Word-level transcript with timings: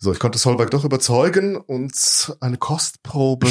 So, 0.00 0.12
ich 0.12 0.20
konnte 0.20 0.38
Solberg 0.38 0.70
doch 0.70 0.84
überzeugen, 0.84 1.56
uns 1.56 2.32
eine 2.38 2.56
Kostprobe 2.56 3.48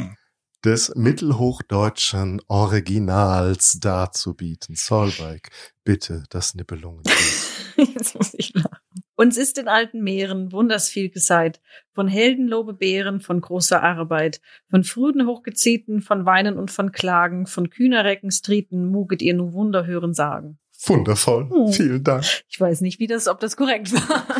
des 0.64 0.94
mittelhochdeutschen 0.94 2.42
Originals 2.46 3.80
darzubieten. 3.80 4.74
Solberg, 4.74 5.48
bitte 5.84 6.24
das 6.28 6.54
Nibelungen. 6.54 7.04
Jetzt 7.78 8.14
muss 8.16 8.34
ich 8.34 8.52
lachen. 8.52 8.76
Uns 9.16 9.38
ist 9.38 9.56
in 9.56 9.66
alten 9.66 10.02
Meeren 10.02 10.52
wunders 10.52 10.90
viel 10.90 11.08
geseit, 11.08 11.62
von 11.94 12.06
Heldenlobe 12.06 12.74
Bären, 12.74 13.22
von 13.22 13.40
großer 13.40 13.82
Arbeit, 13.82 14.42
von 14.68 14.84
Früden 14.84 15.26
hochgeziehten, 15.26 16.02
von 16.02 16.26
Weinen 16.26 16.58
und 16.58 16.70
von 16.70 16.92
Klagen, 16.92 17.46
von 17.46 17.70
kühner 17.70 18.04
Recken 18.04 18.30
Strieten, 18.30 18.90
muget 18.90 19.22
ihr 19.22 19.32
nur 19.32 19.54
Wunder 19.54 19.86
hören 19.86 20.12
sagen. 20.12 20.58
Wundervoll. 20.86 21.48
Hm. 21.48 21.72
Vielen 21.72 22.04
Dank. 22.04 22.24
Ich 22.48 22.60
weiß 22.60 22.82
nicht, 22.82 23.00
wie 23.00 23.06
das, 23.06 23.26
ob 23.26 23.40
das 23.40 23.56
korrekt 23.56 23.92
war. 23.92 24.37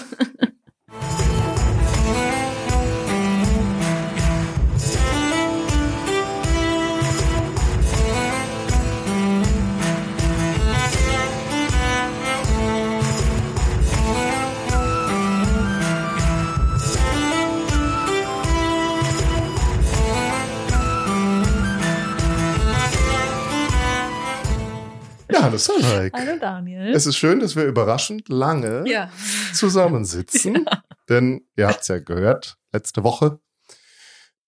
Ja, 25.58 25.74
hallo 25.74 25.80
Solberg. 25.80 26.12
Hallo 26.14 26.38
Daniel. 26.40 26.94
Es 26.94 27.06
ist 27.06 27.16
schön, 27.16 27.40
dass 27.40 27.56
wir 27.56 27.64
überraschend 27.64 28.28
lange 28.28 28.84
ja. 28.86 29.10
zusammensitzen. 29.52 30.64
Denn 31.08 31.46
ihr 31.56 31.66
habt 31.66 31.82
es 31.82 31.88
ja 31.88 31.98
gehört, 31.98 32.58
letzte 32.72 33.02
Woche, 33.02 33.40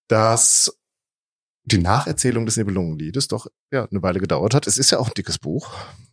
dass 0.09 0.77
die 1.65 1.79
Nacherzählung 1.79 2.47
des 2.47 2.57
Nibelungenliedes 2.57 3.29
doch 3.29 3.47
ja, 3.73 3.87
eine 3.91 4.03
Weile 4.03 4.21
gedauert 4.21 4.55
hat. 4.55 4.67
Es 4.67 4.79
ist 4.79 4.91
ja 4.91 4.99
auch 4.99 5.09
ein 5.09 5.15
dickes 5.15 5.39
Buch, 5.39 5.73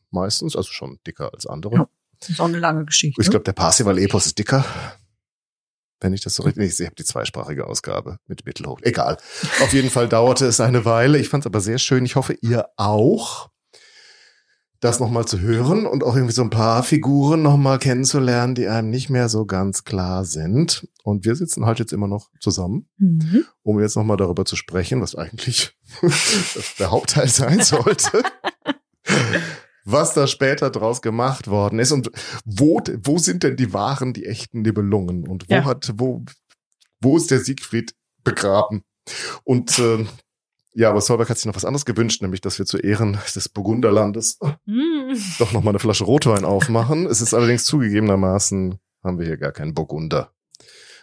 meistens, 0.10 0.56
also 0.56 0.72
schon 0.72 1.00
dicker 1.06 1.32
als 1.34 1.46
andere. 1.46 1.76
Ja. 1.76 1.90
Das 2.20 2.30
ist 2.30 2.40
auch 2.40 2.48
eine 2.48 2.60
lange 2.60 2.86
Geschichte. 2.86 3.22
Ich 3.22 3.30
glaube, 3.30 3.44
der 3.44 3.54
Parsival-Epos 3.54 4.26
ist 4.26 4.40
dicker. 4.40 4.66
Wenn 6.00 6.14
ich 6.14 6.22
das 6.22 6.36
so 6.36 6.44
richtig, 6.44 6.80
ich 6.80 6.86
habe 6.86 6.96
die 6.96 7.04
zweisprachige 7.04 7.68
Ausgabe 7.68 8.18
mit 8.26 8.46
Mittelhoch. 8.46 8.80
Egal. 8.82 9.18
Auf 9.62 9.74
jeden 9.74 9.90
Fall 9.90 10.08
dauerte 10.08 10.46
es 10.46 10.60
eine 10.60 10.86
Weile. 10.86 11.20
Ich 11.20 11.30
fand 11.30 11.44
es 11.44 11.48
aber 11.48 11.62
sehr 11.62 11.78
schön. 11.78 12.06
Ich 12.06 12.16
hoffe, 12.16 12.34
ihr 12.42 12.70
auch 12.78 13.50
das 14.80 15.00
nochmal 15.00 15.26
zu 15.26 15.40
hören 15.40 15.86
und 15.88 16.04
auch 16.04 16.16
irgendwie 16.16 16.34
so 16.34 16.44
ein 16.44 16.50
paar 16.52 16.84
Figuren 16.84 17.42
nochmal 17.42 17.80
kennenzulernen, 17.80 18.54
die 18.56 18.68
einem 18.68 18.90
nicht 18.90 19.10
mehr 19.10 19.28
so 19.30 19.46
ganz 19.46 19.84
klar 19.84 20.24
sind. 20.26 20.88
Und 21.04 21.26
wir 21.26 21.36
sitzen 21.36 21.66
halt 21.66 21.80
jetzt 21.80 21.94
immer 21.94 22.08
noch 22.08 22.30
zusammen, 22.40 22.88
Mhm. 22.98 23.46
um 23.64 23.80
jetzt 23.80 23.96
nochmal 23.96 24.18
darüber 24.18 24.46
zu 24.46 24.56
sprechen, 24.56 25.02
was 25.02 25.16
eigentlich 25.16 25.76
der 26.80 26.92
Hauptteil 26.92 27.28
sein 27.28 27.62
sollte. 27.62 28.22
was 29.86 30.14
da 30.14 30.28
später 30.28 30.70
draus 30.70 31.02
gemacht 31.02 31.48
worden 31.48 31.80
ist 31.80 31.92
und 31.94 32.12
wo, 32.46 32.82
wo 33.04 33.18
sind 33.18 33.44
denn 33.44 33.56
die 33.56 33.74
wahren, 33.74 34.14
die 34.14 34.26
echten 34.26 34.62
Nibelungen 34.62 35.26
und 35.28 35.50
wo 35.50 35.54
Ja. 35.56 35.64
hat, 35.66 35.94
wo, 35.96 36.24
wo 37.02 37.16
ist 37.18 37.32
der 37.32 37.40
Siegfried 37.40 37.96
begraben? 38.24 38.84
Und 39.46 39.80
äh, 39.80 40.06
ja, 40.80 40.90
aber 40.92 41.02
Solberg 41.02 41.30
hat 41.30 41.38
sich 41.38 41.46
noch 41.48 41.56
was 41.56 41.66
anderes 41.66 41.86
gewünscht, 41.86 42.22
nämlich, 42.22 42.42
dass 42.42 42.60
wir 42.60 42.66
zu 42.66 42.78
Ehren 42.78 43.18
des 43.36 43.50
Burgunderlandes 43.50 44.38
Mhm. 44.66 45.18
doch 45.40 45.52
noch 45.52 45.64
mal 45.64 45.72
eine 45.72 45.80
Flasche 45.80 46.04
Rotwein 46.04 46.46
aufmachen. 46.46 47.06
es 47.08 47.22
ist 47.22 47.34
allerdings 47.34 47.66
zugegebenermaßen, 47.66 48.78
haben 49.04 49.20
wir 49.20 49.26
hier 49.26 49.38
gar 49.38 49.52
keinen 49.52 49.74
Burgunder, 49.74 50.34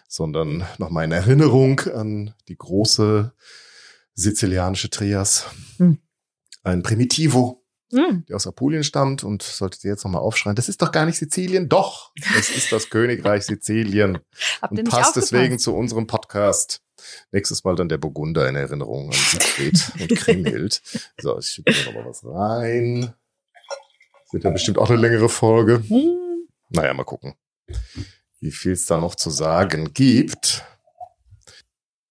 sondern 0.07 0.63
noch 0.77 0.89
mal 0.89 1.03
in 1.03 1.11
Erinnerung 1.11 1.79
an 1.81 2.33
die 2.47 2.55
große 2.57 3.33
sizilianische 4.13 4.89
Trias. 4.89 5.45
Hm. 5.77 5.97
Ein 6.63 6.81
Primitivo, 6.83 7.63
Mhm. 7.91 8.25
der 8.27 8.37
aus 8.37 8.47
Apulien 8.47 8.83
stammt 8.83 9.23
und 9.23 9.43
solltet 9.43 9.83
ihr 9.83 9.91
jetzt 9.91 10.03
noch 10.05 10.11
mal 10.11 10.19
aufschreien, 10.19 10.55
das 10.55 10.69
ist 10.69 10.81
doch 10.81 10.91
gar 10.91 11.05
nicht 11.05 11.17
Sizilien. 11.17 11.69
Doch, 11.69 12.11
es 12.37 12.49
ist 12.49 12.71
das 12.71 12.89
Königreich 12.89 13.43
Sizilien 13.43 14.17
und 14.69 14.83
passt 14.89 15.15
deswegen 15.15 15.59
zu 15.59 15.75
unserem 15.75 16.07
Podcast. 16.07 16.81
Nächstes 17.31 17.63
Mal 17.63 17.75
dann 17.75 17.89
der 17.89 17.97
Burgunder 17.97 18.47
in 18.47 18.55
Erinnerung 18.55 19.07
an 19.07 19.13
Siegfried 19.13 19.91
und 19.99 20.15
Kriemhild. 20.15 20.81
So, 21.19 21.39
ich 21.39 21.47
schütte 21.47 21.71
mir 21.71 21.85
noch 21.85 21.93
mal 21.93 22.05
was 22.09 22.23
rein. 22.25 23.13
Das 24.23 24.33
wird 24.33 24.43
ja 24.43 24.49
bestimmt 24.51 24.77
auch 24.77 24.89
eine 24.89 24.99
längere 24.99 25.29
Folge. 25.29 25.79
Mhm. 25.87 26.47
Naja, 26.69 26.93
mal 26.93 27.03
gucken, 27.03 27.35
wie 28.39 28.51
viel 28.51 28.73
es 28.73 28.85
da 28.85 28.99
noch 28.99 29.15
zu 29.15 29.29
sagen 29.29 29.93
gibt. 29.93 30.63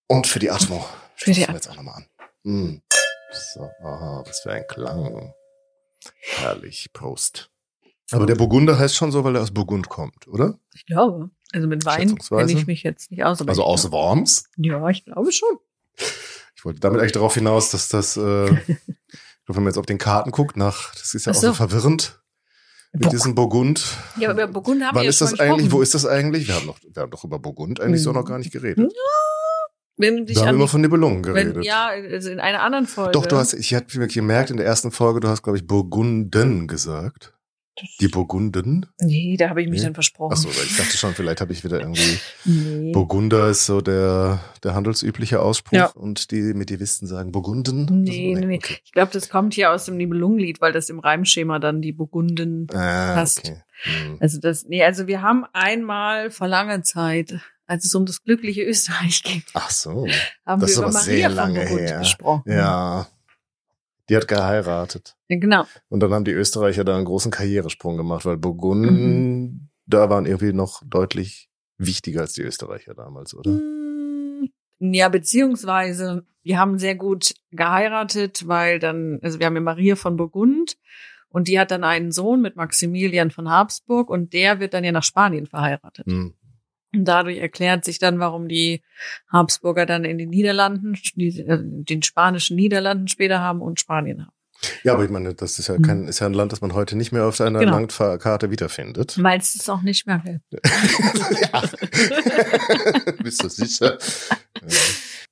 Und 0.06 0.26
für 0.26 0.38
die 0.38 0.50
Atmo. 0.50 0.86
Für 1.16 1.32
die 1.32 1.46
wir 1.46 1.54
jetzt 1.54 1.68
auch 1.68 1.76
nochmal 1.76 1.96
an. 1.96 2.06
Hm. 2.44 2.82
So, 3.32 3.70
aha, 3.82 4.22
was 4.26 4.40
für 4.40 4.52
ein 4.52 4.66
Klang. 4.68 5.34
Herrlich, 6.20 6.90
Prost. 6.92 7.50
Aber 8.12 8.26
der 8.26 8.34
Burgunder 8.34 8.78
heißt 8.78 8.94
schon 8.94 9.10
so, 9.12 9.24
weil 9.24 9.36
er 9.36 9.42
aus 9.42 9.50
Burgund 9.52 9.88
kommt, 9.88 10.28
oder? 10.28 10.58
Ich 10.74 10.84
glaube. 10.86 11.30
Also 11.52 11.66
mit 11.68 11.84
Wein 11.86 12.16
kenne 12.16 12.52
ich 12.52 12.66
mich 12.66 12.82
jetzt 12.82 13.10
nicht 13.10 13.24
aus. 13.24 13.40
Also 13.46 13.62
aus 13.62 13.90
Worms. 13.92 14.44
Ja, 14.56 14.88
ich 14.90 15.04
glaube 15.04 15.30
schon. 15.32 15.56
Ich 16.56 16.64
wollte 16.64 16.80
damit 16.80 17.00
eigentlich 17.00 17.12
darauf 17.12 17.34
hinaus, 17.34 17.70
dass 17.70 17.88
das, 17.88 18.16
äh, 18.16 18.46
ich 18.46 18.50
glaube, 18.66 18.76
wenn 19.46 19.54
man 19.56 19.66
jetzt 19.66 19.78
auf 19.78 19.86
den 19.86 19.98
Karten 19.98 20.30
guckt, 20.32 20.56
nach, 20.56 20.92
das 20.94 21.14
ist 21.14 21.26
ja 21.26 21.32
Ach 21.32 21.36
auch 21.36 21.40
so 21.40 21.46
so. 21.48 21.54
verwirrend 21.54 22.20
mit 22.92 23.02
Burg- 23.02 23.10
diesem 23.12 23.34
Burgund. 23.34 23.84
Ja, 24.18 24.30
aber 24.30 24.44
über 24.44 24.52
Burgund 24.52 24.82
haben 24.82 24.96
Wann 24.96 25.02
wir 25.04 25.10
ist 25.10 25.20
ja 25.20 25.26
das 25.28 25.36
schon 25.38 25.46
eigentlich? 25.48 25.70
Wo 25.72 25.80
ist 25.82 25.94
das 25.94 26.04
eigentlich? 26.06 26.48
Wir 26.48 26.56
haben 26.56 26.66
noch, 26.66 26.78
wir 26.82 27.02
haben 27.02 27.10
doch 27.10 27.22
über 27.24 27.38
Burgund 27.38 27.80
eigentlich 27.80 28.02
so 28.02 28.10
Hm. 28.10 28.16
noch 28.16 28.24
gar 28.24 28.38
nicht 28.38 28.52
geredet. 28.52 28.92
Wenn 29.96 30.16
du 30.16 30.24
dich 30.24 30.36
Wir 30.36 30.46
haben 30.46 30.56
immer 30.56 30.66
von 30.66 30.80
Nibelungen 30.80 31.22
geredet. 31.22 31.54
wenn, 31.56 31.62
ja, 31.62 31.86
also 31.88 32.28
in 32.30 32.40
einer 32.40 32.62
anderen 32.62 32.86
Folge. 32.88 33.12
Doch, 33.12 33.26
du 33.26 33.36
hast, 33.36 33.52
ich 33.54 33.72
hatte 33.74 33.96
mir 33.98 34.08
gemerkt, 34.08 34.50
in 34.50 34.56
der 34.56 34.66
ersten 34.66 34.90
Folge, 34.90 35.20
du 35.20 35.28
hast, 35.28 35.42
glaube 35.44 35.56
ich, 35.58 35.66
Burgunden 35.68 36.66
gesagt. 36.66 37.33
Die 38.00 38.08
Burgunden? 38.08 38.86
Nee, 39.00 39.36
da 39.36 39.48
habe 39.48 39.60
ich 39.62 39.68
mich 39.68 39.80
Nee. 39.80 39.86
dann 39.86 39.94
versprochen. 39.94 40.32
Achso, 40.32 40.48
ich 40.48 40.76
dachte 40.76 40.96
schon, 40.96 41.14
vielleicht 41.14 41.40
habe 41.40 41.52
ich 41.52 41.64
wieder 41.64 41.80
irgendwie, 41.80 42.18
Nee. 42.44 42.92
Burgunder 42.92 43.48
ist 43.48 43.66
so 43.66 43.80
der, 43.80 44.40
der 44.62 44.74
handelsübliche 44.74 45.40
Ausspruch 45.40 45.76
Ja. 45.78 45.86
und 45.86 46.30
die 46.30 46.40
Medievisten 46.54 47.06
sagen 47.08 47.32
Burgunden. 47.32 48.02
Nee, 48.02 48.34
nee, 48.38 48.46
nee. 48.46 48.56
okay. 48.56 48.78
Ich 48.84 48.92
glaube, 48.92 49.10
das 49.12 49.28
kommt 49.28 49.54
hier 49.54 49.72
aus 49.72 49.86
dem 49.86 49.96
Nibelungenlied, 49.96 50.60
weil 50.60 50.72
das 50.72 50.88
im 50.88 51.00
Reimschema 51.00 51.58
dann 51.58 51.80
die 51.80 51.92
Burgunden. 51.92 52.68
Ah, 52.72 53.14
Passt. 53.14 53.40
okay. 53.40 53.62
Hm. 53.82 54.18
Also 54.20 54.38
das, 54.38 54.64
nee, 54.66 54.84
also 54.84 55.06
wir 55.08 55.20
haben 55.22 55.44
einmal 55.52 56.30
vor 56.30 56.46
langer 56.46 56.82
Zeit, 56.84 57.40
als 57.66 57.84
es 57.86 57.94
um 57.94 58.06
das 58.06 58.22
glückliche 58.22 58.62
Österreich 58.62 59.22
ging, 59.24 59.42
Ach 59.54 59.70
so. 59.70 60.06
haben 60.46 60.60
Das 60.60 60.70
ist 60.70 60.76
wir 60.76 60.82
über 60.82 60.88
aber 60.90 60.98
Maria 61.00 61.04
sehr 61.16 61.28
lange 61.30 61.60
her. 61.66 61.98
gesprochen. 61.98 62.42
Ja. 62.46 63.08
Die 64.08 64.16
hat 64.16 64.28
geheiratet. 64.28 65.16
Ja, 65.28 65.38
Genau. 65.38 65.64
Und 65.88 66.00
dann 66.00 66.12
haben 66.12 66.24
die 66.24 66.32
Österreicher 66.32 66.84
da 66.84 66.94
einen 66.96 67.06
großen 67.06 67.30
Karrieresprung 67.30 67.96
gemacht, 67.96 68.24
weil 68.26 68.36
Burgund, 68.36 68.82
Mhm. 68.82 69.68
da 69.86 70.10
waren 70.10 70.26
irgendwie 70.26 70.52
noch 70.52 70.82
deutlich 70.86 71.48
wichtiger 71.78 72.20
als 72.22 72.34
die 72.34 72.42
Österreicher 72.42 72.94
damals, 72.94 73.34
oder? 73.34 73.50
Mm, 73.50 74.48
Ja, 74.80 75.08
beziehungsweise 75.08 76.24
wir 76.42 76.58
haben 76.58 76.78
sehr 76.78 76.94
gut 76.94 77.34
geheiratet, 77.50 78.46
weil 78.46 78.78
dann, 78.78 79.18
also 79.22 79.38
wir 79.38 79.46
haben 79.46 79.54
ja 79.54 79.60
Maria 79.62 79.96
von 79.96 80.16
Burgund 80.16 80.76
und 81.28 81.48
die 81.48 81.58
hat 81.58 81.70
dann 81.70 81.84
einen 81.84 82.12
Sohn 82.12 82.42
mit 82.42 82.56
Maximilian 82.56 83.30
von 83.30 83.48
Habsburg 83.50 84.10
und 84.10 84.32
der 84.34 84.60
wird 84.60 84.74
dann 84.74 84.84
ja 84.84 84.92
nach 84.92 85.02
Spanien 85.02 85.46
verheiratet. 85.46 86.06
Hm. 86.06 86.34
Und 86.94 87.04
dadurch 87.04 87.38
erklärt 87.38 87.84
sich 87.84 87.98
dann, 87.98 88.18
warum 88.18 88.48
die 88.48 88.82
Habsburger 89.30 89.86
dann 89.86 90.04
in 90.04 90.18
den 90.18 90.30
Niederlanden, 90.30 90.94
äh, 91.16 91.58
den 91.58 92.02
spanischen 92.02 92.56
Niederlanden 92.56 93.08
später 93.08 93.40
haben 93.40 93.60
und 93.60 93.80
Spanien 93.80 94.22
haben. 94.26 94.32
Ja, 94.82 94.94
aber 94.94 95.04
ich 95.04 95.10
meine, 95.10 95.34
das 95.34 95.58
ist 95.58 95.66
ja 95.68 95.76
kein, 95.78 96.08
ist 96.08 96.20
ja 96.20 96.26
ein 96.26 96.32
Land, 96.32 96.52
das 96.52 96.62
man 96.62 96.72
heute 96.72 96.96
nicht 96.96 97.12
mehr 97.12 97.26
auf 97.26 97.38
einer 97.40 97.58
Genau. 97.58 97.72
Landkarte 97.72 98.50
wiederfindet. 98.50 99.22
Weil 99.22 99.38
es 99.38 99.54
es 99.54 99.68
auch 99.68 99.82
nicht 99.82 100.06
mehr 100.06 100.22
ja. 101.52 101.62
Bist 103.22 103.42
du 103.44 103.48
sicher? 103.48 103.98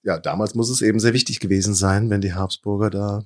Ja, 0.03 0.19
damals 0.19 0.55
muss 0.55 0.69
es 0.69 0.83
eben 0.83 1.01
sehr 1.01 1.15
wichtig 1.15 1.41
gewesen 1.41 1.73
sein, 1.75 2.11
wenn 2.11 2.21
die 2.21 2.35
Habsburger 2.35 2.91
da 2.91 3.25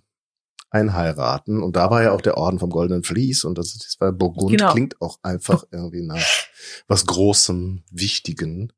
einheiraten. 0.71 1.63
Und 1.63 1.75
da 1.77 1.91
war 1.91 2.03
ja 2.03 2.13
auch 2.13 2.21
der 2.21 2.37
Orden 2.37 2.59
vom 2.59 2.71
Goldenen 2.71 3.03
Vlies 3.03 3.45
und 3.45 3.57
das, 3.59 3.73
das 3.75 3.97
war 3.99 4.13
Burgund, 4.13 4.51
Genau. 4.57 4.73
klingt 4.73 5.01
auch 5.01 5.19
einfach 5.23 5.65
irgendwie 5.73 6.03
nach 6.03 6.21
was 6.89 7.07
Großem, 7.07 7.83
Wichtigen. 7.91 8.73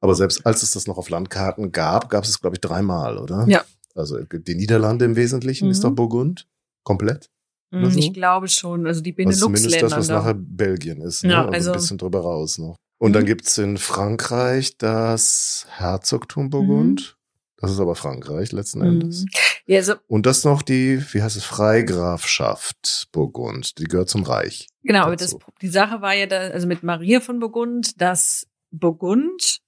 Aber 0.00 0.14
selbst 0.14 0.46
als 0.46 0.62
es 0.62 0.70
das 0.72 0.86
noch 0.86 0.96
auf 0.98 1.10
Landkarten 1.10 1.72
gab, 1.72 2.08
gab 2.10 2.24
es 2.24 2.30
es, 2.30 2.40
glaube 2.40 2.56
ich, 2.56 2.60
dreimal, 2.60 3.18
oder? 3.18 3.44
Ja. 3.48 3.64
Also 3.94 4.18
die 4.22 4.54
Niederlande 4.54 5.04
im 5.04 5.16
Wesentlichen 5.16 5.68
ist 5.70 5.78
Mhm. 5.78 5.82
doch 5.82 5.90
Burgund. 5.92 6.46
Komplett. 6.84 7.28
Oder 7.72 7.88
Mm, 7.88 7.90
so? 7.90 7.98
Ich 7.98 8.12
glaube 8.14 8.48
schon. 8.48 8.86
Also 8.86 9.00
die 9.00 9.14
Also 9.26 9.40
zumindest 9.46 9.66
das, 9.66 9.72
Benelux-Länder. 9.90 9.96
was 9.98 10.06
da. 10.06 10.14
nachher 10.14 10.34
Belgien 10.34 11.00
ist. 11.02 11.24
Ne? 11.24 11.32
Ja, 11.32 11.42
also, 11.44 11.52
also- 11.52 11.70
ein 11.72 11.74
bisschen 11.74 11.98
drüber 11.98 12.20
raus 12.20 12.58
noch. 12.58 12.76
Und 12.98 13.12
dann 13.14 13.22
Mhm. 13.22 13.26
gibt's 13.28 13.58
in 13.58 13.78
Frankreich 13.78 14.76
das 14.78 15.66
Herzogtum 15.70 16.50
Burgund. 16.50 17.16
Das 17.58 17.70
ist 17.70 17.78
aber 17.80 17.94
Frankreich 17.94 18.52
letzten 18.52 18.80
Endes. 18.82 19.22
Mhm. 19.22 19.28
Ja, 19.66 19.76
also, 19.78 19.94
Und 20.06 20.24
das 20.26 20.44
noch 20.44 20.62
die, 20.62 21.02
wie 21.12 21.22
heißt 21.22 21.36
es, 21.36 21.44
Freigrafschaft 21.44 23.08
Burgund. 23.12 23.78
Die 23.78 23.84
gehört 23.84 24.08
zum 24.08 24.22
Reich. 24.24 24.68
Genau, 24.82 25.04
aber 25.04 25.16
das, 25.16 25.36
die 25.60 25.68
Sache 25.68 26.00
war 26.00 26.14
ja 26.14 26.26
da, 26.26 26.38
also 26.48 26.66
mit 26.66 26.82
Maria 26.82 27.20
von 27.20 27.40
Burgund, 27.40 28.00
dass 28.00 28.46
Burgund 28.70 29.60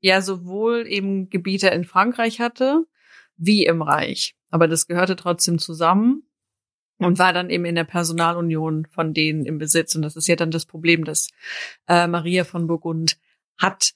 ja 0.00 0.20
sowohl 0.20 0.86
eben 0.86 1.30
Gebiete 1.30 1.68
in 1.68 1.84
Frankreich 1.84 2.40
hatte, 2.40 2.84
wie 3.36 3.64
im 3.64 3.82
Reich. 3.82 4.36
Aber 4.50 4.68
das 4.68 4.86
gehörte 4.86 5.16
trotzdem 5.16 5.58
zusammen 5.58 6.22
und 6.98 7.18
war 7.18 7.32
dann 7.32 7.50
eben 7.50 7.64
in 7.64 7.74
der 7.74 7.84
Personalunion 7.84 8.86
von 8.90 9.14
denen 9.14 9.46
im 9.46 9.58
Besitz. 9.58 9.94
Und 9.94 10.02
das 10.02 10.16
ist 10.16 10.28
ja 10.28 10.36
dann 10.36 10.50
das 10.50 10.66
Problem, 10.66 11.04
das 11.04 11.28
äh, 11.88 12.06
Maria 12.06 12.44
von 12.44 12.66
Burgund 12.66 13.18
hat. 13.58 13.94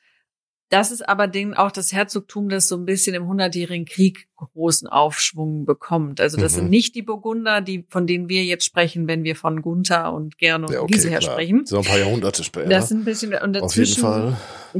Das 0.70 0.90
ist 0.90 1.08
aber 1.08 1.28
den, 1.28 1.54
auch 1.54 1.70
das 1.70 1.92
Herzogtum, 1.92 2.50
das 2.50 2.68
so 2.68 2.76
ein 2.76 2.84
bisschen 2.84 3.14
im 3.14 3.26
Hundertjährigen 3.26 3.86
Krieg 3.86 4.28
großen 4.36 4.86
Aufschwung 4.86 5.64
bekommt. 5.64 6.20
Also 6.20 6.36
das 6.36 6.52
mhm. 6.52 6.56
sind 6.56 6.70
nicht 6.70 6.94
die 6.94 7.02
Burgunder, 7.02 7.60
die, 7.60 7.86
von 7.88 8.06
denen 8.06 8.28
wir 8.28 8.44
jetzt 8.44 8.64
sprechen, 8.64 9.08
wenn 9.08 9.24
wir 9.24 9.34
von 9.34 9.62
Gunther 9.62 10.12
und 10.12 10.38
Gern 10.38 10.64
und 10.64 10.72
ja, 10.72 10.80
okay, 10.80 10.92
Giselher 10.92 11.22
sprechen. 11.22 11.64
So 11.64 11.78
ein 11.78 11.84
paar 11.84 11.98
Jahrhunderte 11.98 12.44
später. 12.44 12.68
Das 12.68 12.88
sind 12.88 13.00
ein 13.00 13.04
bisschen, 13.04 13.34
und 13.34 13.54
dazwischen 13.54 14.36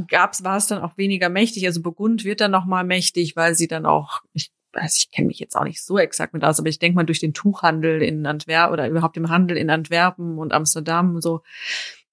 gab's, 0.07 0.43
war 0.43 0.57
es 0.57 0.67
dann 0.67 0.81
auch 0.81 0.97
weniger 0.97 1.29
mächtig. 1.29 1.65
Also 1.65 1.81
Burgund 1.81 2.23
wird 2.23 2.41
dann 2.41 2.51
nochmal 2.51 2.83
mächtig, 2.83 3.35
weil 3.35 3.55
sie 3.55 3.67
dann 3.67 3.85
auch, 3.85 4.21
ich 4.33 4.51
also 4.73 4.97
ich 4.97 5.09
kenne 5.11 5.29
mich 5.29 5.39
jetzt 5.39 5.55
auch 5.55 5.63
nicht 5.63 5.83
so 5.83 5.97
exakt 5.97 6.33
mit 6.33 6.43
aus, 6.43 6.59
aber 6.59 6.69
ich 6.69 6.77
denke 6.77 6.95
mal 6.95 7.03
durch 7.03 7.19
den 7.19 7.33
Tuchhandel 7.33 8.03
in 8.03 8.27
Antwerpen 8.27 8.71
oder 8.71 8.87
überhaupt 8.87 9.17
im 9.17 9.29
Handel 9.29 9.57
in 9.57 9.71
Antwerpen 9.71 10.37
und 10.37 10.53
Amsterdam 10.53 11.15
und 11.15 11.23
so, 11.23 11.41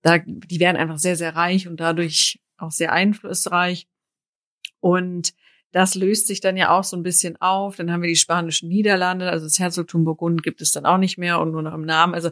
da, 0.01 0.19
die 0.19 0.59
werden 0.59 0.77
einfach 0.77 0.99
sehr, 0.99 1.17
sehr 1.17 1.37
reich 1.37 1.69
und 1.69 1.81
dadurch 1.81 2.41
auch 2.59 2.71
sehr 2.71 2.93
einflussreich. 2.93 3.89
Und 4.81 5.35
das 5.73 5.95
löst 5.95 6.27
sich 6.27 6.41
dann 6.41 6.57
ja 6.57 6.71
auch 6.71 6.85
so 6.85 6.97
ein 6.97 7.03
bisschen 7.03 7.41
auf. 7.41 7.77
Dann 7.77 7.93
haben 7.93 8.03
wir 8.03 8.09
die 8.09 8.17
spanischen 8.17 8.69
Niederlande, 8.69 9.31
also 9.31 9.47
das 9.47 9.59
Herzogtum 9.59 10.05
Burgund 10.05 10.43
gibt 10.43 10.61
es 10.61 10.73
dann 10.73 10.87
auch 10.87 10.99
nicht 10.99 11.19
mehr 11.19 11.41
und 11.41 11.53
nur 11.53 11.63
noch 11.63 11.75
im 11.75 11.85
Namen. 11.85 12.15
Also 12.15 12.31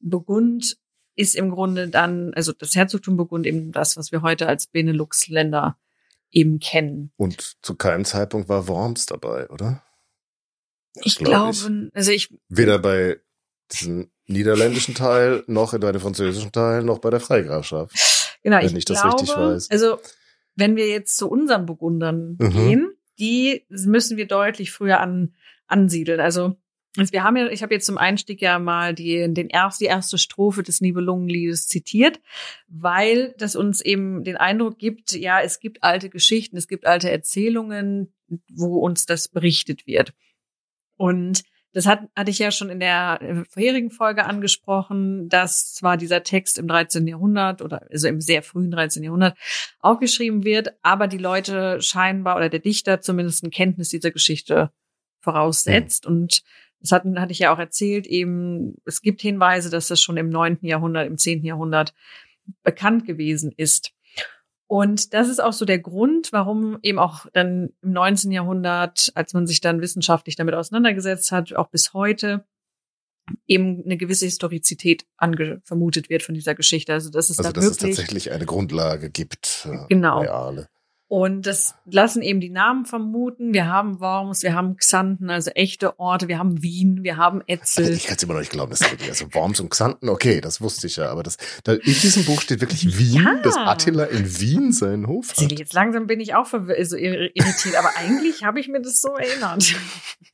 Burgund 0.00 0.78
ist 1.14 1.34
im 1.34 1.50
Grunde 1.50 1.88
dann, 1.88 2.32
also 2.34 2.52
das 2.52 2.74
Herzogtum 2.74 3.16
Burgund 3.16 3.46
eben 3.46 3.72
das, 3.72 3.96
was 3.96 4.12
wir 4.12 4.22
heute 4.22 4.46
als 4.48 4.66
Benelux-Länder 4.66 5.78
eben 6.30 6.58
kennen. 6.58 7.12
Und 7.16 7.56
zu 7.62 7.74
keinem 7.74 8.04
Zeitpunkt 8.04 8.48
war 8.48 8.68
Worms 8.68 9.06
dabei, 9.06 9.48
oder? 9.50 9.82
Ich 11.02 11.16
glaub 11.16 11.52
glaube, 11.52 11.88
ich. 11.88 11.96
also 11.96 12.10
ich. 12.10 12.34
Weder 12.48 12.78
bei 12.78 13.18
diesem 13.72 14.10
niederländischen 14.26 14.94
Teil, 14.94 15.44
noch 15.46 15.74
in 15.74 15.80
deinem 15.80 16.00
französischen 16.00 16.52
Teil, 16.52 16.82
noch 16.82 16.98
bei 16.98 17.10
der 17.10 17.20
Freigrafschaft. 17.20 17.94
Genau, 18.46 18.58
wenn 18.58 18.66
ich, 18.66 18.76
ich 18.76 18.84
das 18.84 19.02
glaube, 19.02 19.22
richtig 19.22 19.36
weiß. 19.36 19.70
Also, 19.72 19.98
wenn 20.54 20.76
wir 20.76 20.86
jetzt 20.86 21.16
zu 21.16 21.28
unseren 21.28 21.66
Burgundern 21.66 22.36
mhm. 22.38 22.50
gehen, 22.52 22.92
die 23.18 23.66
müssen 23.68 24.16
wir 24.16 24.28
deutlich 24.28 24.70
früher 24.70 25.00
an, 25.00 25.34
ansiedeln. 25.66 26.20
Also, 26.20 26.54
also 26.96 27.12
wir 27.12 27.24
haben 27.24 27.36
ja, 27.36 27.48
ich 27.48 27.64
habe 27.64 27.74
jetzt 27.74 27.86
zum 27.86 27.98
Einstieg 27.98 28.40
ja 28.40 28.60
mal 28.60 28.94
die, 28.94 29.34
den 29.34 29.48
erst, 29.48 29.80
die 29.80 29.86
erste 29.86 30.16
Strophe 30.16 30.62
des 30.62 30.80
Nibelungenliedes 30.80 31.66
zitiert, 31.66 32.20
weil 32.68 33.34
das 33.36 33.56
uns 33.56 33.80
eben 33.80 34.22
den 34.22 34.36
Eindruck 34.36 34.78
gibt, 34.78 35.10
ja, 35.10 35.40
es 35.40 35.58
gibt 35.58 35.82
alte 35.82 36.08
Geschichten, 36.08 36.56
es 36.56 36.68
gibt 36.68 36.86
alte 36.86 37.10
Erzählungen, 37.10 38.14
wo 38.48 38.78
uns 38.78 39.06
das 39.06 39.26
berichtet 39.26 39.88
wird. 39.88 40.14
Und 40.96 41.42
das 41.76 41.84
hat, 41.84 42.08
hatte 42.16 42.30
ich 42.30 42.38
ja 42.38 42.50
schon 42.50 42.70
in 42.70 42.80
der 42.80 43.18
äh, 43.20 43.44
vorherigen 43.50 43.90
Folge 43.90 44.24
angesprochen, 44.24 45.28
dass 45.28 45.74
zwar 45.74 45.98
dieser 45.98 46.22
Text 46.22 46.58
im 46.58 46.68
13. 46.68 47.06
Jahrhundert 47.06 47.60
oder 47.60 47.86
also 47.90 48.08
im 48.08 48.22
sehr 48.22 48.42
frühen 48.42 48.70
13. 48.70 49.02
Jahrhundert 49.02 49.36
aufgeschrieben 49.80 50.42
wird, 50.42 50.72
aber 50.80 51.06
die 51.06 51.18
Leute 51.18 51.82
scheinbar 51.82 52.36
oder 52.36 52.48
der 52.48 52.60
Dichter 52.60 53.02
zumindest 53.02 53.44
ein 53.44 53.50
Kenntnis 53.50 53.90
dieser 53.90 54.10
Geschichte 54.10 54.70
voraussetzt. 55.20 56.08
Mhm. 56.08 56.14
Und 56.14 56.42
das 56.80 56.92
hatten, 56.92 57.20
hatte 57.20 57.32
ich 57.32 57.40
ja 57.40 57.52
auch 57.52 57.58
erzählt, 57.58 58.06
eben, 58.06 58.76
es 58.86 59.02
gibt 59.02 59.20
Hinweise, 59.20 59.68
dass 59.68 59.88
das 59.88 60.00
schon 60.00 60.16
im 60.16 60.30
9. 60.30 60.60
Jahrhundert, 60.62 61.06
im 61.06 61.18
10. 61.18 61.44
Jahrhundert 61.44 61.92
bekannt 62.62 63.04
gewesen 63.04 63.52
ist. 63.54 63.92
Und 64.68 65.14
das 65.14 65.28
ist 65.28 65.40
auch 65.40 65.52
so 65.52 65.64
der 65.64 65.78
Grund, 65.78 66.32
warum 66.32 66.78
eben 66.82 66.98
auch 66.98 67.26
dann 67.32 67.70
im 67.82 67.92
19. 67.92 68.32
Jahrhundert, 68.32 69.12
als 69.14 69.32
man 69.32 69.46
sich 69.46 69.60
dann 69.60 69.80
wissenschaftlich 69.80 70.34
damit 70.34 70.54
auseinandergesetzt 70.54 71.30
hat, 71.30 71.54
auch 71.54 71.68
bis 71.68 71.92
heute 71.94 72.44
eben 73.46 73.84
eine 73.84 73.96
gewisse 73.96 74.24
Historizität 74.24 75.06
vermutet 75.64 76.10
wird 76.10 76.22
von 76.22 76.34
dieser 76.34 76.54
Geschichte. 76.54 76.92
Also, 76.92 77.10
dass 77.10 77.30
es 77.30 77.38
also, 77.38 77.50
da 77.50 77.52
dass 77.52 77.64
wirklich, 77.64 77.90
es 77.90 77.96
tatsächlich 77.96 78.32
eine 78.32 78.46
Grundlage 78.46 79.10
gibt. 79.10 79.68
Äh, 79.70 79.86
genau. 79.88 80.20
Reale. 80.20 80.68
Und 81.08 81.46
das 81.46 81.76
lassen 81.84 82.20
eben 82.20 82.40
die 82.40 82.50
Namen 82.50 82.84
vermuten. 82.84 83.54
Wir 83.54 83.68
haben 83.68 84.00
Worms, 84.00 84.42
wir 84.42 84.54
haben 84.54 84.76
Xanten, 84.76 85.30
also 85.30 85.52
echte 85.52 86.00
Orte, 86.00 86.26
wir 86.26 86.40
haben 86.40 86.62
Wien, 86.62 87.04
wir 87.04 87.16
haben 87.16 87.42
Etzel. 87.46 87.92
Ich 87.92 88.06
kann 88.06 88.16
es 88.16 88.22
immer 88.24 88.32
noch 88.32 88.40
nicht 88.40 88.50
glauben, 88.50 88.70
dass 88.70 88.80
wirklich, 88.80 89.08
also 89.08 89.32
Worms 89.32 89.60
und 89.60 89.70
Xanten, 89.70 90.08
okay, 90.08 90.40
das 90.40 90.60
wusste 90.60 90.88
ich 90.88 90.96
ja, 90.96 91.08
aber 91.08 91.22
das, 91.22 91.36
da 91.62 91.74
in 91.74 91.80
diesem 91.82 92.24
Buch 92.24 92.40
steht 92.40 92.60
wirklich 92.60 92.98
Wien, 92.98 93.22
ja. 93.22 93.40
dass 93.42 93.56
Attila 93.56 94.04
in 94.04 94.40
Wien 94.40 94.72
seinen 94.72 95.06
Hof 95.06 95.30
hat. 95.36 95.52
Jetzt 95.52 95.74
langsam 95.74 96.08
bin 96.08 96.18
ich 96.18 96.34
auch 96.34 96.46
so 96.46 96.56
irritiert, 96.56 97.76
aber 97.76 97.90
eigentlich 97.96 98.42
habe 98.42 98.58
ich 98.58 98.66
mir 98.66 98.82
das 98.82 99.00
so 99.00 99.14
erinnert. 99.14 99.76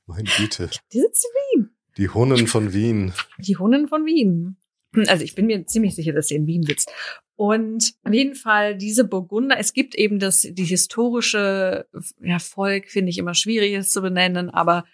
Meine 0.06 0.24
Güte. 0.38 0.70
Die 0.92 1.00
sitzt 1.00 1.26
in 1.26 1.60
Wien. 1.60 1.76
Die 1.98 2.08
Hunnen 2.08 2.46
von 2.46 2.72
Wien. 2.72 3.12
Die 3.38 3.58
Hunnen 3.58 3.88
von 3.88 4.06
Wien. 4.06 4.56
Also 5.06 5.24
ich 5.24 5.34
bin 5.34 5.46
mir 5.46 5.66
ziemlich 5.66 5.94
sicher, 5.94 6.12
dass 6.12 6.28
sie 6.28 6.34
in 6.34 6.46
Wien 6.46 6.62
sitzt. 6.62 6.90
Und 7.36 7.94
auf 8.04 8.12
jeden 8.12 8.34
Fall 8.34 8.76
diese 8.76 9.04
Burgunder, 9.04 9.58
es 9.58 9.72
gibt 9.72 9.94
eben 9.94 10.18
das, 10.18 10.42
die 10.42 10.64
historische 10.64 11.86
ja, 12.20 12.38
Volk, 12.38 12.90
finde 12.90 13.10
ich 13.10 13.18
immer 13.18 13.34
schwierig, 13.34 13.72
es 13.74 13.90
zu 13.90 14.02
benennen, 14.02 14.50
aber 14.50 14.84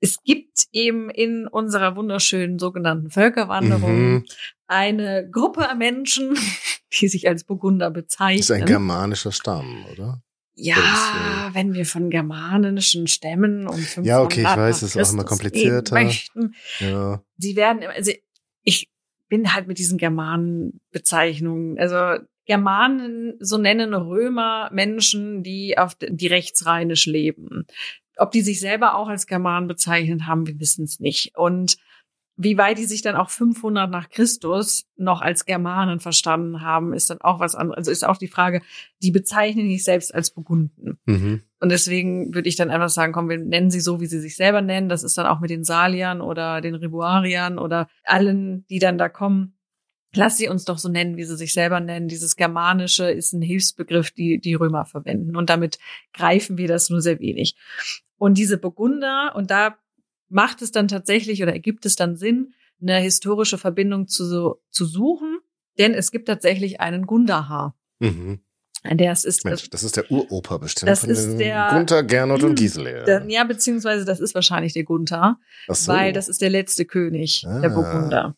es 0.00 0.22
gibt 0.22 0.66
eben 0.72 1.10
in 1.10 1.48
unserer 1.48 1.96
wunderschönen 1.96 2.58
sogenannten 2.58 3.10
Völkerwanderung 3.10 4.10
mhm. 4.12 4.24
eine 4.66 5.28
Gruppe 5.28 5.68
an 5.68 5.78
Menschen, 5.78 6.38
die 7.00 7.08
sich 7.08 7.28
als 7.28 7.44
Burgunder 7.44 7.90
bezeichnen. 7.90 8.38
Das 8.38 8.50
ist 8.50 8.56
ein 8.56 8.66
germanischer 8.66 9.32
Stamm, 9.32 9.86
oder? 9.92 10.22
Ja, 10.60 11.50
wenn 11.52 11.72
wir 11.72 11.86
von 11.86 12.10
germanischen 12.10 13.06
Stämmen 13.06 13.68
und 13.68 14.04
Ja, 14.04 14.20
okay, 14.20 14.40
ich 14.40 14.56
weiß, 14.56 14.82
es 14.82 14.96
ist 14.96 15.08
auch 15.08 15.12
immer 15.12 15.24
komplizierter. 15.24 15.94
Möchten, 15.94 16.54
ja. 16.80 17.22
Sie 17.36 17.54
werden, 17.54 17.84
also 17.84 18.10
ich 18.68 18.90
bin 19.30 19.54
halt 19.54 19.66
mit 19.66 19.78
diesen 19.78 19.96
Germanenbezeichnungen, 19.96 21.78
also 21.78 22.22
Germanen, 22.44 23.34
so 23.40 23.56
nennen 23.56 23.94
Römer 23.94 24.68
Menschen, 24.72 25.42
die 25.42 25.78
auf 25.78 25.96
die 25.98 26.26
rechtsrheinisch 26.26 27.06
leben. 27.06 27.66
Ob 28.18 28.30
die 28.30 28.42
sich 28.42 28.60
selber 28.60 28.94
auch 28.94 29.08
als 29.08 29.26
Germanen 29.26 29.68
bezeichnet 29.68 30.26
haben, 30.26 30.46
wir 30.46 30.60
wissen 30.60 30.84
es 30.84 31.00
nicht. 31.00 31.36
Und 31.36 31.78
wie 32.40 32.56
weit 32.56 32.78
die 32.78 32.84
sich 32.84 33.02
dann 33.02 33.16
auch 33.16 33.30
500 33.30 33.90
nach 33.90 34.08
Christus 34.10 34.86
noch 34.96 35.20
als 35.20 35.44
Germanen 35.44 35.98
verstanden 35.98 36.62
haben, 36.62 36.94
ist 36.94 37.10
dann 37.10 37.20
auch 37.20 37.40
was 37.40 37.56
anderes. 37.56 37.78
Also 37.78 37.90
ist 37.90 38.06
auch 38.06 38.16
die 38.16 38.28
Frage, 38.28 38.62
die 39.02 39.10
bezeichnen 39.10 39.68
sich 39.68 39.82
selbst 39.82 40.14
als 40.14 40.30
Burgunden. 40.30 40.98
Mhm. 41.04 41.42
Und 41.58 41.72
deswegen 41.72 42.32
würde 42.32 42.48
ich 42.48 42.54
dann 42.54 42.70
einfach 42.70 42.90
sagen, 42.90 43.12
komm, 43.12 43.28
wir 43.28 43.38
nennen 43.38 43.72
sie 43.72 43.80
so, 43.80 44.00
wie 44.00 44.06
sie 44.06 44.20
sich 44.20 44.36
selber 44.36 44.62
nennen. 44.62 44.88
Das 44.88 45.02
ist 45.02 45.18
dann 45.18 45.26
auch 45.26 45.40
mit 45.40 45.50
den 45.50 45.64
Saliern 45.64 46.20
oder 46.20 46.60
den 46.60 46.76
Ribuariern 46.76 47.58
oder 47.58 47.88
allen, 48.04 48.64
die 48.68 48.78
dann 48.78 48.98
da 48.98 49.08
kommen. 49.08 49.58
Lass 50.14 50.36
sie 50.36 50.48
uns 50.48 50.64
doch 50.64 50.78
so 50.78 50.88
nennen, 50.88 51.16
wie 51.16 51.24
sie 51.24 51.36
sich 51.36 51.52
selber 51.52 51.80
nennen. 51.80 52.06
Dieses 52.06 52.36
Germanische 52.36 53.10
ist 53.10 53.32
ein 53.32 53.42
Hilfsbegriff, 53.42 54.12
die 54.12 54.38
die 54.38 54.54
Römer 54.54 54.84
verwenden. 54.84 55.34
Und 55.36 55.50
damit 55.50 55.80
greifen 56.12 56.56
wir 56.56 56.68
das 56.68 56.88
nur 56.88 57.00
sehr 57.00 57.18
wenig. 57.18 57.56
Und 58.16 58.38
diese 58.38 58.58
Burgunder, 58.58 59.32
und 59.34 59.50
da 59.50 59.76
macht 60.28 60.62
es 60.62 60.72
dann 60.72 60.88
tatsächlich 60.88 61.42
oder 61.42 61.52
ergibt 61.52 61.86
es 61.86 61.96
dann 61.96 62.16
Sinn, 62.16 62.54
eine 62.80 62.98
historische 62.98 63.58
Verbindung 63.58 64.06
zu, 64.06 64.56
zu 64.70 64.84
suchen, 64.84 65.38
denn 65.78 65.94
es 65.94 66.10
gibt 66.10 66.28
tatsächlich 66.28 66.80
einen 66.80 67.06
Gundahar. 67.06 67.76
Mhm. 67.98 68.40
Der 68.84 69.12
ist, 69.12 69.44
Mensch, 69.44 69.68
das 69.70 69.82
ist 69.82 69.96
der 69.96 70.08
Uropa 70.10 70.58
bestimmt. 70.58 70.88
Das 70.88 71.02
ist 71.02 71.36
der 71.36 71.68
Gunther, 71.72 72.04
Gernot 72.04 72.44
und 72.44 72.50
hm, 72.50 72.54
Gisela. 72.54 73.26
ja, 73.26 73.42
beziehungsweise 73.42 74.04
das 74.04 74.20
ist 74.20 74.36
wahrscheinlich 74.36 74.72
der 74.72 74.84
Gunther, 74.84 75.38
so. 75.66 75.92
weil 75.92 76.12
das 76.12 76.28
ist 76.28 76.40
der 76.40 76.50
letzte 76.50 76.84
König 76.84 77.44
ah. 77.46 77.58
der 77.58 77.70
Burgunder. 77.70 78.36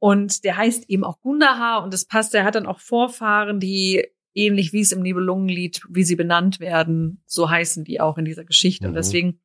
Und 0.00 0.42
der 0.44 0.56
heißt 0.56 0.90
eben 0.90 1.04
auch 1.04 1.20
Gundahar 1.20 1.84
und 1.84 1.94
das 1.94 2.04
passt, 2.04 2.34
der 2.34 2.44
hat 2.44 2.56
dann 2.56 2.66
auch 2.66 2.80
Vorfahren, 2.80 3.60
die 3.60 4.04
ähnlich 4.34 4.72
wie 4.72 4.80
es 4.80 4.90
im 4.90 5.00
Nibelungenlied, 5.00 5.82
wie 5.88 6.02
sie 6.02 6.16
benannt 6.16 6.58
werden, 6.58 7.22
so 7.24 7.48
heißen 7.48 7.84
die 7.84 8.00
auch 8.00 8.18
in 8.18 8.24
dieser 8.24 8.44
Geschichte. 8.44 8.84
Mhm. 8.84 8.90
Und 8.90 8.94
deswegen 8.96 9.40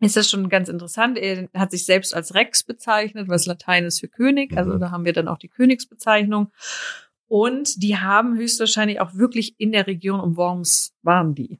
ist 0.00 0.16
das 0.16 0.30
schon 0.30 0.48
ganz 0.48 0.68
interessant. 0.68 1.18
Er 1.18 1.48
hat 1.54 1.70
sich 1.70 1.86
selbst 1.86 2.14
als 2.14 2.34
Rex 2.34 2.62
bezeichnet, 2.62 3.28
was 3.28 3.46
Latein 3.46 3.84
ist 3.84 4.00
für 4.00 4.08
König. 4.08 4.56
Also 4.56 4.74
mhm. 4.74 4.80
da 4.80 4.90
haben 4.90 5.04
wir 5.04 5.12
dann 5.12 5.28
auch 5.28 5.38
die 5.38 5.48
Königsbezeichnung. 5.48 6.52
Und 7.28 7.82
die 7.82 7.96
haben 7.96 8.36
höchstwahrscheinlich 8.36 9.00
auch 9.00 9.14
wirklich 9.14 9.54
in 9.58 9.72
der 9.72 9.86
Region 9.86 10.20
um 10.20 10.36
Worms 10.36 10.94
waren 11.02 11.34
die. 11.34 11.58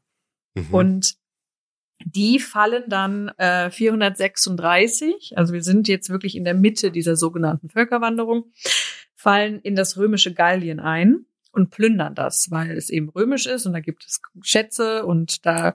Mhm. 0.55 0.75
Und 0.75 1.17
die 2.05 2.39
fallen 2.39 2.85
dann 2.89 3.29
äh, 3.39 3.71
436, 3.71 5.33
also 5.37 5.53
wir 5.53 5.63
sind 5.63 5.89
jetzt 5.89 6.11
wirklich 6.11 6.37
in 6.37 6.45
der 6.45 6.55
Mitte 6.55 6.91
dieser 6.91 7.17
sogenannten 7.17 7.71
Völkerwanderung, 7.71 8.53
fallen 9.15 9.61
in 9.61 9.75
das 9.75 9.97
römische 9.97 10.35
Gallien 10.35 10.79
ein 10.79 11.25
und 11.53 11.71
plündern 11.71 12.15
das, 12.15 12.51
weil 12.51 12.77
es 12.77 12.91
eben 12.91 13.09
römisch 13.09 13.47
ist 13.47 13.67
und 13.67 13.73
da 13.73 13.81
gibt 13.81 14.05
es 14.05 14.21
Schätze 14.43 15.07
und 15.07 15.47
da 15.47 15.75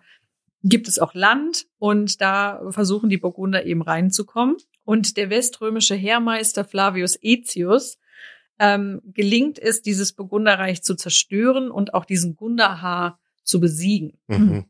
gibt 0.64 0.88
es 0.88 1.00
auch 1.00 1.14
Land 1.14 1.68
und 1.78 2.22
da 2.22 2.62
versuchen 2.70 3.10
die 3.10 3.18
Burgunder 3.18 3.66
eben 3.66 3.82
reinzukommen. 3.82 4.58
Und 4.84 5.18
der 5.18 5.30
weströmische 5.30 5.96
Heermeister 5.96 6.66
Flavius 6.66 7.18
Aetius 7.24 7.98
ähm, 8.60 9.02
gelingt 9.06 9.58
es, 9.60 9.82
dieses 9.82 10.14
Burgunderreich 10.14 10.84
zu 10.84 10.96
zerstören 10.96 11.72
und 11.72 11.94
auch 11.94 12.06
diesen 12.06 12.36
Gunderhaar 12.36 13.20
zu 13.44 13.60
besiegen. 13.60 14.20
Mhm. 14.28 14.66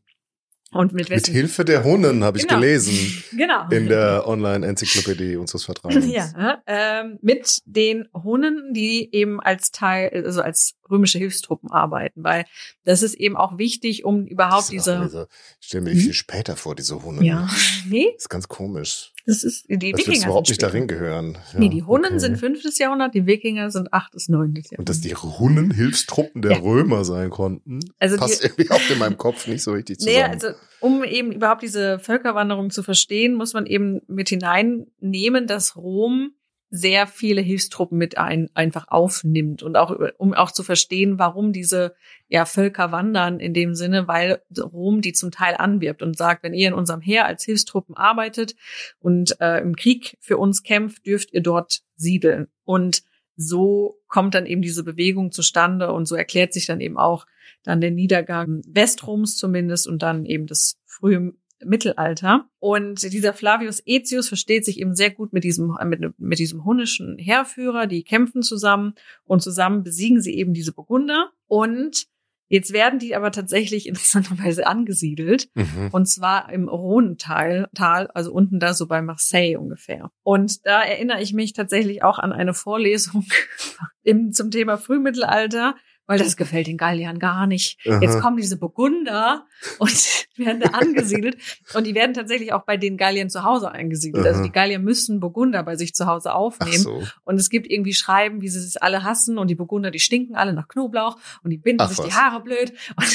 Und 0.72 0.92
mit, 0.94 1.10
Mit 1.10 1.26
Hilfe 1.26 1.64
der 1.64 1.84
Hunnen 1.84 2.24
habe 2.24 2.38
ich 2.38 2.46
Genau. 2.48 2.60
gelesen 2.60 3.22
genau. 3.36 3.68
in 3.68 3.88
der 3.88 4.26
Online-Enzyklopädie 4.26 5.36
unseres 5.36 5.64
Vertrauens. 5.64 6.06
Ja, 6.06 6.62
ähm, 6.66 7.18
mit 7.20 7.60
den 7.66 8.08
Hunnen, 8.14 8.72
die 8.72 9.08
eben 9.14 9.38
als 9.40 9.70
Teil, 9.70 10.10
also 10.24 10.40
als 10.40 10.74
römische 10.90 11.18
Hilfstruppen 11.18 11.70
arbeiten, 11.70 12.24
weil 12.24 12.46
das 12.84 13.02
ist 13.02 13.14
eben 13.14 13.36
auch 13.36 13.58
wichtig, 13.58 14.04
um 14.04 14.26
überhaupt 14.26 14.70
diese. 14.72 15.00
diese- 15.04 15.28
ich 15.60 15.66
stelle 15.68 15.84
mir 15.84 15.90
die 15.90 15.96
Mhm. 15.96 16.02
viel 16.04 16.12
später 16.14 16.56
vor, 16.56 16.74
diese 16.74 17.02
Hunnen. 17.02 17.22
Ja, 17.22 17.48
nee, 17.88 18.08
Das 18.14 18.24
ist 18.24 18.28
ganz 18.30 18.48
komisch. 18.48 19.11
Das 19.26 19.44
ist 19.44 19.68
die 19.68 19.78
Das 19.78 19.82
wird 19.82 19.98
Wikinger 20.08 20.24
überhaupt 20.26 20.46
sind 20.46 20.52
nicht 20.52 20.60
später. 20.60 20.72
darin 20.72 20.88
gehören. 20.88 21.32
Ja, 21.52 21.58
Nee, 21.60 21.68
die 21.68 21.82
Hunnen 21.82 22.04
okay. 22.06 22.18
sind 22.18 22.36
fünftes 22.38 22.78
Jahrhundert, 22.78 23.14
die 23.14 23.26
Wikinger 23.26 23.70
sind 23.70 23.92
achtes, 23.92 24.28
neuntes 24.28 24.64
Jahrhundert. 24.70 24.78
Und 24.80 24.88
dass 24.88 25.00
die 25.00 25.14
Hunnen 25.14 25.70
Hilfstruppen 25.70 26.42
der 26.42 26.52
Ja. 26.52 26.58
Römer 26.58 27.04
sein 27.04 27.30
konnten, 27.30 27.80
Also 27.98 28.16
die- 28.16 28.20
passt 28.20 28.42
irgendwie 28.44 28.70
auch 28.70 28.80
in 28.90 28.98
meinem 28.98 29.16
Kopf 29.18 29.46
nicht 29.46 29.62
so 29.62 29.72
richtig 29.72 29.98
zusammen. 30.00 30.16
Nee, 30.16 30.22
also 30.24 30.48
um 30.80 31.04
eben 31.04 31.32
überhaupt 31.32 31.62
diese 31.62 31.98
Völkerwanderung 32.00 32.70
zu 32.70 32.82
verstehen, 32.82 33.34
muss 33.34 33.54
man 33.54 33.66
eben 33.66 34.00
mit 34.08 34.28
hineinnehmen, 34.30 35.46
dass 35.46 35.76
Rom 35.76 36.32
sehr 36.74 37.06
viele 37.06 37.42
Hilfstruppen 37.42 37.98
mit 37.98 38.16
ein, 38.16 38.48
einfach 38.54 38.88
aufnimmt 38.88 39.62
und 39.62 39.76
auch 39.76 39.94
um 40.16 40.32
auch 40.32 40.50
zu 40.50 40.62
verstehen, 40.62 41.18
warum 41.18 41.52
diese 41.52 41.94
ja 42.28 42.46
Völker 42.46 42.90
wandern 42.90 43.40
in 43.40 43.52
dem 43.52 43.74
Sinne, 43.74 44.08
weil 44.08 44.40
Rom 44.58 45.02
die 45.02 45.12
zum 45.12 45.30
Teil 45.30 45.54
anwirbt 45.58 46.00
und 46.00 46.16
sagt, 46.16 46.42
wenn 46.42 46.54
ihr 46.54 46.68
in 46.68 46.74
unserem 46.74 47.02
Heer 47.02 47.26
als 47.26 47.44
Hilfstruppen 47.44 47.94
arbeitet 47.94 48.54
und 49.00 49.38
äh, 49.38 49.58
im 49.58 49.76
Krieg 49.76 50.16
für 50.20 50.38
uns 50.38 50.62
kämpft, 50.62 51.04
dürft 51.04 51.34
ihr 51.34 51.42
dort 51.42 51.82
siedeln. 51.96 52.48
Und 52.64 53.02
so 53.36 53.98
kommt 54.08 54.34
dann 54.34 54.46
eben 54.46 54.62
diese 54.62 54.82
Bewegung 54.82 55.30
zustande 55.30 55.92
und 55.92 56.08
so 56.08 56.14
erklärt 56.14 56.54
sich 56.54 56.64
dann 56.64 56.80
eben 56.80 56.96
auch 56.96 57.26
dann 57.64 57.82
der 57.82 57.90
Niedergang 57.90 58.62
Westroms 58.66 59.36
zumindest 59.36 59.86
und 59.86 60.02
dann 60.02 60.24
eben 60.24 60.46
das 60.46 60.78
frühe 60.86 61.34
Mittelalter. 61.64 62.48
Und 62.58 63.12
dieser 63.12 63.32
Flavius 63.32 63.82
Aetius 63.86 64.28
versteht 64.28 64.64
sich 64.64 64.80
eben 64.80 64.94
sehr 64.94 65.10
gut 65.10 65.32
mit 65.32 65.44
diesem, 65.44 65.76
mit, 65.84 66.18
mit 66.18 66.38
diesem 66.38 66.64
hunnischen 66.64 67.18
Heerführer. 67.18 67.86
Die 67.86 68.04
kämpfen 68.04 68.42
zusammen 68.42 68.94
und 69.24 69.42
zusammen 69.42 69.82
besiegen 69.82 70.20
sie 70.20 70.34
eben 70.34 70.54
diese 70.54 70.72
Burgunder. 70.72 71.30
Und 71.46 72.06
jetzt 72.48 72.72
werden 72.72 72.98
die 72.98 73.14
aber 73.16 73.32
tatsächlich 73.32 73.86
interessanterweise 73.88 74.66
angesiedelt. 74.66 75.48
Mhm. 75.54 75.88
Und 75.92 76.06
zwar 76.06 76.52
im 76.52 76.68
Rhonental, 76.68 77.68
Tal, 77.74 78.08
also 78.08 78.32
unten 78.32 78.60
da 78.60 78.74
so 78.74 78.86
bei 78.86 79.02
Marseille 79.02 79.56
ungefähr. 79.56 80.10
Und 80.22 80.66
da 80.66 80.82
erinnere 80.82 81.22
ich 81.22 81.32
mich 81.32 81.52
tatsächlich 81.52 82.02
auch 82.02 82.18
an 82.18 82.32
eine 82.32 82.54
Vorlesung 82.54 83.26
im, 84.02 84.32
zum 84.32 84.50
Thema 84.50 84.76
Frühmittelalter, 84.76 85.74
weil 86.12 86.18
das 86.18 86.36
gefällt 86.36 86.66
den 86.66 86.76
Galliern 86.76 87.18
gar 87.18 87.46
nicht. 87.46 87.78
Jetzt 87.84 88.16
Aha. 88.16 88.20
kommen 88.20 88.36
diese 88.36 88.58
Burgunder 88.58 89.46
und 89.78 89.90
werden 90.36 90.60
da 90.60 90.70
angesiedelt. 90.72 91.38
Und 91.72 91.86
die 91.86 91.94
werden 91.94 92.12
tatsächlich 92.12 92.52
auch 92.52 92.64
bei 92.64 92.76
den 92.76 92.98
Galliern 92.98 93.30
zu 93.30 93.44
Hause 93.44 93.72
eingesiedelt. 93.72 94.26
Also 94.26 94.40
Aha. 94.40 94.46
die 94.46 94.52
Gallier 94.52 94.78
müssen 94.78 95.20
Burgunder 95.20 95.62
bei 95.62 95.76
sich 95.76 95.94
zu 95.94 96.06
Hause 96.06 96.34
aufnehmen. 96.34 96.82
so. 96.82 97.02
Und 97.24 97.36
es 97.36 97.48
gibt 97.48 97.66
irgendwie 97.70 97.94
Schreiben, 97.94 98.42
wie 98.42 98.48
sie 98.48 98.58
es 98.58 98.76
alle 98.76 99.04
hassen 99.04 99.38
und 99.38 99.48
die 99.48 99.54
Burgunder, 99.54 99.90
die 99.90 100.00
stinken 100.00 100.36
alle 100.36 100.52
nach 100.52 100.68
Knoblauch 100.68 101.16
und 101.42 101.50
die 101.50 101.56
binden 101.56 101.80
Ach, 101.80 101.88
sich 101.88 101.98
die 101.98 102.12
was. 102.12 102.16
Haare 102.18 102.42
blöd. 102.42 102.74
Und 102.94 103.06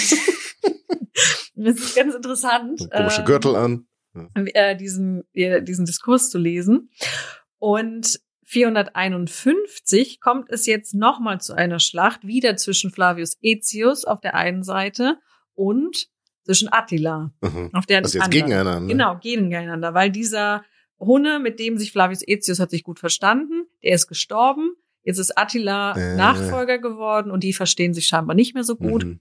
das 1.55 1.75
ist 1.75 1.95
ganz 1.95 2.15
interessant. 2.15 2.79
So 2.79 2.89
Komische 2.89 3.19
ähm, 3.19 3.25
Gürtel 3.25 3.55
an. 3.55 3.85
äh, 4.33 4.75
diesen, 4.75 5.23
äh, 5.33 5.61
diesen 5.61 5.85
Diskurs 5.85 6.31
zu 6.31 6.39
lesen. 6.39 6.89
Und 7.59 8.19
451 8.47 10.19
kommt 10.21 10.49
es 10.49 10.65
jetzt 10.65 10.93
nochmal 10.93 11.39
zu 11.41 11.53
einer 11.53 11.79
Schlacht, 11.79 12.25
wieder 12.25 12.55
zwischen 12.57 12.91
Flavius 12.91 13.37
Aetius 13.43 14.05
auf 14.05 14.21
der 14.21 14.35
einen 14.35 14.63
Seite 14.63 15.17
und 15.53 16.07
zwischen 16.45 16.71
Attila 16.71 17.31
Mhm. 17.41 17.69
auf 17.73 17.85
der 17.85 17.99
Also 17.99 18.17
jetzt 18.17 18.25
anderen. 18.25 18.45
gegeneinander. 18.45 18.87
Genau, 18.87 19.17
gegeneinander, 19.17 19.93
weil 19.93 20.11
dieser 20.11 20.63
Hunne, 20.99 21.39
mit 21.39 21.59
dem 21.59 21.77
sich 21.77 21.91
Flavius 21.91 22.23
Aetius 22.27 22.59
hat 22.59 22.69
sich 22.71 22.83
gut 22.83 22.99
verstanden, 22.99 23.65
der 23.83 23.93
ist 23.93 24.07
gestorben. 24.07 24.71
Jetzt 25.03 25.19
ist 25.19 25.37
Attila 25.37 25.95
Äh. 25.95 26.15
Nachfolger 26.15 26.79
geworden 26.79 27.31
und 27.31 27.43
die 27.43 27.53
verstehen 27.53 27.93
sich 27.93 28.07
scheinbar 28.07 28.35
nicht 28.35 28.53
mehr 28.53 28.63
so 28.63 28.75
gut 28.75 29.03
Mhm. 29.05 29.19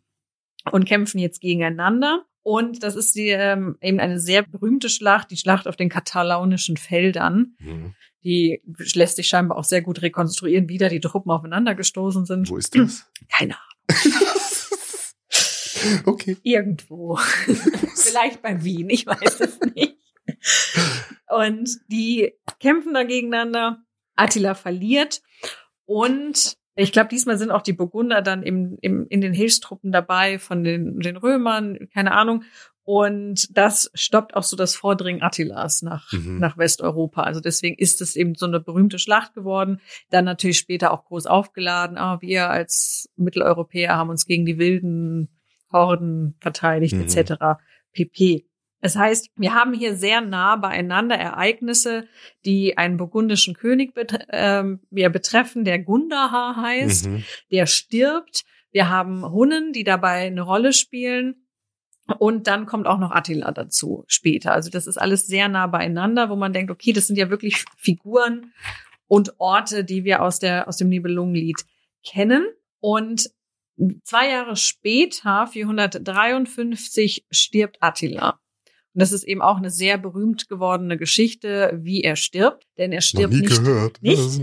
und 0.72 0.84
kämpfen 0.84 1.18
jetzt 1.18 1.40
gegeneinander. 1.40 2.24
Und 2.42 2.84
das 2.84 2.94
ist 2.94 3.16
die, 3.16 3.28
ähm, 3.30 3.76
eben 3.80 3.98
eine 3.98 4.20
sehr 4.20 4.42
berühmte 4.42 4.88
Schlacht, 4.88 5.32
die 5.32 5.36
Schlacht 5.36 5.66
auf 5.66 5.74
den 5.76 5.88
katalaunischen 5.88 6.76
Feldern. 6.76 7.56
Mhm. 7.58 7.94
Die 8.26 8.60
lässt 8.94 9.14
sich 9.14 9.28
scheinbar 9.28 9.56
auch 9.56 9.62
sehr 9.62 9.82
gut 9.82 10.02
rekonstruieren, 10.02 10.68
wie 10.68 10.78
da 10.78 10.88
die 10.88 10.98
Truppen 10.98 11.30
aufeinander 11.30 11.76
gestoßen 11.76 12.26
sind. 12.26 12.50
Wo 12.50 12.56
ist 12.56 12.74
das? 12.74 13.08
Keine 13.30 13.54
Ahnung. 13.54 14.10
okay. 16.06 16.36
Irgendwo. 16.42 17.16
Vielleicht 17.94 18.42
bei 18.42 18.64
Wien, 18.64 18.90
ich 18.90 19.06
weiß 19.06 19.40
es 19.40 19.60
nicht. 19.76 19.94
Und 21.28 21.70
die 21.86 22.32
kämpfen 22.58 22.94
da 22.94 23.04
gegeneinander. 23.04 23.84
Attila 24.16 24.56
verliert. 24.56 25.22
Und 25.84 26.56
ich 26.74 26.90
glaube, 26.90 27.10
diesmal 27.10 27.38
sind 27.38 27.52
auch 27.52 27.62
die 27.62 27.74
Burgunder 27.74 28.22
dann 28.22 28.42
im, 28.42 28.76
im, 28.80 29.06
in 29.08 29.20
den 29.20 29.34
Hilfstruppen 29.34 29.92
dabei 29.92 30.40
von 30.40 30.64
den, 30.64 30.98
den 30.98 31.16
Römern, 31.16 31.88
keine 31.94 32.10
Ahnung. 32.10 32.42
Und 32.86 33.48
das 33.50 33.90
stoppt 33.94 34.36
auch 34.36 34.44
so 34.44 34.56
das 34.56 34.76
Vordringen 34.76 35.20
Attilas 35.20 35.82
nach, 35.82 36.12
Mhm. 36.12 36.38
nach 36.38 36.56
Westeuropa. 36.56 37.24
Also 37.24 37.40
deswegen 37.40 37.76
ist 37.76 38.00
es 38.00 38.14
eben 38.14 38.36
so 38.36 38.46
eine 38.46 38.60
berühmte 38.60 39.00
Schlacht 39.00 39.34
geworden. 39.34 39.80
Dann 40.10 40.24
natürlich 40.24 40.58
später 40.58 40.92
auch 40.92 41.04
groß 41.04 41.26
aufgeladen. 41.26 41.98
Ah, 41.98 42.18
wir 42.20 42.48
als 42.48 43.10
Mitteleuropäer 43.16 43.96
haben 43.96 44.08
uns 44.10 44.24
gegen 44.24 44.46
die 44.46 44.58
wilden 44.58 45.28
Horden 45.72 46.36
verteidigt, 46.38 46.94
Mhm. 46.94 47.00
etc. 47.02 47.58
pp. 47.92 48.46
Es 48.80 48.94
heißt, 48.94 49.30
wir 49.36 49.52
haben 49.52 49.74
hier 49.74 49.96
sehr 49.96 50.20
nah 50.20 50.54
beieinander 50.54 51.16
Ereignisse, 51.16 52.06
die 52.44 52.78
einen 52.78 52.98
burgundischen 52.98 53.54
König 53.54 53.94
bet 53.94 54.16
ähm, 54.30 54.78
ja, 54.92 55.08
betreffen, 55.08 55.64
der 55.64 55.80
Gundahar 55.80 56.54
heißt 56.54 57.08
Mhm. 57.08 57.24
der 57.50 57.66
stirbt. 57.66 58.44
Wir 58.70 58.88
haben 58.88 59.24
Hunnen, 59.28 59.72
die 59.72 59.82
dabei 59.82 60.26
eine 60.26 60.42
Rolle 60.42 60.72
spielen. 60.72 61.45
Und 62.18 62.46
dann 62.46 62.66
kommt 62.66 62.86
auch 62.86 62.98
noch 62.98 63.10
Attila 63.10 63.50
dazu 63.50 64.04
später. 64.06 64.52
Also 64.52 64.70
das 64.70 64.86
ist 64.86 64.96
alles 64.96 65.26
sehr 65.26 65.48
nah 65.48 65.66
beieinander, 65.66 66.30
wo 66.30 66.36
man 66.36 66.52
denkt, 66.52 66.70
okay, 66.70 66.92
das 66.92 67.06
sind 67.06 67.16
ja 67.16 67.30
wirklich 67.30 67.64
Figuren 67.76 68.52
und 69.08 69.34
Orte, 69.38 69.84
die 69.84 70.04
wir 70.04 70.22
aus 70.22 70.38
der, 70.38 70.68
aus 70.68 70.76
dem 70.76 70.88
Nibelungenlied 70.88 71.64
kennen. 72.04 72.46
Und 72.80 73.30
zwei 74.04 74.30
Jahre 74.30 74.56
später, 74.56 75.46
453, 75.48 77.26
stirbt 77.30 77.78
Attila. 77.80 78.40
Und 78.94 79.02
das 79.02 79.12
ist 79.12 79.24
eben 79.24 79.42
auch 79.42 79.58
eine 79.58 79.70
sehr 79.70 79.98
berühmt 79.98 80.48
gewordene 80.48 80.96
Geschichte, 80.96 81.78
wie 81.82 82.02
er 82.02 82.16
stirbt. 82.16 82.66
Denn 82.78 82.92
er 82.92 82.98
Noch 82.98 83.02
stirbt 83.02 83.34
nie 83.34 83.40
nicht 83.40 83.64
gehört. 83.64 84.02
Nicht? 84.02 84.40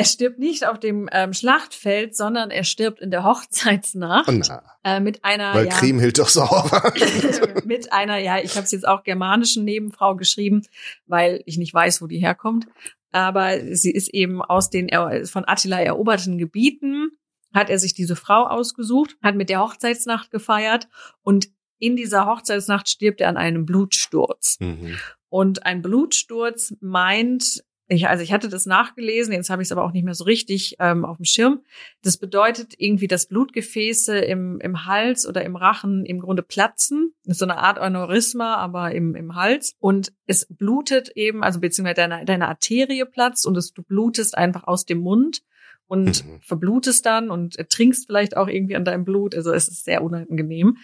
Er 0.00 0.04
stirbt 0.06 0.38
nicht 0.38 0.66
auf 0.66 0.80
dem 0.80 1.08
ähm, 1.12 1.32
Schlachtfeld, 1.32 2.16
sondern 2.16 2.50
er 2.50 2.64
stirbt 2.64 3.00
in 3.00 3.10
der 3.10 3.24
Hochzeitsnacht 3.24 4.28
Oh, 4.28 4.32
na, 4.32 4.62
äh, 4.82 5.00
mit 5.00 5.24
einer 5.24 5.54
weil 5.54 5.66
ja, 5.66 5.72
Kriemhild 5.72 6.18
doch 6.18 6.28
sauer 6.28 6.70
war. 6.70 7.64
mit 7.64 7.92
einer 7.92 8.18
ja, 8.18 8.38
ich 8.38 8.56
habe 8.56 8.64
es 8.64 8.72
jetzt 8.72 8.88
auch 8.88 9.02
germanischen 9.02 9.64
Nebenfrau 9.64 10.16
geschrieben, 10.16 10.62
weil 11.06 11.42
ich 11.46 11.58
nicht 11.58 11.74
weiß, 11.74 12.02
wo 12.02 12.06
die 12.06 12.18
herkommt, 12.18 12.66
aber 13.12 13.58
sie 13.74 13.90
ist 13.90 14.08
eben 14.14 14.42
aus 14.42 14.70
den 14.70 14.88
von 15.26 15.44
Attila 15.46 15.80
eroberten 15.80 16.38
Gebieten 16.38 17.10
hat 17.52 17.68
er 17.68 17.78
sich 17.78 17.94
diese 17.94 18.16
Frau 18.16 18.46
ausgesucht, 18.46 19.16
hat 19.22 19.34
mit 19.34 19.48
der 19.50 19.60
Hochzeitsnacht 19.60 20.30
gefeiert 20.30 20.88
und 21.22 21.48
in 21.78 21.96
dieser 21.96 22.26
Hochzeitsnacht 22.26 22.88
stirbt 22.88 23.20
er 23.20 23.28
an 23.28 23.36
einem 23.36 23.64
Blutsturz. 23.64 24.58
Mhm. 24.60 24.96
Und 25.28 25.64
ein 25.64 25.80
Blutsturz 25.82 26.74
meint, 26.80 27.64
ich, 27.90 28.08
also 28.08 28.22
ich 28.22 28.32
hatte 28.32 28.48
das 28.48 28.66
nachgelesen, 28.66 29.32
jetzt 29.32 29.50
habe 29.50 29.62
ich 29.62 29.68
es 29.68 29.72
aber 29.72 29.84
auch 29.84 29.92
nicht 29.92 30.04
mehr 30.04 30.14
so 30.14 30.22
richtig 30.22 30.76
ähm, 30.78 31.04
auf 31.04 31.16
dem 31.16 31.24
Schirm. 31.24 31.60
Das 32.02 32.18
bedeutet 32.18 32.74
irgendwie, 32.78 33.08
dass 33.08 33.26
Blutgefäße 33.26 34.16
im, 34.16 34.60
im 34.60 34.86
Hals 34.86 35.26
oder 35.26 35.44
im 35.44 35.56
Rachen 35.56 36.04
im 36.04 36.20
Grunde 36.20 36.42
platzen. 36.42 37.12
Das 37.24 37.34
ist 37.34 37.38
so 37.40 37.46
eine 37.46 37.58
Art 37.58 37.78
Aneurysma, 37.78 38.54
aber 38.54 38.92
im, 38.92 39.16
im 39.16 39.34
Hals. 39.34 39.74
Und 39.80 40.12
es 40.26 40.46
blutet 40.46 41.10
eben, 41.16 41.42
also 41.42 41.58
beziehungsweise 41.58 41.96
deine, 41.96 42.24
deine 42.24 42.46
Arterie 42.46 43.04
platzt 43.06 43.44
und 43.44 43.56
es, 43.56 43.72
du 43.72 43.82
blutest 43.82 44.38
einfach 44.38 44.64
aus 44.64 44.86
dem 44.86 44.98
Mund 44.98 45.42
und 45.90 46.24
Mhm. 46.24 46.40
verblutest 46.40 47.04
dann 47.04 47.30
und 47.30 47.56
trinkst 47.68 48.06
vielleicht 48.06 48.36
auch 48.36 48.46
irgendwie 48.46 48.76
an 48.76 48.84
deinem 48.84 49.04
Blut. 49.04 49.34
Also 49.34 49.52
es 49.52 49.66
ist 49.66 49.84
sehr 49.84 50.02
unangenehm. 50.04 50.76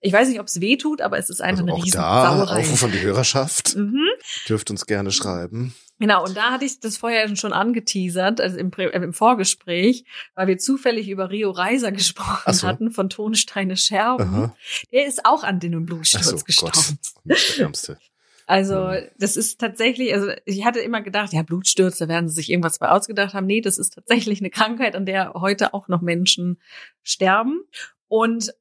Ich 0.00 0.12
weiß 0.12 0.28
nicht, 0.28 0.40
ob 0.40 0.46
es 0.46 0.60
weh 0.60 0.76
tut, 0.76 1.00
aber 1.00 1.16
es 1.18 1.30
ist 1.30 1.40
einfach 1.40 1.62
Also 1.62 1.72
eine 1.72 1.72
auch 1.80 1.84
riesen 1.84 1.96
da, 1.96 2.36
Sauerei. 2.36 2.60
Aufruf 2.60 2.78
von 2.80 2.92
die 2.92 3.00
Hörerschaft. 3.00 3.76
Mhm. 3.76 4.06
Dürft 4.46 4.70
uns 4.70 4.84
gerne 4.84 5.10
schreiben. 5.10 5.74
Genau, 5.98 6.22
und 6.24 6.36
da 6.36 6.50
hatte 6.50 6.64
ich 6.66 6.80
das 6.80 6.96
vorher 6.98 7.34
schon 7.36 7.52
angeteasert, 7.52 8.40
also 8.40 8.58
im, 8.58 8.70
äh, 8.76 8.88
im 8.88 9.12
Vorgespräch, 9.14 10.04
weil 10.34 10.48
wir 10.48 10.58
zufällig 10.58 11.08
über 11.08 11.30
Rio 11.30 11.50
Reiser 11.50 11.90
gesprochen 11.92 12.52
so. 12.52 12.66
hatten 12.66 12.90
von 12.90 13.08
Tonsteine 13.08 13.76
Scherben. 13.78 14.28
Aha. 14.34 14.56
Der 14.92 15.06
ist 15.06 15.24
auch 15.24 15.44
an 15.44 15.60
den 15.60 15.86
Blutsturz 15.86 16.26
so, 16.26 16.36
gestorben. 16.44 16.72
Gott. 16.74 17.38
Der 17.56 17.64
Ärmste. 17.64 17.98
Also 18.46 18.90
Hm. 18.90 19.08
das 19.18 19.36
ist 19.36 19.60
tatsächlich, 19.60 20.14
also 20.14 20.30
ich 20.44 20.64
hatte 20.64 20.80
immer 20.80 21.02
gedacht, 21.02 21.32
ja, 21.32 21.42
Blutstürze, 21.42 22.08
werden 22.08 22.28
sie 22.28 22.34
sich 22.34 22.50
irgendwas 22.50 22.78
bei 22.78 22.88
ausgedacht 22.88 23.34
haben. 23.34 23.46
Nee, 23.46 23.60
das 23.60 23.78
ist 23.78 23.94
tatsächlich 23.94 24.40
eine 24.40 24.50
Krankheit, 24.50 24.96
an 24.96 25.06
der 25.06 25.34
heute 25.34 25.74
auch 25.74 25.88
noch 25.88 26.02
Menschen 26.02 26.60
sterben. 27.02 27.62
Und 28.08 28.52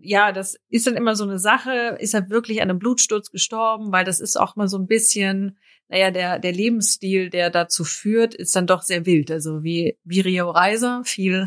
ja, 0.00 0.32
das 0.32 0.56
ist 0.68 0.86
dann 0.86 0.96
immer 0.96 1.16
so 1.16 1.24
eine 1.24 1.38
Sache, 1.38 1.96
ist 1.98 2.14
er 2.14 2.30
wirklich 2.30 2.62
an 2.62 2.70
einem 2.70 2.78
Blutsturz 2.78 3.30
gestorben, 3.30 3.92
weil 3.92 4.04
das 4.04 4.20
ist 4.20 4.38
auch 4.38 4.56
mal 4.56 4.68
so 4.68 4.78
ein 4.78 4.86
bisschen, 4.86 5.58
naja, 5.88 6.10
der, 6.10 6.38
der 6.38 6.52
Lebensstil, 6.52 7.28
der 7.28 7.50
dazu 7.50 7.84
führt, 7.84 8.34
ist 8.34 8.56
dann 8.56 8.66
doch 8.66 8.82
sehr 8.82 9.04
wild. 9.04 9.30
Also 9.30 9.62
wie, 9.62 9.98
wie 10.04 10.20
Rio 10.20 10.50
Reiser, 10.50 11.02
viel, 11.04 11.46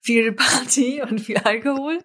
viel 0.00 0.32
Party 0.32 1.02
und 1.02 1.20
viel 1.20 1.38
Alkohol. 1.38 1.98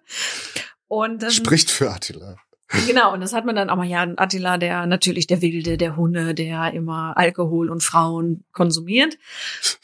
Und 0.86 1.22
das 1.22 1.34
Spricht 1.34 1.70
für 1.70 1.90
Attila. 1.90 2.36
Genau, 2.86 3.12
und 3.12 3.20
das 3.20 3.32
hat 3.32 3.44
man 3.44 3.56
dann 3.56 3.68
auch 3.68 3.76
mal, 3.76 3.86
ja, 3.86 4.06
Attila, 4.16 4.56
der 4.56 4.86
natürlich 4.86 5.26
der 5.26 5.42
Wilde, 5.42 5.76
der 5.76 5.96
Hunde, 5.96 6.34
der 6.34 6.72
immer 6.72 7.16
Alkohol 7.16 7.68
und 7.68 7.82
Frauen 7.82 8.44
konsumiert. 8.52 9.18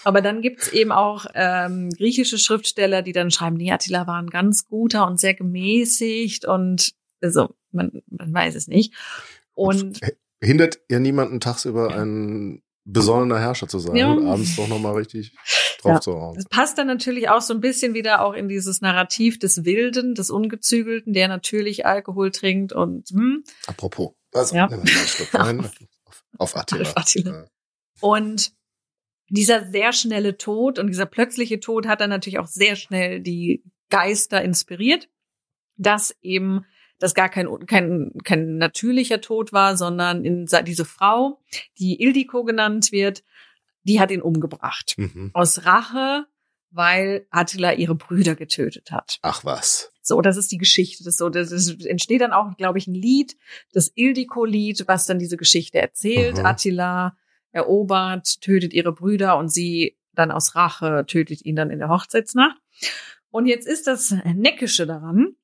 Aber 0.05 0.21
dann 0.21 0.41
gibt's 0.41 0.69
eben 0.69 0.93
auch 0.93 1.27
ähm, 1.35 1.91
griechische 1.91 2.39
Schriftsteller, 2.39 3.03
die 3.03 3.13
dann 3.13 3.31
schreiben, 3.31 3.57
nee, 3.57 3.73
Attila 3.73 4.07
war 4.07 4.23
ein 4.23 4.31
ganz 4.31 4.67
guter 4.67 5.07
und 5.07 5.19
sehr 5.19 5.35
gemäßigt 5.35 6.45
und 6.45 6.93
also 7.21 7.55
man, 7.73 8.03
man 8.09 8.33
weiß 8.33 8.55
es 8.55 8.69
nicht. 8.69 8.95
Und 9.55 10.01
Hindert 10.41 10.81
ja 10.91 11.01
niemanden 11.01 11.41
tagsüber 11.41 11.95
ein 11.95 12.63
besonnener 12.87 13.39
Herrscher 13.41 13.69
zu 13.69 13.79
sein 13.79 13.97
Ja. 13.97 14.13
und 14.13 14.27
abends 14.27 14.57
doch 14.57 14.69
nochmal 14.69 14.95
richtig 14.95 15.33
drauf 15.83 15.93
Ja. 15.95 16.01
zu 16.01 16.13
hauen. 16.15 16.37
es 16.39 16.45
passt 16.47 16.79
dann 16.79 16.87
natürlich 16.87 17.29
auch 17.29 17.41
so 17.43 17.53
ein 17.53 17.61
bisschen 17.61 17.95
wieder 17.95 18.25
auch 18.25 18.33
in 18.33 18.49
dieses 18.49 18.81
Narrativ 18.81 19.39
des 19.39 19.65
Wilden, 19.65 20.15
des 20.15 20.31
Ungezügelten, 20.31 21.13
der 21.13 21.29
natürlich 21.29 21.85
Alkohol 21.85 22.31
trinkt 22.31 22.73
und 22.73 23.09
hm, 23.11 23.45
Apropos. 23.67 24.13
Also, 24.33 24.57
Ja. 24.57 24.67
einen 24.69 24.87
Schluck 24.87 25.35
Wein. 25.35 25.61
auf, 26.05 26.23
auf 26.39 26.57
Attila. 26.57 26.83
Auf 26.83 26.97
Attila. 26.97 27.47
Und 28.01 28.53
dieser 29.29 29.69
sehr 29.71 29.93
schnelle 29.93 30.37
Tod 30.37 30.79
und 30.79 30.87
dieser 30.87 31.07
plötzliche 31.07 31.59
Tod 31.59 31.87
hat 31.89 32.01
dann 32.01 32.11
natürlich 32.11 32.39
auch 32.39 32.47
sehr 32.47 32.77
schnell 32.77 33.21
die 33.21 33.65
Geister 33.91 34.43
inspiriert, 34.43 35.09
dass 35.77 36.15
eben 36.23 36.65
das 36.99 37.15
gar 37.15 37.29
kein, 37.29 37.67
kein, 37.67 38.13
kein 38.25 38.57
natürlicher 38.59 39.21
Tod 39.21 39.53
war, 39.53 39.77
sondern 39.77 40.25
in, 40.25 40.47
diese 40.65 40.85
Frau, 40.85 41.41
die 41.79 42.01
Ildiko 42.01 42.45
genannt 42.45 42.93
wird, 42.93 43.23
die 43.83 44.01
hat 44.01 44.11
ihn 44.11 44.23
umgebracht. 44.23 44.95
Mhm. 44.97 45.31
Aus 45.35 45.65
Rache, 45.65 46.27
weil 46.71 47.27
Attila 47.31 47.73
ihre 47.73 47.95
Brüder 47.95 48.35
getötet 48.35 48.91
hat. 48.91 49.19
Ach 49.23 49.45
was. 49.45 49.93
So, 50.03 50.21
das 50.21 50.37
ist 50.37 50.53
die 50.53 50.59
Geschichte. 50.59 51.05
Das, 51.05 51.17
so, 51.17 51.29
das, 51.29 51.51
das 51.51 51.69
entsteht 51.85 52.21
dann 52.21 52.33
auch, 52.33 52.57
glaube 52.57 52.79
ich, 52.79 52.87
ein 52.87 52.95
Lied, 52.95 53.37
das 53.73 53.93
Ildiko-Lied, 53.95 54.85
was 54.87 55.07
dann 55.07 55.19
diese 55.19 55.37
Geschichte 55.37 55.79
erzählt. 55.79 56.39
Mhm. 56.39 56.47
Attila 56.47 57.17
erobert, 57.53 58.41
tötet 58.41 58.73
ihre 58.73 58.93
Brüder 58.93 59.37
und 59.37 59.49
sie 59.49 59.97
dann 60.13 60.31
aus 60.31 60.55
Rache 60.55 61.05
tötet 61.07 61.45
ihn 61.45 61.57
dann 61.57 61.71
in 61.71 61.79
der 61.79 61.89
Hochzeitsnacht. 61.89 62.57
Und 63.31 63.47
jetzt 63.47 63.67
ist 63.67 63.87
das 63.87 64.15
Neckische 64.25 64.87
daran, 64.87 65.37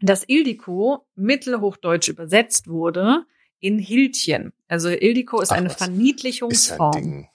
dass 0.00 0.24
Ildiko 0.28 1.06
mittelhochdeutsch 1.14 2.08
übersetzt 2.08 2.68
wurde 2.68 3.24
in 3.60 3.78
Hildchen. 3.78 4.52
Also 4.68 4.88
Ildiko 4.88 5.40
ist 5.40 5.52
Ach 5.52 5.56
eine 5.56 5.66
was. 5.66 5.76
Ist 5.76 5.82
ein 5.82 5.94
Verniedlichungsform 5.94 7.28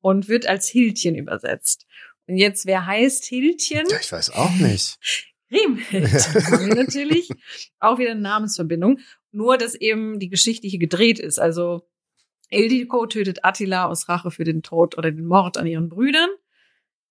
und 0.00 0.28
wird 0.28 0.46
als 0.46 0.68
Hildchen 0.68 1.14
übersetzt. 1.14 1.86
Und 2.26 2.36
jetzt, 2.36 2.66
wer 2.66 2.86
heißt 2.86 3.24
Hildchen? 3.24 3.86
Ja, 3.88 3.98
ich 4.00 4.12
weiß 4.12 4.30
auch 4.30 4.54
nicht. 4.56 4.98
Riemhild 5.50 6.12
natürlich 6.76 7.28
auch 7.80 7.98
wieder 7.98 8.12
eine 8.12 8.20
Namensverbindung. 8.20 9.00
Nur, 9.32 9.58
dass 9.58 9.74
eben 9.74 10.18
die 10.18 10.28
Geschichte 10.28 10.68
hier 10.68 10.78
gedreht 10.78 11.18
ist. 11.18 11.38
Also 11.38 11.88
Ildiko 12.50 13.06
tötet 13.06 13.44
Attila 13.44 13.86
aus 13.86 14.08
Rache 14.08 14.30
für 14.30 14.44
den 14.44 14.62
Tod 14.62 14.98
oder 14.98 15.10
den 15.10 15.26
Mord 15.26 15.56
an 15.56 15.66
ihren 15.66 15.88
Brüdern. 15.88 16.28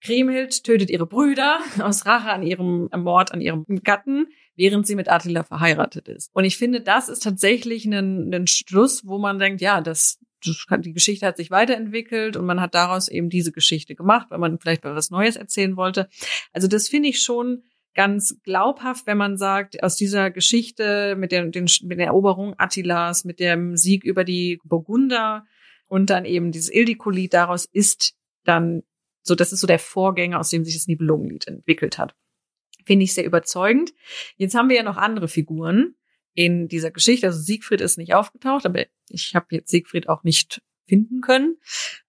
Kriemhild 0.01 0.63
tötet 0.63 0.89
ihre 0.89 1.06
Brüder 1.06 1.60
aus 1.79 2.06
Rache 2.06 2.29
an 2.29 2.44
ihrem 2.44 2.89
Mord 2.96 3.32
an 3.32 3.41
ihrem 3.41 3.65
Gatten, 3.84 4.27
während 4.56 4.88
sie 4.88 4.96
mit 4.96 5.10
Attila 5.10 5.44
verheiratet 5.44 6.08
ist. 6.08 6.29
Und 6.34 6.46
ich 6.46 6.58
finde, 6.58 6.82
das 6.82 7.10
ist 7.10 7.24
tatsächlich 7.24 7.86
ein, 7.86 8.34
ein 8.34 8.48
Schluss, 8.48 9.06
wo 9.06 9.17
man 9.17 9.39
denkt, 9.39 9.62
ja, 9.62 9.82
das, 9.82 10.19
die 10.43 10.93
Geschichte 10.93 11.26
hat 11.26 11.38
sich 11.38 11.52
weiterentwickelt 11.52 12.38
und 12.38 12.45
man 12.45 12.62
hat 12.62 12.76
daraus 12.76 13.08
eben 13.08 13.30
diese 13.30 13.52
Geschichte 13.52 13.95
gemacht, 13.95 14.28
weil 14.30 14.39
man 14.39 14.60
vielleicht 14.60 14.84
mal 14.84 14.95
was 14.95 15.12
Neues 15.12 15.36
erzählen 15.36 15.76
wollte. 15.76 16.10
Also 16.54 16.67
das 16.67 16.88
finde 16.88 17.10
ich 17.10 17.21
schon 17.21 17.63
ganz 17.93 18.39
glaubhaft, 18.43 19.08
wenn 19.08 19.17
man 19.17 19.38
sagt, 19.38 19.84
aus 19.84 19.95
dieser 19.95 20.32
Geschichte 20.32 21.15
mit 21.17 21.32
der, 21.32 21.45
den, 21.47 21.67
mit 21.84 22.00
der 22.00 22.08
Eroberung 22.08 22.56
Attilas, 22.58 23.26
mit 23.26 23.39
dem 23.39 23.76
Sieg 23.76 24.04
über 24.04 24.24
die 24.24 24.60
Burgunder 24.63 25.45
und 25.88 26.10
dann 26.10 26.24
eben 26.24 26.52
dieses 26.52 26.71
Ildiko-Lied, 26.71 27.34
daraus 27.34 27.65
ist 27.65 28.13
dann 28.45 28.84
so, 29.30 29.36
das 29.36 29.54
ist 29.54 29.62
so 29.62 29.68
der 29.68 29.80
Vorgänger, 29.80 30.39
aus 30.39 30.50
dem 30.50 30.65
sich 30.65 30.74
das 30.76 30.88
Nibelungenlied 30.88 31.48
entwickelt 31.48 31.98
hat. 31.98 32.13
Finde 32.86 33.04
ich 33.06 33.13
sehr 33.13 33.26
überzeugend. 33.26 33.94
Jetzt 34.36 34.56
haben 34.56 34.68
wir 34.70 34.76
ja 34.76 34.84
noch 34.84 34.98
andere 34.98 35.28
Figuren 35.30 35.96
in 36.34 36.68
dieser 36.68 36.92
Geschichte. 36.92 37.28
Also 37.28 37.39
Siegfried 37.39 37.82
ist 37.82 37.98
nicht 37.98 38.13
aufgetaucht, 38.13 38.65
aber 38.65 38.86
ich 39.10 39.34
habe 39.36 39.48
jetzt 39.52 39.70
Siegfried 39.72 40.10
auch 40.10 40.24
nicht 40.24 40.62
finden 40.88 41.22
können. 41.22 41.58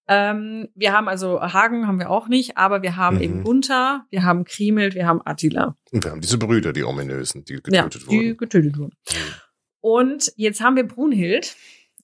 Ähm, 0.09 0.69
wir 0.75 0.93
haben 0.93 1.07
also 1.09 1.41
Hagen 1.41 1.87
haben 1.87 1.99
wir 1.99 2.11
auch 2.11 2.29
nicht, 2.29 2.57
aber 2.57 2.83
wir 2.83 2.97
haben 2.97 3.17
Mhm. 3.17 3.23
eben 3.23 3.45
Gunther, 3.45 4.07
wir 4.11 4.25
haben 4.25 4.45
Kriemhild, 4.45 4.95
wir 4.95 5.07
haben 5.07 5.21
Attila. 5.25 5.77
Und 5.93 6.03
wir 6.05 6.11
haben 6.11 6.21
diese 6.21 6.39
Brüder, 6.39 6.73
die 6.73 6.83
ominösen, 6.83 7.45
die 7.45 7.55
Ja, 7.55 7.61
getötet 7.85 8.03
die 8.11 8.17
wurden. 8.17 8.37
getötet 8.39 8.79
wurden. 8.79 8.95
Mhm. 9.11 9.17
Und 9.83 10.33
jetzt 10.37 10.61
haben 10.61 10.77
wir 10.77 10.85
Brunhild. 10.85 11.57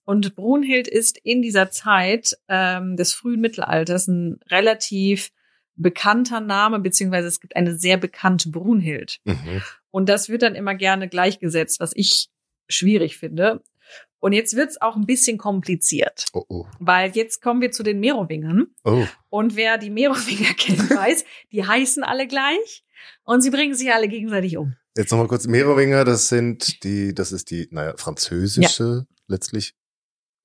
Und 0.06 0.36
Brunhild 0.36 0.86
ist 0.86 1.18
in 1.18 1.42
dieser 1.42 1.70
Zeit 1.70 2.38
ähm, 2.48 2.96
des 2.96 3.12
frühen 3.12 3.40
Mittelalters 3.40 4.06
ein 4.06 4.38
relativ 4.48 5.32
bekannter 5.74 6.40
Name, 6.40 6.78
beziehungsweise 6.78 7.26
es 7.26 7.40
gibt 7.40 7.56
eine 7.56 7.76
sehr 7.76 7.96
bekannte 7.96 8.50
Brunhild. 8.50 9.18
Mhm. 9.24 9.62
Und 9.90 10.08
das 10.08 10.28
wird 10.28 10.42
dann 10.42 10.54
immer 10.54 10.76
gerne 10.76 11.08
gleichgesetzt, 11.08 11.80
was 11.80 11.90
ich 11.94 12.28
schwierig 12.68 13.18
finde. 13.18 13.62
Und 14.20 14.32
jetzt 14.32 14.54
wird's 14.54 14.80
auch 14.80 14.94
ein 14.94 15.06
bisschen 15.06 15.38
kompliziert, 15.38 16.26
Oh, 16.32 16.44
oh. 16.48 16.66
weil 16.78 17.10
jetzt 17.10 17.42
kommen 17.42 17.60
wir 17.60 17.72
zu 17.72 17.82
den 17.82 17.98
Merowingern. 17.98 18.68
Oh. 18.84 19.06
Und 19.28 19.56
wer 19.56 19.76
die 19.76 19.90
Merowinger 19.90 20.54
kennt, 20.56 20.88
weiß, 20.88 21.24
die 21.50 21.64
heißen 21.64 22.04
alle 22.04 22.28
gleich 22.28 22.84
und 23.24 23.42
sie 23.42 23.50
bringen 23.50 23.74
sich 23.74 23.92
alle 23.92 24.08
gegenseitig 24.08 24.56
um. 24.56 24.76
Jetzt 24.96 25.10
nochmal 25.10 25.26
kurz 25.26 25.48
Merowinger, 25.48 26.04
das 26.04 26.28
sind 26.28 26.84
die, 26.84 27.12
das 27.12 27.32
ist 27.32 27.50
die, 27.50 27.66
naja, 27.72 27.94
französische 27.96 29.06
letztlich 29.26 29.74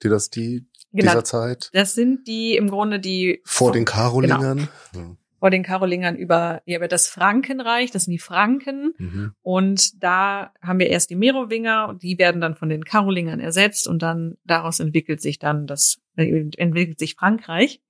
Dynastie 0.03 0.65
Genau. 0.93 1.11
dieser 1.11 1.23
Zeit. 1.23 1.69
Das 1.73 1.95
sind 1.95 2.27
die 2.27 2.55
im 2.55 2.69
Grunde 2.69 2.99
die 2.99 3.41
Vor 3.45 3.71
den 3.71 3.85
Karolingern. 3.85 4.67
Genau. 4.91 5.17
vor 5.39 5.49
den 5.49 5.63
Karolingern 5.63 6.15
über, 6.17 6.61
ja, 6.65 6.77
über 6.77 6.87
das 6.87 7.07
Frankenreich, 7.07 7.91
das 7.91 8.03
sind 8.03 8.11
die 8.11 8.19
Franken. 8.19 8.93
Mhm. 8.97 9.31
Und 9.41 10.03
da 10.03 10.53
haben 10.61 10.79
wir 10.79 10.89
erst 10.89 11.09
die 11.09 11.15
Merowinger 11.15 11.87
und 11.87 12.03
die 12.03 12.19
werden 12.19 12.41
dann 12.41 12.55
von 12.55 12.69
den 12.69 12.83
Karolingern 12.83 13.39
ersetzt 13.39 13.87
und 13.87 14.01
dann 14.01 14.37
daraus 14.43 14.79
entwickelt 14.79 15.21
sich 15.21 15.39
dann 15.39 15.65
das, 15.65 15.99
äh, 16.15 16.45
entwickelt 16.57 16.99
sich 16.99 17.15
Frankreich. 17.15 17.81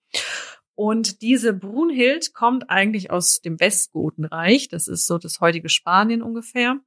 Und 0.76 1.22
diese 1.22 1.54
Brunhild 1.54 2.34
kommt 2.34 2.70
eigentlich 2.70 3.12
aus 3.12 3.42
dem 3.42 3.60
Westgotenreich. 3.60 4.70
Das 4.70 4.88
ist 4.88 5.06
so 5.06 5.18
das 5.18 5.42
heutige 5.42 5.70
Spanien 5.70 6.22
ungefähr. 6.22 6.80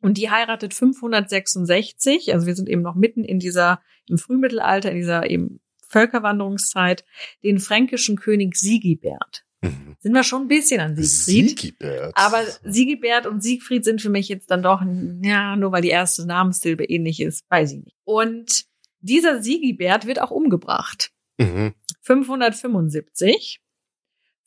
Und 0.00 0.18
die 0.18 0.30
heiratet 0.30 0.74
566. 0.74 2.32
Also 2.32 2.46
wir 2.46 2.54
sind 2.54 2.68
eben 2.68 2.82
noch 2.82 2.94
mitten 2.94 3.24
in 3.24 3.38
dieser, 3.38 3.80
im 4.08 4.18
Frühmittelalter, 4.18 4.90
in 4.90 4.96
dieser 4.96 5.28
eben 5.28 5.60
Völkerwanderungszeit, 5.88 7.04
den 7.42 7.58
fränkischen 7.58 8.16
König 8.16 8.56
Sigibert. 8.56 9.44
Mhm. 9.62 9.96
Sind 9.98 10.12
wir 10.12 10.22
schon 10.22 10.42
ein 10.42 10.48
bisschen 10.48 10.80
an 10.80 10.96
Siegfried. 10.96 11.58
Siegibert. 11.58 12.12
Aber 12.14 12.42
Sigibert 12.62 13.26
und 13.26 13.42
Siegfried 13.42 13.84
sind 13.84 14.00
für 14.00 14.10
mich 14.10 14.28
jetzt 14.28 14.50
dann 14.50 14.62
doch, 14.62 14.82
ja, 15.22 15.56
nur 15.56 15.72
weil 15.72 15.82
die 15.82 15.88
erste 15.88 16.26
Namenssilbe 16.26 16.84
ähnlich 16.84 17.20
ist, 17.20 17.44
weiß 17.50 17.72
ich 17.72 17.84
nicht. 17.84 17.96
Und 18.04 18.66
dieser 19.00 19.42
Sigibert 19.42 20.06
wird 20.06 20.20
auch 20.20 20.30
umgebracht. 20.30 21.10
Mhm. 21.38 21.74
575 22.02 23.60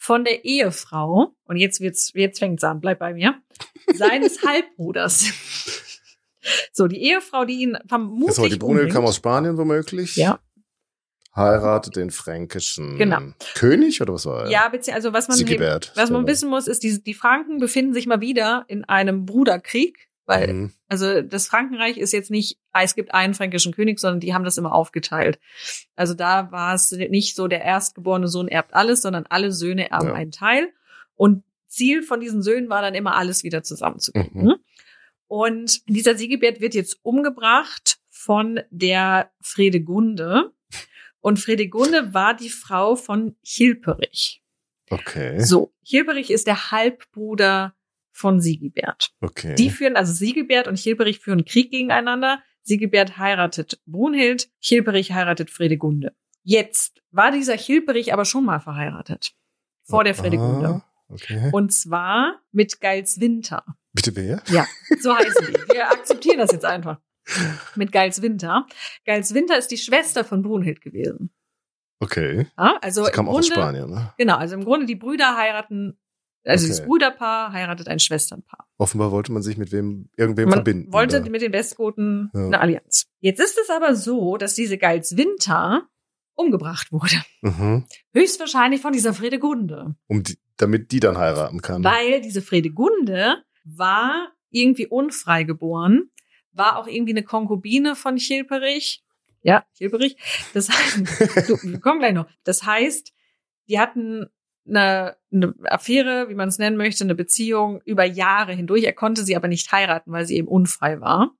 von 0.03 0.25
der 0.25 0.43
Ehefrau, 0.45 1.35
und 1.43 1.57
jetzt 1.57 1.79
wird's, 1.79 2.11
jetzt 2.15 2.39
fängt's 2.39 2.63
an, 2.63 2.81
bleib 2.81 2.97
bei 2.97 3.13
mir, 3.13 3.35
seines 3.93 4.41
Halbbruders. 4.47 5.31
So, 6.73 6.87
die 6.87 7.03
Ehefrau, 7.03 7.45
die 7.45 7.61
ihn 7.61 7.77
vermutlich 7.87 8.35
So, 8.35 8.47
die 8.47 8.57
umbringt. 8.59 8.91
kam 8.91 9.05
aus 9.05 9.17
Spanien 9.17 9.57
womöglich. 9.57 10.15
Ja. 10.15 10.39
Heiratet 11.35 11.95
den 11.97 12.09
fränkischen 12.09 12.97
Genau. 12.97 13.19
König 13.53 14.01
oder 14.01 14.15
was 14.15 14.25
war 14.25 14.45
er? 14.45 14.49
Ja, 14.49 14.67
beziehungsweise, 14.69 14.95
also 14.95 15.13
was 15.13 15.27
man, 15.27 15.37
Sigibert. 15.37 15.91
was 15.95 16.09
man 16.09 16.23
So. 16.23 16.27
wissen 16.27 16.49
muss, 16.49 16.67
ist, 16.67 16.81
die, 16.81 17.01
die 17.03 17.13
Franken 17.13 17.59
befinden 17.59 17.93
sich 17.93 18.07
mal 18.07 18.21
wieder 18.21 18.65
in 18.67 18.83
einem 18.85 19.25
Bruderkrieg, 19.27 20.09
weil 20.31 20.53
Mhm. 20.53 20.73
Also 20.87 21.21
das 21.21 21.47
Frankenreich 21.47 21.97
ist 21.97 22.11
jetzt 22.11 22.31
nicht, 22.31 22.57
ah, 22.71 22.83
es 22.83 22.95
gibt 22.95 23.13
einen 23.13 23.33
fränkischen 23.33 23.73
König, 23.73 23.99
sondern 23.99 24.19
die 24.19 24.33
haben 24.33 24.43
das 24.43 24.57
immer 24.57 24.73
aufgeteilt. 24.73 25.39
Also 25.95 26.13
da 26.13 26.51
war 26.51 26.73
es 26.73 26.91
nicht 26.91 27.35
so, 27.35 27.47
der 27.47 27.61
erstgeborene 27.61 28.27
Sohn 28.27 28.47
erbt 28.47 28.73
alles, 28.73 29.01
sondern 29.01 29.25
alle 29.29 29.51
Söhne 29.51 29.89
erben 29.91 30.07
Ja. 30.07 30.13
einen 30.13 30.31
Teil. 30.31 30.69
Und 31.15 31.43
Ziel 31.67 32.03
von 32.03 32.19
diesen 32.19 32.41
Söhnen 32.41 32.69
war 32.69 32.81
dann 32.81 32.95
immer, 32.95 33.15
alles 33.15 33.43
wieder 33.43 33.63
zusammenzukriegen. 33.63 34.43
Mhm. 34.43 34.55
Und 35.27 35.87
dieser 35.87 36.15
Sigebert 36.15 36.59
wird 36.59 36.73
jetzt 36.73 36.99
umgebracht 37.03 37.99
von 38.09 38.59
der 38.69 39.31
Fredegunde. 39.41 40.51
Und 41.21 41.39
Fredegunde 41.39 42.13
war 42.13 42.35
die 42.35 42.49
Frau 42.49 42.95
von 42.95 43.37
Hilperich. 43.41 44.43
Okay. 44.89 45.39
So, 45.39 45.73
Hilperich 45.85 46.31
ist 46.31 46.47
der 46.47 46.71
Halbbruder 46.71 47.73
von 48.11 48.41
Sigibert. 48.41 49.11
Okay. 49.21 49.55
Die 49.55 49.69
führen, 49.69 49.95
also 49.95 50.13
Sigibert 50.13 50.67
und 50.67 50.77
Hilperich 50.77 51.19
führen 51.19 51.45
Krieg 51.45 51.71
gegeneinander. 51.71 52.41
Sigibert 52.63 53.17
heiratet 53.17 53.81
Brunhild, 53.85 54.49
Hilperich 54.59 55.11
heiratet 55.11 55.49
Fredegunde. 55.49 56.15
Jetzt 56.43 57.01
war 57.11 57.31
dieser 57.31 57.55
Hilperich 57.55 58.13
aber 58.13 58.25
schon 58.25 58.45
mal 58.45 58.59
verheiratet. 58.59 59.33
Vor 59.83 60.03
der 60.03 60.15
Fredegunde. 60.15 60.67
Ah, 60.67 60.85
okay. 61.09 61.49
Und 61.51 61.73
zwar 61.73 62.39
mit 62.51 62.79
Geilswinter. 62.81 63.63
Bitte 63.93 64.15
wer? 64.15 64.41
Ja, 64.47 64.67
so 64.99 65.15
heißen 65.17 65.47
die. 65.47 65.73
Wir 65.73 65.91
akzeptieren 65.91 66.37
das 66.37 66.51
jetzt 66.51 66.65
einfach. 66.65 66.99
Mit 67.75 67.91
Geilswinter. 67.91 68.65
Geilswinter 69.05 69.57
ist 69.57 69.69
die 69.69 69.77
Schwester 69.77 70.23
von 70.23 70.41
Brunhild 70.41 70.81
gewesen. 70.81 71.31
Okay. 71.99 72.47
Ja, 72.57 72.79
also 72.81 73.05
Sie 73.05 73.11
kam 73.11 73.29
auch 73.29 73.37
aus 73.37 73.47
Grunde, 73.47 73.61
Spanien, 73.61 73.89
ne? 73.91 74.13
genau, 74.17 74.37
also 74.37 74.55
im 74.55 74.63
Grunde 74.63 74.87
die 74.87 74.95
Brüder 74.95 75.37
heiraten, 75.37 75.99
also 76.45 76.65
Okay. 76.65 76.69
das 76.77 76.85
Brüderpaar 76.85 77.51
heiratet 77.53 77.87
ein 77.87 77.99
Schwesternpaar. 77.99 78.67
Offenbar 78.77 79.11
wollte 79.11 79.31
man 79.31 79.41
sich 79.43 79.57
mit 79.57 79.71
wem, 79.71 80.09
irgendwem 80.17 80.45
Man 80.49 80.53
verbinden. 80.59 80.91
wollte 80.93 81.21
da. 81.21 81.29
mit 81.29 81.41
den 81.41 81.53
Westgoten 81.53 82.29
Ja. 82.33 82.45
eine 82.47 82.59
Allianz. 82.59 83.05
Jetzt 83.19 83.39
ist 83.39 83.57
es 83.61 83.69
aber 83.69 83.95
so, 83.95 84.37
dass 84.37 84.55
diese 84.55 84.77
Geilswinter 84.77 85.87
umgebracht 86.35 86.91
wurde. 86.91 87.15
Mhm. 87.41 87.85
Höchstwahrscheinlich 88.13 88.81
von 88.81 88.93
dieser 88.93 89.13
Fredegunde. 89.13 89.95
Um 90.07 90.23
die, 90.23 90.37
damit 90.57 90.91
die 90.91 90.99
dann 90.99 91.17
heiraten 91.17 91.61
kann. 91.61 91.83
Weil 91.83 92.21
diese 92.21 92.41
Fredegunde 92.41 93.43
war 93.63 94.31
irgendwie 94.49 94.87
unfrei 94.87 95.43
geboren, 95.43 96.09
war 96.51 96.77
auch 96.77 96.87
irgendwie 96.87 97.11
eine 97.13 97.23
Konkubine 97.23 97.95
von 97.95 98.15
Chilperich. 98.17 99.03
Ja, 99.43 99.65
Chilperich. 99.77 100.17
Das 100.53 100.69
heißt, 100.69 101.49
du, 101.49 101.57
wir 101.63 101.79
kommen 101.79 101.99
gleich 101.99 102.13
noch. 102.13 102.27
Das 102.43 102.63
heißt, 102.63 103.11
die 103.69 103.79
hatten 103.79 104.25
eine, 104.67 105.15
eine 105.31 105.53
Affäre, 105.63 106.29
wie 106.29 106.35
man 106.35 106.47
es 106.49 106.59
nennen 106.59 106.77
möchte, 106.77 107.03
eine 107.03 107.15
Beziehung 107.15 107.81
über 107.85 108.03
Jahre 108.05 108.53
hindurch. 108.53 108.83
Er 108.83 108.93
konnte 108.93 109.23
sie 109.23 109.35
aber 109.35 109.47
nicht 109.47 109.71
heiraten, 109.71 110.11
weil 110.11 110.25
sie 110.25 110.35
eben 110.37 110.47
unfrei 110.47 111.01
war. 111.01 111.31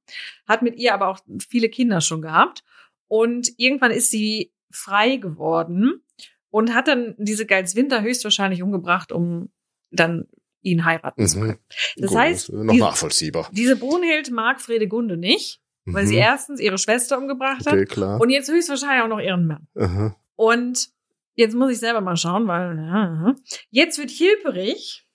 Hat 0.48 0.62
mit 0.64 0.76
ihr 0.78 0.94
aber 0.94 1.08
auch 1.08 1.20
viele 1.50 1.70
Kinder 1.70 2.02
schon 2.02 2.22
gehabt. 2.22 2.64
Und 3.08 3.52
irgendwann 3.58 3.92
ist 3.92 4.10
sie 4.12 4.52
frei 4.72 5.18
geworden 5.18 6.02
und 6.50 6.74
hat 6.74 6.88
dann 6.88 7.16
diese 7.18 7.46
Geilswinter 7.46 8.02
höchstwahrscheinlich 8.02 8.64
umgebracht, 8.64 9.12
um 9.12 9.50
dann 9.92 10.28
ihn 10.62 10.86
heiraten 10.86 11.28
zu 11.28 11.40
können. 11.40 11.52
Mhm. 11.52 11.58
Das 12.02 12.10
Gut, 12.12 12.20
heißt, 12.20 12.50
ist 12.50 12.56
noch 12.56 12.74
die- 12.74 12.80
nachvollziehbar. 12.80 13.50
Diese 13.52 13.76
Brunhild 13.76 14.32
mag 14.32 14.62
Fredegunde 14.62 15.18
nicht, 15.18 15.62
weil 15.86 16.06
sie 16.08 16.16
Mhm. 16.16 16.22
erstens 16.22 16.60
ihre 16.60 16.78
Schwester 16.78 17.18
umgebracht 17.18 17.68
Okay, 17.68 17.82
hat 17.82 17.90
klar. 17.90 18.22
und 18.22 18.30
jetzt 18.30 18.50
höchstwahrscheinlich 18.50 19.04
auch 19.04 19.08
noch 19.10 19.20
ihren 19.20 19.48
Mann. 19.48 19.68
Aha. 19.76 20.16
Und 20.36 20.90
jetzt 21.36 21.56
muss 21.56 21.72
ich 21.72 21.80
selber 21.80 22.02
mal 22.02 22.18
schauen, 22.18 22.48
weil 22.48 22.78
ja, 22.78 23.36
jetzt 23.70 23.98
wird 23.98 24.12
Hilperich 24.12 25.08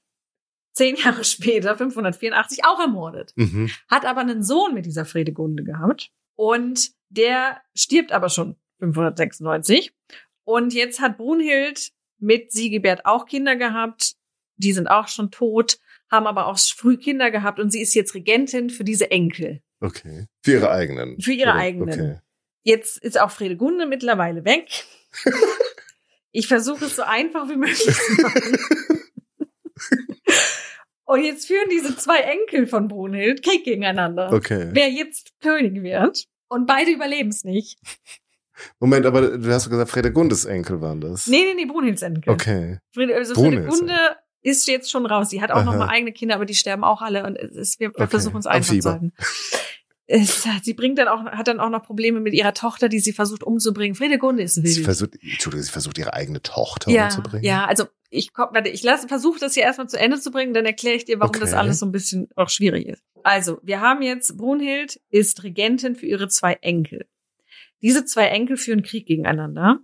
zehn 0.72 0.96
Jahre 1.04 1.24
später, 1.24 1.76
584, 1.76 2.64
auch 2.64 2.80
ermordet. 2.80 3.32
Mhm. 3.36 3.70
Hat 3.88 4.04
aber 4.04 4.20
einen 4.20 4.42
Sohn 4.42 4.74
mit 4.74 4.86
dieser 4.86 5.04
Fredegunde 5.04 5.64
gehabt 5.64 6.10
und 6.36 6.90
der 7.08 7.60
stirbt 7.74 8.12
aber 8.12 8.28
schon 8.28 8.56
596. 8.80 9.94
Und 10.44 10.74
jetzt 10.74 11.00
hat 11.00 11.16
Brunhild 11.16 11.92
mit 12.18 12.52
Sigebert 12.52 13.04
auch 13.04 13.26
Kinder 13.26 13.56
gehabt. 13.56 14.14
Die 14.56 14.72
sind 14.72 14.86
auch 14.86 15.08
schon 15.08 15.30
tot, 15.30 15.78
haben 16.10 16.26
aber 16.26 16.46
auch 16.46 16.58
früh 16.58 16.96
Kinder 16.96 17.30
gehabt 17.30 17.58
und 17.58 17.70
sie 17.70 17.80
ist 17.80 17.94
jetzt 17.94 18.14
Regentin 18.14 18.70
für 18.70 18.84
diese 18.84 19.10
Enkel. 19.10 19.60
Okay. 19.80 20.26
Für 20.42 20.52
ihre 20.52 20.70
eigenen. 20.70 21.20
Für 21.20 21.32
ihre 21.32 21.52
eigenen. 21.52 21.88
Okay. 21.88 22.20
Jetzt 22.62 22.98
ist 22.98 23.20
auch 23.20 23.30
Fredegunde 23.30 23.86
mittlerweile 23.86 24.44
weg. 24.44 24.68
Ich 26.36 26.48
versuche 26.48 26.84
es 26.84 26.96
so 26.96 27.02
einfach 27.02 27.48
wie 27.48 27.56
möglich 27.56 27.78
zu 27.78 28.22
machen. 28.22 28.58
Und 31.06 31.24
jetzt 31.24 31.46
führen 31.46 31.70
diese 31.70 31.96
zwei 31.96 32.18
Enkel 32.18 32.66
von 32.66 32.88
Brunhild 32.88 33.42
Krieg 33.42 33.64
gegeneinander. 33.64 34.30
Okay. 34.32 34.68
Wer 34.72 34.90
jetzt 34.90 35.32
König 35.40 35.82
wird. 35.82 36.26
Und 36.48 36.66
beide 36.66 36.90
überleben 36.90 37.30
es 37.30 37.44
nicht. 37.44 37.78
Moment, 38.80 39.06
aber 39.06 39.38
du 39.38 39.50
hast 39.50 39.70
gesagt, 39.70 39.90
Fredegundes 39.90 40.44
Enkel 40.44 40.82
waren 40.82 41.00
das. 41.00 41.26
Nee, 41.26 41.42
nee, 41.42 41.54
nee, 41.54 41.64
Brunhilds 41.64 42.02
Enkel. 42.02 42.34
Okay. 42.34 42.80
Friede, 42.92 43.14
also 43.14 43.34
Fredegunde 43.34 43.94
ist 44.42 44.68
jetzt 44.68 44.90
schon 44.90 45.06
raus. 45.06 45.30
Sie 45.30 45.40
hat 45.40 45.50
auch 45.50 45.64
noch 45.64 45.72
Aha. 45.72 45.86
mal 45.86 45.88
eigene 45.88 46.12
Kinder, 46.12 46.34
aber 46.34 46.44
die 46.44 46.54
sterben 46.54 46.84
auch 46.84 47.00
alle. 47.00 47.24
Und 47.24 47.36
es 47.36 47.80
wir, 47.80 47.88
Okay. 47.88 48.08
versuchen 48.08 48.38
es 48.38 48.46
einfach 48.46 48.78
zu 48.78 48.90
halten. 48.90 49.12
Es, 50.08 50.46
sie 50.62 50.74
bringt 50.74 50.98
dann 50.98 51.08
auch, 51.08 51.24
hat 51.24 51.48
dann 51.48 51.58
auch 51.58 51.68
noch 51.70 51.82
Probleme 51.82 52.20
mit 52.20 52.32
ihrer 52.32 52.54
Tochter, 52.54 52.88
die 52.88 53.00
sie 53.00 53.12
versucht 53.12 53.42
umzubringen. 53.42 53.94
Fredegunde 53.96 54.42
ist 54.44 54.54
Sie 54.54 54.62
wild. 54.62 54.84
versucht, 54.84 55.14
Entschuldigung, 55.20 55.64
sie 55.64 55.72
versucht 55.72 55.98
ihre 55.98 56.14
eigene 56.14 56.40
Tochter 56.42 56.90
ja, 56.92 57.06
umzubringen. 57.06 57.44
ja, 57.44 57.64
also 57.66 57.86
ich 58.10 58.32
komm, 58.32 58.50
warte, 58.52 58.68
ich 58.68 58.84
lasse, 58.84 59.08
versuche 59.08 59.40
das 59.40 59.54
hier 59.54 59.64
erstmal 59.64 59.88
zu 59.88 59.98
Ende 59.98 60.20
zu 60.20 60.30
bringen, 60.30 60.54
dann 60.54 60.64
erkläre 60.64 60.94
ich 60.96 61.04
dir, 61.06 61.18
warum 61.18 61.32
das 61.40 61.50
Okay. 61.50 61.58
alles 61.58 61.80
so 61.80 61.86
ein 61.86 61.92
bisschen 61.92 62.28
auch 62.36 62.48
schwierig 62.50 62.86
ist. 62.86 63.02
Also, 63.24 63.58
wir 63.64 63.80
haben 63.80 64.00
jetzt, 64.02 64.36
Brunhild 64.36 65.00
ist 65.10 65.42
Regentin 65.42 65.96
für 65.96 66.06
ihre 66.06 66.28
zwei 66.28 66.52
Enkel. 66.60 67.06
Diese 67.82 68.04
zwei 68.04 68.28
Enkel 68.28 68.56
führen 68.56 68.82
Krieg 68.84 69.06
gegeneinander. 69.06 69.80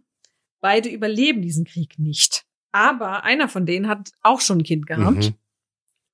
Beide 0.60 0.88
überleben 0.88 1.42
diesen 1.42 1.64
Krieg 1.64 1.98
nicht. 1.98 2.44
Aber 2.70 3.24
einer 3.24 3.48
von 3.48 3.66
denen 3.66 3.88
hat 3.88 4.12
auch 4.22 4.40
schon 4.40 4.58
ein 4.58 4.62
Kind 4.62 4.86
gehabt. 4.86 5.16
Mhm. 5.30 5.34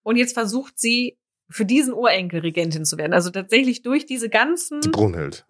Und 0.02 0.16
jetzt 0.16 0.32
versucht 0.32 0.78
sie, 0.78 1.17
für 1.50 1.64
diesen 1.64 1.92
Urenkel 1.94 2.40
Regentin 2.40 2.84
zu 2.84 2.98
werden. 2.98 3.12
Also 3.12 3.30
tatsächlich 3.30 3.82
durch 3.82 4.06
diese 4.06 4.28
ganzen, 4.28 4.80
Die 4.80 4.88
Brunhild. 4.90 5.46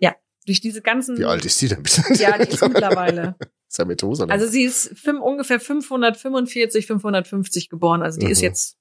durch 0.47 0.61
diese 0.61 0.81
ganzen. 0.83 1.19
Wie 1.19 1.25
alt 1.25 1.45
ist 1.45 1.61
die 1.61 1.69
denn 1.69 1.83
bitte? 1.83 2.03
Ja, 2.15 2.39
die 2.39 2.49
ist 2.51 2.61
mittlerweile. 2.69 3.35
ist 3.69 3.79
ja 3.79 3.85
Methuselah. 3.85 4.33
Also 4.33 4.47
sie 4.47 4.63
ist 4.63 4.97
fünf, 4.99 5.21
ungefähr 5.21 5.61
545, 5.61 6.87
550 6.87 7.69
geboren. 7.69 8.03
Also 8.03 8.19
die 8.19 8.31
ist 8.31 8.39
Mhm. 8.41 8.45
jetzt 8.45 8.77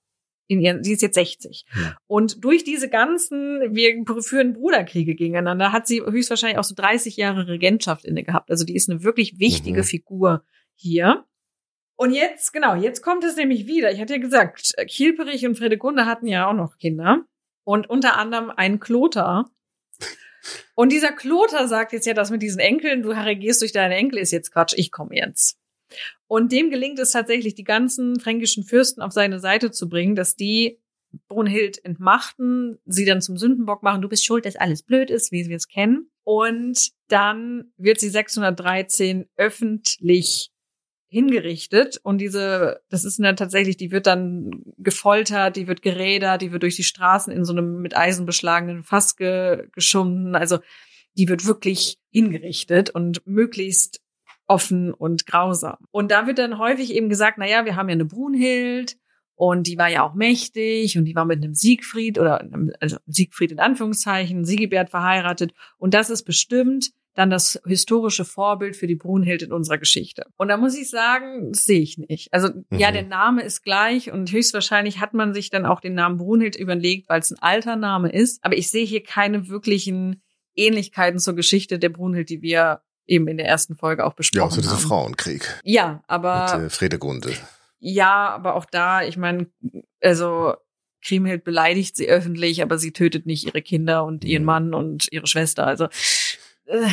in 0.50 0.62
ihren, 0.62 0.82
die 0.82 0.94
ist 0.94 1.02
jetzt 1.02 1.16
60. 1.16 1.66
Ja. 1.76 1.98
Und 2.08 2.42
durch 2.46 2.64
diese 2.64 2.88
ganzen, 2.90 3.60
wir 3.76 3.92
führen 4.22 4.54
Bruderkriege 4.54 5.14
gegeneinander, 5.16 5.74
hat 5.74 5.88
sie 5.88 6.02
höchstwahrscheinlich 6.02 6.58
auch 6.58 6.64
so 6.64 6.74
30 6.74 7.18
Jahre 7.18 7.48
Regentschaft 7.50 8.06
inne 8.06 8.24
gehabt. 8.24 8.50
Also 8.50 8.64
die 8.64 8.76
ist 8.76 8.90
eine 8.90 9.04
wirklich 9.04 9.40
wichtige 9.40 9.80
Mhm. 9.82 9.84
Figur 9.84 10.44
hier. 10.76 11.26
Und 11.98 12.12
jetzt, 12.12 12.54
genau, 12.54 12.76
jetzt 12.76 13.02
kommt 13.02 13.24
es 13.24 13.36
nämlich 13.36 13.66
wieder. 13.66 13.92
Ich 13.92 14.00
hatte 14.00 14.14
ja 14.14 14.20
gesagt, 14.20 14.74
Kielperich 14.88 15.46
und 15.48 15.58
Fredegunde 15.58 16.06
hatten 16.06 16.28
ja 16.28 16.48
auch 16.48 16.54
noch 16.54 16.78
Kinder. 16.78 17.26
Und 17.64 17.90
unter 17.90 18.18
anderem 18.18 18.52
einen 18.52 18.80
Kloter. 18.80 19.50
Und 20.76 20.92
dieser 20.92 21.12
Kloter 21.12 21.68
sagt 21.68 21.92
jetzt 21.92 22.06
ja, 22.06 22.14
das 22.14 22.30
mit 22.30 22.44
diesen 22.44 22.60
Enkeln, 22.60 23.02
du 23.02 23.10
regierst 23.10 23.62
durch 23.62 23.72
deine 23.72 23.96
Enkel, 23.96 24.20
ist 24.20 24.32
jetzt 24.32 24.54
Quatsch, 24.54 24.76
ich 24.78 24.92
komme 24.92 25.16
jetzt. 25.16 25.58
Und 26.28 26.52
dem 26.52 26.70
gelingt 26.70 27.00
es 27.00 27.12
tatsächlich, 27.12 27.56
die 27.56 27.64
ganzen 27.64 28.20
fränkischen 28.20 28.64
Fürsten 28.64 29.02
auf 29.02 29.12
seine 29.12 29.40
Seite 29.40 29.72
zu 29.72 29.90
bringen, 29.90 30.16
dass 30.16 30.36
die 30.36 30.80
Brunhild 31.28 31.84
entmachten, 31.84 32.78
sie 32.86 33.06
dann 33.06 33.22
zum 33.22 33.38
Sündenbock 33.38 33.82
machen, 33.82 34.02
du 34.02 34.10
bist 34.10 34.26
schuld, 34.26 34.46
dass 34.46 34.56
alles 34.56 34.84
blöd 34.84 35.10
ist, 35.10 35.32
wie 35.32 35.48
wir 35.48 35.56
es 35.56 35.68
kennen. 35.68 36.12
Und 36.24 36.92
dann 37.08 37.72
wird 37.78 38.00
sie 38.00 38.10
613 38.10 39.28
öffentlich 39.36 40.52
hingerichtet 41.10 42.00
und 42.04 42.18
diese, 42.20 42.82
das 42.90 43.06
ist 43.06 43.20
dann 43.20 43.38
tatsächlich, 43.38 43.78
die 43.78 43.92
wird 43.92 44.08
dann 44.08 44.52
gefoltert, 44.78 45.56
die 45.56 45.68
wird 45.68 45.82
gerädert, 45.82 46.42
die 46.42 46.52
wird 46.52 46.64
durch 46.64 46.76
die 46.76 46.84
Straßen 46.84 47.32
in 47.32 47.46
so 47.46 47.54
einem 47.54 47.82
mit 47.82 47.96
Eisen 47.96 48.26
beschlagenen 48.26 48.84
Fass 48.84 49.16
ge 49.16 49.68
geschunden, 49.72 50.36
also 50.36 50.60
die 51.18 51.30
wird 51.30 51.46
wirklich 51.46 51.98
hingerichtet 52.12 52.90
und 52.90 53.26
möglichst 53.26 54.02
offen 54.48 54.94
und 54.94 55.26
grausam. 55.26 55.78
Und 55.92 56.12
da 56.12 56.28
wird 56.28 56.40
dann 56.40 56.58
häufig 56.58 56.94
eben 56.94 57.10
gesagt, 57.10 57.38
na 57.38 57.48
ja, 57.48 57.66
wir 57.66 57.76
haben 57.76 57.90
ja 57.90 57.94
eine 57.94 58.06
Brunhild 58.06 58.98
und 59.36 59.68
die 59.68 59.78
war 59.78 59.90
ja 59.90 60.04
auch 60.04 60.14
mächtig 60.14 60.98
und 60.98 61.06
die 61.06 61.16
war 61.16 61.26
mit 61.26 61.44
einem 61.44 61.54
Siegfried 61.54 62.18
oder 62.20 62.42
einem- 62.42 62.74
also 62.80 62.98
Siegfried 63.06 63.52
in 63.52 63.60
Anführungszeichen, 63.60 64.46
Sigibert 64.46 64.90
verheiratet 64.90 65.54
und 65.78 65.94
das 65.94 66.10
ist 66.10 66.24
bestimmt 66.24 66.92
dann 67.18 67.30
das 67.32 67.60
historische 67.66 68.26
Vorbild 68.26 68.76
für 68.76 68.86
die 68.88 68.96
Brunhild 68.96 69.42
in 69.42 69.52
unserer 69.52 69.78
Geschichte. 69.80 70.26
Und 70.38 70.50
da 70.50 70.58
muss 70.58 70.78
ich 70.78 70.90
sagen, 70.90 71.52
das 71.52 71.66
sehe 71.66 71.82
ich 71.82 71.98
nicht. 71.98 72.32
Also 72.34 72.50
ja, 72.72 72.90
Mhm. 72.90 72.94
der 72.94 73.04
Name 73.04 73.42
ist 73.44 73.64
gleich 73.64 74.12
und 74.12 74.32
höchstwahrscheinlich 74.32 75.00
hat 75.00 75.14
man 75.16 75.34
sich 75.34 75.50
dann 75.50 75.66
auch 75.66 75.80
den 75.82 75.96
Namen 75.96 76.18
Brunhild 76.18 76.56
überlegt, 76.56 77.10
weil 77.10 77.20
es 77.20 77.32
ein 77.32 77.40
alter 77.42 77.76
Name 77.76 78.12
ist. 78.12 78.44
Aber 78.44 78.56
ich 78.56 78.70
sehe 78.70 78.86
hier 78.86 79.02
keine 79.04 79.48
wirklichen 79.50 80.22
Ähnlichkeiten 80.56 81.20
zur 81.20 81.36
Geschichte 81.36 81.80
der 81.80 81.90
Brunhild, 81.90 82.30
die 82.30 82.42
wir 82.42 82.82
eben 83.08 83.28
in 83.28 83.38
der 83.38 83.48
ersten 83.48 83.76
Folge 83.76 84.06
auch 84.06 84.12
ja, 84.12 84.16
besprochen 84.16 84.52
so 84.52 84.62
dieser 84.62 84.74
haben. 84.74 84.82
Frauenkrieg 84.88 85.62
Ja, 85.64 86.04
aber 86.08 86.58
mit 86.58 86.66
äh, 86.66 86.70
Fredegunde. 86.70 87.34
ja, 87.80 88.30
aber 88.30 88.56
auch 88.56 88.66
da, 88.66 89.02
ich 89.04 89.18
meine, 89.18 89.48
also 90.02 90.54
Kriemhild 91.04 91.44
beleidigt 91.44 91.96
sie 91.96 92.10
öffentlich, 92.10 92.62
aber 92.62 92.78
sie 92.78 92.92
tötet 92.92 93.26
nicht 93.26 93.46
ihre 93.46 93.62
Kinder 93.62 94.04
und 94.04 94.26
ihren 94.26 94.42
Mhm. 94.44 94.46
Mann 94.48 94.74
und 94.74 95.08
ihre 95.12 95.28
Schwester. 95.28 95.66
Also 95.66 95.88
äh, 96.68 96.88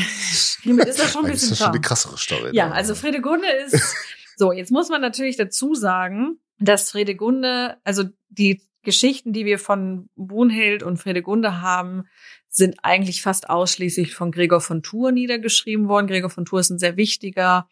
Kriemhild 0.62 0.88
ist 0.88 1.00
da 1.00 1.08
schon 1.08 1.26
ein 1.26 1.32
ist 1.32 1.40
bisschen 1.40 1.50
das 1.50 1.58
schon 1.58 1.72
die 1.72 1.78
zahm. 1.78 1.82
krassere 1.82 2.18
Story. 2.18 2.50
Ja, 2.52 2.68
da. 2.68 2.74
also 2.74 2.94
Fredegunde 2.94 3.48
ist 3.66 3.94
so. 4.36 4.52
Jetzt 4.52 4.70
muss 4.70 4.88
man 4.88 5.00
natürlich 5.00 5.36
dazu 5.36 5.74
sagen, 5.74 6.38
dass 6.58 6.90
Fredegunde, 6.90 7.76
also 7.84 8.04
die 8.28 8.62
Geschichten, 8.82 9.32
die 9.32 9.44
wir 9.44 9.58
von 9.58 10.08
Brunhild 10.16 10.82
und 10.82 10.98
Fredegunde 10.98 11.60
haben, 11.60 12.04
sind 12.48 12.76
eigentlich 12.82 13.22
fast 13.22 13.50
ausschließlich 13.50 14.14
von 14.14 14.30
Gregor 14.30 14.60
von 14.60 14.82
Tours 14.82 15.12
niedergeschrieben 15.12 15.88
worden. 15.88 16.06
Gregor 16.06 16.30
von 16.30 16.44
Tours 16.44 16.66
ist 16.66 16.70
ein 16.70 16.78
sehr 16.78 16.96
wichtiger, 16.96 17.68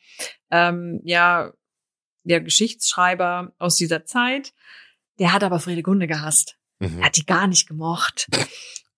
ähm, 0.50 1.00
ja, 1.04 1.52
der 2.24 2.40
Geschichtsschreiber 2.40 3.52
aus 3.58 3.76
dieser 3.76 4.04
Zeit. 4.04 4.52
Der 5.18 5.32
hat 5.32 5.44
aber 5.44 5.60
Fredegunde 5.60 6.06
gehasst. 6.06 6.56
Mhm. 6.80 6.98
Er 6.98 7.06
hat 7.06 7.16
die 7.16 7.26
gar 7.26 7.46
nicht 7.46 7.68
gemocht. 7.68 8.26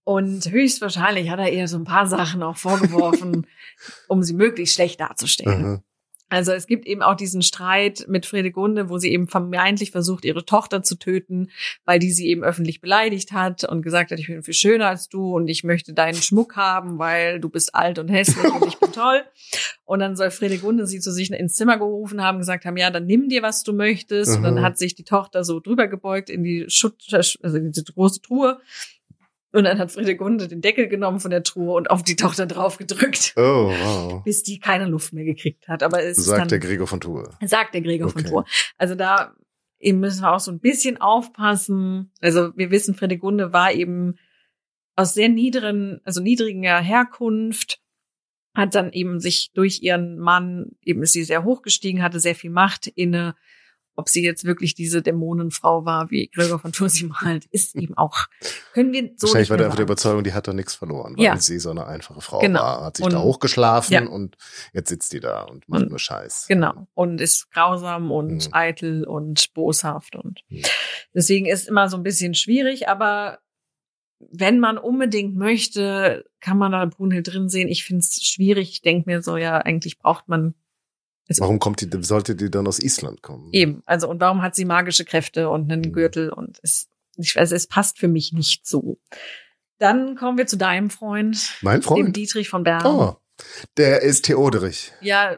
Und 0.04 0.50
höchstwahrscheinlich 0.50 1.30
hat 1.30 1.38
er 1.38 1.52
ihr 1.52 1.66
so 1.66 1.78
ein 1.78 1.84
paar 1.84 2.06
Sachen 2.06 2.42
auch 2.42 2.56
vorgeworfen, 2.58 3.46
um 4.08 4.22
sie 4.22 4.34
möglichst 4.34 4.74
schlecht 4.74 5.00
darzustellen. 5.00 5.62
Mhm. 5.62 5.80
Also 6.30 6.52
es 6.52 6.66
gibt 6.66 6.86
eben 6.86 7.02
auch 7.02 7.14
diesen 7.14 7.42
Streit 7.42 8.06
mit 8.08 8.26
Fredegunde, 8.26 8.88
wo 8.88 8.98
sie 8.98 9.12
eben 9.12 9.28
vermeintlich 9.28 9.92
versucht, 9.92 10.24
ihre 10.24 10.44
Tochter 10.44 10.82
zu 10.82 10.96
töten, 10.96 11.50
weil 11.84 11.98
die 12.00 12.10
sie 12.10 12.26
eben 12.28 12.42
öffentlich 12.42 12.80
beleidigt 12.80 13.32
hat 13.32 13.62
und 13.64 13.82
gesagt 13.82 14.10
hat, 14.10 14.18
ich 14.18 14.26
bin 14.26 14.42
viel 14.42 14.54
schöner 14.54 14.88
als 14.88 15.08
du 15.08 15.36
und 15.36 15.48
ich 15.48 15.62
möchte 15.64 15.92
deinen 15.92 16.20
Schmuck 16.20 16.56
haben, 16.56 16.98
weil 16.98 17.40
du 17.40 17.50
bist 17.50 17.74
alt 17.74 17.98
und 17.98 18.08
hässlich 18.08 18.52
und 18.52 18.66
ich 18.66 18.78
bin 18.80 18.90
toll. 18.92 19.22
Und 19.84 20.00
dann 20.00 20.16
soll 20.16 20.30
Fredegunde 20.30 20.86
sie 20.86 20.98
zu 20.98 21.12
sich 21.12 21.30
ins 21.30 21.54
Zimmer 21.54 21.78
gerufen 21.78 22.22
haben, 22.22 22.38
gesagt 22.38 22.64
haben, 22.64 22.78
ja, 22.78 22.90
dann 22.90 23.06
nimm 23.06 23.28
dir, 23.28 23.42
was 23.42 23.62
du 23.62 23.72
möchtest. 23.72 24.36
Und 24.36 24.42
dann 24.42 24.54
Mhm. 24.54 24.62
hat 24.62 24.78
sich 24.78 24.94
die 24.94 25.04
Tochter 25.04 25.44
so 25.44 25.60
drüber 25.60 25.86
gebeugt 25.88 26.30
in 26.30 26.42
die 26.42 26.64
Schutt, 26.68 27.04
also 27.12 27.56
in 27.56 27.70
diese 27.70 27.84
große 27.84 28.22
Truhe. 28.22 28.58
Und 29.54 29.64
dann 29.64 29.78
hat 29.78 29.92
Fredegunde 29.92 30.48
den 30.48 30.60
Deckel 30.60 30.88
genommen 30.88 31.20
von 31.20 31.30
der 31.30 31.42
Truhe 31.42 31.74
und 31.74 31.90
auf 31.90 32.02
die 32.02 32.16
Tochter 32.16 32.46
draufgedrückt, 32.46 33.34
Oh, 33.36 33.70
wow. 33.70 34.22
bis 34.24 34.42
die 34.42 34.58
keine 34.58 34.86
Luft 34.86 35.12
mehr 35.12 35.24
gekriegt 35.24 35.68
hat. 35.68 35.82
Aber 35.82 36.02
es 36.02 36.16
Sagt 36.24 36.40
dann, 36.40 36.48
der 36.48 36.58
Gregor 36.58 36.86
von 36.86 37.00
Tours. 37.00 37.34
sagt 37.44 37.72
der 37.74 37.80
Gregor 37.82 38.10
von 38.10 38.20
Okay. 38.20 38.30
Tours. 38.30 38.50
Also 38.78 38.94
da 38.94 39.34
eben 39.78 40.00
müssen 40.00 40.22
wir 40.22 40.32
auch 40.32 40.40
so 40.40 40.50
ein 40.50 40.60
bisschen 40.60 41.00
aufpassen. 41.00 42.10
Also 42.20 42.50
wir 42.56 42.70
wissen, 42.70 42.94
Fredegunde 42.94 43.52
war 43.52 43.72
eben 43.72 44.16
aus 44.96 45.14
sehr 45.14 45.28
niederen, 45.28 46.00
also 46.04 46.20
niedriger 46.20 46.80
Herkunft, 46.80 47.80
hat 48.54 48.74
dann 48.74 48.92
eben 48.92 49.18
sich 49.20 49.50
durch 49.54 49.82
ihren 49.82 50.18
Mann, 50.18 50.72
eben 50.82 51.02
ist 51.02 51.12
sie 51.12 51.24
sehr 51.24 51.44
hochgestiegen, 51.44 52.02
hatte 52.02 52.20
sehr 52.20 52.34
viel 52.36 52.50
Macht 52.50 52.86
inne. 52.86 53.34
Ob 53.96 54.08
sie 54.08 54.24
jetzt 54.24 54.44
wirklich 54.44 54.74
diese 54.74 55.02
Dämonenfrau 55.02 55.84
war, 55.84 56.10
wie 56.10 56.28
Gregor 56.28 56.58
von 56.58 56.72
Tours 56.72 56.94
sie 56.94 57.04
malt, 57.06 57.44
ist 57.52 57.74
eben 57.76 57.96
auch, 57.96 58.26
können 58.72 58.92
wir 58.92 59.10
so 59.16 59.28
Wahrscheinlich 59.28 59.50
war 59.50 59.56
der 59.56 59.66
einfach 59.66 59.76
die 59.76 59.80
sagen. 59.82 59.88
Überzeugung, 59.88 60.24
die 60.24 60.32
hat 60.32 60.48
da 60.48 60.52
nichts 60.52 60.74
verloren, 60.74 61.14
weil 61.16 61.24
Ja. 61.24 61.36
sie 61.38 61.58
so 61.58 61.70
eine 61.70 61.86
einfache 61.86 62.20
Frau 62.20 62.40
Genau. 62.40 62.60
war. 62.60 62.84
Hat 62.84 62.96
sich 62.96 63.06
Und- 63.06 63.12
da 63.12 63.22
hochgeschlafen 63.22 63.92
Ja. 63.92 64.06
und 64.06 64.36
jetzt 64.72 64.88
sitzt 64.88 65.12
die 65.12 65.20
da 65.20 65.42
und 65.42 65.68
macht 65.68 65.82
Und- 65.82 65.90
nur 65.90 65.98
Scheiß. 65.98 66.46
Genau. 66.48 66.86
Und 66.94 67.20
ist 67.20 67.50
grausam 67.52 68.10
und 68.10 68.46
Mhm. 68.46 68.52
eitel 68.52 69.04
und 69.04 69.52
boshaft 69.54 70.16
und 70.16 70.40
Mhm. 70.48 70.62
deswegen 71.14 71.46
ist 71.46 71.68
immer 71.68 71.88
so 71.88 71.96
ein 71.96 72.02
bisschen 72.02 72.34
schwierig, 72.34 72.88
aber 72.88 73.38
wenn 74.30 74.58
man 74.58 74.78
unbedingt 74.78 75.36
möchte, 75.36 76.24
kann 76.40 76.56
man 76.56 76.72
da 76.72 76.84
Brunhild 76.86 77.32
drin 77.32 77.48
sehen. 77.48 77.68
Ich 77.68 77.84
finde 77.84 78.00
es 78.00 78.24
schwierig. 78.24 78.70
Ich 78.70 78.80
denke 78.82 79.08
mir 79.10 79.22
so, 79.22 79.36
ja, 79.36 79.58
eigentlich 79.58 79.98
braucht 79.98 80.28
man 80.28 80.54
Warum 81.38 81.58
kommt 81.58 81.80
die, 81.80 81.88
sollte 82.02 82.36
die 82.36 82.50
dann 82.50 82.66
aus 82.66 82.78
Island 82.78 83.22
kommen? 83.22 83.48
eben. 83.52 83.82
Also, 83.86 84.08
und 84.08 84.20
warum 84.20 84.42
hat 84.42 84.54
sie 84.54 84.64
magische 84.64 85.04
Kräfte 85.04 85.48
und 85.48 85.70
einen 85.72 85.82
Mhm. 85.82 85.92
Gürtel 85.92 86.30
und 86.30 86.58
es, 86.62 86.88
ich, 87.16 87.38
also 87.38 87.54
es 87.54 87.66
passt 87.66 87.98
für 87.98 88.08
mich 88.08 88.32
nicht 88.32 88.66
so. 88.66 88.98
Dann 89.78 90.16
kommen 90.16 90.38
wir 90.38 90.46
zu 90.46 90.56
deinem 90.56 90.90
Freund, 90.90 91.56
Mein 91.62 91.80
dem 91.80 91.82
Freund? 91.82 92.16
Dietrich 92.16 92.48
von 92.48 92.62
Bern. 92.62 92.86
Oh, 92.86 93.16
der 93.76 94.02
ist 94.02 94.26
Theoderich. 94.26 94.92
Ja, 95.00 95.36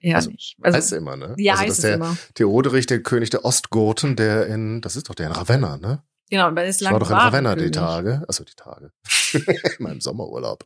ja 0.00 0.16
Also, 0.16 0.30
nicht. 0.30 0.56
heißt 0.62 0.74
Also, 0.74 0.96
immer, 0.96 1.16
ne? 1.16 1.34
ja, 1.38 1.52
also, 1.52 1.62
heißt 1.64 1.72
es 1.78 1.82
der 1.82 1.94
immer. 1.94 2.16
Theoderich, 2.34 2.86
der 2.86 3.02
König 3.02 3.30
der 3.30 3.44
Ostgoten, 3.44 4.16
der 4.16 4.46
in, 4.48 4.80
das 4.80 4.96
ist 4.96 5.08
doch 5.08 5.14
der 5.14 5.28
in 5.28 5.32
Ravenna, 5.32 5.76
ne? 5.78 6.02
Genau, 6.28 6.44
aber 6.46 6.62
es 6.64 6.76
ist 6.76 6.82
Ich 6.82 6.90
war 6.90 7.00
doch 7.00 7.10
in 7.10 7.16
Ravenna 7.16 7.56
die. 7.56 7.70
Tage. 7.70 8.22
Also 8.28 8.44
die 8.44 8.54
Tage. 8.54 8.92
in 9.78 9.82
meinem 9.82 10.00
Sommerurlaub. 10.00 10.64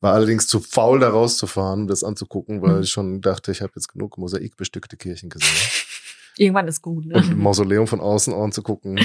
War 0.00 0.14
allerdings 0.14 0.46
zu 0.46 0.60
faul, 0.60 1.00
da 1.00 1.08
rauszufahren, 1.10 1.82
um 1.82 1.86
das 1.88 2.04
anzugucken, 2.04 2.62
weil 2.62 2.76
Hm. 2.76 2.82
ich 2.82 2.90
schon 2.90 3.20
dachte, 3.20 3.52
ich 3.52 3.62
habe 3.62 3.72
jetzt 3.76 3.88
genug 3.88 4.18
mosaikbestückte 4.18 4.96
Kirchen 4.96 5.28
gesehen. 5.30 5.48
Irgendwann 6.38 6.68
ist 6.68 6.82
gut, 6.82 7.04
Und 7.12 7.28
ne? 7.28 7.34
Mausoleum 7.34 7.86
von 7.86 8.00
außen 8.00 8.34
anzugucken, 8.34 9.00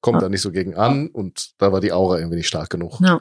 kommt 0.00 0.22
da 0.22 0.28
nicht 0.28 0.42
so 0.42 0.52
gegen 0.52 0.76
an. 0.76 1.08
Und 1.08 1.54
da 1.58 1.72
war 1.72 1.80
die 1.80 1.92
Aura 1.92 2.18
irgendwie 2.18 2.36
nicht 2.36 2.46
stark 2.46 2.70
genug 2.70 3.00
Ja. 3.00 3.20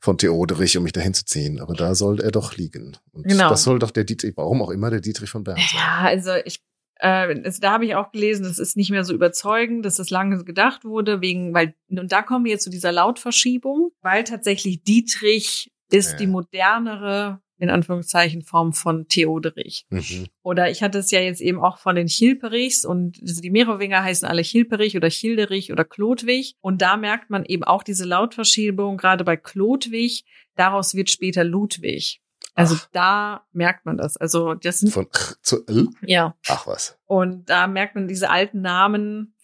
von 0.00 0.18
Theoderich, 0.18 0.76
um 0.76 0.82
mich 0.82 0.92
dahin 0.92 1.14
zu 1.14 1.24
ziehen. 1.24 1.60
Aber 1.60 1.74
da 1.74 1.94
soll 1.94 2.20
er 2.20 2.32
doch 2.32 2.56
liegen. 2.56 2.96
Und 3.12 3.28
Genau. 3.28 3.48
das 3.50 3.62
soll 3.62 3.78
doch 3.78 3.92
der 3.92 4.02
Dietrich, 4.02 4.36
warum 4.36 4.60
auch 4.62 4.70
immer 4.70 4.90
der 4.90 5.00
Dietrich 5.00 5.30
von 5.30 5.44
Bern 5.44 5.56
sein. 5.56 5.66
Ja, 5.74 5.98
also 6.00 6.32
ich, 6.44 6.60
äh, 7.04 7.42
also 7.44 7.60
da 7.60 7.72
habe 7.72 7.84
ich 7.84 7.94
auch 7.94 8.10
gelesen, 8.10 8.44
das 8.44 8.58
ist 8.58 8.76
nicht 8.76 8.90
mehr 8.90 9.04
so 9.04 9.12
überzeugend, 9.14 9.84
dass 9.84 9.96
das 9.96 10.10
lange 10.10 10.42
gedacht 10.44 10.84
wurde, 10.84 11.20
wegen, 11.20 11.52
weil, 11.52 11.74
und 11.90 12.10
da 12.10 12.22
kommen 12.22 12.44
wir 12.46 12.52
jetzt 12.52 12.64
zu 12.64 12.70
dieser 12.70 12.92
Lautverschiebung, 12.92 13.90
weil 14.00 14.24
tatsächlich 14.24 14.82
Dietrich 14.82 15.70
ist 15.90 16.12
Ja. 16.12 16.16
die 16.16 16.26
modernere, 16.26 17.40
in 17.58 17.70
Anführungszeichen, 17.70 18.42
Form 18.42 18.72
von 18.72 19.06
Theoderich. 19.06 19.84
Mhm. 19.90 20.26
Oder 20.42 20.70
ich 20.70 20.82
hatte 20.82 20.98
es 20.98 21.10
ja 21.10 21.20
jetzt 21.20 21.40
eben 21.40 21.60
auch 21.60 21.78
von 21.78 21.94
den 21.94 22.08
Chilperichs 22.08 22.84
und 22.84 23.18
die 23.22 23.50
Merowinger 23.50 24.02
heißen 24.02 24.26
alle 24.26 24.42
Chilperich 24.42 24.96
oder 24.96 25.08
Childerich 25.10 25.72
oder 25.72 25.84
Klotwig. 25.84 26.54
Und 26.62 26.82
da 26.82 26.96
merkt 26.96 27.30
man 27.30 27.44
eben 27.44 27.62
auch 27.64 27.82
diese 27.82 28.06
Lautverschiebung, 28.06 28.96
gerade 28.96 29.24
bei 29.24 29.36
Klotwig, 29.36 30.24
daraus 30.56 30.94
wird 30.94 31.10
später 31.10 31.44
Ludwig. 31.44 32.20
Also 32.54 32.76
da 32.92 33.46
merkt 33.52 33.84
man 33.84 33.96
das. 33.96 34.16
Also 34.16 34.54
das 34.54 34.80
sind, 34.80 34.90
Von 34.92 35.06
Ch 35.10 35.34
zu 35.42 35.66
L? 35.66 35.88
ja. 36.02 36.36
Ach 36.48 36.66
was. 36.66 36.98
Und 37.06 37.50
da 37.50 37.66
merkt 37.66 37.94
man, 37.96 38.06
diese 38.08 38.30
alten 38.30 38.60
Namen 38.60 39.34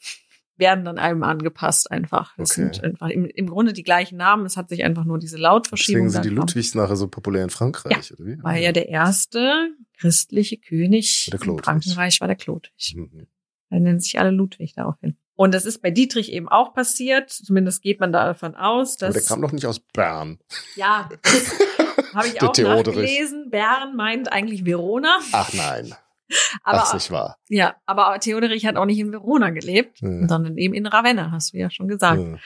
werden 0.57 0.85
dann 0.85 0.99
einem 0.99 1.23
angepasst 1.23 1.91
einfach. 1.91 2.35
Es 2.37 2.51
Okay. 2.53 2.63
sind 2.73 2.85
einfach 2.85 3.09
im, 3.09 3.25
im 3.25 3.49
Grunde 3.49 3.73
die 3.73 3.83
gleichen 3.83 4.17
Namen. 4.19 4.45
Es 4.45 4.57
hat 4.59 4.69
sich 4.69 4.85
einfach 4.85 5.05
nur 5.05 5.19
diese 5.19 5.39
Lautverschiebung. 5.39 6.05
Deswegen 6.05 6.11
sind 6.11 6.25
die 6.25 6.29
dann. 6.29 6.37
Ludwigs 6.37 6.75
nachher 6.75 6.97
so 6.97 7.09
populär 7.09 7.43
in 7.45 7.51
Frankreich, 7.51 8.13
oder 8.13 8.27
wie? 8.27 8.43
War 8.43 8.57
ja 8.59 8.71
der 8.73 8.89
erste 8.91 9.71
christliche 9.99 10.59
König 10.59 11.27
Der 11.33 11.35
im 11.35 11.41
Chlodwig. 11.41 11.65
Frankenreich 11.65 12.21
war 12.21 12.29
der 12.29 12.37
Klodwig. 12.37 12.95
Mhm. 12.95 13.27
Da 13.71 13.79
nennen 13.79 14.01
sich 14.01 14.19
alle 14.21 14.31
Ludwig 14.31 14.75
daraufhin. 14.75 15.17
Und 15.35 15.55
das 15.55 15.65
ist 15.65 15.81
bei 15.81 15.91
Dietrich 15.91 16.31
eben 16.33 16.49
auch 16.51 16.75
passiert. 16.75 17.31
Zumindest 17.31 17.81
geht 17.81 17.99
man 17.99 18.13
davon 18.13 18.55
aus, 18.55 19.01
Aber 19.01 19.13
dass 19.13 19.25
der 19.25 19.35
kam 19.35 19.41
doch 19.41 19.53
nicht 19.53 19.65
aus 19.65 19.81
Bern. 19.81 20.39
ja, 20.77 21.09
habe 22.15 22.29
ich 22.29 22.43
auch 22.43 22.57
nachgelesen. 22.57 23.51
Bern 23.51 23.97
meint 23.97 24.33
eigentlich 24.33 24.65
Verona, 24.65 25.19
Ach 25.33 25.53
nein. 25.55 25.95
aber 26.63 26.83
Ach, 26.85 26.95
nicht 26.95 27.11
wahr. 27.11 27.37
ja, 27.49 27.75
aber 27.87 28.19
Theoderich 28.21 28.65
hat 28.67 28.77
auch 28.77 28.85
nicht 28.87 28.99
in 29.01 29.11
Verona 29.13 29.51
gelebt, 29.51 30.01
Ja. 30.01 30.29
sondern 30.29 30.57
eben 30.59 30.75
in 30.75 30.87
Ravenna, 30.87 31.31
hast 31.33 31.53
du 31.55 31.59
ja 31.59 31.71
schon 31.71 31.89
gesagt. 31.89 32.21
Ja. 32.23 32.39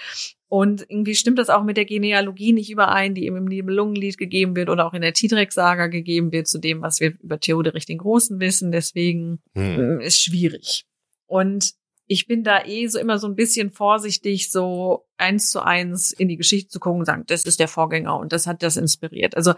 Und 0.48 0.86
irgendwie 0.88 1.14
stimmt 1.16 1.38
das 1.38 1.50
auch 1.50 1.64
mit 1.64 1.76
der 1.76 1.84
Genealogie 1.84 2.52
nicht 2.52 2.70
überein, 2.70 3.14
die 3.14 3.26
eben 3.26 3.36
im 3.36 3.44
Nibelungenlied 3.46 4.16
gegeben 4.18 4.54
wird 4.56 4.68
oder 4.70 4.86
auch 4.86 4.94
in 4.94 5.02
der 5.02 5.12
Tidrex-Saga 5.12 5.88
gegeben 5.88 6.30
wird, 6.32 6.46
zu 6.46 6.58
dem, 6.58 6.80
was 6.80 7.00
wir 7.00 7.12
über 7.20 7.40
Theoderich 7.40 7.86
den 7.86 7.98
Großen 7.98 8.38
wissen. 8.40 8.70
Deswegen 8.72 9.40
Hm. 9.54 9.96
mm, 9.96 10.00
ist 10.00 10.22
schwierig. 10.22 10.84
Und 11.26 11.72
ich 12.06 12.26
bin 12.26 12.44
da 12.44 12.64
eh 12.64 12.86
so 12.88 12.98
immer 12.98 13.18
so 13.18 13.26
ein 13.26 13.34
bisschen 13.34 13.70
vorsichtig, 13.70 14.50
so 14.50 15.06
eins 15.16 15.50
zu 15.50 15.60
eins 15.60 16.12
in 16.12 16.28
die 16.28 16.36
Geschichte 16.36 16.68
zu 16.70 16.80
gucken 16.80 17.00
und 17.00 17.06
sagen, 17.06 17.24
das 17.26 17.44
ist 17.44 17.60
der 17.60 17.68
Vorgänger 17.68 18.18
und 18.18 18.32
das 18.32 18.46
hat 18.46 18.62
das 18.62 18.76
inspiriert. 18.76 19.36
Also 19.36 19.54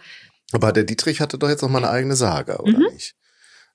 Aber 0.53 0.73
der 0.73 0.85
Dietrich 0.85 1.21
hatte 1.21 1.39
doch 1.39 1.49
jetzt 1.49 1.63
noch 1.63 1.69
mal 1.71 1.79
eine 1.79 1.91
eigene 1.91 2.15
Saga, 2.17 2.59
oder 2.61 2.79
Mhm. 2.79 2.87
nicht? 2.93 3.15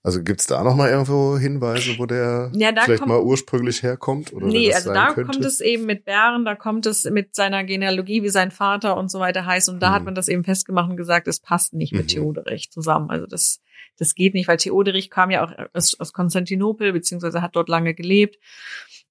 Also 0.03 0.23
gibt's 0.23 0.47
da 0.47 0.63
noch 0.63 0.75
mal 0.75 0.89
irgendwo 0.89 1.37
Hinweise, 1.37 1.99
wo 1.99 2.07
der 2.07 2.49
Ja, 2.55 2.69
vielleicht 2.73 2.99
kommt- 3.03 3.09
mal 3.09 3.21
ursprünglich 3.21 3.83
herkommt? 3.83 4.33
Oder 4.33 4.47
nee, 4.47 4.73
also 4.73 4.91
da 4.93 5.13
könnte? 5.13 5.31
kommt 5.31 5.45
es 5.45 5.59
eben 5.61 5.85
mit 5.85 6.05
Bären, 6.05 6.43
da 6.43 6.55
kommt 6.55 6.87
es 6.87 7.03
mit 7.05 7.35
seiner 7.35 7.63
Genealogie, 7.65 8.23
wie 8.23 8.29
sein 8.29 8.49
Vater 8.49 8.97
und 8.97 9.11
so 9.11 9.19
weiter 9.19 9.45
heißt. 9.45 9.69
Und 9.69 9.79
da 9.79 9.89
Mhm. 9.89 9.93
hat 9.93 10.03
man 10.05 10.15
das 10.15 10.27
eben 10.27 10.43
festgemacht 10.43 10.89
und 10.89 10.97
gesagt, 10.97 11.27
es 11.27 11.39
passt 11.39 11.73
nicht 11.73 11.91
mit 11.93 12.05
Mhm. 12.05 12.07
Theoderich 12.07 12.71
zusammen. 12.71 13.11
Also 13.11 13.27
das, 13.27 13.59
das 14.01 14.15
geht 14.15 14.33
nicht, 14.33 14.47
weil 14.47 14.57
Theoderich 14.57 15.11
kam 15.11 15.29
ja 15.29 15.45
auch 15.45 15.51
aus, 15.73 15.99
aus 15.99 16.11
Konstantinopel, 16.11 16.91
beziehungsweise 16.91 17.43
hat 17.43 17.55
dort 17.55 17.69
lange 17.69 17.93
gelebt. 17.93 18.39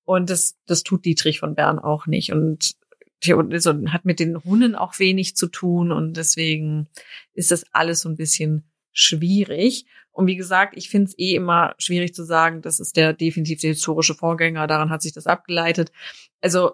Und 0.05 0.31
das, 0.31 0.59
das 0.66 0.83
tut 0.83 1.05
Dietrich 1.05 1.38
von 1.38 1.55
Bern 1.55 1.79
auch 1.79 2.09
nicht. 2.09 2.33
Und 2.33 2.74
Theod- 3.20 3.57
so 3.62 3.72
hat 3.87 4.05
mit 4.05 4.18
den 4.18 4.42
Hunnen 4.42 4.74
auch 4.74 4.98
wenig 4.98 5.37
zu 5.37 5.46
tun. 5.46 5.92
Und 5.92 6.16
deswegen 6.16 6.88
ist 7.35 7.53
das 7.53 7.64
alles 7.72 8.00
so 8.00 8.09
ein 8.09 8.16
bisschen 8.16 8.68
schwierig. 8.92 9.87
Und 10.11 10.26
wie 10.26 10.35
gesagt, 10.35 10.76
ich 10.76 10.90
finde 10.90 11.11
es 11.11 11.18
eh 11.20 11.37
immer 11.37 11.76
schwierig 11.79 12.12
zu 12.12 12.24
sagen, 12.24 12.61
das 12.61 12.81
ist 12.81 12.96
der 12.96 13.12
definitiv 13.12 13.61
der 13.61 13.70
historische 13.70 14.16
Vorgänger, 14.16 14.66
daran 14.66 14.90
hat 14.90 15.03
sich 15.03 15.12
das 15.12 15.29
abgeleitet. 15.29 15.92
Also 16.40 16.72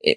eh, 0.00 0.16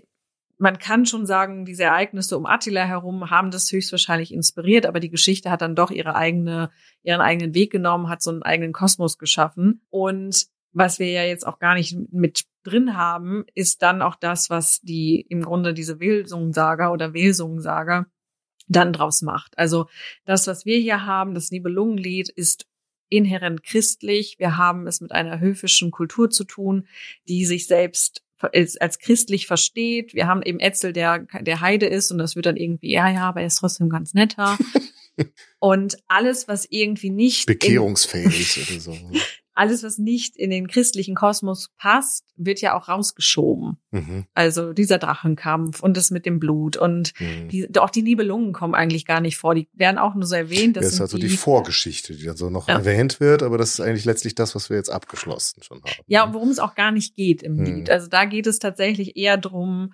man 0.57 0.79
kann 0.79 1.05
schon 1.05 1.25
sagen, 1.25 1.65
diese 1.65 1.83
Ereignisse 1.83 2.37
um 2.37 2.45
Attila 2.45 2.83
herum 2.83 3.29
haben 3.29 3.51
das 3.51 3.71
höchstwahrscheinlich 3.71 4.33
inspiriert, 4.33 4.85
aber 4.85 4.99
die 4.99 5.09
Geschichte 5.09 5.51
hat 5.51 5.61
dann 5.61 5.75
doch 5.75 5.91
ihre 5.91 6.15
eigene, 6.15 6.71
ihren 7.03 7.21
eigenen 7.21 7.53
Weg 7.53 7.71
genommen, 7.71 8.09
hat 8.09 8.21
so 8.21 8.31
einen 8.31 8.43
eigenen 8.43 8.73
Kosmos 8.73 9.17
geschaffen. 9.17 9.81
Und 9.89 10.47
was 10.73 10.99
wir 10.99 11.09
ja 11.11 11.23
jetzt 11.23 11.45
auch 11.45 11.59
gar 11.59 11.75
nicht 11.75 11.95
mit 12.11 12.45
drin 12.63 12.97
haben, 12.97 13.45
ist 13.53 13.81
dann 13.81 14.01
auch 14.01 14.15
das, 14.15 14.49
was 14.49 14.81
die 14.81 15.21
im 15.29 15.41
Grunde 15.41 15.73
diese 15.73 15.99
Wilsungen-Saga 15.99 16.89
oder 16.89 17.13
Wilsungen-Saga 17.13 18.07
dann 18.67 18.93
draus 18.93 19.21
macht. 19.21 19.57
Also 19.57 19.87
das, 20.25 20.47
was 20.47 20.65
wir 20.65 20.77
hier 20.77 21.05
haben, 21.05 21.33
das 21.33 21.51
Nibelungenlied, 21.51 22.29
ist 22.29 22.67
inhärent 23.09 23.63
christlich. 23.63 24.35
Wir 24.39 24.57
haben 24.57 24.87
es 24.87 25.01
mit 25.01 25.11
einer 25.11 25.39
höfischen 25.39 25.91
Kultur 25.91 26.29
zu 26.29 26.43
tun, 26.43 26.87
die 27.27 27.45
sich 27.45 27.67
selbst 27.67 28.23
als, 28.39 28.99
christlich 28.99 29.47
versteht. 29.47 30.13
Wir 30.13 30.27
haben 30.27 30.41
eben 30.41 30.59
Etzel, 30.59 30.93
der, 30.93 31.25
der 31.41 31.61
Heide 31.61 31.85
ist 31.87 32.11
und 32.11 32.17
das 32.17 32.35
wird 32.35 32.45
dann 32.45 32.57
irgendwie, 32.57 32.91
ja, 32.91 33.09
ja, 33.09 33.29
aber 33.29 33.41
er 33.41 33.47
ist 33.47 33.59
trotzdem 33.59 33.89
ganz 33.89 34.13
netter. 34.13 34.57
und 35.59 35.97
alles, 36.07 36.47
was 36.47 36.67
irgendwie 36.69 37.09
nicht. 37.09 37.45
Bekehrungsfähig 37.45 38.69
oder 38.69 38.79
so. 38.79 38.97
Alles, 39.57 39.83
was 39.83 39.97
nicht 39.97 40.37
in 40.37 40.49
den 40.49 40.67
christlichen 40.67 41.15
Kosmos 41.15 41.69
passt, 41.77 42.25
wird 42.35 42.61
ja 42.61 42.77
auch 42.77 42.87
rausgeschoben. 42.87 43.77
Mhm. 43.91 44.25
Also 44.33 44.73
dieser 44.73 44.99
Drachenkampf 44.99 45.81
und 45.81 45.97
das 45.97 46.11
mit 46.11 46.25
dem 46.25 46.39
Blut 46.39 46.77
und 46.77 47.13
mhm. 47.19 47.49
die, 47.49 47.69
auch 47.79 47.89
die 47.89 48.03
Nibelungen 48.03 48.53
kommen 48.53 48.75
eigentlich 48.75 49.05
gar 49.05 49.19
nicht 49.19 49.37
vor. 49.37 49.55
Die 49.55 49.67
werden 49.73 49.97
auch 49.97 50.13
nur 50.13 50.25
so 50.25 50.35
erwähnt. 50.35 50.77
Das, 50.77 50.85
das 50.85 50.93
ist 50.93 51.01
also 51.01 51.17
die, 51.17 51.27
die, 51.27 51.37
Vorgeschichte, 51.37 52.13
die 52.15 52.25
dann 52.25 52.37
so 52.37 52.49
noch 52.49 52.67
ja. 52.67 52.75
erwähnt 52.75 53.19
wird, 53.19 53.41
aber 53.41 53.57
das 53.57 53.71
ist 53.73 53.79
eigentlich 53.79 54.05
letztlich 54.05 54.35
das, 54.35 54.53
was 54.53 54.69
wir 54.69 54.77
jetzt 54.77 54.89
abgeschlossen 54.89 55.63
schon 55.63 55.77
haben. 55.77 56.03
Ja, 56.07 56.33
worum 56.33 56.49
es 56.49 56.59
auch 56.59 56.75
gar 56.75 56.91
nicht 56.91 57.15
geht 57.15 57.41
im 57.41 57.55
mhm. 57.55 57.65
Lied. 57.65 57.89
Also 57.89 58.07
da 58.07 58.25
geht 58.25 58.47
es 58.47 58.59
tatsächlich 58.59 59.17
eher 59.17 59.37
drum, 59.37 59.93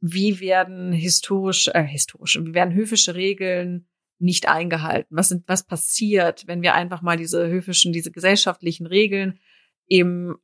wie 0.00 0.40
werden 0.40 0.92
historisch, 0.92 1.68
äh, 1.68 1.82
historisch, 1.82 2.38
wie 2.42 2.54
werden 2.54 2.74
höfische 2.74 3.14
Regeln 3.14 3.86
nicht 4.18 4.48
eingehalten? 4.48 5.16
Was 5.16 5.28
sind, 5.28 5.44
was 5.46 5.64
passiert, 5.64 6.46
wenn 6.46 6.62
wir 6.62 6.74
einfach 6.74 7.02
mal 7.02 7.16
diese 7.16 7.48
höfischen, 7.48 7.92
diese 7.92 8.10
gesellschaftlichen 8.10 8.86
Regeln 8.86 9.38
eben 9.86 10.36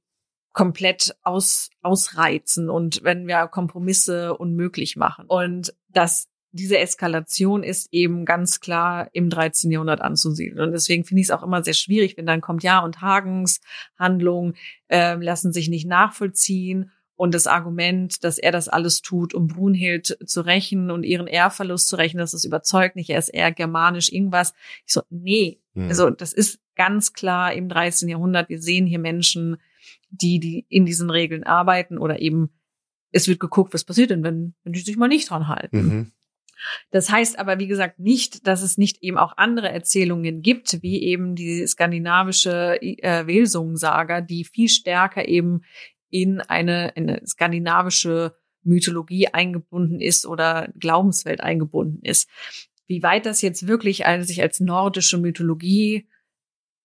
komplett 0.53 1.17
aus, 1.23 1.71
ausreizen 1.81 2.69
und 2.69 3.03
wenn 3.03 3.27
wir 3.27 3.47
Kompromisse 3.49 4.37
unmöglich 4.37 4.97
machen? 4.97 5.27
Und 5.27 5.75
das 5.89 6.29
diese 6.53 6.79
Eskalation 6.79 7.63
ist 7.63 7.89
eben 7.93 8.27
ganz 8.27 8.61
klar 8.61 9.09
im 9.15 9.31
13. 9.31 9.71
Jahrhundert 9.71 10.03
anzusiedeln. 10.03 10.61
Und 10.61 10.73
deswegen 10.73 11.05
finde 11.05 11.23
ich 11.23 11.29
es 11.29 11.31
auch 11.31 11.43
immer 11.43 11.65
sehr 11.65 11.73
schwierig, 11.73 12.17
wenn 12.17 12.27
dann 12.27 12.43
kommt, 12.43 12.63
ja, 12.63 12.81
und 12.81 13.01
Hagens 13.01 13.61
Handlungen 13.99 14.55
äh, 14.89 15.15
lassen 15.15 15.53
sich 15.53 15.71
nicht 15.71 15.87
nachvollziehen 15.87 16.91
und 17.17 17.35
das 17.35 17.47
Argument, 17.47 18.25
dass 18.25 18.39
er 18.39 18.53
das 18.53 18.69
alles 18.69 19.03
tut, 19.03 19.35
um 19.35 19.47
Brunhild 19.47 20.19
zu 20.27 20.41
rächen 20.41 20.91
und 20.91 21.05
ihren 21.05 21.27
Ehrverlust 21.27 21.89
zu 21.89 21.97
rächen, 21.97 22.19
das 22.19 22.35
ist 22.35 22.45
überzeugt 22.45 22.97
nicht, 22.97 23.11
er 23.11 23.19
ist 23.19 23.29
eher 23.29 23.53
germanisch 23.53 24.11
irgendwas. 24.11 24.55
Ich 24.87 24.93
so, 24.93 25.03
nee, 25.11 25.61
mhm. 25.75 25.89
also 25.89 26.11
das 26.11 26.33
ist 26.33 26.61
ganz 26.75 27.13
klar 27.13 27.53
im 27.53 27.69
13. 27.69 28.09
Jahrhundert. 28.09 28.49
Wir 28.49 28.61
sehen 28.61 28.87
hier 28.87 28.99
Menschen, 28.99 29.59
die, 30.11 30.41
die 30.41 30.67
in 30.69 30.87
diesen 30.87 31.11
Regeln 31.11 31.45
arbeiten 31.45 31.99
oder 31.99 32.21
eben 32.21 32.51
es 33.13 33.29
wird 33.29 33.41
geguckt, 33.41 33.75
was 33.75 33.85
passiert 33.85 34.11
denn, 34.11 34.25
wenn, 34.25 34.55
wenn 34.65 34.73
die 34.73 34.81
sich 34.81 34.97
mal 34.97 35.09
nicht 35.09 35.31
dran 35.31 35.49
halten. 35.49 35.77
Mhm. 35.77 36.13
Das 36.91 37.11
heißt 37.11 37.39
aber, 37.39 37.59
wie 37.59 37.67
gesagt, 37.67 37.99
nicht, 37.99 38.47
dass 38.47 38.63
es 38.63 38.79
nicht 38.79 39.03
eben 39.03 39.19
auch 39.19 39.37
andere 39.37 39.71
Erzählungen 39.71 40.43
gibt, 40.43 40.83
wie 40.83 41.03
eben 41.03 41.35
die 41.35 41.67
skandinavische 41.67 42.81
äh, 42.81 43.27
Welsungen-Saga, 43.27 44.21
die 44.21 44.45
viel 44.45 44.69
stärker 44.69 45.27
eben 45.27 45.63
in 46.13 46.41
eine, 46.41 46.91
in 46.91 47.09
eine 47.09 47.27
skandinavische 47.27 48.37
Mythologie 48.63 49.29
eingebunden 49.29 50.01
ist 50.01 50.27
oder 50.27 50.69
Glaubenswelt 50.79 51.41
eingebunden 51.41 52.01
ist. 52.03 52.29
Wie 52.87 53.03
weit 53.03 53.27
das 53.27 53.43
jetzt 53.43 53.67
wirklich 53.67 54.07
als, 54.07 54.29
sich 54.29 54.43
als 54.43 54.61
nordische 54.61 55.19
Mythologie 55.19 56.07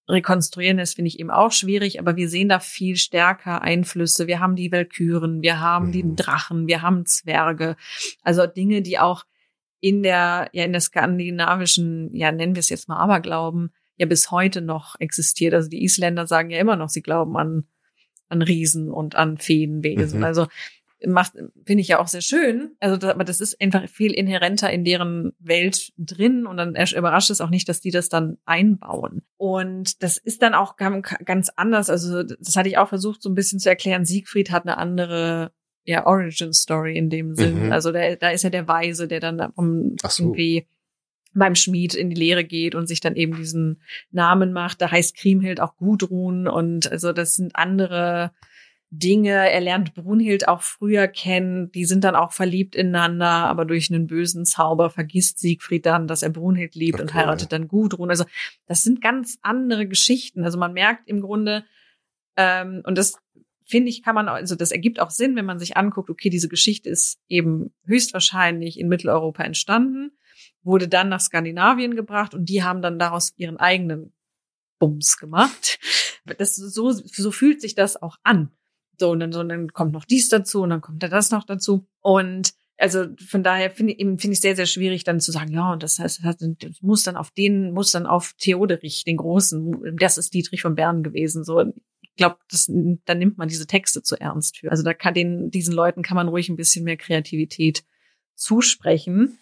rekonstruieren 0.10 0.80
ist, 0.80 0.96
finde 0.96 1.10
ich 1.10 1.20
eben 1.20 1.30
auch 1.30 1.52
schwierig, 1.52 2.00
aber 2.00 2.16
wir 2.16 2.30
sehen 2.30 2.48
da 2.48 2.60
viel 2.60 2.96
stärker 2.96 3.62
Einflüsse. 3.62 4.26
Wir 4.26 4.40
haben 4.40 4.56
die 4.56 4.72
Walküren, 4.72 5.42
wir 5.42 5.60
haben 5.60 5.88
mhm. 5.88 5.92
den 5.92 6.16
Drachen, 6.16 6.68
wir 6.68 6.82
haben 6.82 7.06
Zwerge. 7.06 7.76
Also 8.24 8.48
Dinge, 8.48 8.82
die 8.82 8.98
auch 8.98 9.26
in 9.82 10.04
der, 10.04 10.50
ja, 10.54 10.63
in 10.63 10.72
der 10.72 10.82
skandinavischen, 10.82 12.16
ja, 12.16 12.32
nennen 12.32 12.56
wir 12.56 12.62
es 12.62 12.70
jetzt 12.70 12.88
mal 12.88 12.98
Aberglauben, 12.98 13.74
ja 13.98 14.06
bis 14.06 14.32
heute 14.32 14.62
noch 14.62 14.96
existiert. 15.00 15.54
Also 15.54 15.70
die 15.70 15.84
Isländer 15.84 16.26
sagen 16.26 16.50
ja 16.50 16.60
immer 16.60 16.78
noch, 16.78 16.90
sie 16.90 17.02
glauben 17.02 17.36
an 17.36 17.68
an 18.30 18.42
Riesen 18.42 18.92
und 18.92 19.16
an 19.16 19.38
Feenwesen. 19.38 20.20
Mhm. 20.20 20.26
Also 20.26 20.48
macht, 21.06 21.34
finde 21.66 21.82
ich 21.82 21.90
ja 21.90 22.00
auch 22.00 22.08
sehr 22.08 22.22
schön. 22.22 22.76
Also, 22.80 22.98
das, 22.98 23.12
aber 23.12 23.24
das 23.24 23.40
ist 23.40 23.62
einfach 23.62 23.88
viel 23.88 24.13
inhärenter 24.13 24.72
in 24.72 24.84
deren 24.84 25.34
Welt 25.40 25.92
drin 25.98 26.48
und 26.48 26.58
dann 26.58 26.76
überrascht 26.76 27.30
es 27.30 27.42
auch 27.42 27.50
nicht, 27.50 27.70
dass 27.70 27.82
die 27.82 27.92
das 27.92 28.10
dann 28.10 28.38
einbauen. 28.46 29.22
Und 29.38 30.02
das 30.02 30.18
ist 30.18 30.42
dann 30.42 30.56
auch 30.56 30.76
ganz 30.76 31.50
anders. 31.56 31.90
Also, 31.90 32.24
das 32.24 32.56
hatte 32.56 32.70
ich 32.70 32.78
auch 32.78 32.90
versucht, 32.90 33.22
so 33.22 33.30
ein 33.30 33.36
bisschen 33.36 33.60
zu 33.60 33.70
erklären. 33.70 34.06
Siegfried 34.06 34.52
hat 34.52 34.63
eine 34.63 34.78
andere 34.78 35.52
ja, 35.84 36.06
Origin 36.06 36.52
Story 36.52 36.98
in 36.98 37.10
dem 37.10 37.36
Sinn. 37.36 37.66
Mhm. 37.66 37.72
Also, 37.72 37.92
da, 37.92 38.16
da 38.16 38.30
ist 38.32 38.44
ja 38.44 38.50
der 38.50 38.68
Weise, 38.68 39.08
der 39.08 39.20
dann 39.20 39.40
um, 39.56 39.96
so. 40.02 40.24
irgendwie 40.24 40.68
beim 41.38 41.56
Schmied 41.56 41.93
in 41.93 42.10
die 42.10 42.15
Lehre 42.15 42.43
geht 42.43 42.76
und 42.76 42.88
sich 42.88 43.00
dann 43.00 43.15
eben 43.15 43.36
diesen 43.36 43.82
Namen 44.12 44.54
macht. 44.54 44.82
Da 44.82 44.91
heißt 44.91 45.15
Kriemhild 45.15 45.60
auch 45.60 45.78
Gudrun 45.78 46.47
und 46.47 46.91
also 46.91 47.13
das 47.13 47.36
sind 47.36 47.56
andere 47.56 48.32
Dinge. 48.89 49.52
Er 49.52 49.62
lernt 49.62 49.93
Brunhild 49.93 50.47
auch 50.47 50.62
früher 50.62 51.08
kennen. 51.08 51.71
Die 51.71 51.86
sind 51.86 52.04
dann 52.04 52.15
auch 52.15 52.32
verliebt 52.32 52.76
ineinander, 52.76 53.28
aber 53.28 53.65
durch 53.65 53.91
einen 53.91 54.08
bösen 54.08 54.45
Zauber 54.45 54.89
vergisst 54.89 55.39
Siegfried 55.39 55.86
dann, 55.86 56.08
dass 56.08 56.23
er 56.23 56.30
Brunhild 56.30 56.76
liebt 56.76 56.95
okay. 56.95 57.04
und 57.04 57.13
heiratet 57.13 57.52
dann 57.52 57.67
Gudrun. 57.67 58.10
Also 58.10 58.26
das 58.65 58.84
sind 58.84 59.02
ganz 59.02 59.38
andere 59.41 59.88
Geschichten. 59.88 60.43
Also 60.43 60.58
man 60.58 60.73
merkt 60.73 61.08
im 61.08 61.21
Grunde, 61.21 61.65
ähm, 62.38 62.82
und 62.86 62.97
das 62.97 63.17
finde 63.63 63.89
ich, 63.89 64.02
kann 64.02 64.15
man, 64.15 64.30
also 64.30 64.56
das 64.56 64.71
ergibt 64.71 65.02
auch 65.02 65.10
Sinn, 65.10 65.36
wenn 65.36 65.45
man 65.45 65.60
sich 65.60 65.76
anguckt, 65.76 66.10
okay, 66.10 66.30
diese 66.30 66.47
Geschichte 66.47 66.89
ist 66.89 67.19
eben 67.28 67.73
höchstwahrscheinlich 67.86 68.80
in 68.80 68.88
Mitteleuropa 68.88 69.43
entstanden 69.43 70.12
wurde 70.67 70.88
dann 70.88 71.10
nach 71.10 71.21
Skandinavien 71.21 71.95
gebracht 71.95 72.36
und 72.36 72.45
die 72.45 72.63
haben 72.63 72.84
dann 72.84 72.99
daraus 72.99 73.34
ihren 73.38 73.58
eigenen 73.58 74.13
Bums 74.80 75.17
gemacht. 75.17 75.80
Das, 76.38 76.56
so, 76.56 76.91
so 76.91 77.32
fühlt 77.32 77.62
sich 77.62 77.73
das 77.73 77.99
auch 78.01 78.17
an. 78.23 78.51
So, 78.99 79.12
und 79.12 79.19
dann, 79.19 79.32
so, 79.32 79.39
und 79.39 79.49
dann 79.49 79.71
kommt 79.73 79.93
noch 79.93 80.06
dies 80.06 80.30
dazu 80.30 80.62
und 80.62 80.69
dann 80.69 80.82
kommt 80.82 81.01
da 81.01 81.08
das 81.08 81.32
noch 81.32 81.45
dazu. 81.45 81.88
Und 82.01 82.53
also 82.77 83.06
von 83.27 83.43
daher 83.43 83.71
finde 83.71 83.93
ich, 83.93 83.99
finde 83.99 84.32
ich 84.32 84.41
sehr, 84.41 84.56
sehr 84.56 84.65
schwierig 84.65 85.03
dann 85.03 85.19
zu 85.19 85.32
sagen, 85.32 85.51
ja, 85.51 85.71
und 85.71 85.82
das 85.82 85.97
heißt, 85.99 86.21
das 86.23 86.82
muss 86.82 87.03
dann 87.03 87.17
auf 87.17 87.32
den, 87.32 87.71
muss 87.71 87.91
dann 87.91 88.06
auf 88.06 88.34
Theoderich, 88.38 89.03
den 89.03 89.17
Großen, 89.17 89.95
das 89.97 90.17
ist 90.17 90.34
Dietrich 90.34 90.62
von 90.62 90.75
Bern 90.75 91.01
gewesen. 91.01 91.43
So, 91.43 91.62
ich 92.01 92.15
glaube, 92.15 92.38
das, 92.51 92.71
da 93.06 93.15
nimmt 93.15 93.38
man 93.38 93.47
diese 93.47 93.67
Texte 93.67 94.03
zu 94.03 94.19
ernst 94.19 94.58
für. 94.58 94.69
Also 94.69 94.84
da 94.84 94.93
kann 94.93 95.13
den, 95.13 95.49
diesen 95.49 95.73
Leuten 95.73 96.03
kann 96.03 96.15
man 96.15 96.27
ruhig 96.27 96.49
ein 96.49 96.56
bisschen 96.56 96.84
mehr 96.84 96.97
Kreativität 96.97 97.84
zusprechen. 98.36 99.39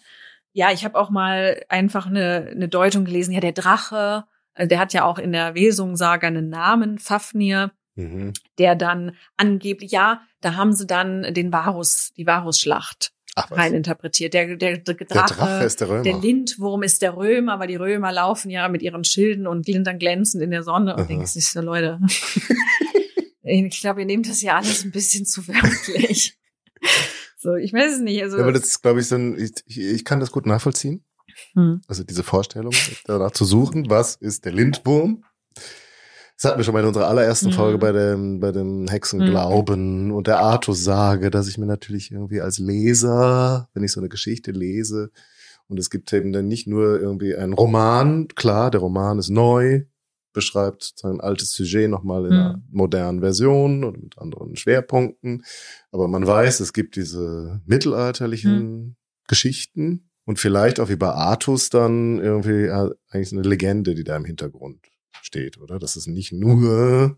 Ja, 0.56 0.72
ich 0.72 0.86
habe 0.86 0.98
auch 0.98 1.10
mal 1.10 1.62
einfach 1.68 2.06
eine, 2.06 2.48
eine 2.50 2.66
Deutung 2.66 3.04
gelesen. 3.04 3.32
Ja, 3.32 3.40
der 3.40 3.52
Drache, 3.52 4.24
äh, 4.54 4.66
der 4.66 4.78
hat 4.78 4.94
ja 4.94 5.04
auch 5.04 5.18
in 5.18 5.32
der 5.32 5.54
Wesung-Saga 5.54 6.28
einen 6.28 6.48
Namen, 6.48 6.98
Fafnir, 6.98 7.72
mhm. 7.94 8.32
der 8.56 8.74
dann 8.74 9.16
angeblich, 9.36 9.90
ja, 9.90 10.22
da 10.40 10.54
haben 10.54 10.72
sie 10.72 10.86
dann 10.86 11.34
den 11.34 11.52
Varus, 11.52 12.14
die 12.16 12.26
Varusschlacht 12.26 13.12
rein 13.50 13.74
interpretiert. 13.74 14.32
Der, 14.32 14.56
der, 14.56 14.78
der, 14.78 14.94
Drache, 14.94 15.04
der 15.04 15.24
Drache 15.24 15.64
ist 15.64 15.82
der 15.82 15.90
Römer. 15.90 16.02
Der 16.04 16.16
Lindwurm 16.16 16.82
ist 16.82 17.02
der 17.02 17.18
Römer, 17.18 17.58
weil 17.60 17.68
die 17.68 17.76
Römer 17.76 18.10
laufen 18.10 18.50
ja 18.50 18.66
mit 18.70 18.80
ihren 18.80 19.04
Schilden 19.04 19.46
und 19.46 19.66
glintern 19.66 19.98
glänzend 19.98 20.42
in 20.42 20.52
der 20.52 20.62
Sonne. 20.62 20.96
Und 20.96 21.10
denke 21.10 21.24
ich 21.24 21.46
so, 21.46 21.60
Leute, 21.60 22.00
ich 23.42 23.80
glaube, 23.82 24.00
ihr 24.00 24.06
nehmt 24.06 24.26
das 24.26 24.40
ja 24.40 24.56
alles 24.56 24.84
ein 24.86 24.90
bisschen 24.90 25.26
zu 25.26 25.46
wörtlich. 25.48 26.38
So, 27.46 27.54
ich 27.54 27.72
weiß 27.72 27.94
es 27.94 28.00
nicht. 28.00 28.20
Also, 28.24 28.38
ja, 28.38 28.42
aber 28.42 28.52
das 28.52 28.64
ist, 28.64 28.82
glaube 28.82 28.98
ich, 28.98 29.06
so 29.06 29.14
ein, 29.14 29.38
ich, 29.38 29.78
ich 29.78 30.04
kann 30.04 30.18
das 30.18 30.32
gut 30.32 30.46
nachvollziehen. 30.46 31.04
Hm. 31.54 31.80
Also 31.86 32.02
diese 32.02 32.24
Vorstellung, 32.24 32.72
danach 33.04 33.30
zu 33.30 33.44
suchen, 33.44 33.88
was 33.88 34.16
ist 34.16 34.44
der 34.46 34.52
Lindwurm? 34.52 35.22
Das 36.34 36.50
hatten 36.50 36.58
wir 36.58 36.64
schon 36.64 36.74
mal 36.74 36.80
in 36.80 36.88
unserer 36.88 37.06
allerersten 37.06 37.50
mhm. 37.50 37.52
Folge 37.52 37.78
bei 37.78 37.92
dem, 37.92 38.40
bei 38.40 38.50
dem 38.50 38.88
Hexenglauben 38.88 40.06
mhm. 40.06 40.12
und 40.12 40.26
der 40.26 40.40
Artus-Sage, 40.40 41.30
dass 41.30 41.46
ich 41.46 41.56
mir 41.56 41.66
natürlich 41.66 42.10
irgendwie 42.10 42.40
als 42.40 42.58
Leser, 42.58 43.68
wenn 43.74 43.84
ich 43.84 43.92
so 43.92 44.00
eine 44.00 44.08
Geschichte 44.08 44.50
lese, 44.50 45.12
und 45.68 45.78
es 45.78 45.88
gibt 45.88 46.12
eben 46.12 46.32
dann 46.32 46.48
nicht 46.48 46.66
nur 46.66 47.00
irgendwie 47.00 47.36
einen 47.36 47.52
Roman, 47.52 48.26
klar, 48.28 48.72
der 48.72 48.80
Roman 48.80 49.20
ist 49.20 49.30
neu, 49.30 49.84
beschreibt 50.36 50.92
sein 50.96 51.18
altes 51.22 51.52
Sujet 51.52 51.88
nochmal 51.88 52.26
in 52.26 52.32
mhm. 52.34 52.38
einer 52.38 52.62
modernen 52.70 53.20
Version 53.20 53.84
und 53.84 54.02
mit 54.02 54.18
anderen 54.18 54.54
Schwerpunkten. 54.54 55.44
Aber 55.90 56.08
man 56.08 56.26
weiß, 56.26 56.60
es 56.60 56.74
gibt 56.74 56.96
diese 56.96 57.62
mittelalterlichen 57.64 58.60
mhm. 58.60 58.96
Geschichten 59.26 60.10
und 60.26 60.38
vielleicht 60.38 60.78
auch 60.78 60.90
wie 60.90 60.96
bei 60.96 61.08
Artus 61.08 61.70
dann 61.70 62.18
irgendwie 62.18 62.70
eigentlich 62.70 63.32
eine 63.32 63.48
Legende, 63.48 63.94
die 63.94 64.04
da 64.04 64.14
im 64.14 64.26
Hintergrund 64.26 64.86
steht, 65.22 65.56
oder? 65.58 65.78
Dass 65.78 65.96
es 65.96 66.06
nicht 66.06 66.32
nur 66.32 67.16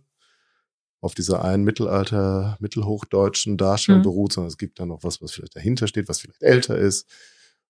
auf 1.00 1.14
dieser 1.16 1.44
einen 1.44 1.64
Mittelalter, 1.64 2.56
mittelhochdeutschen 2.60 3.56
Darstellung 3.56 4.02
mhm. 4.02 4.04
beruht, 4.04 4.32
sondern 4.32 4.48
es 4.48 4.58
gibt 4.58 4.78
da 4.78 4.86
noch 4.86 5.02
was, 5.02 5.20
was 5.20 5.32
vielleicht 5.32 5.56
dahinter 5.56 5.88
steht, 5.88 6.08
was 6.08 6.20
vielleicht 6.20 6.42
älter 6.42 6.78
ist 6.78 7.10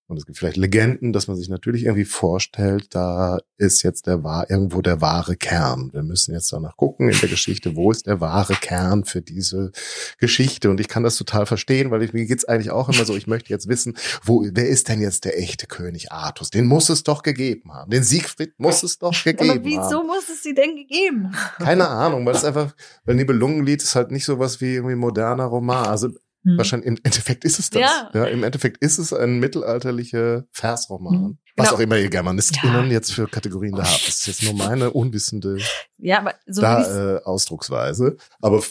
Und 0.09 0.17
es 0.17 0.25
gibt 0.25 0.39
vielleicht 0.39 0.57
Legenden, 0.57 1.13
dass 1.13 1.27
man 1.27 1.37
sich 1.37 1.49
natürlich 1.49 1.83
irgendwie 1.83 2.03
vorstellt, 2.03 2.95
da 2.95 3.37
ist 3.57 3.83
jetzt 3.83 4.07
der 4.07 4.23
wahr, 4.23 4.49
irgendwo 4.49 4.81
der 4.81 5.01
wahre 5.01 5.35
Kern. 5.35 5.91
Wir 5.93 6.01
müssen 6.01 6.33
jetzt 6.33 6.51
danach 6.51 6.75
gucken 6.77 7.09
in 7.09 7.19
der 7.19 7.29
Geschichte, 7.29 7.75
wo 7.75 7.91
ist 7.91 8.07
der 8.07 8.19
wahre 8.19 8.55
Kern 8.55 9.05
für 9.05 9.21
diese 9.21 9.71
Geschichte. 10.17 10.71
Und 10.71 10.79
ich 10.79 10.87
kann 10.87 11.03
das 11.03 11.15
total 11.15 11.45
verstehen, 11.45 11.91
weil 11.91 12.01
ich, 12.01 12.11
mir 12.11 12.25
geht's 12.25 12.43
eigentlich 12.45 12.71
auch 12.71 12.89
immer 12.89 13.05
so, 13.05 13.15
ich 13.15 13.27
möchte 13.27 13.51
jetzt 13.51 13.67
wissen, 13.69 13.97
wo, 14.23 14.43
wer 14.51 14.67
ist 14.67 14.89
denn 14.89 14.99
jetzt 14.99 15.25
der 15.25 15.37
echte 15.37 15.67
König 15.67 16.11
Artus? 16.11 16.49
Den 16.49 16.65
muss 16.65 16.89
es 16.89 17.03
doch 17.03 17.21
gegeben 17.21 17.71
haben. 17.71 17.91
Den 17.91 18.01
Siegfried 18.01 18.59
muss 18.59 18.81
es 18.81 18.97
doch 18.97 19.13
gegeben 19.23 19.51
Aber 19.51 19.63
wieso 19.63 19.99
haben. 19.99 20.07
muss 20.07 20.27
es 20.27 20.41
sie 20.41 20.55
denn 20.55 20.75
gegeben? 20.75 21.35
Keine 21.59 21.87
Ahnung, 21.87 22.25
weil 22.25 22.33
es 22.33 22.43
einfach, 22.43 22.75
weil 23.05 23.13
Nibelungenlied 23.13 23.83
ist 23.83 23.93
halt 23.93 24.09
nicht 24.09 24.25
sowas 24.25 24.59
wie 24.59 24.73
irgendwie 24.73 24.95
moderner 24.95 25.45
Roman. 25.45 25.85
Also 25.85 26.09
Hm. 26.45 26.57
Wahrscheinlich 26.57 26.87
im 26.87 26.97
Endeffekt 27.03 27.43
ist 27.43 27.59
es 27.59 27.69
das. 27.69 27.81
Ja. 28.13 28.23
Im 28.25 28.43
Endeffekt 28.43 28.77
ist 28.83 28.97
es 28.97 29.11
ein 29.11 29.39
mittelalterlicher 29.39 30.45
Versroman. 30.51 31.13
Mhm. 31.21 31.37
Was 31.57 31.67
Genau. 31.67 31.77
auch 31.77 31.81
immer 31.81 31.97
ihr 31.97 32.09
GermanistInnen 32.09 32.85
Ja. 32.85 32.91
jetzt 32.93 33.11
für 33.13 33.27
Kategorien 33.27 33.75
da 33.75 33.83
habt. 33.83 34.07
Das 34.07 34.19
ist 34.19 34.27
jetzt 34.27 34.43
nur 34.43 34.53
meine 34.53 34.91
unwissende 34.91 35.57
Ja, 35.97 36.19
aber 36.19 36.35
so 36.47 36.61
da, 36.61 37.17
äh, 37.17 37.23
Ausdrucksweise. 37.23 38.15
Aber 38.41 38.63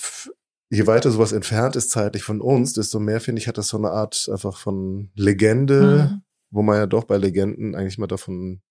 je 0.70 0.86
weiter 0.86 1.10
sowas 1.10 1.32
entfernt 1.32 1.76
ist 1.76 1.90
zeitlich 1.90 2.22
von 2.22 2.40
uns, 2.40 2.72
desto 2.72 2.98
mehr, 3.00 3.20
finde 3.20 3.40
ich, 3.42 3.48
hat 3.48 3.58
das 3.58 3.68
so 3.68 3.76
eine 3.76 3.90
Art 3.90 4.28
einfach 4.32 4.56
von 4.56 5.10
Legende, 5.14 6.10
Mhm. 6.10 6.22
wo 6.50 6.62
man 6.62 6.76
ja 6.76 6.86
doch 6.86 7.04
bei 7.04 7.18
Legenden 7.18 7.74
eigentlich 7.74 7.98
mal 7.98 8.06
davon 8.06 8.62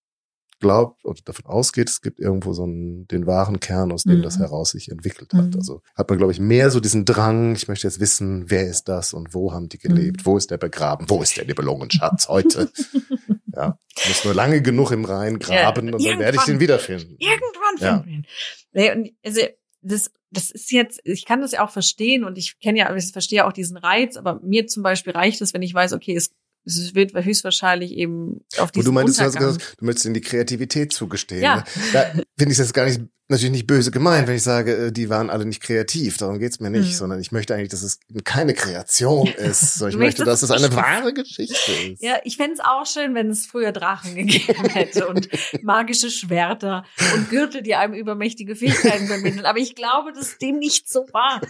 glaubt 0.59 1.03
oder 1.05 1.19
davon 1.25 1.45
ausgeht, 1.45 1.89
es 1.89 2.01
gibt 2.01 2.19
irgendwo 2.19 2.53
so 2.53 2.63
einen, 2.63 3.07
den 3.07 3.25
wahren 3.27 3.59
Kern, 3.59 3.91
aus 3.91 4.03
dem 4.03 4.19
Mhm. 4.19 4.23
das 4.23 4.39
heraus 4.39 4.71
sich 4.71 4.89
entwickelt 4.89 5.33
hat. 5.33 5.47
Mhm. 5.51 5.55
Also 5.55 5.81
hat 5.95 6.09
man, 6.09 6.17
glaube 6.17 6.31
ich, 6.33 6.39
mehr 6.39 6.71
so 6.71 6.79
diesen 6.79 7.05
Drang, 7.05 7.55
ich 7.55 7.67
möchte 7.67 7.87
jetzt 7.87 7.99
wissen, 7.99 8.49
wer 8.49 8.67
ist 8.67 8.85
das 8.85 9.13
und 9.13 9.33
wo 9.33 9.53
haben 9.53 9.69
die 9.69 9.77
gelebt, 9.77 10.21
Mhm. 10.21 10.25
wo 10.25 10.37
ist 10.37 10.51
der 10.51 10.57
begraben, 10.57 11.09
wo 11.09 11.21
ist 11.21 11.37
der 11.37 11.45
Nibelungenschatz 11.45 12.27
heute? 12.27 12.71
ja, 13.55 13.77
ich 13.97 14.07
muss 14.09 14.25
nur 14.25 14.33
lange 14.33 14.61
genug 14.61 14.91
im 14.91 15.05
Rhein 15.05 15.39
graben 15.39 15.87
Ja, 15.87 15.93
und 15.95 16.03
dann 16.03 16.19
werde 16.19 16.37
ich 16.37 16.43
den 16.43 16.59
wiederfinden. 16.59 17.15
Irgendwann 17.19 17.77
finden 17.77 18.05
wir 18.05 18.13
ihn. 18.13 18.25
Nee, 18.73 18.91
und 18.91 19.11
also 19.25 19.41
das, 19.81 20.11
das 20.31 20.51
ist 20.51 20.71
jetzt, 20.71 20.99
ich 21.03 21.25
kann 21.25 21.41
das 21.41 21.51
ja 21.53 21.63
auch 21.65 21.69
verstehen 21.69 22.23
und 22.23 22.37
ich 22.37 22.59
kenne 22.59 22.79
ja, 22.79 22.93
ich 22.95 23.11
verstehe 23.11 23.45
auch 23.45 23.53
diesen 23.53 23.77
Reiz, 23.77 24.17
aber 24.17 24.39
mir 24.41 24.67
zum 24.67 24.83
Beispiel 24.83 25.13
reicht 25.13 25.41
es, 25.41 25.53
wenn 25.53 25.61
ich 25.61 25.73
weiß, 25.73 25.93
okay, 25.93 26.15
es, 26.15 26.31
es 26.67 26.93
wird 26.95 27.13
höchstwahrscheinlich 27.13 27.91
eben 27.93 28.41
auf 28.57 28.69
Wo 28.69 28.71
diesen 28.73 28.85
du 28.85 28.91
meintest, 28.91 29.19
du, 29.19 29.23
hast 29.23 29.35
Untergang. 29.35 29.55
gesagt, 29.57 29.75
du 29.79 29.85
möchtest 29.85 30.05
in 30.05 30.13
die 30.13 30.21
Kreativität 30.21 30.93
zugestehen. 30.93 31.41
Ja. 31.43 31.55
Ne? 31.57 31.63
Da 31.93 32.03
finde 32.37 32.51
ich 32.51 32.57
das 32.57 32.73
gar 32.73 32.85
nicht, 32.85 33.01
natürlich 33.29 33.51
nicht 33.51 33.67
böse 33.67 33.91
gemeint, 33.91 34.27
wenn 34.27 34.35
ich 34.35 34.43
sage, 34.43 34.87
äh, 34.87 34.91
die 34.91 35.09
waren 35.09 35.29
alle 35.29 35.45
nicht 35.45 35.61
kreativ. 35.61 36.17
Darum 36.17 36.39
geht's 36.39 36.59
mir 36.59 36.69
nicht, 36.69 36.89
Mhm. 36.91 36.93
sondern 36.93 37.19
ich 37.19 37.31
möchte 37.31 37.55
eigentlich, 37.55 37.69
dass 37.69 37.83
es 37.83 37.99
keine 38.23 38.53
Kreation 38.53 39.27
ist. 39.37 39.75
sondern 39.75 39.91
ich 39.91 39.97
möchte, 40.05 40.23
dass 40.23 40.43
es 40.43 40.51
eine 40.51 40.73
wahre 40.75 41.13
Geschichte 41.13 41.71
ist. 41.91 42.01
Ja, 42.03 42.17
ich 42.23 42.37
fänd's 42.37 42.59
auch 42.61 42.85
schön, 42.85 43.15
wenn 43.15 43.29
es 43.29 43.45
früher 43.45 43.71
Drachen 43.71 44.15
gegeben 44.15 44.65
hätte 44.69 45.07
und 45.07 45.27
magische 45.61 46.09
Schwerter 46.09 46.83
und 47.15 47.29
Gürtel, 47.29 47.61
die 47.63 47.75
einem 47.75 47.93
übermächtige 47.93 48.55
Fähigkeiten 48.55 49.07
vermitteln. 49.07 49.45
Aber 49.45 49.59
ich 49.59 49.75
glaube, 49.75 50.13
dass 50.13 50.37
dem 50.37 50.57
nicht 50.59 50.89
so 50.89 51.01
war. 51.11 51.41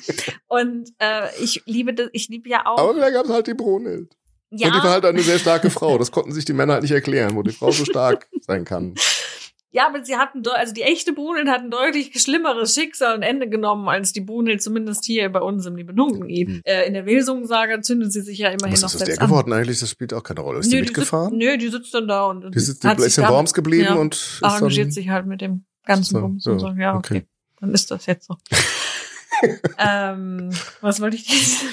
Und 0.48 0.90
äh, 1.00 1.28
ich 1.44 1.62
liebe 1.66 1.94
das, 1.94 2.10
ich 2.14 2.28
liebe 2.30 2.50
ja 2.50 2.66
auch. 2.66 2.78
Aber 2.80 2.94
vielleicht 2.96 3.14
gab 3.14 3.26
es 3.26 3.32
halt 3.32 3.48
die 3.48 3.54
Brunhild. 3.54 4.16
Ja, 4.52 4.68
Und 4.68 4.76
die 4.76 4.84
war 4.84 4.92
halt 4.92 5.06
eine 5.06 5.22
sehr 5.22 5.40
starke 5.40 5.70
Frau. 5.70 5.98
Das 5.98 6.12
konnten 6.12 6.32
sich 6.32 6.46
die 6.46 6.54
Männer 6.54 6.74
halt 6.74 6.84
nicht 6.84 6.92
erklären, 6.92 7.36
wo 7.36 7.44
die 7.44 7.52
Frau 7.52 7.72
so 7.72 7.86
stark 7.86 8.28
sein 8.42 8.66
kann. 8.66 8.96
Ja, 9.72 9.86
aber 9.88 10.04
sie 10.04 10.16
hatten, 10.16 10.42
also 10.48 10.74
die 10.74 10.82
echte 10.84 11.12
Brunhild 11.14 11.50
hat 11.50 11.62
ein 11.62 11.70
deutlich 11.70 12.20
schlimmeres 12.20 12.74
Schicksal 12.74 13.16
und 13.16 13.22
Ende 13.22 13.50
genommen 13.50 13.90
als 13.90 14.14
die 14.14 14.22
Brunhild, 14.22 14.64
zumindest 14.64 15.04
hier 15.06 15.30
bei 15.30 15.42
uns 15.42 15.66
im 15.66 15.74
Nibelungenlied. 15.76 16.48
Hm. 16.48 16.62
Äh, 16.64 16.88
in 16.88 16.94
der 16.94 17.06
Wilsungen-Saga 17.06 17.82
zündet 17.82 18.14
sie 18.14 18.22
sich 18.22 18.40
ja 18.40 18.48
immerhin 18.50 18.72
Was 18.74 18.82
noch 18.82 18.90
ist 18.90 18.96
aus 18.96 19.00
der 19.00 19.06
selbst 19.08 19.22
an. 19.22 19.28
geworden 19.28 19.54
eigentlich? 19.54 19.80
Das 19.80 19.90
spielt 19.90 20.14
auch 20.14 20.24
keine 20.24 20.40
Rolle. 20.40 20.60
Ist 20.60 20.72
die 20.72 20.78
Nö, 20.78 20.82
mitgefahren? 20.84 21.32
sitzt, 21.32 21.44
nö, 21.44 21.58
die 21.58 21.68
sitzt 21.68 21.94
dann 21.94 22.08
da 22.08 22.26
und 22.26 22.56
die 22.56 22.60
sitzt, 22.60 22.84
die 22.84 22.88
hat 22.88 23.00
ist 23.00 23.18
in 23.18 23.28
Worms 23.28 23.54
geblieben 23.54 23.84
ja, 23.84 23.96
und 23.96 24.16
ist 24.16 24.40
arrangiert 24.42 24.94
sich 24.94 25.10
halt 25.10 25.28
mit 25.28 25.42
dem 25.42 25.66
ganzen 25.86 26.16
So, 26.16 26.22
Bums 26.22 26.46
ja, 26.46 26.52
und 26.54 26.60
so. 26.60 26.68
Ja, 26.70 26.96
okay. 26.96 27.18
okay. 27.18 27.28
Dann 27.60 27.74
ist 27.74 27.92
das 27.92 28.06
jetzt 28.06 28.28
so. 28.28 28.38
ähm, 29.78 30.52
was 30.82 31.02
wollte 31.02 31.16
ich 31.18 31.28
jetzt? 31.28 31.66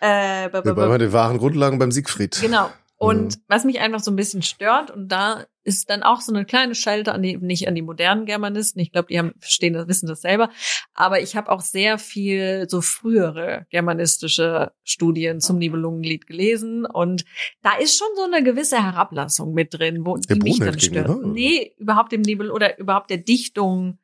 Äh, 0.00 0.52
wir 0.52 0.76
waren 0.76 0.98
den 0.98 1.12
wahren 1.12 1.38
Grundlagen 1.38 1.78
beim 1.78 1.90
Siegfried. 1.90 2.38
Genau. 2.40 2.70
Und 2.96 3.38
was 3.48 3.64
mich 3.64 3.80
einfach 3.80 4.00
so 4.00 4.10
ein 4.10 4.16
bisschen 4.16 4.42
stört, 4.42 4.90
und 4.90 5.08
da 5.08 5.46
ist 5.64 5.90
dann 5.90 6.02
auch 6.02 6.20
so 6.20 6.32
eine 6.32 6.44
kleine 6.44 6.74
Schelte 6.74 7.12
an 7.12 7.22
die, 7.22 7.36
nicht 7.36 7.66
an 7.66 7.74
die 7.74 7.82
modernen 7.82 8.26
Germanisten. 8.26 8.80
Ich 8.80 8.92
glaube, 8.92 9.08
die 9.08 9.18
haben, 9.18 9.32
verstehen 9.38 9.72
das, 9.72 9.88
wissen 9.88 10.06
das 10.06 10.20
selber. 10.20 10.50
Aber 10.94 11.20
ich 11.20 11.36
habe 11.36 11.50
auch 11.50 11.62
sehr 11.62 11.98
viel 11.98 12.66
so 12.68 12.80
frühere 12.80 13.66
germanistische 13.70 14.72
Studien 14.84 15.40
zum 15.40 15.58
Nibelungenlied 15.58 16.26
gelesen. 16.26 16.86
Und 16.86 17.24
da 17.62 17.76
ist 17.76 17.98
schon 17.98 18.08
so 18.14 18.24
eine 18.24 18.42
gewisse 18.42 18.82
Herablassung 18.82 19.54
mit 19.54 19.74
drin, 19.74 20.04
wo 20.04 20.16
Der 20.16 20.36
die 20.36 20.42
mich 20.42 20.58
Brunhild 20.58 20.74
dann 20.74 20.80
stört. 20.80 21.26
Nee, 21.26 21.72
überhaupt 21.78 22.12
dem 22.12 22.22
Nibel 22.22 22.50
oder 22.50 22.78
überhaupt 22.78 23.10
der 23.10 23.18
Dichtung 23.18 23.98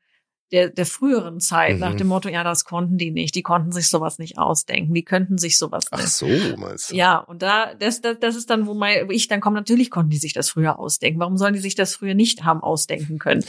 der, 0.53 0.70
der 0.70 0.86
früheren 0.86 1.40
Zeit, 1.40 1.74
Mhm. 1.74 1.80
nach 1.80 1.94
dem 1.94 2.09
Motto, 2.09 2.28
ja, 2.28 2.42
das 2.44 2.64
konnten 2.64 2.98
die 2.98 3.11
nicht. 3.11 3.34
Die 3.34 3.42
konnten 3.42 3.72
sich 3.72 3.88
sowas 3.88 4.18
nicht 4.18 4.38
ausdenken. 4.38 4.92
Die 4.94 5.05
könnten 5.05 5.38
sich 5.38 5.59
sowas 5.59 5.86
Ach 5.90 5.98
nicht. 5.98 6.09
so, 6.11 6.26
meinst 6.57 6.90
du? 6.90 6.96
Ja, 6.96 7.18
und 7.18 7.42
da, 7.42 7.74
das, 7.74 8.01
das, 8.01 8.18
das 8.20 8.36
ist 8.36 8.51
dann, 8.51 8.66
wo, 8.66 8.74
mein, 8.74 9.09
wo 9.09 9.12
ich 9.12 9.28
dann 9.28 9.40
komme, 9.40 9.57
natürlich 9.57 9.90
konnten 9.90 10.11
die 10.11 10.18
sich 10.18 10.32
das 10.32 10.51
früher 10.51 10.78
ausdenken. 10.78 11.20
Warum 11.20 11.36
sollen 11.36 11.55
die 11.55 11.61
sich 11.61 11.74
das 11.74 11.94
früher 11.94 12.14
nicht 12.14 12.44
haben 12.44 12.62
ausdenken 12.62 13.18
können? 13.18 13.44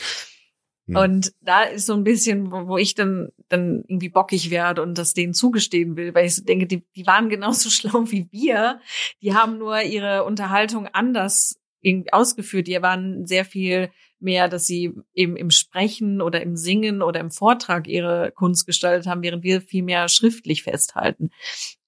Hm. 0.87 0.95
Und 0.95 1.33
da 1.41 1.63
ist 1.63 1.85
so 1.85 1.93
ein 1.93 2.03
bisschen, 2.03 2.51
wo, 2.51 2.67
wo 2.67 2.77
ich 2.77 2.95
dann, 2.95 3.29
dann 3.49 3.83
irgendwie 3.87 4.09
bockig 4.09 4.49
werde 4.49 4.81
und 4.81 4.97
das 4.97 5.13
denen 5.13 5.33
zugestehen 5.33 5.95
will, 5.95 6.13
weil 6.15 6.25
ich 6.25 6.35
so 6.35 6.43
denke, 6.43 6.65
die, 6.65 6.83
die 6.95 7.05
waren 7.05 7.29
genauso 7.29 7.69
schlau 7.71 8.03
wie 8.11 8.27
wir. 8.31 8.79
Die 9.21 9.33
haben 9.33 9.57
nur 9.57 9.81
ihre 9.81 10.23
Unterhaltung 10.23 10.87
anders 10.87 11.57
irgendwie 11.81 12.13
ausgeführt. 12.13 12.67
Die 12.67 12.81
waren 12.81 13.25
sehr 13.25 13.45
viel 13.45 13.91
mehr, 14.19 14.47
dass 14.47 14.67
sie 14.67 14.93
eben 15.13 15.35
im 15.35 15.49
Sprechen 15.49 16.21
oder 16.21 16.41
im 16.41 16.55
Singen 16.55 17.01
oder 17.01 17.19
im 17.19 17.31
Vortrag 17.31 17.87
ihre 17.87 18.31
Kunst 18.31 18.65
gestaltet 18.65 19.07
haben, 19.07 19.23
während 19.23 19.43
wir 19.43 19.61
viel 19.61 19.83
mehr 19.83 20.07
schriftlich 20.07 20.63
festhalten. 20.63 21.31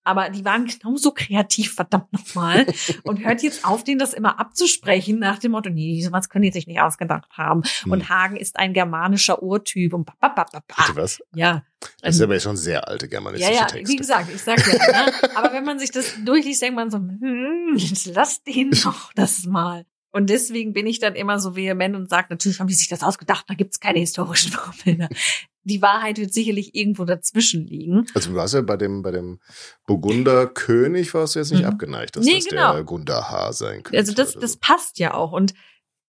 Aber 0.03 0.29
die 0.29 0.43
waren 0.43 0.65
genauso 0.65 1.11
kreativ, 1.11 1.75
verdammt 1.75 2.11
nochmal. 2.11 2.65
Und 3.03 3.23
hört 3.23 3.41
jetzt 3.41 3.65
auf, 3.65 3.83
denen 3.83 3.99
das 3.99 4.13
immer 4.13 4.39
abzusprechen 4.39 5.19
nach 5.19 5.39
dem 5.39 5.51
Motto, 5.51 5.69
nee, 5.69 6.01
sowas 6.01 6.29
können 6.29 6.43
die 6.43 6.51
sich 6.51 6.67
nicht 6.67 6.81
ausgedacht 6.81 7.29
haben. 7.31 7.63
Hm. 7.83 7.91
Und 7.91 8.09
Hagen 8.09 8.35
ist 8.35 8.57
ein 8.57 8.73
germanischer 8.73 9.41
Urtyp 9.41 9.93
und. 9.93 10.05
Bitte 10.05 10.95
was? 10.95 11.21
Ja. 11.33 11.63
Das 12.01 12.15
ist 12.15 12.21
aber 12.21 12.39
schon 12.39 12.57
sehr 12.57 12.87
alte 12.87 13.05
Ja, 13.05 13.09
germanistische 13.09 13.53
ja, 13.53 13.65
Texte. 13.65 13.93
wie 13.93 13.95
gesagt, 13.97 14.29
ich 14.33 14.41
sag 14.41 14.65
ja, 14.65 15.05
ne? 15.05 15.13
aber 15.35 15.53
wenn 15.53 15.65
man 15.65 15.79
sich 15.79 15.91
das 15.91 16.13
durchliest, 16.23 16.61
denkt 16.61 16.75
man 16.75 16.89
so, 16.89 16.97
hm, 16.97 17.73
jetzt 17.75 18.05
lass 18.07 18.43
den 18.43 18.71
doch 18.83 19.11
das 19.13 19.45
mal. 19.45 19.85
Und 20.11 20.29
deswegen 20.29 20.73
bin 20.73 20.85
ich 20.85 20.99
dann 20.99 21.15
immer 21.15 21.39
so 21.39 21.55
vehement 21.55 21.95
und 21.95 22.09
sage, 22.09 22.27
natürlich 22.29 22.59
haben 22.59 22.67
die 22.67 22.75
sich 22.75 22.87
das 22.87 23.01
ausgedacht, 23.01 23.45
da 23.47 23.55
gibt's 23.55 23.79
keine 23.79 23.99
historischen 23.99 24.51
Vorbilder. 24.51 25.09
Die 25.65 25.81
Wahrheit 25.81 26.17
wird 26.17 26.33
sicherlich 26.33 26.75
irgendwo 26.75 27.05
dazwischen 27.05 27.65
liegen. 27.65 28.05
Also 28.13 28.31
du 28.31 28.35
warst 28.35 28.53
ja 28.53 28.61
bei 28.61 28.77
dem, 28.77 29.01
bei 29.01 29.11
dem 29.11 29.39
Burgunder 29.85 30.47
König 30.47 31.13
warst 31.13 31.35
du 31.35 31.39
jetzt 31.39 31.51
nicht 31.51 31.61
Mhm. 31.61 31.67
abgeneigt, 31.69 32.15
dass 32.15 32.25
Nee, 32.25 32.35
das 32.35 32.45
genau. 32.45 32.73
der 32.73 32.83
Gundahar 32.83 33.53
sein 33.53 33.83
könnte. 33.83 33.97
Also 33.97 34.13
das, 34.13 34.33
das 34.33 34.57
passt 34.57 34.99
ja 34.99 35.13
auch. 35.13 35.31
Und 35.31 35.53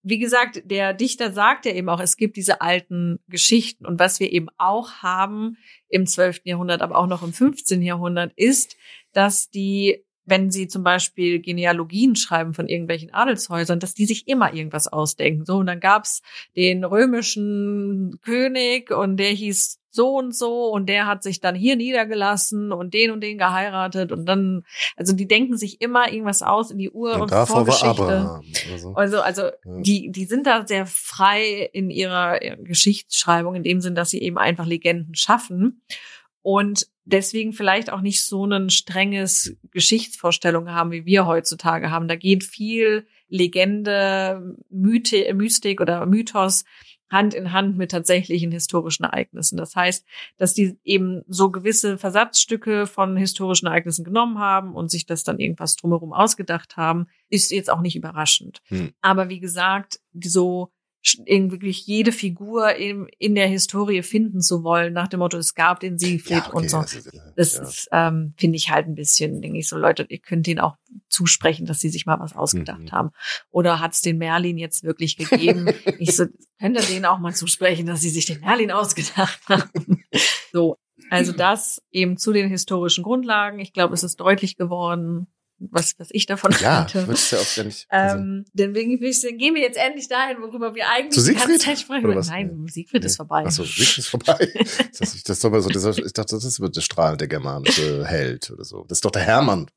wie 0.03 0.19
gesagt, 0.19 0.63
der 0.67 0.93
Dichter 0.93 1.33
sagt 1.33 1.65
ja 1.65 1.73
eben 1.73 1.89
auch, 1.89 2.01
es 2.01 2.17
gibt 2.17 2.37
diese 2.37 2.61
alten 2.61 3.21
Geschichten. 3.29 3.87
Und 3.87 3.99
was 3.99 4.21
wir 4.21 4.31
eben 4.33 4.49
auch 4.59 4.91
haben 5.03 5.57
im 5.89 6.07
12. 6.07 6.43
Jahrhundert, 6.45 6.83
aber 6.83 6.99
auch 6.99 7.07
noch 7.07 7.23
im 7.23 7.33
15. 7.33 7.81
Jahrhundert, 7.81 8.33
ist, 8.37 8.77
dass 9.13 9.49
die, 9.49 10.05
wenn 10.27 10.51
sie 10.51 10.69
zum 10.69 10.83
Beispiel 10.83 11.41
Genealogien 11.41 12.17
schreiben 12.17 12.55
von 12.55 12.69
irgendwelchen 12.69 13.13
Adelshäusern, 13.13 13.81
dass 13.81 13.95
die 13.95 14.07
sich 14.07 14.27
immer 14.27 14.55
irgendwas 14.55 14.89
ausdenken. 14.89 15.45
So, 15.45 15.57
und 15.57 15.67
dann 15.67 15.81
gab's 15.81 16.23
den 16.57 16.85
römischen 16.85 18.19
König 18.23 18.91
und 18.91 19.19
der 19.19 19.31
hieß 19.31 19.81
so 19.91 20.17
und 20.17 20.35
so 20.37 20.71
und 20.73 20.89
der 20.89 21.07
hat 21.07 21.23
sich 21.23 21.41
dann 21.41 21.55
hier 21.55 21.77
niedergelassen 21.77 22.73
und 22.73 22.95
den 22.95 23.13
und 23.13 23.21
den 23.21 23.39
geheiratet 23.39 24.11
und 24.11 24.27
dann, 24.27 24.65
also 24.97 25.15
die 25.15 25.29
denken 25.29 25.57
sich 25.57 25.81
immer 25.81 26.13
irgendwas 26.13 26.43
aus 26.43 26.73
in 26.73 26.79
die 26.79 26.91
Ur- 26.91 27.21
Und 27.21 27.31
Vorgeschichte. 27.31 28.41
So. 28.77 28.95
Also, 28.95 29.21
also 29.21 29.51
die, 29.65 30.11
die 30.11 30.25
sind 30.25 30.49
da 30.49 30.67
sehr 30.67 30.87
frei 30.87 31.71
in 31.73 31.91
ihrer 31.91 32.41
Geschichtsschreibung, 32.59 33.55
in 33.55 33.63
dem 33.63 33.81
Sinn, 33.81 33.95
dass 33.95 34.11
sie 34.11 34.21
eben 34.21 34.37
einfach 34.37 34.67
Legenden 34.67 35.15
schaffen 35.15 35.83
und 36.45 36.89
deswegen 37.07 37.55
vielleicht 37.55 37.91
auch 37.91 38.03
nicht 38.03 38.23
so 38.23 38.45
ein 38.45 38.69
strenges 38.69 39.57
Geschichtsvorstellung 39.71 40.71
haben, 40.71 40.93
wie 40.93 41.07
wir 41.07 41.27
heutzutage 41.27 41.91
haben. 41.91 42.07
Da 42.07 42.17
geht 42.17 42.45
viel 42.45 43.07
Legende, 43.29 44.55
Mythe, 44.69 45.33
Mystik 45.33 45.81
oder 45.81 46.05
Mythos 46.05 46.65
Hand 47.11 47.33
in 47.33 47.53
Hand 47.53 47.79
mit 47.79 47.93
tatsächlichen 47.93 48.53
historischen 48.53 49.05
Ereignissen. 49.05 49.57
Das 49.57 49.75
heißt, 49.75 50.05
dass 50.37 50.53
die 50.53 50.77
eben 50.85 51.23
so 51.29 51.51
gewisse 51.51 51.97
Versatzstücke 51.97 52.87
von 52.87 53.17
historischen 53.17 53.67
Ereignissen 53.67 54.05
genommen 54.05 54.39
haben 54.39 54.75
und 54.75 54.91
sich 54.91 55.07
das 55.07 55.25
dann 55.25 55.39
irgendwas 55.39 55.77
drumherum 55.77 56.13
ausgedacht 56.13 56.77
haben, 56.77 57.07
ist 57.31 57.53
jetzt 57.53 57.71
auch 57.71 57.81
nicht 57.81 57.97
überraschend. 57.97 58.61
Hm. 58.67 58.93
Aber 59.01 59.31
wie 59.31 59.41
gesagt, 59.41 60.01
so 60.13 60.74
irgendwie 61.27 61.71
jede 61.71 62.13
Figur 62.13 62.75
in, 62.75 63.07
in 63.19 63.35
der 63.35 63.47
Historie 63.47 64.03
finden 64.03 64.41
zu 64.41 64.65
wollen, 64.65 64.93
nach 64.93 65.09
dem 65.09 65.21
Motto, 65.21 65.37
es 65.37 65.55
gab 65.55 65.81
den 65.81 65.99
Siegfried 65.99 66.37
Ja, 66.39 66.47
okay, 66.49 66.57
und 66.57 66.71
so. 66.71 66.81
das 66.81 66.95
ist, 66.95 67.07
äh, 67.15 67.19
Das 67.37 67.55
ja. 67.55 67.63
ist, 67.63 67.89
ähm, 67.93 68.35
finde 68.39 68.57
ich 68.57 68.71
halt 68.71 68.87
ein 68.87 68.95
bisschen, 68.95 69.43
denke 69.43 69.59
ich 69.59 69.69
so, 69.69 69.77
Leute, 69.77 70.07
ihr 70.09 70.19
könnt 70.19 70.49
ihnen 70.49 70.61
auch 70.61 70.77
zusprechen, 71.09 71.67
dass 71.67 71.81
sie 71.81 71.91
sich 71.91 72.07
mal 72.07 72.19
was 72.21 72.35
ausgedacht 72.35 72.81
Mhm. 72.81 72.93
haben. 72.93 73.11
Oder 73.51 73.81
hat 73.81 73.93
es 73.93 74.01
den 74.01 74.19
Merlin 74.19 74.57
jetzt 74.59 74.83
wirklich 74.83 75.17
gegeben? 75.17 75.67
ich 75.99 76.17
so, 76.17 76.25
könnt 76.59 76.77
ihr 76.77 76.83
denen 76.83 77.05
auch 77.05 77.19
mal 77.19 77.35
zusprechen, 77.35 77.87
dass 77.87 78.01
sie 78.01 78.11
sich 78.11 78.27
den 78.27 78.41
Merlin 78.41 78.71
ausgedacht 78.71 79.41
haben? 79.49 80.05
so. 80.53 80.77
Also 81.11 81.33
das 81.33 81.83
eben 81.91 82.17
zu 82.17 82.33
den 82.33 82.49
historischen 82.49 83.03
Grundlagen. 83.05 83.59
Ich 83.59 83.73
glaube, 83.73 83.93
es 83.95 84.05
ist 84.05 84.21
deutlich 84.21 84.57
geworden, 84.57 85.27
was, 85.59 85.95
was 85.99 86.09
ich 86.11 86.27
davon 86.27 86.53
Ja, 86.61 86.81
halte. 86.81 87.07
wird 87.07 87.17
es 87.19 87.31
ja 87.31 87.39
auch 87.39 87.55
gar 87.57 87.65
nicht. 87.65 87.87
also- 87.89 88.17
Ähm, 88.17 88.45
deswegen 88.53 88.99
gehen 89.39 89.55
wir 89.55 89.63
jetzt 89.63 89.79
endlich 89.79 90.09
dahin, 90.09 90.39
worüber 90.43 90.75
wir 90.75 90.89
eigentlich 90.89 91.23
Zu 91.23 91.31
die 91.31 91.37
ganze? 91.39 91.59
Zeit 91.59 91.79
sprechen. 91.79 92.07
Oder 92.07 92.17
was? 92.17 92.29
Nein, 92.29 92.67
Siegfried 92.69 93.05
ist 93.05 93.17
vorbei. 93.17 93.45
Achso, 93.47 93.63
Siegfried 93.65 93.99
ist 93.99 94.09
vorbei. 94.09 94.49
Das, 94.99 95.15
ist- 95.15 95.29
das 95.29 95.37
ist 95.39 95.45
doch 95.45 95.51
mal 95.51 95.61
so, 95.61 95.69
dieser, 95.71 95.91
ich 95.97 96.13
dachte, 96.13 96.35
das 96.39 96.61
wird 96.61 96.77
der 96.77 96.81
strahlende 96.83 97.29
germanische 97.29 98.05
Held 98.07 98.51
oder 98.51 98.65
so. 98.65 98.85
Das 98.89 98.99
ist 98.99 99.05
doch 99.05 99.11
der 99.13 99.23
Hermann. 99.23 99.69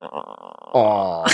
Oh, 0.00 1.24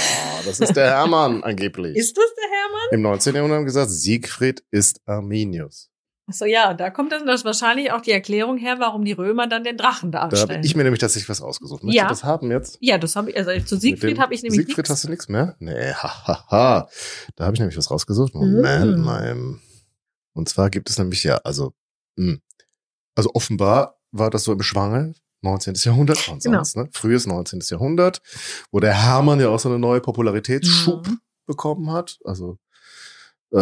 das 0.46 0.60
ist 0.60 0.74
der 0.74 0.86
Hermann 0.90 1.42
angeblich. 1.44 1.96
Ist 1.96 2.16
das 2.16 2.24
der 2.34 2.50
Hermann? 2.50 2.88
Im 2.92 3.02
19. 3.02 3.34
Jahrhundert 3.34 3.56
haben 3.56 3.62
wir 3.64 3.66
gesagt, 3.66 3.90
Siegfried 3.90 4.64
ist 4.70 5.00
Arminius. 5.06 5.90
Achso, 6.26 6.46
ja, 6.46 6.72
da 6.72 6.88
kommt 6.88 7.12
dann 7.12 7.26
das 7.26 7.44
wahrscheinlich 7.44 7.92
auch 7.92 8.00
die 8.00 8.12
Erklärung 8.12 8.56
her, 8.56 8.76
warum 8.78 9.04
die 9.04 9.12
Römer 9.12 9.46
dann 9.46 9.62
den 9.62 9.76
Drachen 9.76 10.10
Da 10.10 10.26
darstellen. 10.28 10.56
habe 10.58 10.66
ich 10.66 10.74
mir 10.74 10.82
nämlich 10.84 11.00
tatsächlich 11.00 11.28
was 11.28 11.42
ausgesucht. 11.42 11.82
Möchtest 11.84 11.96
Ja. 11.98 12.04
du 12.04 12.08
das 12.08 12.24
haben 12.24 12.50
jetzt? 12.50 12.78
ja, 12.80 12.96
das 12.96 13.14
habe 13.14 13.30
ich, 13.30 13.36
also 13.36 13.50
zu 13.64 13.76
Siegfried 13.76 14.18
habe 14.18 14.32
ich 14.32 14.42
nämlich 14.42 14.60
Siegfried 14.60 14.78
nichts. 14.78 14.90
hast 14.90 15.04
du 15.04 15.10
nichts 15.10 15.28
mehr? 15.28 15.54
Nee, 15.58 15.92
hahaha. 15.92 16.26
Ha, 16.26 16.50
ha. 16.50 16.88
Da 17.36 17.44
habe 17.44 17.54
ich 17.54 17.60
nämlich 17.60 17.76
was 17.76 17.90
rausgesucht. 17.90 18.34
Moment 18.34 18.96
Mhm. 18.98 19.04
mal. 19.04 19.36
Und 20.32 20.48
zwar 20.48 20.70
gibt 20.70 20.88
es 20.88 20.98
nämlich 20.98 21.22
ja, 21.24 21.36
also, 21.44 21.74
mh. 22.16 22.38
also 23.14 23.30
offenbar 23.34 23.98
war 24.10 24.30
das 24.30 24.44
so 24.44 24.52
im 24.52 24.62
Schwange, 24.62 25.14
19. 25.42 25.74
Jahrhundert 25.76 26.26
und 26.30 26.42
Genau. 26.42 26.56
sonst, 26.64 26.76
ne? 26.76 26.88
Frühes 26.92 27.26
19. 27.26 27.60
Jahrhundert, 27.68 28.22
wo 28.72 28.80
der 28.80 28.94
Hermann 28.94 29.40
ja 29.40 29.50
auch 29.50 29.58
so 29.60 29.68
eine 29.68 29.78
neue 29.78 30.00
Popularitätsschub 30.00 31.06
Mhm. 31.06 31.20
bekommen 31.46 31.92
hat. 31.92 32.18
Also, 32.24 32.56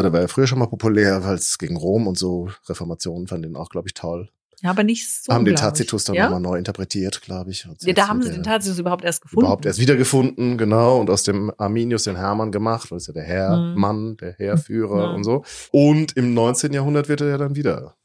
der 0.01 0.13
war 0.13 0.21
ja 0.23 0.29
früher 0.29 0.47
schon 0.47 0.59
mal 0.61 0.67
populär, 0.69 1.23
weil 1.25 1.35
es 1.35 1.59
gegen 1.59 1.77
Rom 1.77 2.07
und 2.07 2.17
so 2.17 2.49
Reformationen 2.69 3.27
fanden 3.27 3.43
den 3.53 3.57
auch, 3.57 3.69
glaube 3.69 3.89
ich, 3.89 3.95
toll. 3.95 4.31
Ja, 4.63 4.71
aber 4.71 4.85
nicht 4.85 5.09
so. 5.25 5.33
haben 5.33 5.45
den 5.45 5.57
glaub 5.57 5.73
ich. 5.73 5.79
Tacitus 5.79 6.05
dann 6.05 6.15
ja? 6.15 6.25
nochmal 6.27 6.41
neu 6.41 6.57
interpretiert, 6.57 7.21
glaube 7.23 7.51
ich. 7.51 7.67
Ja, 7.81 7.93
da 7.95 8.07
haben 8.07 8.23
sie 8.23 8.31
den 8.31 8.45
Tacitus 8.45 8.79
überhaupt 8.79 9.03
erst 9.05 9.21
gefunden. 9.23 9.41
überhaupt 9.45 9.67
erst 9.67 9.81
wiedergefunden, 9.81 10.57
genau, 10.57 11.01
und 11.01 11.11
aus 11.11 11.25
dem 11.25 11.53
Arminius 11.59 12.05
den 12.05 12.15
Hermann 12.15 12.53
gemacht, 12.53 12.93
weil 12.93 12.99
es 12.99 13.09
ja 13.09 13.13
der 13.13 13.25
Herrmann, 13.25 14.17
der 14.19 14.35
Heerführer 14.35 15.09
Mhm. 15.11 15.15
und 15.17 15.25
so. 15.25 15.45
Und 15.73 16.17
im 16.17 16.33
19. 16.33 16.73
Jahrhundert 16.73 17.09
wird 17.09 17.23
er 17.23 17.29
ja 17.31 17.39
dann 17.39 17.57
wieder 17.57 17.97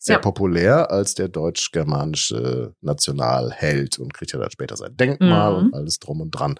sehr 0.00 0.16
Ja. 0.16 0.20
populär 0.20 0.90
als 0.90 1.14
der 1.14 1.28
deutsch-germanische 1.28 2.74
Nationalheld 2.80 3.98
und 3.98 4.12
kriegt 4.12 4.32
ja 4.32 4.38
dann 4.40 4.50
später 4.50 4.76
sein 4.76 4.96
Denkmal 4.96 5.52
Mhm. 5.52 5.66
und 5.66 5.74
alles 5.74 5.98
drum 6.00 6.20
und 6.20 6.30
dran. 6.32 6.56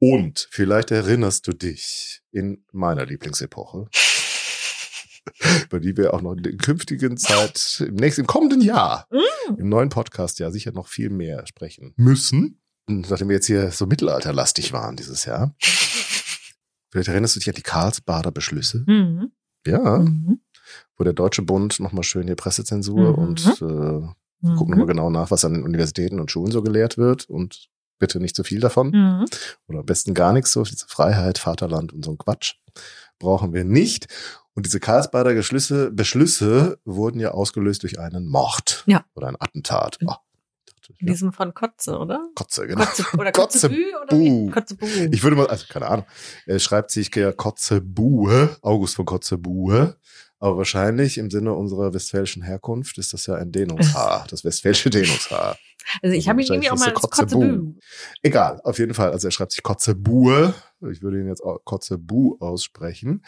Und 0.00 0.48
vielleicht 0.50 0.90
erinnerst 0.90 1.46
du 1.46 1.52
dich 1.52 2.20
in 2.30 2.64
meiner 2.72 3.06
Lieblingsepoche, 3.06 3.88
über 5.64 5.80
die 5.80 5.96
wir 5.96 6.12
auch 6.14 6.20
noch 6.22 6.32
in 6.32 6.42
der 6.42 6.56
künftigen 6.56 7.16
Zeit, 7.16 7.82
im 7.86 7.94
nächsten, 7.94 8.22
im 8.22 8.26
kommenden 8.26 8.60
Jahr, 8.60 9.08
Mhm. 9.10 9.56
im 9.58 9.68
neuen 9.68 9.88
Podcast 9.88 10.38
ja 10.38 10.50
sicher 10.50 10.72
noch 10.72 10.88
viel 10.88 11.10
mehr 11.10 11.46
sprechen 11.46 11.94
müssen. 11.96 12.60
Und 12.86 13.08
Nachdem 13.08 13.28
wir 13.28 13.36
jetzt 13.36 13.46
hier 13.46 13.70
so 13.70 13.86
mittelalterlastig 13.86 14.72
waren 14.72 14.96
dieses 14.96 15.24
Jahr. 15.24 15.54
Vielleicht 16.90 17.08
erinnerst 17.08 17.34
du 17.36 17.40
dich 17.40 17.48
an 17.48 17.54
die 17.54 17.62
Karlsbader 17.62 18.30
Beschlüsse. 18.30 18.84
Mhm. 18.86 19.32
Ja, 19.66 19.98
Mhm. 19.98 20.40
wo 20.96 21.04
der 21.04 21.14
Deutsche 21.14 21.42
Bund 21.42 21.80
nochmal 21.80 22.04
schön 22.04 22.26
hier 22.26 22.36
Pressezensur 22.36 23.12
Mhm. 23.12 23.14
und 23.18 23.46
äh, 23.46 24.54
gucken 24.56 24.70
nochmal 24.72 24.86
genau 24.86 25.08
nach, 25.08 25.30
was 25.30 25.44
an 25.46 25.54
den 25.54 25.62
Universitäten 25.62 26.20
und 26.20 26.30
Schulen 26.30 26.52
so 26.52 26.60
gelehrt 26.62 26.98
wird 26.98 27.24
und 27.30 27.70
bitte 27.98 28.20
nicht 28.20 28.36
zu 28.36 28.44
viel 28.44 28.60
davon. 28.60 28.88
Mhm. 28.90 29.24
Oder 29.68 29.80
am 29.80 29.86
besten 29.86 30.14
gar 30.14 30.32
nichts, 30.32 30.52
so 30.52 30.62
diese 30.62 30.86
Freiheit, 30.88 31.38
Vaterland 31.38 31.92
und 31.92 32.04
so 32.04 32.10
ein 32.12 32.18
Quatsch 32.18 32.54
brauchen 33.18 33.52
wir 33.52 33.64
nicht. 33.64 34.08
Und 34.54 34.66
diese 34.66 34.78
Karlsbader 34.80 35.34
Beschlüsse, 35.34 35.90
Beschlüsse 35.90 36.78
wurden 36.84 37.18
ja 37.20 37.32
ausgelöst 37.32 37.82
durch 37.82 37.98
einen 37.98 38.26
Mord 38.28 38.84
Ja. 38.86 39.04
oder 39.14 39.28
ein 39.28 39.36
Attentat. 39.38 39.98
Oh, 40.06 40.12
In 40.98 41.06
diesem 41.08 41.32
von 41.32 41.54
Kotze, 41.54 41.98
oder? 41.98 42.28
Kotze, 42.34 42.66
genau. 42.66 42.84
Kotze, 42.84 43.04
oder 43.14 43.30
Kotze- 43.30 43.68
Kotzebü 43.68 43.84
oder 44.02 44.16
wie? 44.18 44.28
Bu. 44.30 44.50
Kotzebü. 44.50 45.08
Ich 45.12 45.22
würde 45.22 45.36
mal, 45.36 45.46
also 45.48 45.64
keine 45.68 45.88
Ahnung, 45.88 46.06
er 46.46 46.58
schreibt 46.60 46.90
sich 46.92 47.12
ja 47.16 47.32
Kotzebue, 47.32 48.56
August 48.62 48.96
von 48.96 49.06
Kotzebue, 49.06 49.96
aber 50.38 50.58
wahrscheinlich 50.58 51.18
im 51.18 51.30
Sinne 51.30 51.52
unserer 51.54 51.94
westfälischen 51.94 52.42
Herkunft 52.42 52.98
ist 52.98 53.12
das 53.12 53.26
ja 53.26 53.34
ein 53.34 53.52
Dehnungshaar, 53.52 54.26
das 54.30 54.44
westfälische 54.44 54.90
Dehnungshaar. 54.90 55.56
Also 56.02 56.16
ich 56.16 56.28
habe 56.28 56.40
ihn 56.42 56.48
irgendwie 56.48 56.70
auch 56.70 56.78
mal 56.78 56.90
als. 56.90 57.00
Kotzebü. 57.00 57.74
Egal, 58.22 58.60
auf 58.64 58.78
jeden 58.78 58.94
Fall. 58.94 59.12
Also 59.12 59.28
er 59.28 59.32
schreibt 59.32 59.52
sich 59.52 59.62
Kotzebue. 59.62 60.54
Ich 60.90 61.02
würde 61.02 61.20
ihn 61.20 61.28
jetzt 61.28 61.42
Kotzebu 61.64 62.36
aussprechen. 62.40 63.22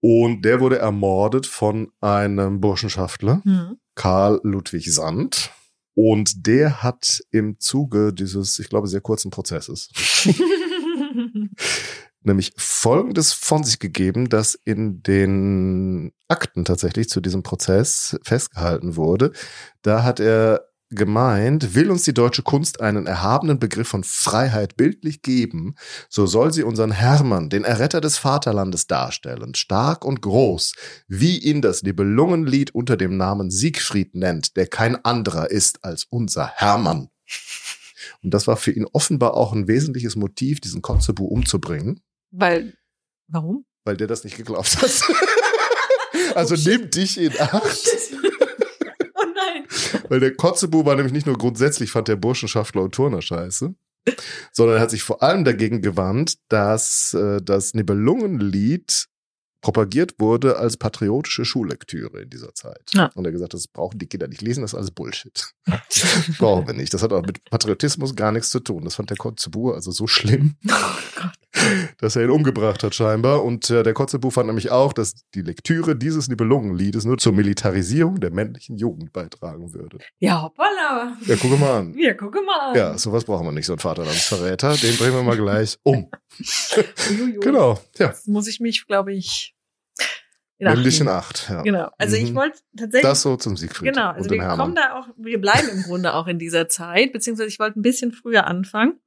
Und 0.00 0.42
der 0.44 0.60
wurde 0.60 0.78
ermordet 0.78 1.46
von 1.46 1.92
einem 2.00 2.60
Burschenschaftler, 2.60 3.40
Mhm. 3.44 3.78
Karl 3.94 4.40
Ludwig 4.42 4.92
Sand. 4.92 5.50
Und 5.94 6.46
der 6.46 6.82
hat 6.82 7.22
im 7.30 7.58
Zuge 7.60 8.12
dieses, 8.12 8.58
ich 8.58 8.68
glaube, 8.68 8.88
sehr 8.88 9.02
kurzen 9.02 9.30
Prozesses 9.30 9.90
nämlich 12.26 12.52
Folgendes 12.56 13.32
von 13.32 13.64
sich 13.64 13.78
gegeben, 13.78 14.28
dass 14.28 14.54
in 14.54 15.02
den 15.02 16.12
Akten 16.28 16.64
tatsächlich 16.64 17.08
zu 17.08 17.20
diesem 17.20 17.42
Prozess 17.42 18.18
festgehalten 18.22 18.96
wurde. 18.96 19.32
Da 19.82 20.02
hat 20.02 20.20
er 20.20 20.72
gemeint, 20.94 21.74
will 21.74 21.90
uns 21.90 22.04
die 22.04 22.14
deutsche 22.14 22.42
Kunst 22.42 22.80
einen 22.80 23.06
erhabenen 23.06 23.58
Begriff 23.58 23.88
von 23.88 24.04
Freiheit 24.04 24.76
bildlich 24.76 25.22
geben, 25.22 25.74
so 26.08 26.26
soll 26.26 26.52
sie 26.52 26.62
unseren 26.62 26.92
Hermann, 26.92 27.48
den 27.48 27.64
Erretter 27.64 28.00
des 28.00 28.18
Vaterlandes 28.18 28.86
darstellen, 28.86 29.54
stark 29.54 30.04
und 30.04 30.20
groß, 30.20 30.74
wie 31.08 31.38
ihn 31.38 31.62
das 31.62 31.82
Nibelungenlied 31.82 32.74
unter 32.74 32.96
dem 32.96 33.16
Namen 33.16 33.50
Siegfried 33.50 34.14
nennt, 34.14 34.56
der 34.56 34.66
kein 34.66 35.02
anderer 35.04 35.50
ist 35.50 35.84
als 35.84 36.06
unser 36.08 36.46
Hermann. 36.46 37.08
Und 38.22 38.34
das 38.34 38.46
war 38.46 38.56
für 38.56 38.72
ihn 38.72 38.86
offenbar 38.92 39.34
auch 39.34 39.52
ein 39.52 39.68
wesentliches 39.68 40.16
Motiv, 40.16 40.60
diesen 40.60 40.82
Kotzebue 40.82 41.28
umzubringen, 41.28 42.00
Weil, 42.32 42.74
warum? 43.28 43.64
weil 43.84 43.96
der 43.96 44.06
das 44.06 44.24
nicht 44.24 44.36
geglaubt 44.36 44.80
hat. 44.80 44.90
also 46.34 46.54
Oh, 46.54 46.58
nimm 46.64 46.90
dich 46.90 47.18
in 47.18 47.32
Acht. 47.38 47.62
oh 49.14 49.24
nein. 49.34 49.66
Weil 50.08 50.20
der 50.20 50.34
Kotzebue 50.34 50.84
war 50.84 50.94
nämlich 50.94 51.12
nicht 51.12 51.26
nur 51.26 51.38
grundsätzlich, 51.38 51.90
fand 51.90 52.08
der 52.08 52.16
Burschenschaftler 52.16 52.82
und 52.82 52.94
Turner 52.94 53.22
scheiße, 53.22 53.74
sondern 54.52 54.76
er 54.76 54.82
hat 54.82 54.90
sich 54.90 55.02
vor 55.02 55.22
allem 55.22 55.44
dagegen 55.44 55.82
gewandt, 55.82 56.36
dass 56.48 57.14
äh, 57.14 57.40
das 57.42 57.74
Nibelungenlied 57.74 59.06
propagiert 59.62 60.14
wurde 60.18 60.56
als 60.56 60.76
patriotische 60.76 61.44
Schullektüre 61.44 62.22
in 62.22 62.30
dieser 62.30 62.52
Zeit. 62.52 62.90
Ja. 62.94 63.06
Und 63.14 63.24
er 63.24 63.28
hat 63.28 63.34
gesagt, 63.34 63.54
das 63.54 63.68
brauchen 63.68 63.98
die 63.98 64.06
Kinder 64.06 64.26
nicht 64.26 64.42
lesen, 64.42 64.62
das 64.62 64.72
ist 64.72 64.78
alles 64.78 64.90
Bullshit. 64.90 65.54
brauchen 66.38 66.66
wir 66.66 66.74
nicht. 66.74 66.92
Das 66.92 67.02
hat 67.02 67.12
auch 67.12 67.24
mit 67.24 67.44
Patriotismus 67.44 68.16
gar 68.16 68.32
nichts 68.32 68.50
zu 68.50 68.58
tun. 68.58 68.84
Das 68.84 68.96
fand 68.96 69.10
der 69.10 69.16
Kotzebue 69.16 69.72
also 69.72 69.92
so 69.92 70.08
schlimm, 70.08 70.56
Oh 70.68 70.72
Gott. 71.14 71.32
Dass 71.98 72.16
er 72.16 72.24
ihn 72.24 72.30
umgebracht 72.30 72.82
hat 72.82 72.94
scheinbar. 72.94 73.44
Und 73.44 73.70
äh, 73.70 73.82
der 73.82 73.92
Kotzebue 73.94 74.30
fand 74.30 74.46
nämlich 74.48 74.70
auch, 74.70 74.92
dass 74.92 75.14
die 75.34 75.42
Lektüre 75.42 75.96
dieses 75.96 76.28
Nibelungenliedes 76.28 77.04
nur 77.04 77.18
zur 77.18 77.32
Militarisierung 77.32 78.20
der 78.20 78.30
männlichen 78.32 78.76
Jugend 78.76 79.12
beitragen 79.12 79.72
würde. 79.74 79.98
Ja, 80.18 80.42
hoppala. 80.42 81.16
Ja, 81.26 81.36
guck 81.40 81.58
mal 81.58 81.78
an. 81.78 81.94
Ja, 81.98 82.14
gucke 82.14 82.40
mal. 82.42 82.76
Ja, 82.76 82.96
sowas 82.98 83.24
brauchen 83.24 83.46
wir 83.46 83.52
nicht, 83.52 83.66
so 83.66 83.72
ein 83.74 83.78
Vaterlandsverräter. 83.78 84.74
Den 84.76 84.96
bringen 84.96 85.14
wir 85.14 85.22
mal 85.22 85.36
gleich 85.36 85.78
um. 85.82 86.10
Genau, 87.40 87.78
ja. 87.98 88.06
Jetzt 88.06 88.28
muss 88.28 88.46
ich 88.46 88.60
mich, 88.60 88.86
glaube 88.86 89.12
ich, 89.12 89.54
in 90.58 90.66
Acht 90.68 90.76
Nimm 90.76 90.84
dich 90.84 91.00
in. 91.00 91.08
Acht. 91.08 91.48
Ja. 91.50 91.62
Genau. 91.62 91.90
Also 91.98 92.16
ich 92.16 92.30
Mhm. 92.30 92.36
wollte 92.36 92.58
tatsächlich. 92.76 93.02
Das 93.02 93.22
so 93.22 93.36
zum 93.36 93.56
Siegfried 93.56 93.92
Genau, 93.92 94.10
also 94.10 94.30
wir 94.30 94.40
Hermann. 94.40 94.58
kommen 94.58 94.74
da 94.76 94.94
auch, 94.98 95.08
wir 95.16 95.40
bleiben 95.40 95.68
im 95.68 95.82
Grunde 95.82 96.14
auch 96.14 96.26
in 96.28 96.38
dieser 96.38 96.68
Zeit, 96.68 97.12
beziehungsweise 97.12 97.48
ich 97.48 97.58
wollte 97.58 97.78
ein 97.80 97.82
bisschen 97.82 98.12
früher 98.12 98.46
anfangen. 98.46 99.00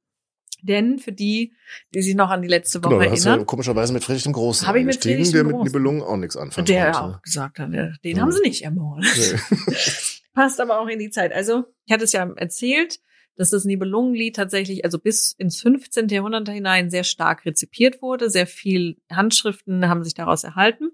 Denn 0.66 0.98
für 0.98 1.12
die, 1.12 1.54
die 1.94 2.02
sich 2.02 2.14
noch 2.14 2.30
an 2.30 2.42
die 2.42 2.48
letzte 2.48 2.82
Woche 2.82 2.90
Genau, 2.94 3.04
da 3.04 3.10
hast 3.10 3.24
du 3.24 3.28
ja 3.28 3.32
erinnern, 3.32 3.46
komischerweise 3.46 3.92
mit 3.92 4.04
Friedrich 4.04 4.24
dem 4.24 4.32
Großen 4.32 4.66
Hab 4.66 4.76
ich 4.76 4.84
mit 4.84 5.02
Friedrich 5.02 5.30
der 5.30 5.42
dem 5.42 5.46
mit 5.48 5.56
Großen. 5.56 5.66
Nibelungen 5.72 6.02
auch 6.02 6.16
nichts 6.16 6.36
anfangen 6.36 6.66
der 6.66 6.92
konnte. 6.92 7.16
auch 7.16 7.22
gesagt 7.22 7.58
hat, 7.58 7.70
den 7.72 7.96
Ja. 8.16 8.22
haben 8.22 8.32
sie 8.32 8.40
nicht 8.40 8.62
ermordet. 8.62 9.06
Nee. 9.16 9.74
Passt 10.34 10.60
aber 10.60 10.80
auch 10.80 10.88
in 10.88 10.98
die 10.98 11.10
Zeit. 11.10 11.32
Also, 11.32 11.64
ich 11.86 11.92
hatte 11.92 12.04
es 12.04 12.12
ja 12.12 12.30
erzählt, 12.36 12.98
dass 13.36 13.50
das 13.50 13.64
Nibelungenlied 13.64 14.34
tatsächlich, 14.36 14.84
also 14.84 14.98
bis 14.98 15.32
ins 15.32 15.60
15. 15.60 16.08
Jahrhundert 16.08 16.48
hinein 16.48 16.90
sehr 16.90 17.04
stark 17.04 17.44
rezipiert 17.44 18.00
wurde. 18.02 18.30
Sehr 18.30 18.46
viel 18.46 18.96
Handschriften 19.10 19.88
haben 19.88 20.04
sich 20.04 20.14
daraus 20.14 20.42
erhalten. 20.44 20.90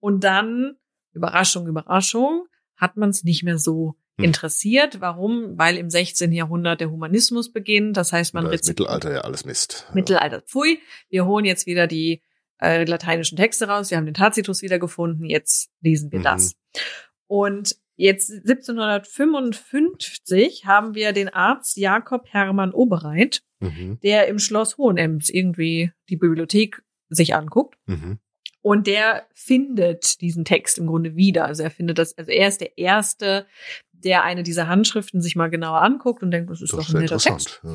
Und 0.00 0.22
dann, 0.24 0.74
Überraschung, 1.12 1.66
Überraschung, 1.66 2.46
hat 2.76 2.96
man 2.96 3.10
es 3.10 3.24
nicht 3.24 3.42
mehr 3.44 3.58
so 3.58 3.88
Hm. 3.88 4.01
Interessiert. 4.18 5.00
Warum? 5.00 5.56
Weil 5.58 5.76
im 5.78 5.90
16. 5.90 6.32
Jahrhundert 6.32 6.80
der 6.80 6.90
Humanismus 6.90 7.52
beginnt. 7.52 7.96
Das 7.96 8.12
heißt, 8.12 8.34
man 8.34 8.44
Da 8.46 8.50
ist 8.52 8.66
Mittelalter 8.68 9.12
ja 9.12 9.20
alles 9.22 9.44
Mist. 9.44 9.86
Mittelalter. 9.94 10.42
Pfui, 10.42 10.80
wir 11.08 11.24
holen 11.26 11.44
jetzt 11.44 11.66
wieder 11.66 11.86
die 11.86 12.22
äh, 12.60 12.84
lateinischen 12.84 13.36
Texte 13.36 13.66
raus, 13.66 13.90
wir 13.90 13.96
haben 13.98 14.04
den 14.04 14.14
Tacitus 14.14 14.62
wiedergefunden, 14.62 15.26
jetzt 15.26 15.70
lesen 15.80 16.12
wir 16.12 16.20
Mhm. 16.20 16.24
das. 16.24 16.54
Und 17.26 17.74
jetzt 17.96 18.30
1755 18.30 20.64
haben 20.66 20.94
wir 20.94 21.12
den 21.12 21.28
Arzt 21.28 21.76
Jakob 21.76 22.26
Hermann 22.30 22.72
Oberreit, 22.72 23.42
Mhm. 23.60 23.98
der 24.02 24.28
im 24.28 24.38
Schloss 24.38 24.76
Hohenems 24.78 25.28
irgendwie 25.30 25.90
die 26.08 26.16
Bibliothek 26.16 26.82
sich 27.08 27.34
anguckt. 27.34 27.76
Mhm. 27.86 28.18
Und 28.60 28.86
der 28.86 29.26
findet 29.34 30.20
diesen 30.20 30.44
Text 30.44 30.78
im 30.78 30.86
Grunde 30.86 31.16
wieder. 31.16 31.46
Also 31.46 31.64
er 31.64 31.70
findet 31.72 31.98
das, 31.98 32.16
also 32.16 32.30
er 32.30 32.46
ist 32.48 32.60
der 32.60 32.78
Erste, 32.78 33.46
der 34.04 34.22
eine 34.24 34.42
dieser 34.42 34.68
Handschriften 34.68 35.20
sich 35.20 35.36
mal 35.36 35.48
genauer 35.50 35.82
anguckt 35.82 36.22
und 36.22 36.30
denkt, 36.30 36.50
das 36.50 36.60
ist 36.62 36.72
Das 36.72 36.86
doch 36.86 36.94
ein 36.94 37.00
netter 37.00 37.18
Text. 37.18 37.60
Ja. 37.64 37.72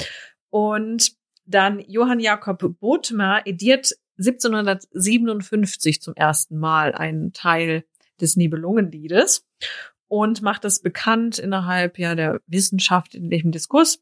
Und 0.49 1.13
dann 1.45 1.79
Johann 1.87 2.19
Jakob 2.19 2.79
Bothmer 2.79 3.41
ediert 3.45 3.93
1757 4.19 6.01
zum 6.01 6.13
ersten 6.15 6.57
Mal 6.57 6.93
einen 6.93 7.33
Teil 7.33 7.83
des 8.19 8.35
Nibelungenliedes 8.35 9.45
und 10.07 10.41
macht 10.41 10.63
das 10.63 10.81
bekannt 10.81 11.37
innerhalb 11.39 11.99
ja 11.99 12.15
der 12.15 12.41
Wissenschaft 12.47 13.13
in 13.15 13.29
dem 13.29 13.51
Diskurs. 13.51 14.01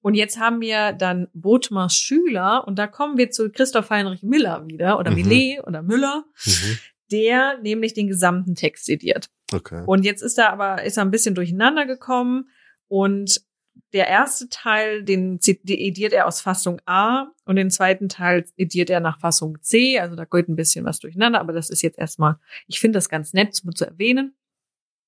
Und 0.00 0.14
jetzt 0.14 0.38
haben 0.38 0.60
wir 0.60 0.92
dann 0.92 1.28
Bothmers 1.32 1.96
Schüler 1.96 2.66
und 2.66 2.78
da 2.78 2.86
kommen 2.86 3.16
wir 3.16 3.30
zu 3.30 3.50
Christoph 3.50 3.90
Heinrich 3.90 4.22
Miller 4.22 4.66
wieder 4.66 4.98
oder 4.98 5.10
Mhm. 5.10 5.16
Millet 5.16 5.66
oder 5.66 5.82
Müller, 5.82 6.24
Mhm. 6.44 6.78
der 7.10 7.58
nämlich 7.62 7.94
den 7.94 8.08
gesamten 8.08 8.54
Text 8.54 8.88
ediert. 8.90 9.30
Okay. 9.54 9.84
Und 9.86 10.04
jetzt 10.04 10.22
ist 10.22 10.38
er 10.38 10.52
aber 10.52 10.82
ist 10.82 10.96
er 10.96 11.04
ein 11.04 11.10
bisschen 11.10 11.34
durcheinander 11.34 11.86
gekommen 11.86 12.48
und 12.88 13.44
der 13.92 14.08
erste 14.08 14.48
Teil, 14.48 15.04
den 15.04 15.38
ediert 15.40 16.12
er 16.12 16.26
aus 16.26 16.40
Fassung 16.40 16.80
A 16.84 17.28
und 17.44 17.56
den 17.56 17.70
zweiten 17.70 18.08
Teil 18.08 18.44
ediert 18.56 18.90
er 18.90 19.00
nach 19.00 19.20
Fassung 19.20 19.58
C. 19.62 19.98
Also 19.98 20.16
da 20.16 20.24
geht 20.24 20.48
ein 20.48 20.56
bisschen 20.56 20.84
was 20.84 20.98
durcheinander, 20.98 21.40
aber 21.40 21.52
das 21.52 21.70
ist 21.70 21.82
jetzt 21.82 21.98
erstmal, 21.98 22.36
ich 22.66 22.80
finde 22.80 22.96
das 22.96 23.08
ganz 23.08 23.32
nett 23.32 23.54
zu, 23.54 23.70
zu 23.70 23.86
erwähnen. 23.86 24.34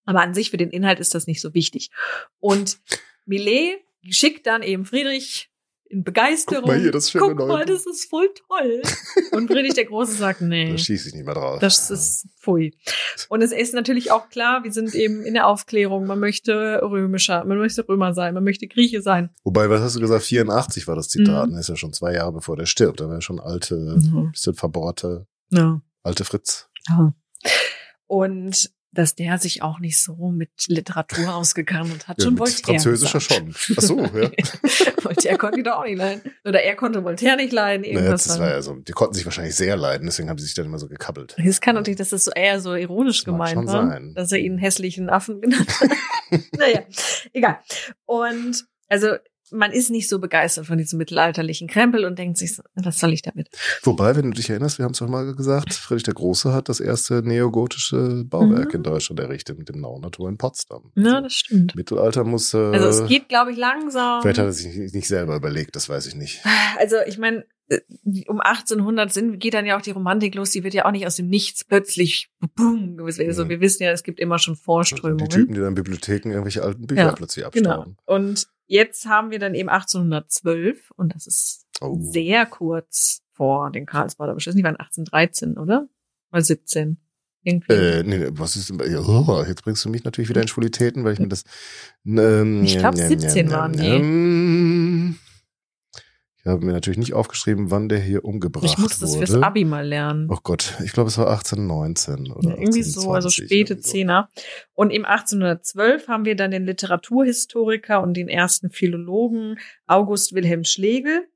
Aber 0.05 0.22
an 0.22 0.34
sich 0.34 0.51
für 0.51 0.57
den 0.57 0.70
Inhalt 0.70 1.01
ist 1.01 1.14
das 1.16 1.26
nicht 1.26 1.40
so 1.40 1.53
wichtig. 1.53 1.90
Und 2.38 2.78
Millet 3.24 3.80
schickt 4.09 4.47
dann 4.47 4.62
eben 4.62 4.84
Friedrich 4.84 5.51
in 5.89 6.03
Begeisterung. 6.05 6.62
Guck 6.64 6.68
mal 6.72 6.80
hier, 6.80 6.91
das 6.93 7.11
schöne 7.11 7.34
Guck 7.34 7.47
mal, 7.49 7.64
das 7.64 7.87
ist 7.87 8.09
voll 8.11 8.28
toll. 8.49 8.82
Und 9.32 9.47
Friedrich 9.51 9.74
der 9.74 9.84
Große 9.84 10.12
sagt, 10.12 10.41
nee. 10.41 10.72
Da 10.72 10.78
schieße 10.78 11.09
ich 11.09 11.14
nicht 11.14 11.24
mehr 11.24 11.34
drauf. 11.34 11.59
Das 11.61 11.91
ist 11.91 12.26
pfui. 12.41 12.76
Und 13.28 13.43
es 13.43 13.53
ist 13.53 13.72
natürlich 13.74 14.11
auch 14.11 14.28
klar, 14.28 14.64
wir 14.64 14.72
sind 14.72 14.95
eben 14.95 15.22
in 15.24 15.34
der 15.34 15.47
Aufklärung. 15.47 16.07
Man 16.07 16.18
möchte 16.20 16.80
römischer, 16.82 17.45
man 17.45 17.59
möchte 17.59 17.87
Römer 17.89 18.14
sein, 18.14 18.34
man 18.34 18.45
möchte 18.45 18.66
Grieche 18.66 19.01
sein. 19.03 19.30
Wobei, 19.45 19.70
was 19.70 19.80
hast 19.80 19.97
du 19.97 20.01
gesagt? 20.01 20.24
84 20.24 20.87
war 20.89 20.97
das 20.97 21.09
Zitat. 21.09 21.49
Mhm. 21.49 21.53
Das 21.53 21.61
ist 21.62 21.68
ja 21.68 21.76
schon 21.76 21.93
zwei 21.93 22.12
Jahre 22.14 22.32
bevor 22.32 22.57
der 22.57 22.66
stirbt. 22.66 23.01
Da 23.01 23.07
war 23.09 23.14
ja 23.14 23.20
schon 23.20 23.39
alte, 23.41 23.76
Mhm. 23.76 24.32
bisschen 24.32 24.55
verbohrte, 24.55 25.26
Ja. 25.51 25.80
alte 26.03 26.24
Fritz. 26.24 26.68
ja. 26.89 27.14
Und 28.09 28.70
dass 28.97 29.14
der 29.14 29.38
sich 29.38 29.62
auch 29.62 29.78
nicht 29.78 29.99
so 30.03 30.14
mit 30.30 30.51
Literatur 30.68 31.34
ausgekannt 31.34 31.92
und 31.92 32.09
hat 32.09 32.18
Ja, 32.18 32.24
schon 32.24 32.38
Voltaire. 32.38 32.64
Französischer 32.80 33.20
schon. 33.20 33.55
Ach 33.76 33.82
so, 33.82 34.01
ja. 34.01 34.30
Voltaire 35.03 35.38
konnte 35.38 35.59
ihn 35.59 35.64
doch 35.64 35.76
auch 35.78 35.84
nicht 35.84 35.99
leiden. 35.99 36.22
Oder 36.44 36.62
er 36.62 36.74
konnte 36.76 37.05
Voltaire 37.05 37.36
nicht 37.36 37.53
leiden. 37.53 37.82
Naja, 37.92 38.11
das 38.11 38.38
war 38.38 38.51
ja 38.51 38.62
so, 38.62 38.74
die 38.76 38.92
konnten 38.92 39.14
sich 39.14 39.24
wahrscheinlich 39.24 39.55
sehr 39.55 39.76
leiden, 39.76 40.07
deswegen 40.07 40.28
haben 40.30 40.38
sie 40.38 40.47
sich 40.47 40.55
dann 40.55 40.66
immer 40.66 40.78
so 40.78 40.88
gekabbelt. 40.88 41.36
Es 41.38 41.61
kann 41.61 41.74
natürlich, 41.74 41.99
dass 41.99 42.11
das 42.11 42.24
so 42.24 42.30
eher 42.32 42.61
so 42.61 42.74
ironisch 42.74 43.18
Das 43.18 43.24
gemeint 43.24 43.66
war, 43.66 43.88
sein. 43.88 44.12
dass 44.14 44.32
er 44.32 44.38
ihn 44.38 44.59
hässlichen 44.59 45.09
Affen 45.11 45.40
genannt 45.40 45.68
hat. 45.80 45.90
naja, 46.59 46.82
egal. 47.32 47.59
Und 48.05 48.64
also 48.88 49.16
man 49.53 49.70
ist 49.72 49.90
nicht 49.90 50.09
so 50.09 50.18
begeistert 50.18 50.66
von 50.66 50.78
diesem 50.78 50.99
mittelalterlichen 50.99 51.68
Krempel 51.68 52.05
und 52.05 52.18
denkt 52.18 52.38
sich, 52.38 52.59
was 52.74 52.99
soll 52.99 53.12
ich 53.12 53.22
damit? 53.22 53.49
Wobei, 53.82 54.16
wenn 54.16 54.24
du 54.30 54.36
dich 54.36 54.51
erinnerst, 54.51 54.78
wir 54.78 54.84
haben 54.84 54.92
es 54.92 54.99
doch 54.99 55.09
mal 55.09 55.34
gesagt, 55.34 55.74
Friedrich 55.74 56.03
der 56.05 56.14
Große 56.14 56.53
hat 56.53 56.68
das 56.68 56.80
erste 56.80 57.22
neogotische 57.22 58.24
Bauwerk 58.24 58.68
Mhm. 58.70 58.74
in 58.76 58.82
Deutschland 58.82 59.20
errichtet 59.20 59.59
mit 59.59 59.68
dem 59.68 59.80
Naunatur 59.80 60.28
in 60.28 60.36
Potsdam. 60.38 60.90
Ja, 60.97 61.05
Also, 61.16 61.20
das 61.22 61.32
stimmt. 61.34 61.74
Mittelalter 61.76 62.24
muss, 62.24 62.53
äh, 62.55 62.59
Also 62.59 63.03
es 63.05 63.09
geht, 63.09 63.28
glaube 63.28 63.53
ich, 63.53 63.59
langsam. 63.59 64.22
vielleicht 64.22 64.38
hat 64.38 64.47
er 64.47 64.53
sich 64.53 64.92
nicht, 64.92 65.07
selber 65.09 65.36
überlegt, 65.36 65.76
das 65.76 65.88
weiß 65.88 66.07
ich 66.07 66.14
nicht. 66.14 66.40
Also 66.78 66.97
ich 67.07 67.18
meine, 67.18 67.44
um 68.29 68.41
1800 68.41 69.12
sind, 69.12 69.39
geht 69.41 69.55
dann 69.55 69.67
ja 69.67 69.77
auch 69.77 69.83
die 69.83 69.91
Romantik 69.91 70.35
los. 70.37 70.51
Die 70.51 70.62
wird 70.62 70.73
ja 70.75 70.85
auch 70.85 70.93
nicht 70.93 71.07
aus 71.07 71.17
dem 71.17 71.27
Nichts 71.29 71.64
plötzlich 71.64 72.31
boom. 72.55 72.97
Also 73.01 73.45
Mhm. 73.45 73.49
wir 73.49 73.61
wissen 73.61 73.83
ja, 73.83 73.91
es 73.91 74.03
gibt 74.05 74.21
immer 74.21 74.39
schon 74.39 74.55
Die 74.55 74.61
Vorströmungen. 74.61 75.29
Typen, 75.29 75.55
die 75.55 75.61
dann 75.61 75.75
Bibliotheken 75.75 76.31
irgendwelche 76.31 76.62
alten 76.62 76.87
Bücher 76.87 77.03
Ja, 77.07 77.12
plötzlich 77.12 77.45
Genau. 77.53 77.71
abstauben. 77.71 77.97
Und 78.05 78.47
jetzt 78.67 79.07
haben 79.07 79.31
wir 79.31 79.39
dann 79.41 79.55
eben 79.55 79.69
1812 79.69 80.91
und 80.97 81.14
das 81.14 81.27
ist 81.27 81.67
Oh. 81.81 81.99
sehr 82.01 82.47
kurz 82.47 83.23
vor 83.33 83.71
den 83.71 83.85
Karlsbader 83.85 84.35
Beschlüssen. 84.35 84.59
Die 84.59 84.64
waren 84.64 84.77
1813, 84.77 85.59
oder? 85.59 85.89
Oder 86.33 86.43
17? 86.43 86.99
Irgendwie. 87.43 87.73
Äh, 87.75 88.03
nee, 88.03 88.27
was 88.33 88.57
ist 88.57 88.71
denn, 88.71 88.77
bei- 88.79 88.99
oh, 88.99 89.45
jetzt 89.47 89.62
bringst 89.62 89.85
du 89.85 89.89
mich 89.89 90.03
natürlich 90.03 90.29
wieder 90.29 90.43
in 90.43 90.49
Schwulitäten, 90.49 91.05
weil 91.05 91.12
ich 91.12 91.21
mir 91.21 91.29
das, 91.29 91.45
ähm, 92.05 92.64
Ich 92.64 92.77
glaub, 92.79 92.97
ähm, 92.99 93.07
17 93.09 93.47
ähm, 93.47 93.53
waren 93.53 93.73
die. 93.73 93.87
ähm, 93.87 94.76
Ich 96.47 96.53
habe 96.53 96.64
mir 96.64 96.72
natürlich 96.74 96.99
nicht 96.99 97.12
aufgeschrieben, 97.12 97.72
wann 97.72 97.88
der 97.88 97.99
hier 97.99 98.24
umgebracht 98.24 98.64
ich 98.64 98.78
muss 98.78 99.01
das 99.01 99.16
wurde. 99.16 99.26
fürs 99.26 99.42
Abi 99.42 99.64
mal 99.64 99.84
lernen. 99.84 100.28
Oh 100.30 100.38
Gott, 100.40 100.74
ich 100.84 100.92
glaube, 100.92 101.09
es 101.09 101.18
war 101.18 101.26
1819 101.28 102.30
oder 102.30 102.51
Ja, 102.51 102.57
irgendwie 102.57 102.84
so, 102.84 103.11
also 103.12 103.26
1820, 103.26 103.44
späte 103.47 103.74
so. 103.74 103.80
Zehner. 103.80 104.28
Und 104.72 104.90
im 104.90 105.05
1812 105.05 106.07
haben 106.07 106.24
wir 106.24 106.36
dann 106.36 106.53
den 106.53 106.64
Literaturhistoriker 106.64 108.01
und 108.01 108.14
den 108.16 108.28
ersten 108.28 108.70
Philologen 108.70 109.59
August 109.88 110.34
Wilhelm 110.34 110.62
Schlegel. 110.62 111.26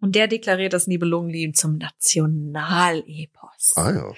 Und 0.00 0.14
der 0.14 0.28
deklariert 0.28 0.72
das 0.72 0.86
Nibelungenlied 0.86 1.56
zum 1.56 1.78
Nationalepos. 1.78 3.72
Ah 3.74 3.90
ja, 3.90 4.12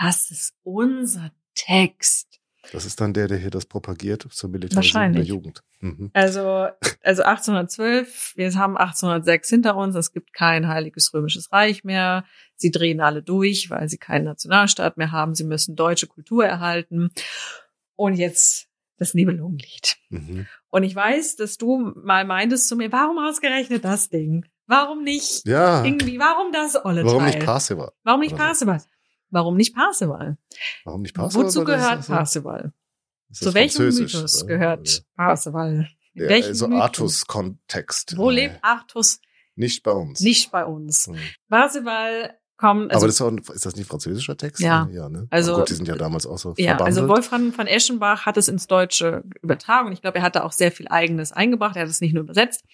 Das 0.00 0.30
ist 0.30 0.54
unser 0.62 1.32
Text. 1.56 2.31
Das 2.70 2.86
ist 2.86 3.00
dann 3.00 3.12
der, 3.12 3.28
der 3.28 3.38
hier 3.38 3.50
das 3.50 3.66
propagiert 3.66 4.26
zur 4.30 4.50
Militarisierung 4.50 5.12
der. 5.12 5.22
Jugend. 5.24 5.62
Mhm. 5.80 6.10
Also, 6.12 6.68
also 7.02 7.22
1812, 7.22 8.34
wir 8.36 8.54
haben 8.54 8.76
1806 8.76 9.48
hinter 9.48 9.76
uns, 9.76 9.96
es 9.96 10.12
gibt 10.12 10.32
kein 10.32 10.68
heiliges 10.68 11.12
römisches 11.12 11.50
Reich 11.50 11.82
mehr. 11.82 12.24
Sie 12.54 12.70
drehen 12.70 13.00
alle 13.00 13.22
durch, 13.22 13.70
weil 13.70 13.88
sie 13.88 13.98
keinen 13.98 14.24
Nationalstaat 14.24 14.96
mehr 14.96 15.10
haben. 15.10 15.34
Sie 15.34 15.44
müssen 15.44 15.74
deutsche 15.74 16.06
Kultur 16.06 16.46
erhalten. 16.46 17.10
Und 17.96 18.14
jetzt 18.14 18.68
das 18.96 19.14
Nibelungenlied. 19.14 19.96
Mhm. 20.10 20.46
Und 20.70 20.84
ich 20.84 20.94
weiß, 20.94 21.36
dass 21.36 21.58
du 21.58 21.92
mal 21.96 22.24
meintest 22.24 22.68
zu 22.68 22.76
mir, 22.76 22.92
warum 22.92 23.18
ausgerechnet 23.18 23.84
das 23.84 24.08
Ding? 24.08 24.46
Warum 24.66 25.02
nicht 25.02 25.46
Ja, 25.46 25.84
irgendwie, 25.84 26.18
warum 26.18 26.52
das 26.52 26.82
olle 26.82 27.04
warum 27.04 27.24
Teil? 27.24 27.34
nicht 27.34 27.44
Parsival? 27.44 27.92
Warum 28.04 28.20
nicht 28.20 28.30
so. 28.30 28.36
Warum 29.32 29.56
nicht 29.56 29.74
Parsival? 29.74 30.36
Warum 30.84 31.02
nicht 31.02 31.14
Parsival? 31.14 31.46
Wozu 31.46 31.64
gehört 31.64 32.08
das 32.08 33.38
Zu 33.38 33.54
welchem 33.54 33.86
Mythos 33.86 34.44
oder? 34.44 34.46
gehört 34.46 35.04
Parsival? 35.16 35.88
In 36.14 36.22
Ja, 36.24 36.28
welchem 36.28 36.48
also? 36.50 36.66
Artus-Kontext. 36.70 38.16
Wo 38.16 38.30
Äh, 38.30 38.34
lebt 38.34 38.58
Artus? 38.62 39.20
Nicht 39.56 39.82
bei 39.82 39.92
uns. 39.92 40.20
Nicht 40.20 40.50
bei 40.52 40.64
uns. 40.64 41.08
Mhm. 41.08 41.16
Parsival 41.48 42.38
kommt, 42.58 42.90
also, 42.92 42.98
Aber 42.98 43.06
das 43.06 43.14
ist, 43.16 43.22
ein- 43.22 43.54
ist 43.54 43.66
das 43.66 43.76
nicht 43.76 43.88
französischer 43.88 44.36
Text? 44.36 44.60
Ja. 44.60 44.86
ja 44.92 45.08
ne? 45.08 45.26
Also- 45.30 45.52
Aber 45.52 45.60
gut, 45.62 45.70
die 45.70 45.74
sind 45.74 45.88
ja 45.88 45.96
damals 45.96 46.26
auch 46.26 46.38
so 46.38 46.54
ja, 46.58 46.72
also 46.76 47.00
verbandelt. 47.00 47.08
Wolfram 47.08 47.52
von 47.52 47.66
Eschenbach 47.66 48.26
hat 48.26 48.36
es 48.36 48.48
ins 48.48 48.66
Deutsche 48.66 49.24
übertragen 49.42 49.86
und 49.88 49.92
ich 49.94 50.02
glaube, 50.02 50.18
er 50.18 50.24
hat 50.24 50.36
da 50.36 50.42
auch 50.44 50.52
sehr 50.52 50.70
viel 50.72 50.88
Eigenes 50.88 51.32
eingebracht. 51.32 51.76
Er 51.76 51.82
hat 51.82 51.88
es 51.88 52.00
nicht 52.02 52.12
nur 52.12 52.22
übersetzt. 52.24 52.64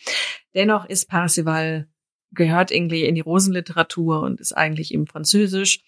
Dennoch 0.55 0.85
ist 0.87 1.09
Parsival 1.09 1.89
gehört 2.33 2.71
irgendwie 2.71 3.05
in 3.05 3.15
die 3.15 3.23
Rosenliteratur 3.23 4.21
und 4.21 4.41
ist 4.41 4.53
eigentlich 4.53 4.93
eben 4.93 5.07
Französisch. 5.07 5.83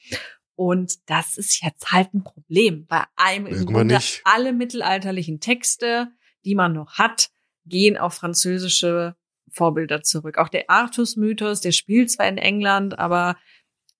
Und 0.60 1.08
das 1.08 1.38
ist 1.38 1.64
jetzt 1.64 1.90
halt 1.90 2.12
ein 2.12 2.22
Problem. 2.22 2.84
Bei 2.86 3.04
einem 3.16 3.46
im 3.46 3.64
Grunde 3.64 3.94
nicht. 3.94 4.20
alle 4.24 4.52
mittelalterlichen 4.52 5.40
Texte, 5.40 6.08
die 6.44 6.54
man 6.54 6.74
noch 6.74 6.98
hat, 6.98 7.30
gehen 7.64 7.96
auf 7.96 8.12
französische 8.12 9.16
Vorbilder 9.48 10.02
zurück. 10.02 10.36
Auch 10.36 10.50
der 10.50 10.68
Artus-Mythos, 10.68 11.62
der 11.62 11.72
spielt 11.72 12.10
zwar 12.10 12.28
in 12.28 12.36
England, 12.36 12.98
aber 12.98 13.36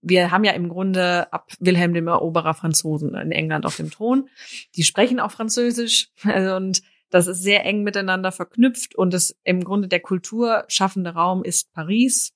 wir 0.02 0.32
haben 0.32 0.44
ja 0.44 0.52
im 0.52 0.68
Grunde 0.68 1.32
ab 1.32 1.50
Wilhelm 1.60 1.94
dem 1.94 2.08
Eroberer 2.08 2.52
Franzosen 2.52 3.14
in 3.14 3.32
England 3.32 3.64
auf 3.64 3.76
dem 3.76 3.90
Thron. 3.90 4.28
Die 4.76 4.84
sprechen 4.84 5.18
auch 5.18 5.30
Französisch 5.30 6.10
also, 6.24 6.56
und 6.56 6.82
das 7.08 7.26
ist 7.26 7.42
sehr 7.42 7.64
eng 7.64 7.84
miteinander 7.84 8.32
verknüpft 8.32 8.94
und 8.94 9.14
das 9.14 9.34
im 9.44 9.64
Grunde 9.64 9.88
der 9.88 10.00
kulturschaffende 10.00 11.14
Raum 11.14 11.42
ist 11.42 11.72
Paris 11.72 12.34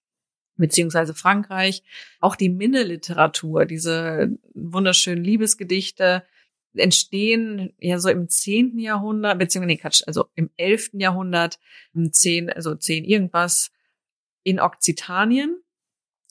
beziehungsweise 0.56 1.14
Frankreich. 1.14 1.82
Auch 2.20 2.36
die 2.36 2.48
Minne-Literatur, 2.48 3.64
diese 3.64 4.30
wunderschönen 4.54 5.24
Liebesgedichte 5.24 6.24
entstehen 6.76 7.72
ja 7.78 7.98
so 7.98 8.08
im 8.08 8.28
zehnten 8.28 8.78
Jahrhundert, 8.78 9.38
beziehungsweise 9.38 9.74
nee, 9.74 9.80
Quatsch, 9.80 10.02
also 10.06 10.26
im 10.34 10.50
elften 10.56 11.00
Jahrhundert, 11.00 11.58
im 11.94 12.12
zehn, 12.12 12.50
also 12.50 12.74
zehn 12.74 13.04
irgendwas 13.04 13.70
in 14.42 14.60
Okzitanien. 14.60 15.60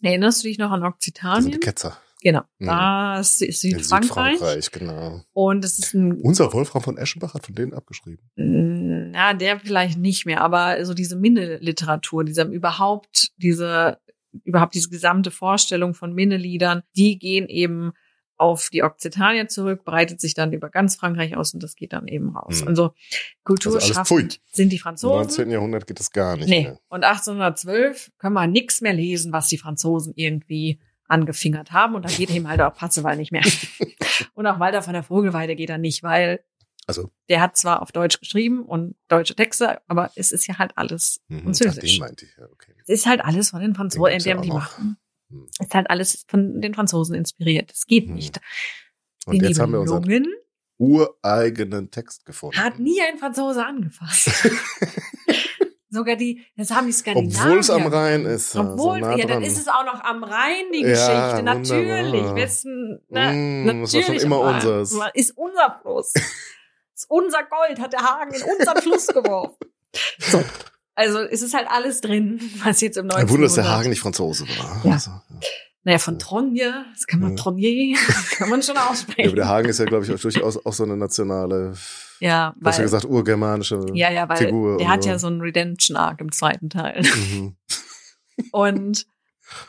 Erinnerst 0.02 0.44
du 0.44 0.48
dich 0.48 0.58
noch 0.58 0.72
an 0.72 0.84
Okzitanien? 0.84 1.52
die 1.52 1.60
Ketzer. 1.60 1.98
Genau. 2.22 2.42
Mhm. 2.60 2.68
Das 2.68 3.42
ist 3.42 3.62
Südfrankreich. 3.62 4.40
Südfrankreich, 4.40 4.72
genau. 4.72 5.22
Und 5.34 5.66
es 5.66 5.78
ist 5.78 5.94
ein 5.94 6.14
Unser 6.22 6.54
Wolfram 6.54 6.82
von 6.82 6.98
Eschenbach 6.98 7.34
hat 7.34 7.46
von 7.46 7.56
denen 7.56 7.74
abgeschrieben. 7.74 8.30
na, 8.36 9.34
der 9.34 9.60
vielleicht 9.60 9.98
nicht 9.98 10.26
mehr, 10.26 10.42
aber 10.42 10.86
so 10.86 10.94
diese 10.94 11.18
Minne-Literatur, 11.18 12.24
dieser 12.24 12.46
überhaupt, 12.46 13.32
diese 13.38 14.00
überhaupt 14.44 14.76
diese 14.76 14.90
gesamte 14.90 15.32
Vorstellung 15.32 15.94
von 15.94 16.14
Minneliedern, 16.14 16.84
die 16.96 17.18
gehen 17.20 17.48
eben 17.48 17.94
auf 18.38 18.70
die 18.72 18.84
Okzitanier 18.84 19.48
zurück, 19.48 19.84
breitet 19.86 20.20
sich 20.20 20.34
dann 20.34 20.54
über 20.54 20.70
ganz 20.70 20.96
Frankreich 20.96 21.38
aus 21.38 21.54
und 21.54 21.62
das 21.62 21.76
geht 21.76 21.94
dann 21.94 22.08
eben 22.08 22.36
raus. 22.36 22.62
Hm. 22.62 22.68
Also 22.68 22.94
Kultur 23.44 23.76
Also 23.76 23.88
sind 24.52 24.72
die 24.72 24.76
Im 24.76 24.82
Franzosen. 24.82 25.18
19. 25.18 25.52
Jahrhundert 25.52 25.88
geht 25.88 26.00
das 26.00 26.12
gar 26.12 26.36
nicht 26.36 26.50
Nee. 26.50 26.64
mehr. 26.64 26.80
Und 26.90 27.04
1812 27.04 28.12
können 28.18 28.34
wir 28.34 28.48
nichts 28.48 28.82
mehr 28.82 28.94
lesen, 28.94 29.32
was 29.32 29.48
die 29.48 29.58
Franzosen 29.58 30.14
irgendwie 30.16 30.80
angefingert 31.08 31.72
haben. 31.72 31.96
Und 31.96 32.06
da 32.06 32.10
geht 32.10 32.32
eben 32.32 32.48
halt 32.48 32.62
auch 32.62 32.74
Parzival 32.74 33.16
nicht 33.18 33.32
mehr. 33.32 33.44
und 34.34 34.48
auch 34.48 34.60
Walter 34.60 34.82
von 34.82 34.94
der 34.94 35.04
Vogelweide 35.04 35.56
geht 35.56 35.70
da 35.70 35.78
nicht, 35.78 36.04
weil 36.04 36.44
Also, 36.88 37.12
der 37.30 37.40
hat 37.42 37.56
zwar 37.56 37.82
auf 37.82 37.92
Deutsch 37.92 38.20
geschrieben 38.20 38.64
und 38.66 38.96
deutsche 39.08 39.36
Texte, 39.36 39.82
aber 39.88 40.12
es 40.16 40.32
ist 40.32 40.48
ja 40.48 40.58
halt 40.60 40.72
alles 40.78 41.22
mhm, 41.30 41.44
französisch. 41.44 41.92
den 41.94 42.00
meinte 42.00 42.26
ich, 42.26 42.36
ja, 42.38 42.46
okay. 42.52 42.74
Es 42.84 42.90
ist 42.90 43.06
halt 43.06 43.22
alles 43.22 43.50
von 43.52 43.62
den 43.62 43.74
Franzosen, 43.76 44.04
Den 44.04 44.12
gibt's 44.12 44.26
ja 44.26 44.36
die 44.42 44.50
machen. 44.52 44.98
Hm. 45.30 45.48
Es 45.60 45.68
ist 45.68 45.74
halt 45.76 45.90
alles 45.90 46.26
von 46.28 46.60
den 46.62 46.74
Franzosen 46.74 47.16
inspiriert. 47.16 47.72
Es 47.72 47.86
geht 47.88 48.08
Hm. 48.08 48.16
nicht. 48.16 48.40
Und 49.26 49.42
die 49.42 49.46
jetzt 49.48 49.60
haben 49.60 49.72
wir 49.72 49.80
unseren 49.80 50.28
ureigenen 50.78 51.90
Text 51.92 52.26
gefunden. 52.26 52.58
hat 52.58 52.80
nie 52.80 53.00
ein 53.02 53.18
Franzose 53.18 53.66
angefasst. 53.66 54.30
Sogar 55.90 56.16
die, 56.16 56.44
das 56.58 56.72
haben 56.72 56.88
die 56.88 56.92
Skandinavier. 56.94 57.40
Obwohl 57.46 57.60
es 57.60 57.70
am 57.70 57.86
Rhein 57.86 58.26
ist. 58.26 58.56
ja, 58.56 58.62
Obwohl, 58.62 59.00
so 59.00 59.06
nah 59.06 59.16
ja, 59.16 59.28
dann 59.28 59.44
ist 59.44 59.60
es 59.60 59.68
auch 59.68 59.86
noch 59.86 60.04
am 60.04 60.24
Rhein, 60.24 60.66
die 60.74 60.82
Ja, 60.82 60.88
Geschichte. 60.90 61.38
wunderbar. 61.38 62.04
Natürlich. 62.04 62.36
Wessen, 62.36 63.00
na, 63.10 63.32
Mm, 63.32 63.68
das 63.68 63.76
war 63.76 63.88
schon 63.88 64.00
natürlich 64.02 64.24
immer 64.24 64.40
unseres. 64.40 64.98
Ist 65.14 65.38
unser 65.38 65.80
Fluss. 65.82 66.14
unser 67.10 67.44
Gold, 67.44 67.80
hat 67.80 67.94
der 67.94 68.02
Hagen 68.02 68.34
in 68.34 68.42
unseren 68.42 68.82
Fluss 68.82 69.08
geworfen. 69.08 69.58
So. 70.18 70.44
Also, 70.96 71.20
es 71.20 71.42
ist 71.44 71.54
halt 71.54 71.68
alles 71.70 72.02
drin, 72.02 72.40
was 72.64 72.82
jetzt 72.82 72.98
im 72.98 73.06
19. 73.08 73.26
Ein 73.26 73.30
Wunder, 73.30 73.44
dass 73.46 73.54
der 73.56 73.68
Hagen 73.70 73.90
nicht 73.90 74.00
Franzose 74.00 74.46
war. 74.58 74.82
Ja. 74.84 74.92
Also, 74.94 75.12
ja. 75.12 75.40
Naja, 75.86 75.98
von 76.00 76.18
Tronje, 76.18 76.86
das 76.94 77.06
kann 77.08 77.20
man 77.20 77.32
Ja. 77.32 77.36
Tronje, 77.44 77.96
kann 78.38 78.50
man 78.50 78.64
schon 78.64 78.74
Ja, 78.76 78.82
aber 78.82 78.92
aussprechen. 78.92 79.36
der 79.36 79.48
Hagen 79.48 79.70
ist 79.70 79.80
ja, 79.80 79.86
glaube 79.86 80.06
ich, 80.06 80.12
auch 80.14 80.20
durchaus 80.20 80.66
auch 80.66 80.74
so 80.74 80.84
eine 80.84 80.96
nationale, 80.98 81.74
Ja, 82.20 82.56
du 82.58 82.66
hast 82.66 82.76
ja 82.76 82.80
weil, 82.80 82.86
gesagt, 82.86 83.06
urgermanische 83.06 83.86
ja, 83.94 84.12
ja, 84.12 84.28
weil 84.30 84.38
Figur. 84.38 84.78
der 84.78 84.88
hat 84.90 85.06
ja 85.06 85.20
so 85.20 85.28
einen 85.28 85.42
Redemption-Arc 85.42 86.22
im 86.22 86.32
zweiten 86.32 86.70
Teil. 86.70 87.02
Mhm. 87.04 87.56
Und 88.52 89.06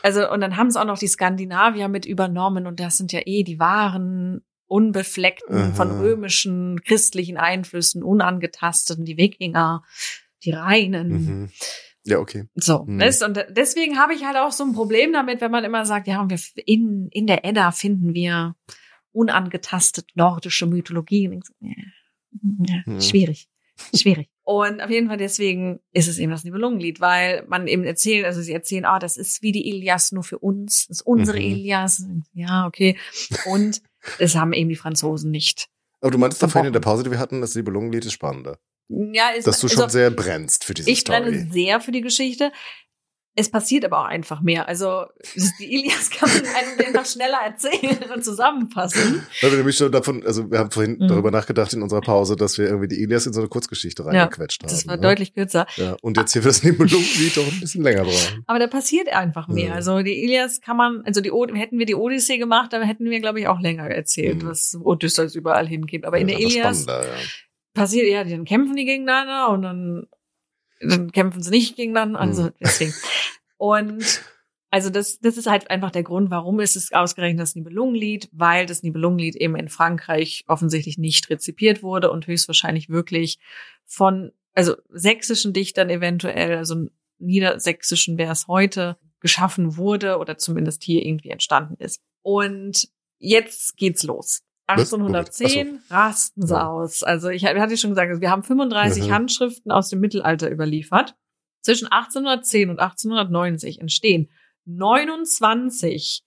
also, 0.03 0.31
und 0.31 0.41
dann 0.41 0.57
haben 0.57 0.69
es 0.69 0.77
auch 0.77 0.85
noch 0.87 0.99
die 0.99 1.09
Skandinavier 1.09 1.89
mit 1.89 2.07
übernommen 2.07 2.67
und 2.67 2.81
das 2.81 2.97
sind 2.97 3.13
ja 3.13 3.21
eh 3.27 3.43
die 3.43 3.59
wahren, 3.59 4.43
unbefleckten, 4.75 5.57
Aha. 5.57 5.73
von 5.75 5.91
römischen, 6.01 6.83
christlichen 6.83 7.37
Einflüssen, 7.37 8.03
unangetasteten, 8.03 9.05
die 9.05 9.17
Wikinger, 9.17 9.85
die 10.45 10.51
Reinen. 10.51 11.09
Mhm. 11.09 11.51
Ja, 12.05 12.19
okay. 12.19 12.45
So, 12.57 12.85
Mhm. 12.85 13.01
weißt, 13.01 13.23
und 13.23 13.45
deswegen 13.51 13.99
habe 13.99 14.15
ich 14.15 14.25
halt 14.25 14.37
auch 14.37 14.51
so 14.53 14.65
ein 14.65 14.73
Problem 14.75 15.13
damit, 15.13 15.41
wenn 15.41 15.51
man 15.53 15.65
immer 15.65 15.87
sagt, 15.87 16.07
ja, 16.09 16.29
wir 16.29 16.39
in, 16.67 17.09
in 17.13 17.27
der 17.27 17.45
Edda 17.45 17.71
finden 17.71 18.15
wir 18.15 18.57
unangetastet 19.13 20.07
nordische 20.15 20.67
Mythologie. 20.67 21.41
Ja, 21.61 21.71
ja. 22.87 23.01
Schwierig, 23.01 23.49
schwierig. 23.95 24.29
Und 24.43 24.83
auf 24.83 24.91
jeden 24.91 25.09
Fall 25.09 25.17
deswegen 25.17 25.81
ist 25.93 26.07
es 26.09 26.19
eben 26.19 26.31
das 26.31 26.45
Nibelungenlied, 26.45 27.01
weil 27.01 27.45
man 27.49 27.67
eben 27.67 27.85
erzählt, 27.85 28.27
also 28.27 28.43
sie 28.43 28.53
erzählen, 28.53 28.85
ah, 28.85 28.99
das 28.99 29.17
ist 29.17 29.41
wie 29.41 29.53
die 29.53 29.67
Ilias 29.71 30.13
nur 30.13 30.25
für 30.25 30.39
uns, 30.39 30.87
das 30.89 30.99
ist 30.99 31.07
unsere 31.07 31.39
Mhm. 31.39 31.45
Ilias. 31.45 32.05
Ja, 32.35 32.67
okay. 32.67 32.99
Und 33.47 33.81
das 34.19 34.35
haben 34.35 34.53
eben 34.53 34.69
die 34.69 34.77
Franzosen 34.77 35.31
nicht. 35.31 35.69
Aber 36.01 36.11
du 36.11 36.19
meintest 36.19 36.43
doch 36.43 36.51
vorhin 36.51 36.69
in 36.69 36.73
der. 36.73 36.81
Pause, 36.81 37.03
die 37.03 37.11
wir 37.11 37.19
hatten, 37.19 37.41
das 37.41 37.55
Nibelungenlied 37.55 38.05
ist 38.05 38.13
spannender. 38.13 38.59
Ja, 38.89 39.31
ist, 39.31 39.47
Dass 39.47 39.61
du 39.61 39.69
schon 39.69 39.85
also, 39.85 39.93
sehr 39.93 40.11
brennst 40.11 40.65
für 40.65 40.75
diese 40.75 40.91
ich 40.91 41.01
Story. 41.01 41.21
brenne 41.23 41.49
sehr 41.51 41.81
für 41.81 41.93
die 41.93 42.03
Geschichte. 42.03 42.53
Es 43.37 43.51
passiert 43.51 43.85
aber 43.85 43.99
auch 44.01 44.05
einfach 44.05 44.41
mehr. 44.43 44.69
Also 44.69 45.07
die 45.59 45.75
Ilias 45.75 46.09
kann 46.11 46.29
man 46.29 46.39
einem 46.55 46.87
einfach 46.87 47.05
schneller 47.05 47.39
erzählen 47.45 47.99
und 48.15 48.25
zusammenfassen. 48.25 49.27
Weil 49.41 49.51
wir 49.51 49.57
nämlich 49.59 49.77
schon 49.77 49.91
davon, 49.91 50.25
also 50.25 50.49
wir 50.51 50.59
haben 50.61 50.71
vorhin 50.71 50.99
Mhm. 51.01 51.09
darüber 51.09 51.31
nachgedacht 51.33 51.73
in 51.73 51.83
unserer 51.83 52.01
Pause, 52.01 52.37
dass 52.37 52.59
wir 52.59 52.67
irgendwie 52.67 52.87
die 52.87 53.03
Ilias 53.03 53.27
in 53.27 53.33
so 53.33 53.41
eine 53.41 53.49
Kurzgeschichte 53.49 54.07
reingequetscht 54.07 54.63
haben. 54.63 54.71
Das 54.71 54.87
war 54.87 54.95
ne? 54.97 55.03
deutlich 55.03 55.35
kürzer. 55.35 55.67
Ja, 55.77 55.97
und 56.03 56.17
jetzt 56.17 56.33
hier 56.33 56.43
für 56.43 56.49
das 56.49 56.63
Nibelungenlied 56.63 57.37
doch 57.37 57.47
ein 57.47 57.59
bisschen 57.61 57.83
länger 57.83 58.05
brauchen. 58.05 58.45
Aber 58.47 58.59
da 58.61 58.69
passiert 58.69 59.09
einfach 59.09 59.49
mehr. 59.49 59.69
Ja. 59.71 59.75
Also 59.75 60.01
die 60.03 60.23
Ilias 60.23 60.61
kann 60.61 60.77
man, 60.77 61.03
also 61.05 61.21
die 61.21 61.33
hätten 61.59 61.79
wir 61.79 61.87
die 61.87 61.97
Odyssee 61.97 62.39
gemacht, 62.39 62.73
dann 62.73 62.83
hätten 62.83 63.11
wir, 63.11 63.19
glaube 63.21 63.41
ich, 63.41 63.49
auch 63.49 63.59
länger 63.61 63.85
erzählt, 63.91 64.43
Mhm. 64.45 64.49
was 64.49 64.79
Odysseus 64.81 65.35
überall 65.35 65.67
hingeht. 65.67 66.05
Aber 66.05 66.19
in 66.19 66.29
Ja, 66.29 66.37
der 66.39 66.47
Ilias 66.47 66.87
ja. 66.87 67.03
passiert, 67.75 68.07
ja, 68.09 68.23
dann 68.23 68.45
kämpfen 68.45 68.77
die 68.77 68.85
gegeneinander 68.85 69.49
und 69.51 69.63
dann, 69.63 70.07
dann 70.81 71.13
kämpfen 71.13 71.43
sie 71.43 71.51
nicht 71.51 71.77
gegeneinander. 71.77 72.21
Also 72.21 72.51
deswegen. 72.61 72.95
Und 73.57 74.23
also 74.71 74.91
das, 74.91 75.21
das 75.21 75.37
ist 75.37 75.47
halt 75.47 75.71
einfach 75.71 75.93
der 75.93 76.03
Grund, 76.03 76.31
warum 76.31 76.59
ist 76.59 76.75
es 76.75 76.93
ausgerechnet 76.93 77.41
das 77.41 77.55
Nibelungenlied, 77.55 78.29
weil 78.33 78.67
das 78.67 78.83
Nibelungenlied 78.83 79.37
eben 79.37 79.55
in 79.55 79.69
Frankreich 79.69 80.45
offensichtlich 80.49 80.99
nicht 80.99 81.31
rezipiert 81.31 81.83
wurde 81.83 82.11
und 82.11 82.27
höchstwahrscheinlich 82.27 82.89
wirklich 82.89 83.39
von, 83.85 84.33
also 84.53 84.75
sächsischen 84.91 85.53
Dichtern 85.53 85.91
eventuell, 85.91 86.57
also 86.57 86.89
niedersächsischen 87.19 88.19
wäre 88.19 88.33
es 88.33 88.49
heute, 88.49 88.99
geschaffen 89.21 89.77
wurde 89.77 90.19
oder 90.19 90.39
zumindest 90.39 90.83
hier 90.83 91.07
irgendwie 91.07 91.31
entstanden 91.31 91.77
ist. 91.79 92.01
Und 92.23 92.89
jetzt 93.19 93.77
geht's 93.77 94.03
los. 94.03 94.43
Was? 94.67 94.93
1810 94.93 95.81
rasten 95.91 96.47
sie 96.47 96.55
Ja. 96.55 96.67
aus. 96.69 97.03
Also 97.03 97.29
ich 97.29 97.45
hatte 97.45 97.77
schon 97.77 97.91
gesagt, 97.91 98.09
also 98.11 98.21
wir 98.21 98.31
haben 98.31 98.43
35 98.43 99.09
Mhm. 99.09 99.13
Handschriften 99.13 99.71
aus 99.73 99.89
dem 99.91 100.01
Mittelalter 100.01 100.51
überliefert. 100.51 101.15
Zwischen 101.63 101.89
1810 101.91 102.71
und 102.71 102.81
1890 102.81 103.81
entstehen 103.81 104.31
29 104.67 106.23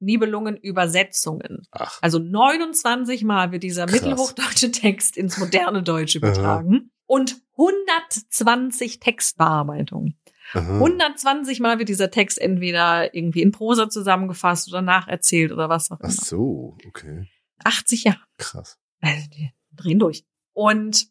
Nibelungen-Übersetzungen. 0.00 1.66
Ach, 1.70 1.98
Also 2.02 2.18
29 2.18 3.24
Mal 3.24 3.52
wird 3.52 3.62
dieser 3.62 3.86
Krass. 3.86 3.92
mittelhochdeutsche 4.02 4.70
Text 4.70 5.16
ins 5.16 5.38
moderne 5.38 5.82
Deutsch 5.82 6.14
übertragen 6.16 6.90
und 7.06 7.36
120 7.56 9.00
Textbearbeitungen. 9.00 10.18
aha. 10.52 10.78
120 10.78 11.60
Mal 11.60 11.78
wird 11.78 11.88
dieser 11.88 12.10
Text 12.10 12.38
entweder 12.40 13.14
irgendwie 13.14 13.40
in 13.42 13.52
Prosa 13.52 13.88
zusammengefasst 13.88 14.68
oder 14.68 14.82
nacherzählt 14.82 15.52
oder 15.52 15.68
was 15.68 15.90
auch 15.90 15.98
Ach 16.00 16.04
immer. 16.04 16.12
so, 16.12 16.76
okay. 16.86 17.28
80 17.62 18.04
Jahre. 18.04 18.20
Krass. 18.38 18.78
Also 19.00 19.28
die 19.30 19.52
drehen 19.72 19.98
durch. 19.98 20.24
Und 20.52 21.08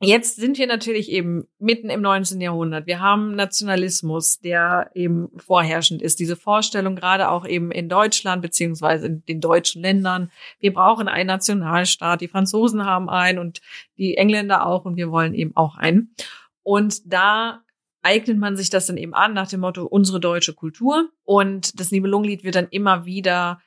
jetzt 0.00 0.36
sind 0.36 0.58
wir 0.58 0.66
natürlich 0.66 1.10
eben 1.10 1.46
mitten 1.58 1.90
im 1.90 2.00
19. 2.00 2.40
Jahrhundert. 2.40 2.86
Wir 2.86 3.00
haben 3.00 3.34
Nationalismus, 3.34 4.38
der 4.40 4.90
eben 4.94 5.28
vorherrschend 5.36 6.02
ist. 6.02 6.20
Diese 6.20 6.36
Vorstellung 6.36 6.96
gerade 6.96 7.30
auch 7.30 7.46
eben 7.46 7.70
in 7.70 7.88
Deutschland 7.88 8.42
beziehungsweise 8.42 9.06
in 9.06 9.24
den 9.26 9.40
deutschen 9.40 9.82
Ländern. 9.82 10.30
Wir 10.58 10.72
brauchen 10.72 11.08
einen 11.08 11.26
Nationalstaat. 11.26 12.20
Die 12.20 12.28
Franzosen 12.28 12.84
haben 12.84 13.10
einen 13.10 13.38
und 13.38 13.60
die 13.98 14.16
Engländer 14.16 14.66
auch 14.66 14.84
und 14.84 14.96
wir 14.96 15.10
wollen 15.10 15.34
eben 15.34 15.56
auch 15.56 15.76
einen. 15.76 16.14
Und 16.62 17.12
da 17.12 17.62
eignet 18.02 18.38
man 18.38 18.56
sich 18.56 18.70
das 18.70 18.86
dann 18.86 18.96
eben 18.96 19.14
an 19.14 19.34
nach 19.34 19.48
dem 19.48 19.60
Motto 19.60 19.84
unsere 19.84 20.20
deutsche 20.20 20.54
Kultur. 20.54 21.10
Und 21.24 21.78
das 21.78 21.90
Nibelungenlied 21.90 22.44
wird 22.44 22.54
dann 22.54 22.68
immer 22.70 23.04
wieder 23.04 23.60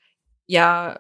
ja 0.48 1.00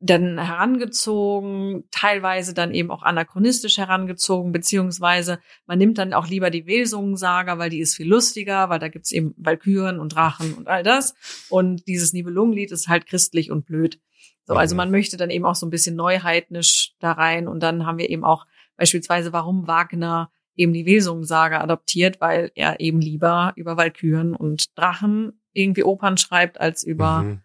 dann 0.00 0.38
herangezogen, 0.38 1.84
teilweise 1.90 2.54
dann 2.54 2.72
eben 2.72 2.90
auch 2.90 3.02
anachronistisch 3.02 3.78
herangezogen, 3.78 4.52
beziehungsweise 4.52 5.40
man 5.66 5.78
nimmt 5.78 5.98
dann 5.98 6.12
auch 6.12 6.28
lieber 6.28 6.50
die 6.50 6.66
Wilsungen-Saga, 6.66 7.58
weil 7.58 7.70
die 7.70 7.80
ist 7.80 7.96
viel 7.96 8.06
lustiger, 8.08 8.68
weil 8.68 8.78
da 8.78 8.88
gibt's 8.88 9.10
eben 9.10 9.34
Valkyren 9.36 9.98
und 9.98 10.14
Drachen 10.14 10.54
und 10.54 10.68
all 10.68 10.82
das. 10.82 11.14
Und 11.48 11.86
dieses 11.88 12.12
Nibelungenlied 12.12 12.70
ist 12.70 12.88
halt 12.88 13.06
christlich 13.06 13.50
und 13.50 13.66
blöd. 13.66 14.00
So, 14.44 14.54
also 14.54 14.74
Mhm. 14.74 14.78
man 14.78 14.90
möchte 14.92 15.16
dann 15.16 15.30
eben 15.30 15.44
auch 15.44 15.56
so 15.56 15.66
ein 15.66 15.70
bisschen 15.70 15.96
neuheitnisch 15.96 16.94
da 17.00 17.12
rein. 17.12 17.48
Und 17.48 17.60
dann 17.62 17.84
haben 17.84 17.98
wir 17.98 18.08
eben 18.08 18.24
auch 18.24 18.46
beispielsweise, 18.76 19.32
warum 19.32 19.66
Wagner 19.66 20.30
eben 20.54 20.72
die 20.72 20.86
Wilsungen-Saga 20.86 21.60
adoptiert, 21.60 22.20
weil 22.20 22.50
er 22.54 22.80
eben 22.80 23.00
lieber 23.00 23.52
über 23.56 23.76
Valkyren 23.76 24.34
und 24.34 24.76
Drachen 24.78 25.40
irgendwie 25.52 25.82
Opern 25.84 26.16
schreibt, 26.18 26.60
als 26.60 26.84
über 26.84 27.22
Mhm. 27.22 27.40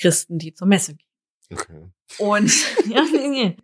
Christen, 0.00 0.38
die 0.38 0.52
zur 0.52 0.66
Messe 0.66 0.94
gehen. 0.96 1.06
Okay. 1.52 1.88
Und 2.18 2.52
ja, 2.88 3.04
nee, 3.12 3.28
nee. 3.28 3.56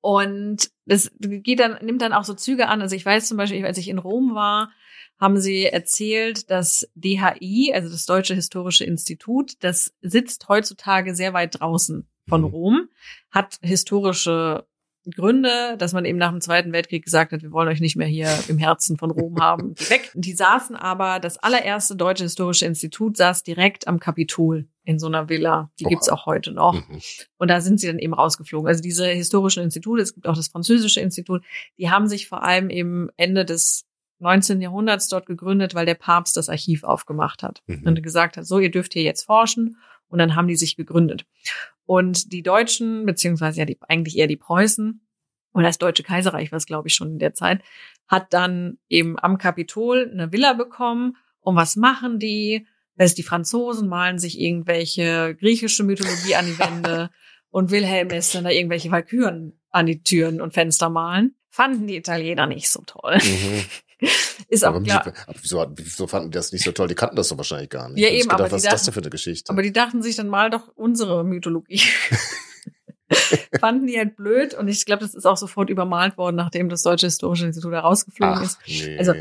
Und 0.00 0.70
das 0.86 1.10
geht 1.18 1.60
dann, 1.60 1.84
nimmt 1.84 2.02
dann 2.02 2.12
auch 2.12 2.24
so 2.24 2.34
Züge 2.34 2.68
an. 2.68 2.80
Also 2.80 2.94
ich 2.94 3.04
weiß 3.04 3.26
zum 3.26 3.36
Beispiel, 3.36 3.64
als 3.66 3.78
ich 3.78 3.88
in 3.88 3.98
Rom 3.98 4.34
war, 4.34 4.70
haben 5.18 5.40
sie 5.40 5.64
erzählt, 5.66 6.50
dass 6.50 6.88
DHI, 6.94 7.72
also 7.74 7.88
das 7.88 8.06
Deutsche 8.06 8.34
Historische 8.34 8.84
Institut, 8.84 9.52
das 9.60 9.94
sitzt 10.00 10.48
heutzutage 10.48 11.14
sehr 11.14 11.32
weit 11.32 11.60
draußen 11.60 12.08
von 12.28 12.42
Mhm. 12.42 12.46
Rom, 12.48 12.88
hat 13.30 13.58
historische 13.62 14.66
Gründe, 15.10 15.76
dass 15.78 15.92
man 15.92 16.04
eben 16.04 16.18
nach 16.18 16.30
dem 16.30 16.40
Zweiten 16.40 16.72
Weltkrieg 16.72 17.04
gesagt 17.04 17.32
hat, 17.32 17.42
wir 17.42 17.50
wollen 17.50 17.68
euch 17.68 17.80
nicht 17.80 17.96
mehr 17.96 18.06
hier 18.06 18.30
im 18.48 18.58
Herzen 18.58 18.96
von 18.96 19.10
Rom 19.10 19.36
haben, 19.40 19.74
weg. 19.88 20.10
Die 20.14 20.32
saßen 20.32 20.76
aber, 20.76 21.18
das 21.18 21.38
allererste 21.38 21.96
Deutsche 21.96 22.24
Historische 22.24 22.66
Institut 22.66 23.16
saß 23.16 23.42
direkt 23.42 23.88
am 23.88 23.98
Kapitol 23.98 24.68
in 24.84 24.98
so 24.98 25.06
einer 25.06 25.28
Villa. 25.28 25.70
Die 25.78 25.84
gibt's 25.84 26.08
auch 26.08 26.26
heute 26.26 26.52
noch. 26.52 26.74
Mhm. 26.74 27.00
Und 27.38 27.48
da 27.48 27.60
sind 27.60 27.78
sie 27.80 27.86
dann 27.86 27.98
eben 27.98 28.14
rausgeflogen. 28.14 28.66
Also 28.68 28.82
diese 28.82 29.06
historischen 29.06 29.62
Institute, 29.62 30.02
es 30.02 30.14
gibt 30.14 30.26
auch 30.26 30.34
das 30.36 30.48
französische 30.48 31.00
Institut, 31.00 31.42
die 31.78 31.90
haben 31.90 32.08
sich 32.08 32.28
vor 32.28 32.42
allem 32.42 32.68
eben 32.70 33.08
Ende 33.16 33.44
des 33.44 33.84
19. 34.18 34.60
Jahrhunderts 34.60 35.08
dort 35.08 35.26
gegründet, 35.26 35.74
weil 35.74 35.86
der 35.86 35.94
Papst 35.94 36.36
das 36.36 36.48
Archiv 36.48 36.84
aufgemacht 36.84 37.42
hat 37.42 37.62
Mhm. 37.66 37.82
und 37.86 38.02
gesagt 38.02 38.36
hat, 38.36 38.46
so, 38.46 38.58
ihr 38.58 38.70
dürft 38.70 38.92
hier 38.92 39.02
jetzt 39.02 39.24
forschen. 39.24 39.76
Und 40.08 40.18
dann 40.18 40.36
haben 40.36 40.46
die 40.48 40.56
sich 40.56 40.76
gegründet. 40.76 41.24
Und 41.86 42.32
die 42.32 42.42
Deutschen, 42.42 43.06
beziehungsweise 43.06 43.60
ja 43.60 43.64
die, 43.64 43.78
eigentlich 43.88 44.18
eher 44.18 44.26
die 44.26 44.36
Preußen, 44.36 45.00
oder 45.54 45.64
das 45.64 45.78
Deutsche 45.78 46.02
Kaiserreich 46.02 46.50
war 46.52 46.56
es, 46.56 46.66
glaube 46.66 46.88
ich, 46.88 46.94
schon 46.94 47.12
in 47.12 47.18
der 47.18 47.34
Zeit, 47.34 47.62
hat 48.08 48.32
dann 48.32 48.78
eben 48.88 49.18
am 49.18 49.38
Kapitol 49.38 50.08
eine 50.10 50.32
Villa 50.32 50.52
bekommen. 50.54 51.16
Und 51.40 51.56
was 51.56 51.76
machen 51.76 52.18
die? 52.18 52.66
Also 52.98 53.14
die 53.14 53.22
Franzosen 53.22 53.88
malen 53.88 54.18
sich 54.18 54.38
irgendwelche 54.40 55.34
griechische 55.38 55.82
Mythologie 55.82 56.34
an 56.34 56.46
die 56.46 56.58
Wände 56.58 57.10
und 57.50 57.70
Wilhelm 57.70 58.08
lässt 58.08 58.34
dann 58.34 58.44
da 58.44 58.50
irgendwelche 58.50 58.90
Valkyren 58.90 59.58
an 59.70 59.86
die 59.86 60.02
Türen 60.02 60.40
und 60.40 60.54
Fenster 60.54 60.88
malen. 60.90 61.34
Fanden 61.50 61.86
die 61.86 61.96
Italiener 61.96 62.46
nicht 62.46 62.70
so 62.70 62.82
toll. 62.86 63.18
Mhm. 63.22 63.64
Ist 64.48 64.64
auch 64.64 64.70
Aber, 64.70 64.80
wie, 64.82 64.88
klar. 64.88 65.12
aber 65.26 65.38
wieso, 65.40 65.64
wieso 65.76 66.06
fanden 66.08 66.30
die 66.30 66.34
das 66.34 66.50
nicht 66.52 66.64
so 66.64 66.72
toll? 66.72 66.88
Die 66.88 66.94
kannten 66.96 67.14
das 67.16 67.28
doch 67.28 67.36
wahrscheinlich 67.36 67.70
gar 67.70 67.88
nicht. 67.88 68.00
Ja, 68.02 68.08
eben, 68.08 68.22
gedacht, 68.22 68.40
aber 68.40 68.50
was 68.50 68.64
ist 68.64 68.72
das 68.72 68.72
dachten- 68.80 68.86
denn 68.86 68.94
für 68.94 69.00
eine 69.00 69.10
Geschichte? 69.10 69.50
Aber 69.52 69.62
die 69.62 69.72
dachten 69.72 70.02
sich 70.02 70.16
dann 70.16 70.28
mal 70.28 70.50
doch 70.50 70.68
unsere 70.74 71.24
Mythologie. 71.24 71.80
Fanden 73.60 73.86
die 73.86 73.96
halt 73.98 74.16
blöd 74.16 74.54
und 74.54 74.68
ich 74.68 74.84
glaube, 74.86 75.02
das 75.02 75.14
ist 75.14 75.26
auch 75.26 75.36
sofort 75.36 75.70
übermalt 75.70 76.16
worden, 76.18 76.36
nachdem 76.36 76.68
das 76.68 76.82
Deutsche 76.82 77.06
Historische 77.06 77.46
Institut 77.46 77.72
herausgeflogen 77.72 78.42
ist. 78.42 78.58
Ach, 78.62 78.66
nee. 78.68 78.98
Also, 78.98 79.12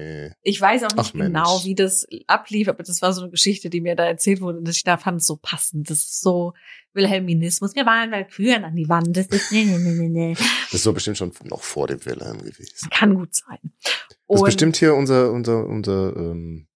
Ich 0.44 0.60
weiß 0.62 0.84
auch 0.84 0.96
nicht 0.96 1.12
Ach, 1.16 1.20
genau, 1.20 1.62
wie 1.64 1.76
das 1.76 2.08
ablief, 2.28 2.68
aber 2.68 2.84
das 2.84 3.02
war 3.02 3.14
so 3.14 3.22
eine 3.22 3.32
Geschichte, 3.32 3.70
die 3.70 3.82
mir 3.82 3.96
da 3.96 4.06
erzählt 4.06 4.42
wurde 4.42 4.60
und 4.60 4.70
ich 4.70 4.84
da 4.84 4.98
fand 4.98 5.22
es 5.22 5.28
so 5.28 5.38
passend. 5.38 5.90
Das 5.90 5.98
ist 6.00 6.22
so 6.22 6.54
Wilhelminismus. 6.94 7.76
Wir 7.76 7.86
waren 7.86 8.12
Valkyren 8.12 8.66
an 8.66 8.76
die 8.76 8.90
Wand. 8.90 9.16
Das 9.16 9.28
ist, 9.28 9.52
nee, 9.52 9.64
nee, 9.64 9.78
nee, 9.78 10.10
nee, 10.10 10.34
das 10.34 10.74
ist 10.74 10.84
so 10.84 10.94
bestimmt 10.94 11.18
schon 11.18 11.32
noch 11.46 11.62
vor 11.64 11.88
dem 11.88 12.04
Wilhelm 12.06 12.40
gewesen. 12.40 12.90
Kann 12.90 13.16
gut 13.16 13.34
sein. 13.34 13.60
Das 13.84 13.92
ist 13.94 14.10
Und- 14.28 14.46
bestimmt 14.46 14.78
hier 14.78 14.96
unser, 14.96 15.32
unser, 15.32 15.66
unser, 15.66 16.16
ähm, 16.16 16.68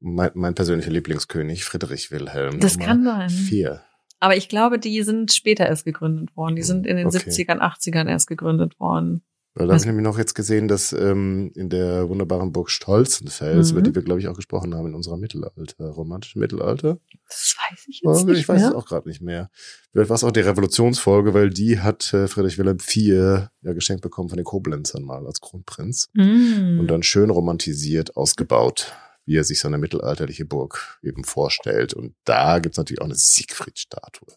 mein, 0.00 0.30
mein 0.34 0.54
persönlicher 0.54 0.90
Lieblingskönig, 0.90 1.64
Friedrich 1.64 2.10
Wilhelm. 2.10 2.60
Das 2.60 2.74
Nummer 2.74 2.86
kann 2.86 3.04
sein. 3.04 3.30
Vier. 3.30 3.82
Aber 4.24 4.36
ich 4.38 4.48
glaube, 4.48 4.78
die 4.78 5.02
sind 5.02 5.32
später 5.34 5.66
erst 5.66 5.84
gegründet 5.84 6.34
worden. 6.34 6.56
Die 6.56 6.62
sind 6.62 6.86
in 6.86 6.96
den 6.96 7.08
Okay. 7.08 7.18
70ern, 7.18 7.58
80ern 7.60 8.08
erst 8.08 8.26
gegründet 8.26 8.80
worden. 8.80 9.22
Weil 9.56 9.66
da 9.66 9.74
habe 9.74 9.80
ich 9.82 9.86
nämlich 9.86 10.02
noch 10.02 10.16
jetzt 10.18 10.34
gesehen, 10.34 10.66
dass 10.66 10.94
ähm, 10.94 11.52
in 11.54 11.68
der 11.68 12.08
wunderbaren 12.08 12.50
Burg 12.50 12.70
Stolzenfels, 12.70 13.70
Mhm. 13.70 13.78
über 13.78 13.82
die 13.86 13.94
wir, 13.94 14.00
glaube 14.02 14.20
ich, 14.20 14.28
auch 14.28 14.34
gesprochen 14.34 14.74
haben 14.74 14.86
in 14.86 14.94
unserer 14.94 15.18
Mittelalter, 15.18 15.90
romantischen 15.90 16.40
Mittelalter. 16.40 16.98
Das 17.28 17.54
weiß 17.70 17.84
ich 17.88 18.00
jetzt 18.02 18.20
Aber 18.22 18.30
nicht 18.32 18.40
ich 18.40 18.48
weiß 18.48 18.60
mehr. 18.62 18.70
es 18.70 18.74
auch 18.74 18.86
gerade 18.86 19.06
nicht 19.08 19.20
mehr. 19.20 19.50
Vielleicht 19.92 20.08
war 20.08 20.16
es 20.16 20.24
auch 20.24 20.32
die 20.32 20.40
Revolutionsfolge, 20.40 21.34
weil 21.34 21.50
die 21.50 21.78
hat 21.80 22.14
äh, 22.14 22.26
Friedrich 22.28 22.56
Wilhelm 22.58 22.78
IV 22.78 23.48
ja 23.62 23.72
geschenkt 23.74 24.02
bekommen 24.02 24.30
von 24.30 24.36
den 24.38 24.44
Koblenzern 24.44 25.02
mal 25.04 25.24
als 25.26 25.40
Kronprinz. 25.42 26.08
Mm. 26.14 26.80
Und 26.80 26.86
dann 26.88 27.02
schön 27.02 27.28
romantisiert, 27.30 28.16
ausgebaut, 28.16 28.94
wie 29.26 29.36
er 29.36 29.44
sich 29.44 29.60
so 29.60 29.68
eine 29.68 29.78
mittelalterliche 29.78 30.44
Burg 30.44 30.98
eben 31.02 31.24
vorstellt. 31.24 31.94
Und 31.94 32.14
da 32.24 32.58
gibt's 32.58 32.78
natürlich 32.78 33.00
auch 33.00 33.06
eine 33.06 33.14
Siegfried-Statue. 33.16 34.34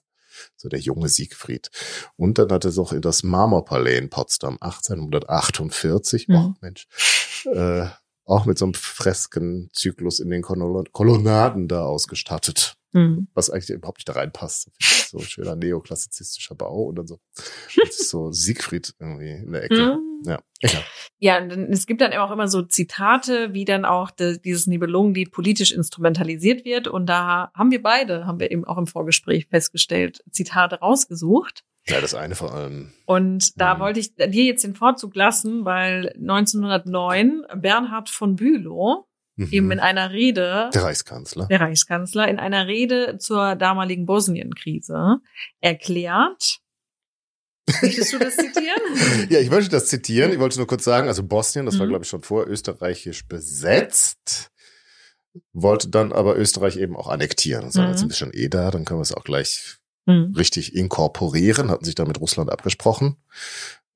So 0.55 0.69
der 0.69 0.79
junge 0.79 1.09
Siegfried. 1.09 1.69
Und 2.15 2.37
dann 2.37 2.51
hat 2.51 2.63
er 2.65 2.77
auch 2.77 2.93
in 2.93 3.01
das 3.01 3.23
Marmorpalais 3.23 3.97
in 3.97 4.09
Potsdam 4.09 4.57
1848, 4.61 6.27
oh 6.29 6.33
Mhm. 6.33 6.55
Mensch, 6.61 6.87
äh, 7.53 7.87
auch 8.25 8.45
mit 8.45 8.57
so 8.57 8.65
einem 8.65 8.73
Freskenzyklus 8.73 10.19
in 10.19 10.29
den 10.29 10.43
Kolon- 10.43 10.89
Kolonnaden 10.91 11.67
da 11.67 11.83
ausgestattet 11.85 12.75
Mm. 12.93 13.27
was 13.33 13.49
eigentlich 13.49 13.69
überhaupt 13.71 13.97
nicht 13.99 14.07
da 14.07 14.13
reinpasst. 14.13 14.69
So 15.09 15.17
ein 15.17 15.23
schöner 15.25 15.55
neoklassizistischer 15.57 16.55
Bau 16.55 16.83
und 16.83 16.95
dann 16.95 17.05
so, 17.07 17.19
so 17.91 18.31
Siegfried 18.31 18.93
irgendwie 18.99 19.31
in 19.31 19.51
der 19.51 19.63
Ecke. 19.63 19.75
Mm. 19.97 20.06
Ja, 20.23 20.39
egal. 20.61 20.83
Ja, 21.19 21.37
und 21.39 21.49
dann, 21.49 21.63
es 21.71 21.85
gibt 21.85 22.01
dann 22.01 22.13
auch 22.13 22.31
immer 22.31 22.47
so 22.47 22.61
Zitate, 22.61 23.53
wie 23.53 23.65
dann 23.65 23.85
auch 23.85 24.11
de, 24.11 24.39
dieses 24.39 24.67
Nibelungenlied 24.67 25.31
politisch 25.31 25.71
instrumentalisiert 25.71 26.65
wird. 26.65 26.87
Und 26.87 27.07
da 27.07 27.51
haben 27.53 27.71
wir 27.71 27.81
beide, 27.81 28.25
haben 28.25 28.39
wir 28.39 28.51
eben 28.51 28.65
auch 28.65 28.77
im 28.77 28.87
Vorgespräch 28.87 29.47
festgestellt, 29.47 30.23
Zitate 30.31 30.79
rausgesucht. 30.79 31.63
Ja, 31.87 32.01
das 32.01 32.13
eine 32.13 32.35
vor 32.35 32.53
allem. 32.53 32.91
Und 33.05 33.59
da 33.61 33.75
Mhm. 33.75 33.79
wollte 33.79 33.99
ich 34.01 34.13
dir 34.15 34.43
jetzt 34.43 34.63
den 34.63 34.75
Vorzug 34.75 35.15
lassen, 35.15 35.63
weil 35.65 36.13
1909 36.17 37.43
Bernhard 37.55 38.09
von 38.09 38.35
Bülow 38.35 39.05
Mhm. 39.39 39.47
eben 39.51 39.71
in 39.71 39.79
einer 39.79 40.11
Rede, 40.11 40.69
der 40.73 40.83
Reichskanzler. 40.83 41.45
der 41.47 41.61
Reichskanzler, 41.61 42.27
in 42.27 42.39
einer 42.39 42.65
Rede 42.67 43.19
zur 43.19 43.55
damaligen 43.55 44.05
Bosnienkrise 44.07 45.17
erklärt, 45.61 46.57
möchtest 47.81 48.13
du 48.13 48.19
das 48.19 48.35
zitieren? 48.35 48.81
Ja, 49.29 49.39
ich 49.39 49.51
wollte 49.51 49.69
das 49.69 49.87
zitieren. 49.87 50.31
Ich 50.31 50.39
wollte 50.39 50.57
nur 50.57 50.67
kurz 50.67 50.83
sagen, 50.83 51.07
also 51.07 51.23
Bosnien, 51.23 51.65
das 51.65 51.77
war, 51.79 51.85
Mhm. 51.85 51.89
glaube 51.91 52.03
ich, 52.03 52.09
schon 52.09 52.21
vor 52.23 52.47
österreichisch 52.47 53.27
besetzt, 53.27 54.49
wollte 55.53 55.89
dann 55.89 56.11
aber 56.13 56.37
Österreich 56.37 56.77
eben 56.77 56.95
auch 56.95 57.07
annektieren. 57.07 57.65
Und 57.65 57.71
sagen, 57.71 57.87
Mhm. 57.87 57.91
jetzt 57.91 57.99
sind 57.99 58.09
wir 58.09 58.15
schon 58.15 58.33
eh 58.33 58.47
da, 58.49 58.71
dann 58.71 58.85
können 58.85 58.99
wir 58.99 59.03
es 59.03 59.13
auch 59.13 59.23
gleich 59.23 59.77
Hm. 60.09 60.33
richtig 60.37 60.73
inkorporieren, 60.75 61.69
hatten 61.69 61.83
sich 61.85 61.95
da 61.95 62.05
mit 62.05 62.19
Russland 62.21 62.49
abgesprochen. 62.49 63.17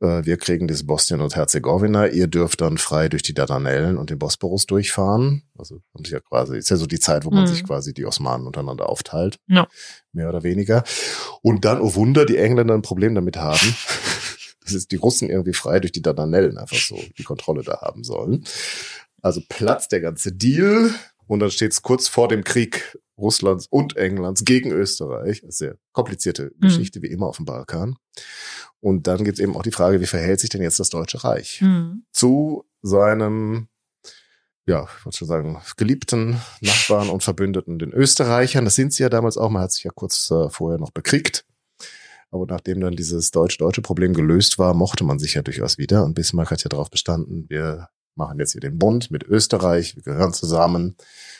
Äh, 0.01 0.25
Wir 0.25 0.37
kriegen 0.37 0.67
das 0.67 0.85
Bosnien 0.85 1.21
und 1.21 1.35
Herzegowina. 1.35 2.07
Ihr 2.07 2.27
dürft 2.27 2.61
dann 2.61 2.77
frei 2.77 3.07
durch 3.09 3.21
die 3.23 3.33
Dardanellen 3.33 3.97
und 3.97 4.09
den 4.09 4.19
Bosporus 4.19 4.65
durchfahren. 4.65 5.43
Also 5.57 5.81
haben 5.93 6.03
sich 6.03 6.13
ja 6.13 6.19
quasi, 6.19 6.57
ist 6.57 6.69
ja 6.69 6.75
so 6.77 6.87
die 6.87 6.99
Zeit, 6.99 7.23
wo 7.25 7.29
man 7.31 7.43
Mhm. 7.43 7.47
sich 7.47 7.63
quasi 7.63 7.93
die 7.93 8.05
Osmanen 8.05 8.47
untereinander 8.47 8.89
aufteilt. 8.89 9.37
Ja. 9.47 9.67
Mehr 10.11 10.29
oder 10.29 10.43
weniger. 10.43 10.83
Und 11.41 11.63
dann, 11.65 11.79
oh 11.79 11.95
Wunder, 11.95 12.25
die 12.25 12.37
Engländer 12.37 12.73
ein 12.73 12.81
Problem 12.81 13.15
damit 13.15 13.37
haben. 13.37 13.59
Das 14.63 14.73
ist 14.75 14.91
die 14.91 14.95
Russen 14.97 15.29
irgendwie 15.29 15.53
frei 15.53 15.79
durch 15.79 15.91
die 15.91 16.03
Dardanellen 16.03 16.57
einfach 16.59 16.77
so 16.77 16.97
die 17.17 17.23
Kontrolle 17.23 17.63
da 17.63 17.81
haben 17.81 18.03
sollen. 18.03 18.45
Also 19.21 19.41
platzt 19.49 19.91
der 19.91 20.01
ganze 20.01 20.31
Deal. 20.31 20.91
Und 21.27 21.39
dann 21.39 21.49
steht 21.51 21.71
es 21.73 21.81
kurz 21.81 22.07
vor 22.07 22.27
dem 22.27 22.43
Krieg 22.43 22.97
Russlands 23.17 23.65
und 23.69 23.97
Englands 23.97 24.45
gegen 24.45 24.71
Österreich. 24.71 25.43
Sehr 25.49 25.75
komplizierte 25.93 26.51
Mhm. 26.55 26.61
Geschichte, 26.61 27.01
wie 27.01 27.07
immer 27.07 27.25
auf 27.25 27.37
dem 27.37 27.45
Balkan. 27.45 27.95
Und 28.81 29.07
dann 29.07 29.23
gibt 29.23 29.37
es 29.37 29.43
eben 29.43 29.55
auch 29.55 29.63
die 29.63 29.71
Frage, 29.71 30.01
wie 30.01 30.07
verhält 30.07 30.39
sich 30.39 30.49
denn 30.49 30.61
jetzt 30.61 30.79
das 30.79 30.89
Deutsche 30.89 31.23
Reich 31.23 31.61
Hm. 31.61 32.03
zu 32.11 32.65
seinem, 32.81 33.67
ja, 34.65 34.87
ich 34.97 35.05
wollte 35.05 35.19
schon 35.19 35.27
sagen, 35.27 35.61
geliebten 35.77 36.41
Nachbarn 36.61 37.09
und 37.09 37.23
Verbündeten, 37.23 37.79
den 37.79 37.93
Österreichern. 37.93 38.65
Das 38.65 38.75
sind 38.75 38.91
sie 38.93 39.03
ja 39.03 39.09
damals 39.09 39.37
auch. 39.37 39.49
Man 39.49 39.61
hat 39.61 39.71
sich 39.71 39.83
ja 39.83 39.91
kurz 39.93 40.29
äh, 40.31 40.49
vorher 40.49 40.79
noch 40.79 40.91
bekriegt. 40.91 41.45
Aber 42.31 42.45
nachdem 42.47 42.79
dann 42.79 42.95
dieses 42.95 43.31
deutsch-deutsche 43.31 43.81
Problem 43.81 44.13
gelöst 44.13 44.57
war, 44.57 44.73
mochte 44.73 45.03
man 45.03 45.19
sich 45.19 45.33
ja 45.35 45.41
durchaus 45.41 45.77
wieder. 45.77 46.03
Und 46.05 46.13
Bismarck 46.15 46.49
hat 46.51 46.63
ja 46.63 46.69
darauf 46.69 46.89
bestanden, 46.89 47.45
wir 47.49 47.89
machen 48.15 48.39
jetzt 48.39 48.53
hier 48.53 48.61
den 48.61 48.77
Bund 48.77 49.11
mit 49.11 49.23
Österreich, 49.23 49.95
wir 49.95 50.03
gehören 50.03 50.33
zusammen. 50.33 50.95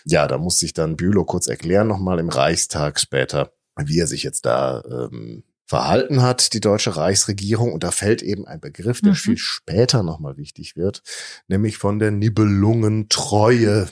Ja, 0.06 0.28
da 0.28 0.38
muss 0.38 0.60
sich 0.60 0.74
dann 0.74 0.98
Bülow 0.98 1.24
kurz 1.24 1.48
erklären, 1.48 1.88
nochmal 1.88 2.20
im 2.20 2.30
Reichstag 2.30 3.00
später, 3.00 3.54
wie 3.78 4.00
er 4.00 4.08
sich 4.08 4.24
jetzt 4.24 4.46
da 4.46 4.84
ähm, 4.89 5.44
verhalten 5.72 6.22
hat, 6.22 6.51
die 6.53 6.59
deutsche 6.59 6.97
Reichsregierung. 6.97 7.72
Und 7.72 7.84
da 7.84 7.91
fällt 7.91 8.22
eben 8.22 8.45
ein 8.45 8.59
Begriff, 8.59 8.99
der 8.99 9.11
Mhm. 9.13 9.15
viel 9.15 9.38
später 9.38 10.03
nochmal 10.03 10.36
wichtig 10.36 10.76
wird, 10.76 11.01
nämlich 11.47 11.78
von 11.78 11.97
der 11.97 12.11
Nibelungentreue. 12.11 13.88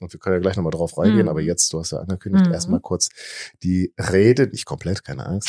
Und 0.00 0.12
wir 0.12 0.20
können 0.20 0.34
ja 0.36 0.40
gleich 0.40 0.56
nochmal 0.56 0.72
drauf 0.72 0.98
reingehen, 0.98 1.22
Mhm. 1.22 1.28
aber 1.30 1.40
jetzt, 1.40 1.72
du 1.72 1.78
hast 1.80 1.92
ja 1.92 1.98
angekündigt, 2.00 2.44
Mhm. 2.46 2.52
erstmal 2.52 2.80
kurz 2.80 3.08
die 3.62 3.94
Rede, 3.98 4.48
nicht 4.48 4.66
komplett, 4.66 5.02
keine 5.02 5.24
Angst, 5.24 5.48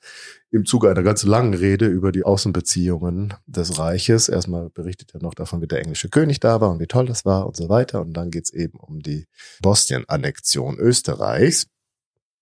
Im 0.51 0.67
Zuge 0.67 0.91
einer 0.91 1.03
ganz 1.03 1.23
langen 1.23 1.55
Rede 1.55 1.87
über 1.87 2.11
die 2.11 2.25
Außenbeziehungen 2.25 3.35
des 3.47 3.79
Reiches. 3.79 4.29
Erstmal 4.29 4.71
berichtet 4.71 5.15
er 5.15 5.23
noch 5.23 5.35
davon, 5.35 5.63
wie 5.63 5.69
der 5.69 5.81
englische 5.81 6.09
König 6.09 6.41
da 6.41 6.61
war 6.61 6.71
und 6.71 6.81
wie 6.81 6.87
toll 6.87 7.07
das 7.07 7.25
war 7.25 7.47
und 7.47 7.57
so 7.57 7.69
weiter. 7.69 8.01
Und 8.01 8.15
dann 8.15 8.31
geht's 8.31 8.51
eben 8.51 8.79
um 8.79 9.01
die 9.01 9.27
Bosnien-Annexion 9.63 10.79
Österreichs. 10.79 11.69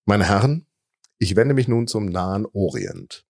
Meine 0.05 0.25
Herren, 0.25 0.65
ich 1.19 1.35
wende 1.35 1.53
mich 1.53 1.67
nun 1.67 1.85
zum 1.85 2.05
Nahen 2.05 2.47
Orient. 2.51 3.25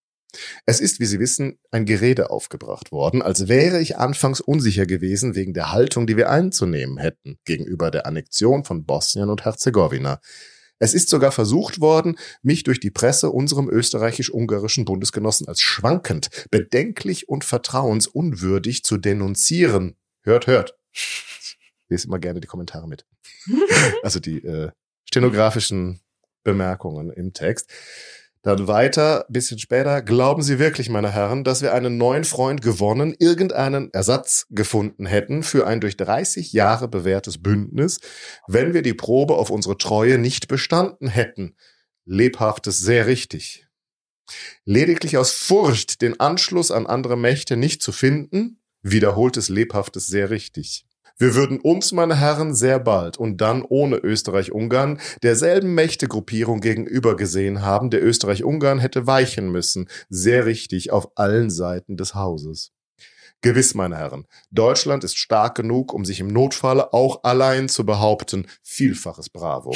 Es 0.66 0.80
ist, 0.80 0.99
wie 0.99 1.05
Sie 1.05 1.20
wissen, 1.20 1.57
ein 1.72 1.86
Gerede 1.86 2.30
aufgebracht 2.30 2.91
worden, 2.91 3.22
als 3.22 3.47
wäre 3.47 3.80
ich 3.80 3.97
anfangs 3.97 4.41
unsicher 4.41 4.86
gewesen 4.86 5.36
wegen 5.36 5.53
der 5.53 5.72
Haltung, 5.72 6.05
die 6.05 6.18
wir 6.18 6.30
einzunehmen 6.30 6.97
hätten 6.97 7.39
gegenüber 7.45 7.89
der 7.89 8.05
Annexion 8.05 8.64
von 8.64 8.86
Bosnien 8.86 9.30
und 9.30 9.45
Herzegowina. 9.45 10.22
Es 10.80 10.93
ist 10.93 11.09
sogar 11.09 11.32
versucht 11.32 11.82
worden, 11.82 12.17
mich 12.41 12.63
durch 12.63 12.80
die 12.80 12.89
Presse 12.89 13.30
unserem 13.30 13.69
österreichisch-ungarischen 13.69 14.86
Bundesgenossen 14.86 15.47
als 15.47 15.61
schwankend, 15.61 16.30
bedenklich 16.49 17.27
und 17.27 17.43
vertrauensunwürdig 17.43 18.84
zu 18.84 18.97
denunzieren. 18.97 19.97
Hört, 20.23 20.47
hört. 20.47 20.77
Lese 21.89 22.07
immer 22.07 22.19
gerne 22.19 22.39
die 22.39 22.47
Kommentare 22.47 22.88
mit. 22.88 23.05
Also 24.03 24.19
die 24.19 24.43
äh, 24.43 24.71
stenografischen 25.05 25.99
Bemerkungen 26.43 27.11
im 27.11 27.34
Text. 27.34 27.71
Dann 28.42 28.70
weiter, 28.70 29.26
bisschen 29.28 29.60
später, 29.60 30.02
glauben 30.02 30.42
Sie 30.42 30.60
wirklich, 30.60 30.90
meine 30.90 31.12
Herren, 31.12 31.44
dass 31.44 31.62
wir 31.62 31.74
einen 31.74 31.98
neuen 31.98 32.24
Freund 32.24 32.62
gewonnen, 32.62 33.14
irgendeinen 33.20 33.92
Ersatz 33.92 34.48
gefunden 34.50 35.06
hätten 35.06 35.44
für 35.44 35.68
ein 35.68 35.82
durch 35.82 35.98
30 35.98 36.54
Jahre 36.54 36.88
bewährtes 36.88 37.42
Bündnis, 37.42 38.00
wenn 38.48 38.74
wir 38.74 38.82
die 38.82 38.94
Probe 38.94 39.36
auf 39.36 39.50
unsere 39.50 39.78
Treue 39.78 40.18
nicht 40.18 40.48
bestanden 40.48 41.10
hätten? 41.10 41.58
Lebhaftes, 42.06 42.80
sehr 42.80 43.08
richtig. 43.08 43.68
Lediglich 44.64 45.18
aus 45.18 45.32
Furcht, 45.32 46.02
den 46.02 46.20
Anschluss 46.22 46.72
an 46.72 46.88
andere 46.88 47.18
Mächte 47.18 47.58
nicht 47.58 47.82
zu 47.82 47.92
finden, 47.92 48.62
wiederholt 48.82 49.36
es 49.36 49.50
lebhaftes 49.50 50.08
sehr 50.08 50.30
richtig. 50.30 50.86
Wir 51.22 51.36
würden 51.36 51.59
uns, 51.59 51.91
meine 51.91 52.15
Herren, 52.15 52.55
sehr 52.55 52.80
bald 52.80 53.17
und 53.17 53.41
dann 53.41 53.63
ohne 53.63 53.97
Österreich-Ungarn 53.97 55.01
derselben 55.22 55.76
Mächtegruppierung 55.76 56.61
gegenüber 56.61 57.17
gesehen 57.17 57.61
haben, 57.61 57.89
der 57.89 58.01
Österreich-Ungarn 58.01 58.80
hätte 58.80 59.05
weichen 59.05 59.51
müssen, 59.51 59.89
sehr 60.07 60.45
richtig 60.45 60.91
auf 60.93 61.11
allen 61.15 61.49
Seiten 61.49 61.97
des 61.97 62.15
Hauses. 62.15 62.72
Gewiss, 63.41 63.74
meine 63.74 63.97
Herren, 63.97 64.28
Deutschland 64.51 65.03
ist 65.03 65.17
stark 65.17 65.55
genug, 65.55 65.93
um 65.93 66.05
sich 66.05 66.22
im 66.22 66.30
Notfalle 66.30 66.93
auch 66.93 67.22
allein 67.24 67.67
zu 67.67 67.86
behaupten. 67.86 68.47
Vielfaches 68.63 69.30
Bravo. 69.30 69.76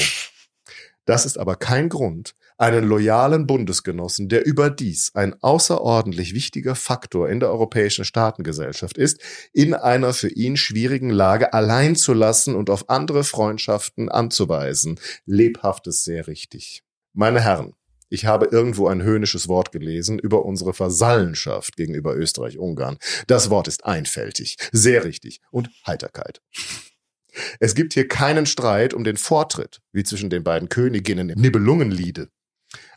Das 1.03 1.25
ist 1.25 1.37
aber 1.37 1.57
kein 1.57 1.89
Grund, 1.89 2.35
einen 2.63 2.85
loyalen 2.85 3.45
Bundesgenossen, 3.45 4.29
der 4.29 4.45
überdies 4.45 5.11
ein 5.15 5.35
außerordentlich 5.43 6.33
wichtiger 6.33 6.75
Faktor 6.75 7.27
in 7.29 7.41
der 7.41 7.49
europäischen 7.49 8.05
Staatengesellschaft 8.05 8.97
ist, 8.97 9.19
in 9.51 9.73
einer 9.73 10.13
für 10.13 10.29
ihn 10.29 10.55
schwierigen 10.55 11.09
Lage 11.09 11.51
allein 11.51 11.97
zu 11.97 12.13
lassen 12.13 12.55
und 12.55 12.69
auf 12.69 12.89
andere 12.89 13.25
Freundschaften 13.25 14.07
anzuweisen. 14.07 14.97
Lebhaftes 15.25 16.05
sehr 16.05 16.27
richtig. 16.27 16.83
Meine 17.11 17.41
Herren, 17.41 17.73
ich 18.07 18.27
habe 18.27 18.45
irgendwo 18.45 18.87
ein 18.87 19.03
höhnisches 19.03 19.49
Wort 19.49 19.73
gelesen 19.73 20.17
über 20.17 20.45
unsere 20.45 20.73
Versallenschaft 20.73 21.75
gegenüber 21.75 22.15
Österreich-Ungarn. 22.15 22.97
Das 23.27 23.49
Wort 23.49 23.67
ist 23.67 23.83
einfältig, 23.83 24.55
sehr 24.71 25.03
richtig 25.03 25.41
und 25.51 25.69
Heiterkeit. 25.85 26.41
Es 27.59 27.75
gibt 27.75 27.93
hier 27.93 28.07
keinen 28.07 28.45
Streit 28.45 28.93
um 28.93 29.03
den 29.03 29.17
Vortritt, 29.17 29.81
wie 29.91 30.03
zwischen 30.03 30.29
den 30.29 30.45
beiden 30.45 30.69
Königinnen 30.69 31.29
im 31.29 31.41
Nibelungenliede. 31.41 32.29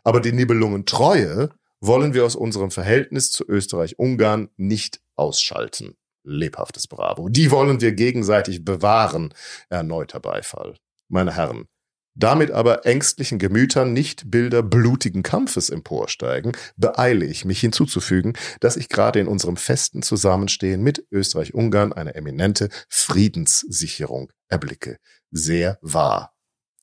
Aber 0.03 0.21
die 0.21 0.31
Nibelungentreue 0.31 1.49
wollen 1.79 2.13
wir 2.13 2.25
aus 2.25 2.35
unserem 2.35 2.71
Verhältnis 2.71 3.31
zu 3.31 3.45
Österreich-Ungarn 3.47 4.49
nicht 4.57 5.01
ausschalten. 5.15 5.95
Lebhaftes 6.23 6.87
Bravo. 6.87 7.29
Die 7.29 7.51
wollen 7.51 7.79
wir 7.81 7.93
gegenseitig 7.93 8.65
bewahren. 8.65 9.33
Erneuter 9.69 10.19
Beifall. 10.19 10.75
Meine 11.07 11.35
Herren, 11.35 11.67
damit 12.15 12.51
aber 12.51 12.85
ängstlichen 12.85 13.39
Gemütern 13.39 13.93
nicht 13.93 14.29
Bilder 14.29 14.63
blutigen 14.63 15.23
Kampfes 15.23 15.69
emporsteigen, 15.69 16.51
beeile 16.75 17.25
ich 17.25 17.45
mich 17.45 17.59
hinzuzufügen, 17.61 18.33
dass 18.59 18.75
ich 18.75 18.89
gerade 18.89 19.19
in 19.19 19.27
unserem 19.27 19.55
festen 19.55 20.01
Zusammenstehen 20.01 20.81
mit 20.81 21.05
Österreich-Ungarn 21.11 21.93
eine 21.93 22.15
eminente 22.15 22.69
Friedenssicherung 22.89 24.31
erblicke. 24.49 24.97
Sehr 25.31 25.77
wahr 25.81 26.36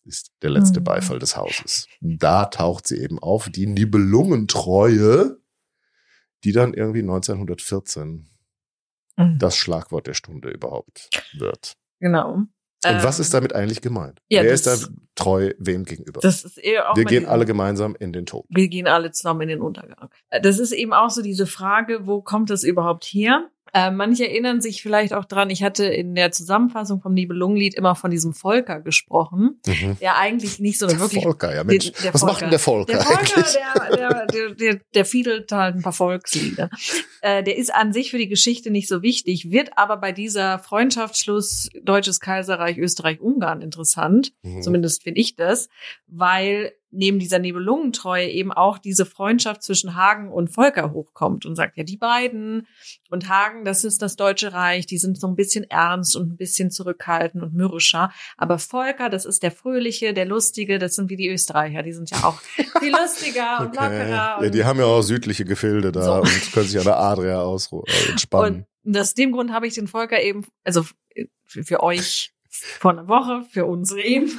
ist 0.04 0.32
der 0.42 0.50
letzte 0.50 0.80
mhm. 0.80 0.84
Beifall 0.84 1.18
des 1.18 1.36
Hauses. 1.36 1.88
Da 2.00 2.46
taucht 2.46 2.86
sie 2.86 2.98
eben 2.98 3.18
auf, 3.18 3.48
die 3.48 3.66
Nibelungentreue, 3.66 5.38
die 6.44 6.52
dann 6.52 6.74
irgendwie 6.74 7.00
1914 7.00 8.28
mhm. 9.16 9.38
das 9.38 9.56
Schlagwort 9.56 10.06
der 10.06 10.14
Stunde 10.14 10.50
überhaupt 10.50 11.10
wird. 11.38 11.74
Genau. 12.00 12.46
Und 12.86 13.02
was 13.02 13.18
ist 13.18 13.28
ähm, 13.28 13.38
damit 13.38 13.54
eigentlich 13.54 13.80
gemeint? 13.80 14.20
Ja, 14.28 14.42
Wer 14.42 14.52
ist 14.52 14.66
da 14.66 14.76
treu 15.14 15.52
wem 15.58 15.84
gegenüber? 15.84 16.20
Das 16.20 16.44
ist 16.44 16.58
eher 16.58 16.90
auch 16.90 16.96
wir 16.96 17.04
gehen 17.04 17.24
alle 17.24 17.46
gemeinsam 17.46 17.96
in 17.98 18.12
den 18.12 18.26
Tod. 18.26 18.44
Wir 18.50 18.68
gehen 18.68 18.86
alle 18.86 19.10
zusammen 19.10 19.42
in 19.42 19.48
den 19.48 19.60
Untergang. 19.62 20.10
Das 20.42 20.58
ist 20.58 20.72
eben 20.72 20.92
auch 20.92 21.10
so 21.10 21.22
diese 21.22 21.46
Frage, 21.46 22.06
wo 22.06 22.20
kommt 22.20 22.50
das 22.50 22.62
überhaupt 22.62 23.04
her? 23.04 23.48
Äh, 23.76 23.90
manche 23.90 24.28
erinnern 24.28 24.60
sich 24.60 24.82
vielleicht 24.82 25.12
auch 25.12 25.24
dran, 25.24 25.50
ich 25.50 25.64
hatte 25.64 25.84
in 25.84 26.14
der 26.14 26.30
Zusammenfassung 26.30 27.00
vom 27.00 27.12
Nibelungenlied 27.12 27.74
immer 27.74 27.96
von 27.96 28.12
diesem 28.12 28.32
Volker 28.32 28.80
gesprochen, 28.80 29.58
mhm. 29.66 29.98
der 30.00 30.16
eigentlich 30.16 30.60
nicht 30.60 30.78
so 30.78 30.86
eine 30.86 31.00
wirklich... 31.00 31.24
Volker, 31.24 31.52
ja 31.52 31.64
Mensch. 31.64 31.90
Den, 31.90 32.12
was 32.12 32.20
Volker. 32.20 32.26
macht 32.26 32.42
denn 32.42 32.50
der 32.50 32.58
Volker 32.60 32.92
Der 32.92 33.02
Volker, 33.02 33.42
der, 33.42 33.96
der, 33.96 34.26
der, 34.26 34.54
der, 34.54 34.80
der 34.94 35.04
fiedelt 35.04 35.50
halt 35.50 35.74
ein 35.74 35.82
paar 35.82 35.92
Volkslieder. 35.92 36.70
Äh, 37.20 37.42
der 37.42 37.56
ist 37.56 37.74
an 37.74 37.92
sich 37.92 38.10
für 38.10 38.18
die 38.18 38.28
Geschichte 38.28 38.70
nicht 38.70 38.86
so 38.86 39.02
wichtig, 39.02 39.50
wird 39.50 39.76
aber 39.76 39.96
bei 39.96 40.12
dieser 40.12 40.58
Freundschaftsschluss 40.58 41.68
Deutsches 41.82 42.20
Kaiserreich, 42.20 42.78
Österreich, 42.78 43.20
Ungarn 43.20 43.60
interessant. 43.60 44.32
Mhm. 44.42 44.62
Zumindest 44.62 45.02
finde 45.02 45.20
ich 45.20 45.34
das, 45.34 45.68
weil 46.06 46.72
neben 46.94 47.18
dieser 47.18 47.38
Nebelungentreue 47.38 48.28
eben 48.28 48.52
auch 48.52 48.78
diese 48.78 49.06
Freundschaft 49.06 49.62
zwischen 49.62 49.94
Hagen 49.94 50.30
und 50.32 50.48
Volker 50.48 50.92
hochkommt 50.92 51.44
und 51.46 51.56
sagt, 51.56 51.76
ja, 51.76 51.84
die 51.84 51.96
beiden 51.96 52.66
und 53.10 53.28
Hagen, 53.28 53.64
das 53.64 53.84
ist 53.84 54.02
das 54.02 54.16
Deutsche 54.16 54.52
Reich, 54.52 54.86
die 54.86 54.98
sind 54.98 55.18
so 55.20 55.26
ein 55.26 55.36
bisschen 55.36 55.64
ernst 55.70 56.16
und 56.16 56.32
ein 56.32 56.36
bisschen 56.36 56.70
zurückhaltend 56.70 57.42
und 57.42 57.54
mürrischer. 57.54 58.12
Aber 58.36 58.58
Volker, 58.58 59.10
das 59.10 59.24
ist 59.24 59.42
der 59.42 59.50
Fröhliche, 59.50 60.14
der 60.14 60.26
Lustige, 60.26 60.78
das 60.78 60.94
sind 60.94 61.10
wie 61.10 61.16
die 61.16 61.28
Österreicher, 61.28 61.82
die 61.82 61.92
sind 61.92 62.10
ja 62.10 62.24
auch 62.24 62.40
viel 62.80 62.92
lustiger 63.00 63.60
und 63.60 63.76
okay. 63.76 63.84
lockerer. 63.84 64.44
Ja, 64.44 64.50
die 64.50 64.64
haben 64.64 64.78
ja 64.78 64.86
auch 64.86 65.02
südliche 65.02 65.44
Gefilde 65.44 65.92
da 65.92 66.02
so. 66.02 66.12
und 66.22 66.52
können 66.52 66.66
sich 66.66 66.78
an 66.78 66.84
der 66.84 66.98
Adria 66.98 67.40
aus 67.40 67.70
äh, 67.72 68.10
entspannen. 68.10 68.66
Und 68.84 68.98
aus 68.98 69.14
dem 69.14 69.32
Grund 69.32 69.52
habe 69.52 69.66
ich 69.66 69.74
den 69.74 69.88
Volker 69.88 70.20
eben, 70.22 70.44
also 70.62 70.84
für 71.46 71.82
euch 71.82 72.33
vor 72.56 72.92
einer 72.92 73.08
Woche 73.08 73.44
für 73.50 73.66
uns 73.66 73.92
eben 73.92 74.30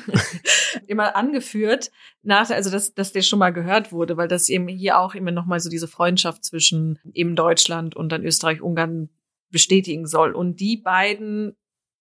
immer 0.88 1.16
angeführt, 1.16 1.92
nach, 2.24 2.50
also 2.50 2.72
dass, 2.72 2.94
dass 2.94 3.12
der 3.12 3.22
schon 3.22 3.40
mal 3.40 3.52
gehört 3.52 3.92
wurde, 3.92 4.18
weil 4.18 4.28
das 4.28 4.50
eben 4.50 4.68
hier 4.68 5.00
auch 5.00 5.16
immer 5.16 5.32
nochmal 5.32 5.60
so 5.60 5.70
diese 5.70 5.88
Freundschaft 5.88 6.44
zwischen 6.44 7.00
eben 7.14 7.36
Deutschland 7.36 7.96
und 7.96 8.10
dann 8.10 8.24
Österreich-Ungarn 8.24 9.10
bestätigen 9.52 10.08
soll. 10.08 10.34
Und 10.34 10.60
die 10.60 10.78
beiden, 10.78 11.56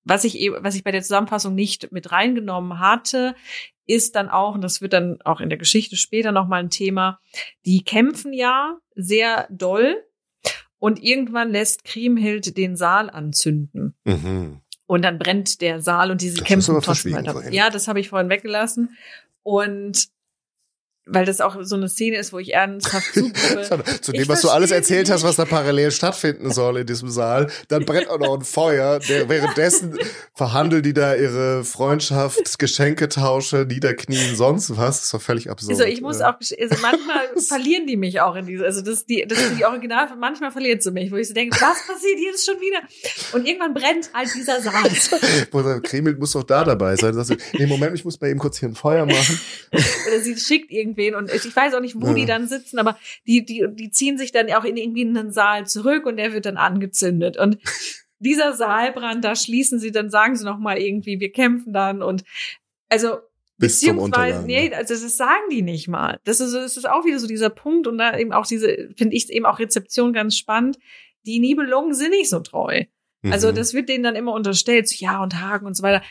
was 0.04 0.24
ich 0.24 0.38
eben, 0.38 0.56
was 0.60 0.74
ich 0.74 0.84
bei 0.84 0.92
der 0.92 1.02
Zusammenfassung 1.02 1.54
nicht 1.54 1.92
mit 1.92 2.12
reingenommen 2.12 2.78
hatte, 2.78 3.34
ist 3.86 4.16
dann 4.16 4.28
auch, 4.28 4.54
und 4.54 4.62
das 4.62 4.80
wird 4.80 4.92
dann 4.92 5.20
auch 5.22 5.40
in 5.40 5.50
der 5.50 5.58
Geschichte 5.58 5.96
später 5.96 6.32
nochmal 6.32 6.60
ein 6.60 6.70
Thema, 6.70 7.20
die 7.66 7.84
kämpfen 7.84 8.32
ja 8.32 8.78
sehr 8.94 9.46
doll 9.50 9.96
und 10.78 11.02
irgendwann 11.02 11.50
lässt 11.50 11.84
Kriemhild 11.84 12.56
den 12.56 12.76
Saal 12.76 13.10
anzünden. 13.10 13.94
Mhm. 14.04 14.60
Und 14.86 15.02
dann 15.02 15.18
brennt 15.18 15.60
der 15.60 15.80
Saal 15.80 16.10
und 16.10 16.20
diese 16.20 16.42
kämpfen 16.42 16.80
trotzdem 16.82 17.14
weiter. 17.14 17.50
Ja, 17.50 17.70
das 17.70 17.88
habe 17.88 18.00
ich 18.00 18.10
vorhin 18.10 18.28
weggelassen. 18.28 18.96
Und 19.42 20.08
weil 21.06 21.26
das 21.26 21.40
auch 21.40 21.56
so 21.60 21.76
eine 21.76 21.88
Szene 21.88 22.16
ist, 22.16 22.32
wo 22.32 22.38
ich 22.38 22.54
ernsthaft 22.54 23.06
zugucke. 23.14 23.82
Zu 24.00 24.12
dem, 24.12 24.26
was 24.28 24.40
du 24.40 24.48
alles 24.48 24.70
erzählt 24.70 25.10
hast, 25.10 25.22
was 25.22 25.36
da 25.36 25.44
parallel 25.44 25.90
stattfinden 25.90 26.50
soll 26.50 26.78
in 26.78 26.86
diesem 26.86 27.10
Saal, 27.10 27.50
dann 27.68 27.84
brennt 27.84 28.08
auch 28.08 28.18
noch 28.18 28.38
ein 28.38 28.44
Feuer. 28.44 29.00
Währenddessen 29.06 29.98
verhandeln 30.34 30.82
die 30.82 30.94
da 30.94 31.14
ihre 31.14 31.64
Freundschaft, 31.64 32.58
Geschenketausche, 32.58 33.66
Niederknien, 33.68 34.34
sonst 34.34 34.70
was. 34.76 34.96
Das 34.96 35.04
ist 35.04 35.14
doch 35.14 35.20
völlig 35.22 35.50
absurd. 35.50 35.72
Also 35.72 35.84
ich 35.84 36.00
muss 36.00 36.20
auch, 36.20 36.34
also 36.34 36.76
manchmal 36.80 37.28
verlieren 37.36 37.86
die 37.86 37.96
mich 37.96 38.20
auch 38.20 38.36
in 38.36 38.46
diese, 38.46 38.64
also 38.64 38.80
das, 38.80 39.04
die, 39.04 39.26
das 39.28 39.38
ist 39.38 39.58
die 39.58 39.64
Original, 39.64 40.08
manchmal 40.18 40.52
verliert 40.52 40.82
sie 40.82 40.90
mich, 40.90 41.12
wo 41.12 41.16
ich 41.16 41.28
so 41.28 41.34
denke, 41.34 41.56
was 41.60 41.86
passiert 41.86 42.18
jetzt 42.18 42.46
schon 42.46 42.56
wieder? 42.60 42.80
Und 43.32 43.46
irgendwann 43.46 43.74
brennt 43.74 44.10
halt 44.14 44.30
dieser 44.34 44.60
Saal. 44.60 45.80
Kreml 45.82 46.16
muss 46.16 46.32
doch 46.32 46.44
da 46.44 46.64
dabei 46.64 46.96
sein. 46.96 47.12
Sagst 47.14 47.30
du, 47.30 47.36
nee, 47.58 47.66
Moment, 47.66 47.94
ich 47.94 48.04
muss 48.04 48.16
bei 48.16 48.30
ihm 48.30 48.38
kurz 48.38 48.58
hier 48.58 48.68
ein 48.68 48.74
Feuer 48.74 49.04
machen. 49.04 49.40
Oder 49.72 50.20
sie 50.20 50.36
schickt 50.36 50.70
irgendwie 50.70 50.93
irgendwen 50.94 51.14
und 51.14 51.32
ich 51.32 51.54
weiß 51.54 51.74
auch 51.74 51.80
nicht, 51.80 52.00
wo 52.00 52.08
ja. 52.08 52.14
die 52.14 52.26
dann 52.26 52.46
sitzen, 52.46 52.78
aber 52.78 52.98
die, 53.26 53.44
die, 53.44 53.66
die 53.70 53.90
ziehen 53.90 54.18
sich 54.18 54.32
dann 54.32 54.50
auch 54.52 54.64
in 54.64 54.76
irgendwie 54.76 55.06
einen 55.06 55.32
Saal 55.32 55.66
zurück 55.66 56.06
und 56.06 56.16
der 56.16 56.32
wird 56.32 56.46
dann 56.46 56.56
angezündet 56.56 57.36
und 57.36 57.58
dieser 58.18 58.52
Saalbrand, 58.52 59.24
da 59.24 59.34
schließen 59.36 59.78
sie, 59.78 59.92
dann 59.92 60.10
sagen 60.10 60.36
sie 60.36 60.44
nochmal 60.44 60.78
irgendwie, 60.78 61.20
wir 61.20 61.32
kämpfen 61.32 61.72
dann 61.72 62.02
und 62.02 62.24
also 62.88 63.18
bis 63.56 63.80
zum 63.80 63.98
Untergang. 63.98 64.46
Nee, 64.46 64.72
also 64.74 64.94
das 64.94 65.16
sagen 65.16 65.48
die 65.50 65.62
nicht 65.62 65.86
mal. 65.86 66.18
Das 66.24 66.40
ist, 66.40 66.54
das 66.54 66.76
ist 66.76 66.88
auch 66.88 67.04
wieder 67.04 67.18
so 67.18 67.26
dieser 67.26 67.50
Punkt 67.50 67.86
und 67.86 67.98
da 67.98 68.18
eben 68.18 68.32
auch 68.32 68.46
diese, 68.46 68.88
finde 68.96 69.14
ich 69.14 69.30
eben 69.30 69.46
auch 69.46 69.60
Rezeption 69.60 70.12
ganz 70.12 70.36
spannend. 70.36 70.78
Die 71.24 71.38
Nibelungen 71.38 71.94
sind 71.94 72.10
nicht 72.10 72.30
so 72.30 72.40
treu. 72.40 72.84
Also 73.30 73.50
mhm. 73.50 73.54
das 73.54 73.74
wird 73.74 73.88
denen 73.88 74.04
dann 74.04 74.16
immer 74.16 74.32
unterstellt, 74.32 74.88
so, 74.88 74.96
ja 74.98 75.22
und 75.22 75.40
Hagen 75.40 75.66
und 75.66 75.76
so 75.76 75.82
weiter. 75.82 76.02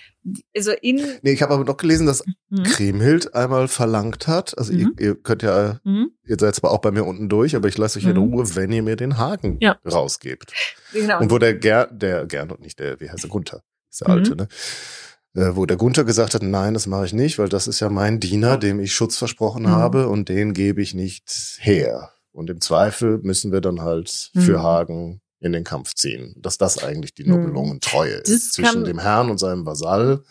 Also 0.55 0.71
in 0.81 1.01
Nee, 1.21 1.33
ich 1.33 1.41
habe 1.41 1.53
aber 1.53 1.63
noch 1.63 1.77
gelesen, 1.77 2.07
dass 2.07 2.23
mhm. 2.49 2.63
Kremhild 2.63 3.35
einmal 3.35 3.67
verlangt 3.67 4.27
hat, 4.27 4.57
also 4.57 4.73
mhm. 4.73 4.93
ihr, 4.97 5.07
ihr, 5.07 5.15
könnt 5.15 5.43
ja, 5.43 5.79
mhm. 5.83 6.11
ihr 6.25 6.37
seid 6.39 6.55
zwar 6.55 6.71
auch 6.71 6.79
bei 6.79 6.91
mir 6.91 7.03
unten 7.05 7.29
durch, 7.29 7.55
aber 7.55 7.67
ich 7.67 7.77
lasse 7.77 7.99
euch 7.99 8.05
in 8.05 8.11
mhm. 8.11 8.33
Ruhe, 8.33 8.55
wenn 8.55 8.71
ihr 8.71 8.83
mir 8.83 8.95
den 8.95 9.17
Haken 9.17 9.57
ja. 9.59 9.77
rausgebt. 9.89 10.53
Genau. 10.93 11.19
Und 11.19 11.31
wo 11.31 11.37
der 11.37 11.53
Ger, 11.55 11.87
der 11.87 12.25
Gernot, 12.25 12.61
nicht 12.61 12.79
der, 12.79 12.99
wie 12.99 13.09
heißt 13.09 13.23
der, 13.23 13.29
Gunther, 13.29 13.61
ist 13.89 14.01
der 14.01 14.09
Alte, 14.09 14.31
mhm. 14.31 14.37
ne? 14.37 14.47
Äh, 15.35 15.55
wo 15.55 15.65
der 15.65 15.77
Gunther 15.77 16.03
gesagt 16.03 16.35
hat, 16.35 16.43
nein, 16.43 16.75
das 16.75 16.85
mache 16.85 17.05
ich 17.05 17.13
nicht, 17.13 17.39
weil 17.39 17.49
das 17.49 17.67
ist 17.67 17.79
ja 17.79 17.89
mein 17.89 18.19
Diener, 18.19 18.57
dem 18.57 18.79
ich 18.79 18.93
Schutz 18.93 19.17
versprochen 19.17 19.67
habe 19.67 20.07
und 20.07 20.29
den 20.29 20.53
gebe 20.53 20.81
ich 20.81 20.93
nicht 20.93 21.57
her. 21.59 22.11
Und 22.31 22.49
im 22.49 22.61
Zweifel 22.61 23.19
müssen 23.23 23.51
wir 23.51 23.61
dann 23.61 23.81
halt 23.81 24.31
für 24.35 24.61
Hagen 24.61 25.21
in 25.43 25.51
den 25.51 25.63
Kampf 25.63 25.93
ziehen. 25.93 26.35
Dass 26.37 26.57
das 26.57 26.83
eigentlich 26.83 27.13
die 27.13 27.27
Nobelungentreue 27.27 28.15
hm. 28.15 28.33
ist 28.33 28.53
zwischen 28.53 28.83
dem 28.85 28.99
Herrn 28.99 29.29
und 29.29 29.37
seinem 29.37 29.65
Vasall 29.65 30.23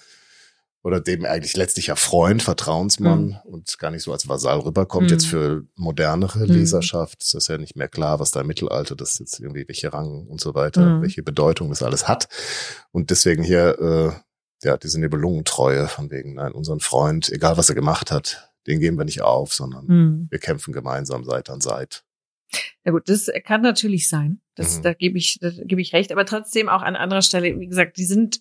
oder 0.82 1.00
dem 1.00 1.24
eigentlich 1.24 1.56
letztlicher 1.56 1.94
Freund, 1.94 2.42
Vertrauensmann 2.42 3.26
mhm. 3.26 3.36
und 3.44 3.78
gar 3.78 3.92
nicht 3.92 4.02
so 4.02 4.12
als 4.12 4.28
Vasall 4.28 4.58
rüberkommt. 4.58 5.06
Mhm. 5.06 5.12
Jetzt 5.12 5.26
für 5.26 5.62
modernere 5.76 6.40
hm. 6.40 6.50
Leserschaft 6.50 7.22
ist 7.22 7.34
das 7.34 7.46
ja 7.46 7.56
nicht 7.56 7.76
mehr 7.76 7.88
klar, 7.88 8.18
was 8.18 8.32
da 8.32 8.40
im 8.40 8.48
Mittelalter 8.48 8.96
das 8.96 9.18
jetzt 9.18 9.38
irgendwie, 9.38 9.68
welche 9.68 9.92
Rang 9.92 10.26
und 10.26 10.40
so 10.40 10.54
weiter, 10.54 10.96
mhm. 10.96 11.02
welche 11.02 11.22
Bedeutung 11.22 11.68
das 11.68 11.82
alles 11.82 12.08
hat. 12.08 12.28
Und 12.90 13.10
deswegen 13.10 13.44
hier, 13.44 13.78
äh, 13.78 14.66
ja, 14.66 14.76
diese 14.76 14.98
Nebelungentreue 14.98 15.86
von 15.86 16.10
wegen, 16.10 16.34
nein, 16.34 16.52
unseren 16.52 16.80
Freund, 16.80 17.30
egal 17.30 17.56
was 17.56 17.68
er 17.68 17.74
gemacht 17.76 18.10
hat, 18.10 18.52
den 18.66 18.80
geben 18.80 18.98
wir 18.98 19.04
nicht 19.04 19.22
auf, 19.22 19.52
sondern 19.52 19.86
Hm. 19.86 20.26
wir 20.30 20.38
kämpfen 20.38 20.72
gemeinsam 20.72 21.24
Seite 21.24 21.52
an 21.52 21.60
Seite. 21.60 22.00
Ja 22.84 22.92
gut, 22.92 23.08
das 23.08 23.30
kann 23.44 23.62
natürlich 23.62 24.08
sein. 24.08 24.40
Das, 24.54 24.78
Mhm. 24.78 24.82
Da 24.82 24.92
gebe 24.94 25.18
ich, 25.18 25.38
da 25.40 25.50
gebe 25.50 25.80
ich 25.80 25.92
recht. 25.92 26.12
Aber 26.12 26.26
trotzdem 26.26 26.68
auch 26.68 26.82
an 26.82 26.96
anderer 26.96 27.22
Stelle, 27.22 27.58
wie 27.58 27.68
gesagt, 27.68 27.96
die 27.96 28.04
sind 28.04 28.40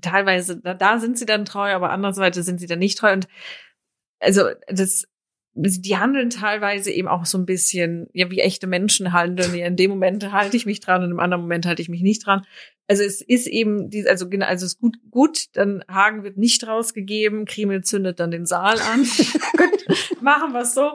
teilweise, 0.00 0.58
da, 0.60 0.74
da 0.74 0.98
sind 0.98 1.18
sie 1.18 1.26
dann 1.26 1.44
treu, 1.44 1.72
aber 1.72 1.90
andererseits 1.90 2.38
sind 2.38 2.60
sie 2.60 2.66
dann 2.66 2.78
nicht 2.78 2.98
treu. 2.98 3.12
Und 3.12 3.28
also 4.20 4.44
das, 4.68 5.06
die 5.54 5.96
handeln 5.96 6.30
teilweise 6.30 6.90
eben 6.90 7.08
auch 7.08 7.26
so 7.26 7.36
ein 7.36 7.44
bisschen, 7.44 8.08
ja, 8.12 8.30
wie 8.30 8.40
echte 8.40 8.66
Menschen 8.66 9.12
handeln. 9.12 9.54
Ja, 9.54 9.66
in 9.66 9.76
dem 9.76 9.90
Moment 9.90 10.30
halte 10.32 10.56
ich 10.56 10.66
mich 10.66 10.80
dran 10.80 11.02
und 11.02 11.10
im 11.10 11.20
anderen 11.20 11.42
Moment 11.42 11.66
halte 11.66 11.82
ich 11.82 11.88
mich 11.88 12.02
nicht 12.02 12.24
dran. 12.24 12.46
Also 12.86 13.02
es 13.02 13.20
ist 13.20 13.46
eben, 13.46 13.90
also 14.06 14.28
genau, 14.28 14.46
also 14.46 14.66
es 14.66 14.74
ist 14.74 14.80
gut, 14.80 14.96
gut, 15.10 15.46
dann 15.54 15.84
Hagen 15.88 16.22
wird 16.24 16.36
nicht 16.38 16.66
rausgegeben, 16.66 17.44
Krimel 17.44 17.82
zündet 17.82 18.20
dann 18.20 18.30
den 18.30 18.46
Saal 18.46 18.78
an. 18.80 19.02
gut, 19.56 20.22
machen 20.22 20.52
wir 20.52 20.62
es 20.62 20.74
so. 20.74 20.90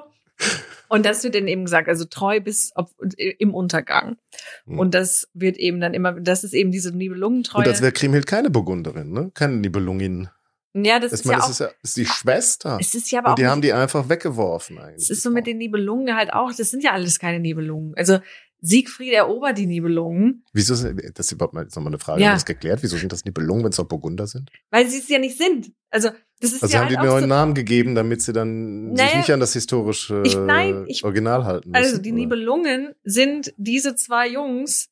Und 0.87 1.05
das 1.05 1.23
wird 1.23 1.35
dann 1.35 1.47
eben 1.47 1.65
gesagt, 1.65 1.87
also 1.89 2.05
treu 2.05 2.39
bis 2.39 2.71
auf, 2.75 2.93
im 3.17 3.53
Untergang. 3.53 4.17
Hm. 4.65 4.79
Und 4.79 4.93
das 4.93 5.27
wird 5.33 5.57
eben 5.57 5.79
dann 5.79 5.93
immer, 5.93 6.13
das 6.13 6.43
ist 6.43 6.53
eben 6.53 6.71
diese 6.71 6.95
Nibelungentreue. 6.95 7.63
Und 7.63 7.67
als 7.67 7.81
wäre 7.81 7.91
Kriemhild 7.91 8.27
keine 8.27 8.49
Burgunderin, 8.49 9.11
ne? 9.11 9.31
Keine 9.33 9.55
Nibelungin. 9.57 10.29
ja, 10.73 10.99
das 10.99 11.13
Ich 11.13 11.19
ist 11.19 11.25
meine, 11.25 11.39
ja 11.39 11.47
das 11.47 11.47
auch, 11.47 11.51
ist 11.51 11.59
ja 11.59 11.69
ist 11.81 11.97
die 11.97 12.05
Schwester. 12.05 12.77
es 12.79 12.93
ist 12.93 13.09
ja 13.11 13.19
aber 13.19 13.29
Und 13.29 13.33
auch, 13.33 13.35
die 13.37 13.47
haben 13.47 13.59
mit, 13.59 13.63
die 13.65 13.73
einfach 13.73 14.09
weggeworfen 14.09 14.77
eigentlich. 14.77 15.03
es 15.03 15.09
ist 15.09 15.23
so 15.23 15.31
mit 15.31 15.47
den 15.47 15.57
Nibelungen 15.57 16.15
halt 16.15 16.31
auch, 16.33 16.51
das 16.55 16.69
sind 16.69 16.83
ja 16.83 16.91
alles 16.91 17.17
keine 17.19 17.39
Nibelungen. 17.39 17.93
Also 17.95 18.19
Siegfried 18.61 19.13
erobert 19.13 19.57
die 19.57 19.65
Nibelungen, 19.67 20.43
Wieso 20.53 20.73
sind, 20.75 20.99
das 21.17 21.27
ist 21.27 21.31
überhaupt 21.33 21.53
mal, 21.53 21.63
jetzt 21.63 21.75
nochmal 21.75 21.91
eine 21.91 21.99
Frage, 21.99 22.21
Ja. 22.21 22.33
das 22.33 22.45
geklärt? 22.45 22.81
Wieso 22.81 22.97
sind 22.97 23.11
das 23.11 23.23
Nibelungen, 23.25 23.63
wenn 23.63 23.69
es 23.71 23.75
doch 23.77 23.85
Burgunder 23.87 24.25
sind? 24.27 24.49
weil 24.71 24.87
sie 24.89 24.99
es 24.99 25.09
ja 25.09 25.19
nicht 25.19 25.37
sind. 25.37 25.71
Also 25.91 26.09
das 26.41 26.51
ist 26.53 26.63
Also 26.63 26.73
ja 26.75 26.81
haben 26.81 26.89
die 26.89 26.95
halt 26.97 27.01
einen 27.05 27.09
auch 27.09 27.13
neuen 27.13 27.23
so, 27.23 27.27
Namen 27.29 27.53
gegeben, 27.53 27.95
damit 27.95 28.21
sie 28.21 28.33
dann 28.33 28.95
sich 28.95 29.05
Naja, 29.05 29.17
nicht 29.19 29.31
an 29.31 29.39
das 29.39 29.53
historische 29.53 30.23
ich- 30.25 30.35
nein, 30.35 30.85
ich- 30.87 31.03
Original 31.03 31.45
halten 31.45 31.69
müssen. 31.71 31.83
Also 31.83 31.97
die 32.01 32.09
oder? 32.11 32.19
Nibelungen 32.19 32.95
sind 33.03 33.53
diese 33.57 33.95
zwei 33.95 34.27
Jungs, 34.29 34.89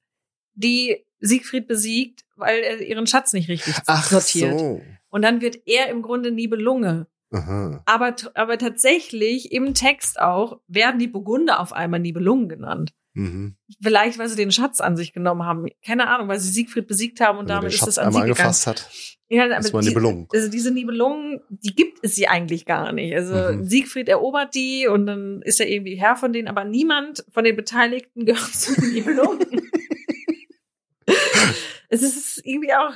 die 0.53 1.03
Siegfried 1.19 1.67
besiegt, 1.67 2.25
weil 2.35 2.59
er 2.59 2.81
ihren 2.81 3.07
Schatz 3.07 3.33
nicht 3.33 3.49
richtig 3.49 3.73
Ach 3.87 4.09
sortiert. 4.09 4.59
so. 4.59 4.81
Und 5.09 5.21
dann 5.23 5.41
wird 5.41 5.57
er 5.67 5.87
im 5.89 6.01
Grunde 6.01 6.31
Nibelunge. 6.31 7.07
Aha. 7.31 7.81
Aber, 7.85 8.15
aber 8.35 8.57
tatsächlich 8.57 9.51
im 9.51 9.73
Text 9.73 10.19
auch 10.19 10.59
werden 10.67 10.99
die 10.99 11.07
Burgunder 11.07 11.59
auf 11.59 11.73
einmal 11.73 11.99
Nibelungen 11.99 12.47
genannt. 12.49 12.93
Mhm. 13.13 13.55
Vielleicht, 13.81 14.17
weil 14.17 14.27
sie 14.29 14.35
den 14.35 14.51
Schatz 14.51 14.81
an 14.81 14.97
sich 14.97 15.13
genommen 15.13 15.43
haben. 15.43 15.67
Keine 15.85 16.07
Ahnung, 16.07 16.27
weil 16.27 16.39
sie 16.39 16.49
Siegfried 16.51 16.87
besiegt 16.87 17.19
haben 17.21 17.37
und 17.37 17.47
man 17.47 17.57
damit 17.61 17.73
ist 17.73 17.85
es 17.87 17.97
an 17.99 18.11
sie 18.11 18.17
einmal 18.17 18.21
gegangen. 18.27 18.31
angefasst 18.47 18.65
hat, 18.67 18.89
Ja, 19.29 19.45
aber 19.45 19.57
ist 19.59 19.71
man 19.73 19.83
die, 19.83 19.89
Nibelungen. 19.89 20.27
also 20.33 20.49
diese 20.49 20.71
Nibelungen, 20.71 21.41
die 21.49 21.75
gibt 21.75 21.99
es 22.01 22.15
sie 22.15 22.27
eigentlich 22.27 22.65
gar 22.65 22.91
nicht. 22.91 23.13
Also 23.15 23.35
Mhm. 23.35 23.63
Siegfried 23.65 24.09
erobert 24.09 24.55
die 24.55 24.87
und 24.87 25.05
dann 25.05 25.41
ist 25.43 25.59
er 25.59 25.67
irgendwie 25.69 25.95
Herr 25.95 26.15
von 26.15 26.33
denen, 26.33 26.47
aber 26.47 26.63
niemand 26.65 27.23
von 27.31 27.43
den 27.43 27.55
Beteiligten 27.55 28.25
gehört 28.25 28.53
zu 28.55 28.73
den 28.79 28.93
Nibelungen. 28.93 29.39
es 31.89 32.01
ist 32.01 32.41
irgendwie 32.43 32.73
auch, 32.73 32.93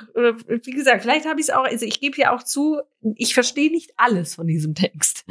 wie 0.64 0.72
gesagt, 0.72 1.04
vielleicht 1.04 1.28
habe 1.28 1.40
ich 1.40 1.48
es 1.48 1.54
auch, 1.54 1.64
also 1.66 1.86
ich 1.86 2.00
gebe 2.00 2.18
ja 2.18 2.36
auch 2.36 2.42
zu, 2.44 2.80
ich 3.16 3.34
verstehe 3.34 3.70
nicht 3.72 3.92
alles 3.98 4.36
von 4.36 4.48
diesem 4.48 4.74
Text. 4.76 5.26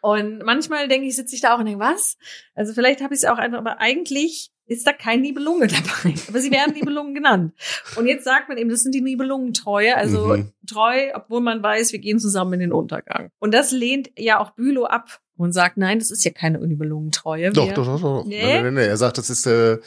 Und 0.00 0.40
manchmal 0.44 0.88
denke 0.88 1.06
ich, 1.08 1.16
sitze 1.16 1.34
ich 1.34 1.40
da 1.40 1.54
auch 1.54 1.58
und 1.58 1.66
denke, 1.66 1.80
was? 1.80 2.16
Also 2.54 2.72
vielleicht 2.72 3.00
habe 3.02 3.14
ich 3.14 3.20
es 3.20 3.24
auch 3.24 3.38
einfach, 3.38 3.58
aber 3.58 3.80
eigentlich 3.80 4.50
ist 4.66 4.86
da 4.86 4.92
kein 4.92 5.22
Nibelunge 5.22 5.66
dabei. 5.66 6.14
Aber 6.28 6.40
sie 6.40 6.50
werden 6.50 6.74
Nibelungen 6.74 7.14
genannt. 7.14 7.54
Und 7.96 8.06
jetzt 8.06 8.24
sagt 8.24 8.50
man 8.50 8.58
eben, 8.58 8.68
das 8.68 8.82
sind 8.82 8.94
die 8.94 9.00
Nibelungentreue, 9.00 9.96
also 9.96 10.26
Mhm. 10.36 10.52
treu, 10.66 11.08
obwohl 11.14 11.40
man 11.40 11.62
weiß, 11.62 11.92
wir 11.92 12.00
gehen 12.00 12.18
zusammen 12.18 12.52
in 12.54 12.60
den 12.60 12.72
Untergang. 12.74 13.30
Und 13.38 13.54
das 13.54 13.70
lehnt 13.72 14.10
ja 14.18 14.38
auch 14.40 14.50
Bülow 14.50 14.84
ab 14.84 15.20
und 15.38 15.52
sagt, 15.52 15.78
nein, 15.78 15.98
das 16.00 16.10
ist 16.10 16.22
ja 16.22 16.32
keine 16.32 16.58
Nibelungentreue. 16.58 17.50
Doch, 17.50 17.66
Wir- 17.68 17.72
doch, 17.74 17.86
doch, 17.86 18.00
doch. 18.02 18.24
Nee? 18.26 18.42
Nein, 18.42 18.64
nein, 18.64 18.74
nein, 18.74 18.88
Er 18.90 18.98
sagt, 18.98 19.16
das 19.16 19.30
ist 19.30 19.46
äh, 19.46 19.78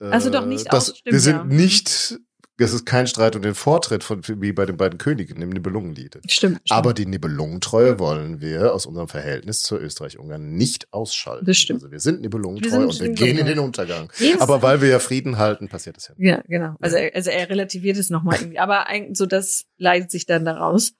Also 0.00 0.30
doch 0.30 0.46
nicht 0.46 0.72
das, 0.72 0.90
aus, 0.92 0.98
stimmt, 0.98 1.12
Wir 1.12 1.20
sind 1.20 1.36
ja. 1.36 1.44
nicht, 1.44 2.18
das 2.58 2.72
ist 2.72 2.86
kein 2.86 3.06
Streit 3.06 3.36
um 3.36 3.42
den 3.42 3.54
Vortritt 3.54 4.02
von 4.02 4.22
wie 4.26 4.52
bei 4.52 4.64
den 4.64 4.76
beiden 4.76 4.98
Königen 4.98 5.42
im 5.42 5.50
Nibelungenlied. 5.50 6.14
Stimmt, 6.26 6.30
stimmt. 6.30 6.60
Aber 6.70 6.94
die 6.94 7.04
Nibelungentreue 7.06 7.98
wollen 7.98 8.40
wir 8.40 8.72
aus 8.72 8.86
unserem 8.86 9.08
Verhältnis 9.08 9.62
zu 9.62 9.76
Österreich-Ungarn 9.76 10.54
nicht 10.54 10.92
ausschalten. 10.92 11.44
Das 11.44 11.58
stimmt. 11.58 11.82
Also 11.82 11.92
wir 11.92 12.00
sind 12.00 12.16
Wir 12.16 12.22
Nibelungentreu 12.22 12.70
sind 12.70 12.84
und 12.86 13.00
wir 13.00 13.10
gehen 13.10 13.38
in 13.38 13.46
den 13.46 13.58
Untergang. 13.58 14.10
Jedes- 14.18 14.40
Aber 14.40 14.62
weil 14.62 14.80
wir 14.80 14.88
ja 14.88 14.98
Frieden 14.98 15.36
halten, 15.38 15.68
passiert 15.68 15.96
das 15.96 16.08
ja 16.08 16.14
nicht. 16.16 16.26
Ja, 16.28 16.42
genau. 16.48 16.76
Also, 16.80 16.96
er, 16.96 17.14
also 17.14 17.30
er 17.30 17.50
relativiert 17.50 17.98
es 17.98 18.08
nochmal 18.10 18.38
irgendwie. 18.40 18.58
Aber 18.58 18.86
eigentlich, 18.86 19.18
so 19.18 19.26
das 19.26 19.64
leitet 19.76 20.10
sich 20.10 20.24
dann 20.24 20.44
daraus. 20.44 20.94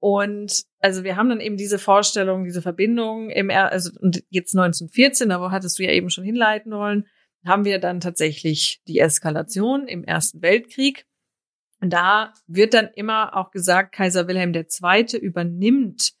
Und 0.00 0.62
also 0.78 1.02
wir 1.02 1.16
haben 1.16 1.28
dann 1.28 1.40
eben 1.40 1.56
diese 1.56 1.78
Vorstellung, 1.80 2.44
diese 2.44 2.62
Verbindung 2.62 3.30
im, 3.30 3.50
also 3.50 3.90
und 4.00 4.22
jetzt 4.30 4.54
1914, 4.56 5.28
da 5.28 5.50
hattest 5.50 5.78
du 5.78 5.82
ja 5.82 5.90
eben 5.90 6.08
schon 6.08 6.22
hinleiten 6.22 6.70
wollen, 6.70 7.06
haben 7.48 7.64
wir 7.64 7.78
dann 7.80 7.98
tatsächlich 8.00 8.80
die 8.86 9.00
Eskalation 9.00 9.88
im 9.88 10.04
Ersten 10.04 10.40
Weltkrieg. 10.42 11.06
Und 11.80 11.92
da 11.92 12.32
wird 12.46 12.74
dann 12.74 12.88
immer 12.94 13.36
auch 13.36 13.50
gesagt, 13.50 13.92
Kaiser 13.94 14.28
Wilhelm 14.28 14.52
II. 14.54 15.16
übernimmt 15.20 16.12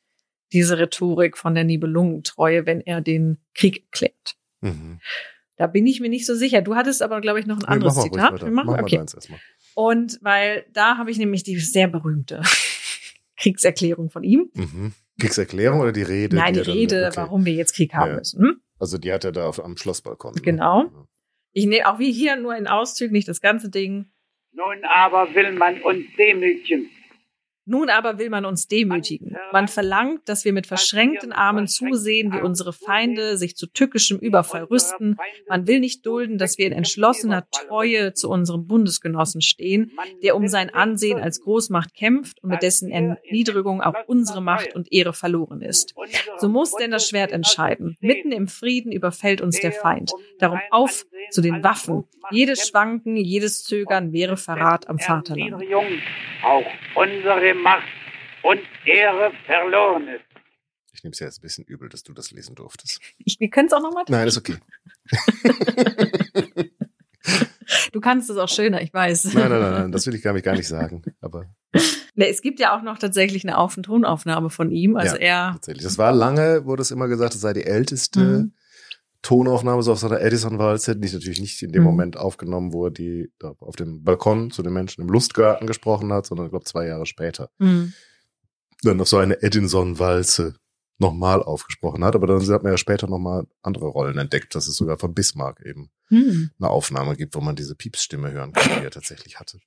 diese 0.52 0.78
Rhetorik 0.78 1.36
von 1.36 1.54
der 1.54 1.64
Nibelungentreue, 1.64 2.64
wenn 2.66 2.80
er 2.80 3.00
den 3.00 3.38
Krieg 3.54 3.84
erklärt. 3.84 4.36
Mhm. 4.60 4.98
Da 5.56 5.66
bin 5.66 5.86
ich 5.86 6.00
mir 6.00 6.08
nicht 6.08 6.24
so 6.26 6.34
sicher. 6.34 6.62
Du 6.62 6.74
hattest 6.76 7.02
aber, 7.02 7.20
glaube 7.20 7.40
ich, 7.40 7.46
noch 7.46 7.56
ein 7.56 7.62
Nee, 7.62 7.66
anderes 7.74 8.00
Zitat. 8.00 8.40
Wir 8.42 8.50
machen? 8.50 8.66
Mach 8.66 8.76
mal 8.76 8.82
okay. 8.82 8.96
erstmal. 8.96 9.40
Und 9.74 10.18
weil 10.22 10.64
da 10.72 10.96
habe 10.96 11.10
ich 11.10 11.18
nämlich 11.18 11.42
die 11.42 11.58
sehr 11.58 11.88
berühmte 11.88 12.42
Kriegserklärung 13.36 14.10
von 14.10 14.22
ihm. 14.24 14.50
Mhm. 14.54 14.92
Kriegserklärung 15.20 15.80
oder 15.80 15.92
die 15.92 16.02
Rede? 16.02 16.36
Nein, 16.36 16.54
die 16.54 16.60
dann- 16.62 16.70
Rede, 16.72 17.06
okay. 17.08 17.16
warum 17.16 17.44
wir 17.44 17.52
jetzt 17.54 17.74
Krieg 17.74 17.92
haben 17.94 18.10
Ja. 18.12 18.16
müssen. 18.18 18.40
Hm? 18.40 18.60
Also 18.78 18.98
die 18.98 19.12
hat 19.12 19.24
er 19.24 19.32
da 19.32 19.46
auf, 19.48 19.62
am 19.62 19.76
Schlossbalkon. 19.76 20.34
ne? 20.34 20.90
Ich 21.58 21.66
nehme 21.66 21.88
auch 21.88 21.98
wie 21.98 22.12
hier 22.12 22.36
nur 22.36 22.54
in 22.54 22.68
Auszügen, 22.68 23.12
nicht 23.12 23.26
das 23.26 23.40
ganze 23.40 23.68
Ding. 23.68 24.06
Nun 24.52 24.84
aber 24.84 25.34
will 25.34 25.50
man 25.50 25.82
uns 25.82 26.06
demütigen. 26.16 26.88
Nun 27.64 27.90
aber 27.90 28.16
will 28.18 28.30
man 28.30 28.46
uns 28.46 28.66
demütigen. 28.66 29.36
Man 29.52 29.68
verlangt, 29.68 30.26
dass 30.26 30.46
wir 30.46 30.54
mit 30.54 30.66
verschränkten 30.66 31.32
Armen 31.32 31.66
zusehen, 31.66 32.32
wie 32.32 32.40
unsere 32.40 32.72
Feinde 32.72 33.36
sich 33.36 33.56
zu 33.56 33.66
tückischem 33.66 34.18
Überfall 34.18 34.62
rüsten. 34.64 35.16
Man 35.48 35.66
will 35.66 35.80
nicht 35.80 36.06
dulden, 36.06 36.38
dass 36.38 36.56
wir 36.56 36.66
in 36.66 36.72
entschlossener 36.72 37.46
Treue 37.50 38.14
zu 38.14 38.30
unserem 38.30 38.66
Bundesgenossen 38.66 39.42
stehen, 39.42 39.92
der 40.22 40.34
um 40.36 40.48
sein 40.48 40.70
Ansehen 40.70 41.18
als 41.18 41.40
Großmacht 41.42 41.92
kämpft 41.92 42.42
und 42.42 42.50
mit 42.50 42.62
dessen 42.62 42.90
Erniedrigung 42.90 43.82
auch 43.82 43.96
unsere 44.06 44.40
Macht 44.40 44.74
und 44.74 44.90
Ehre 44.90 45.12
verloren 45.12 45.60
ist. 45.60 45.94
So 46.38 46.48
muss 46.48 46.72
denn 46.74 46.92
das 46.92 47.06
Schwert 47.06 47.32
entscheiden. 47.32 47.98
Mitten 48.00 48.32
im 48.32 48.48
Frieden 48.48 48.92
überfällt 48.92 49.42
uns 49.42 49.60
der 49.60 49.72
Feind. 49.72 50.12
Darum 50.38 50.60
auf 50.70 51.04
zu 51.30 51.40
den 51.40 51.62
Waffen. 51.62 52.04
Jedes 52.30 52.68
Schwanken, 52.68 53.16
jedes 53.16 53.64
Zögern 53.64 54.12
wäre 54.12 54.36
Verrat 54.36 54.88
am 54.88 54.98
Vaterland. 54.98 55.54
Auch 56.42 56.66
unsere 56.94 57.54
Macht 57.54 57.82
und 58.42 58.60
Ehre 58.86 59.32
verloren 59.46 60.08
ist. 60.08 60.24
Ich 60.92 61.04
nehme 61.04 61.12
es 61.12 61.20
ja 61.20 61.26
jetzt 61.26 61.38
ein 61.38 61.42
bisschen 61.42 61.64
übel, 61.64 61.88
dass 61.88 62.02
du 62.02 62.12
das 62.12 62.30
lesen 62.32 62.54
durftest. 62.56 63.00
Ich, 63.18 63.38
wir 63.38 63.50
können 63.50 63.66
es 63.68 63.72
auch 63.72 63.82
nochmal. 63.82 64.04
Nein, 64.08 64.26
ist 64.26 64.36
okay. 64.38 64.56
Du 67.92 68.00
kannst 68.00 68.30
es 68.30 68.36
auch 68.38 68.48
schöner, 68.48 68.80
ich 68.80 68.94
weiß. 68.94 69.34
Nein, 69.34 69.50
nein, 69.50 69.60
nein, 69.60 69.72
nein 69.72 69.92
das 69.92 70.06
will 70.06 70.14
ich 70.14 70.22
gar 70.22 70.32
nicht, 70.32 70.44
gar 70.44 70.54
nicht 70.56 70.68
sagen. 70.68 71.02
Aber 71.20 71.46
Ne, 72.14 72.28
es 72.28 72.40
gibt 72.40 72.58
ja 72.58 72.76
auch 72.76 72.82
noch 72.82 72.98
tatsächlich 72.98 73.44
eine 73.44 73.58
Auf- 73.58 73.76
und 73.76 73.84
Tonaufnahme 73.84 74.50
von 74.50 74.70
ihm. 74.70 74.96
Also 74.96 75.16
er. 75.16 75.52
tatsächlich. 75.52 75.84
Das 75.84 75.98
war 75.98 76.12
lange, 76.12 76.64
wurde 76.64 76.82
es 76.82 76.90
immer 76.90 77.06
gesagt, 77.08 77.34
es 77.34 77.40
sei 77.42 77.52
die 77.52 77.64
älteste 77.64 78.20
Mhm. 78.20 78.52
Tonaufnahme 79.22 79.82
so 79.82 79.92
auf 79.92 79.98
so 79.98 80.06
einer 80.06 80.20
Edison-Walze, 80.20 80.96
die 80.96 81.12
natürlich 81.12 81.40
nicht 81.40 81.60
in 81.62 81.72
dem 81.72 81.82
Mhm. 81.82 81.88
Moment 81.88 82.16
aufgenommen 82.16 82.72
wurde, 82.72 82.92
die 83.02 83.32
da 83.38 83.54
auf 83.58 83.76
dem 83.76 84.04
Balkon 84.04 84.50
zu 84.50 84.62
den 84.62 84.72
Menschen 84.72 85.02
im 85.02 85.08
Lustgarten 85.08 85.66
gesprochen 85.66 86.12
hat, 86.12 86.26
sondern 86.26 86.46
ich 86.46 86.50
glaube 86.50 86.64
zwei 86.64 86.86
Jahre 86.86 87.04
später 87.06 87.50
Hm. 87.58 87.92
dann 88.82 89.00
auf 89.00 89.08
so 89.08 89.16
eine 89.18 89.42
Edison-Walze 89.42 90.54
nochmal 90.98 91.42
aufgesprochen 91.42 92.04
hat. 92.04 92.14
Aber 92.14 92.26
dann 92.26 92.40
hat 92.48 92.62
man 92.62 92.72
ja 92.72 92.78
später 92.78 93.08
nochmal 93.08 93.46
andere 93.62 93.86
Rollen 93.86 94.18
entdeckt, 94.18 94.54
dass 94.54 94.66
es 94.68 94.76
sogar 94.76 94.98
von 94.98 95.14
Bismarck 95.14 95.60
eben 95.66 95.90
Hm. 96.08 96.50
eine 96.58 96.70
Aufnahme 96.70 97.16
gibt, 97.16 97.34
wo 97.34 97.40
man 97.40 97.56
diese 97.56 97.74
Piepsstimme 97.74 98.30
hören 98.30 98.52
kann, 98.52 98.78
die 98.78 98.84
er 98.84 98.90
tatsächlich 98.90 99.38
hatte. 99.38 99.58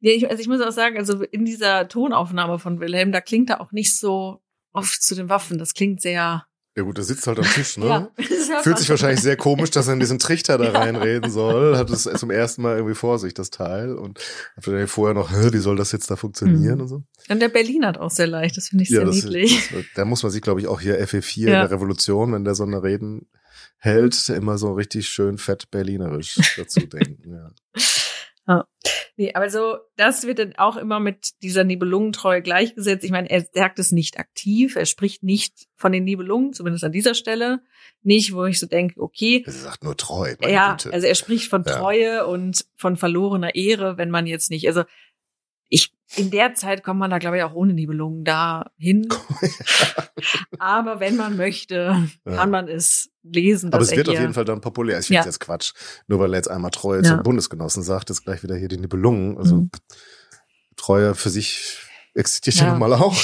Ja, 0.00 0.12
ich, 0.12 0.28
also 0.28 0.40
ich 0.40 0.48
muss 0.48 0.60
auch 0.60 0.72
sagen, 0.72 0.96
also 0.98 1.22
in 1.22 1.44
dieser 1.44 1.88
Tonaufnahme 1.88 2.58
von 2.58 2.80
Wilhelm, 2.80 3.12
da 3.12 3.20
klingt 3.20 3.48
er 3.50 3.60
auch 3.60 3.72
nicht 3.72 3.96
so 3.96 4.42
oft 4.72 5.02
zu 5.02 5.14
den 5.14 5.28
Waffen. 5.28 5.58
Das 5.58 5.74
klingt 5.74 6.00
sehr. 6.02 6.44
Ja 6.74 6.84
gut, 6.84 6.96
er 6.96 7.04
sitzt 7.04 7.26
halt 7.26 7.38
am 7.38 7.44
Tisch, 7.44 7.76
ne? 7.76 7.86
Ja, 8.18 8.62
Fühlt 8.62 8.78
sich 8.78 8.88
wahrscheinlich 8.88 9.20
sehr 9.20 9.36
komisch, 9.36 9.70
dass 9.70 9.88
er 9.88 9.94
in 9.94 10.00
diesen 10.00 10.18
Trichter 10.18 10.56
da 10.58 10.64
Ja. 10.72 10.78
reinreden 10.78 11.30
soll. 11.30 11.76
Hat 11.76 11.90
es 11.90 12.04
zum 12.04 12.30
ersten 12.30 12.62
Mal 12.62 12.76
irgendwie 12.76 12.94
vor 12.94 13.18
sich, 13.18 13.34
das 13.34 13.50
Teil. 13.50 13.94
Und 13.94 14.18
hat 14.56 14.64
vielleicht 14.64 14.90
vorher 14.90 15.14
noch, 15.14 15.30
wie 15.32 15.58
soll 15.58 15.76
das 15.76 15.92
jetzt 15.92 16.10
da 16.10 16.16
funktionieren 16.16 16.76
Mhm. 16.76 16.80
und 16.82 16.88
so. 16.88 17.02
Und 17.28 17.40
der 17.42 17.48
Berlin 17.50 17.84
hat 17.86 17.98
auch 17.98 18.10
sehr 18.10 18.26
leicht. 18.26 18.56
Das 18.56 18.68
finde 18.68 18.84
ich 18.84 18.90
sehr 18.90 19.04
das, 19.04 19.14
niedlich. 19.16 19.68
das, 19.70 19.82
da 19.94 20.04
muss 20.04 20.22
man 20.22 20.32
sich, 20.32 20.40
glaube 20.42 20.60
ich, 20.60 20.66
auch 20.66 20.80
hier 20.80 20.98
FE4 21.06 21.40
Ja. 21.40 21.46
in 21.62 21.68
der 21.68 21.70
Revolution, 21.70 22.32
wenn 22.32 22.44
der 22.44 22.54
so 22.54 22.62
eine 22.64 22.82
Reden 22.82 23.26
hält, 23.78 24.28
immer 24.30 24.56
so 24.58 24.72
richtig 24.72 25.08
schön 25.08 25.38
fett 25.38 25.70
berlinerisch 25.70 26.54
dazu 26.56 26.80
denken. 26.80 27.32
Ja. 27.34 27.50
Nee, 29.16 29.34
aber 29.34 29.50
so, 29.50 29.76
das 29.96 30.26
wird 30.26 30.38
dann 30.38 30.56
auch 30.56 30.76
immer 30.76 30.98
mit 30.98 31.32
dieser 31.42 31.64
Nibelungentreue 31.64 32.40
gleichgesetzt. 32.40 33.04
Ich 33.04 33.10
meine, 33.10 33.30
er 33.30 33.46
sagt 33.52 33.78
es 33.78 33.92
nicht 33.92 34.18
aktiv, 34.18 34.74
er 34.74 34.86
spricht 34.86 35.22
nicht 35.22 35.66
von 35.76 35.92
den 35.92 36.04
Nibelungen, 36.04 36.54
zumindest 36.54 36.84
an 36.84 36.92
dieser 36.92 37.14
Stelle. 37.14 37.60
Nicht, 38.02 38.32
wo 38.34 38.44
ich 38.46 38.58
so 38.58 38.66
denke, 38.66 39.00
okay. 39.00 39.42
Er 39.44 39.52
sagt 39.52 39.84
nur 39.84 39.96
treu. 39.96 40.34
meine 40.40 40.52
Ja, 40.52 40.72
Güte. 40.72 40.92
also 40.94 41.06
er 41.06 41.14
spricht 41.14 41.48
von 41.50 41.62
Ja. 41.66 41.72
Treue 41.78 42.26
und 42.26 42.64
von 42.76 42.96
verlorener 42.96 43.54
Ehre, 43.54 43.98
wenn 43.98 44.10
man 44.10 44.26
jetzt 44.26 44.50
nicht, 44.50 44.66
also 44.66 44.84
in 46.16 46.30
der 46.30 46.54
Zeit 46.54 46.82
kommt 46.84 47.00
man 47.00 47.10
da, 47.10 47.18
glaube 47.18 47.38
ich, 47.38 47.42
auch 47.42 47.54
ohne 47.54 47.72
Nibelungen 47.74 48.24
da 48.24 48.70
hin. 48.76 49.08
Aber 50.58 51.00
wenn 51.00 51.16
man 51.16 51.36
möchte, 51.36 51.96
Ja. 52.26 52.36
kann 52.36 52.50
man 52.50 52.68
es 52.68 53.10
lesen. 53.22 53.68
Aber 53.72 53.78
dass 53.78 53.90
es 53.90 53.96
wird 53.96 54.08
auf 54.08 54.18
jeden 54.18 54.34
Fall 54.34 54.44
dann 54.44 54.60
populär. 54.60 54.98
Ich 55.00 55.06
finde 55.06 55.20
Ja. 55.20 55.24
jetzt 55.24 55.40
Quatsch. 55.40 55.72
Nur 56.06 56.18
weil 56.20 56.32
er 56.34 56.36
jetzt 56.36 56.50
einmal 56.50 56.70
Treue 56.70 56.98
Ja. 57.02 57.08
zum 57.10 57.22
Bundesgenossen 57.22 57.82
sagt, 57.82 58.10
ist 58.10 58.24
gleich 58.24 58.42
wieder 58.42 58.56
hier 58.56 58.68
die 58.68 58.78
Nibelungen. 58.78 59.36
Also 59.38 59.56
Mhm. 59.56 59.70
Treue 60.76 61.14
für 61.14 61.30
sich 61.30 61.78
existiert 62.14 62.56
ja, 62.56 62.64
Ja. 62.66 62.70
nun 62.72 62.80
mal 62.80 62.92
auch. 62.94 63.16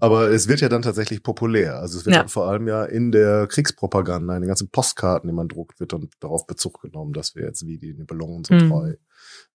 Aber 0.00 0.30
es 0.30 0.46
wird 0.46 0.60
ja 0.60 0.68
dann 0.68 0.82
tatsächlich 0.82 1.24
populär. 1.24 1.80
Also 1.80 1.98
es 1.98 2.06
wird 2.06 2.14
Ja. 2.14 2.22
dann 2.22 2.28
vor 2.28 2.46
allem 2.48 2.68
ja 2.68 2.84
in 2.84 3.10
der 3.10 3.48
Kriegspropaganda, 3.48 4.36
in 4.36 4.42
den 4.42 4.48
ganzen 4.48 4.70
Postkarten, 4.70 5.28
die 5.28 5.34
man 5.34 5.48
druckt, 5.48 5.80
wird 5.80 5.92
dann 5.92 6.08
darauf 6.20 6.46
Bezug 6.46 6.80
genommen, 6.82 7.12
dass 7.12 7.34
wir 7.34 7.44
jetzt 7.44 7.66
wie 7.66 7.78
die 7.78 7.94
Nibelungen 7.94 8.44
so 8.44 8.54
Mhm. 8.54 8.68
treu 8.68 8.94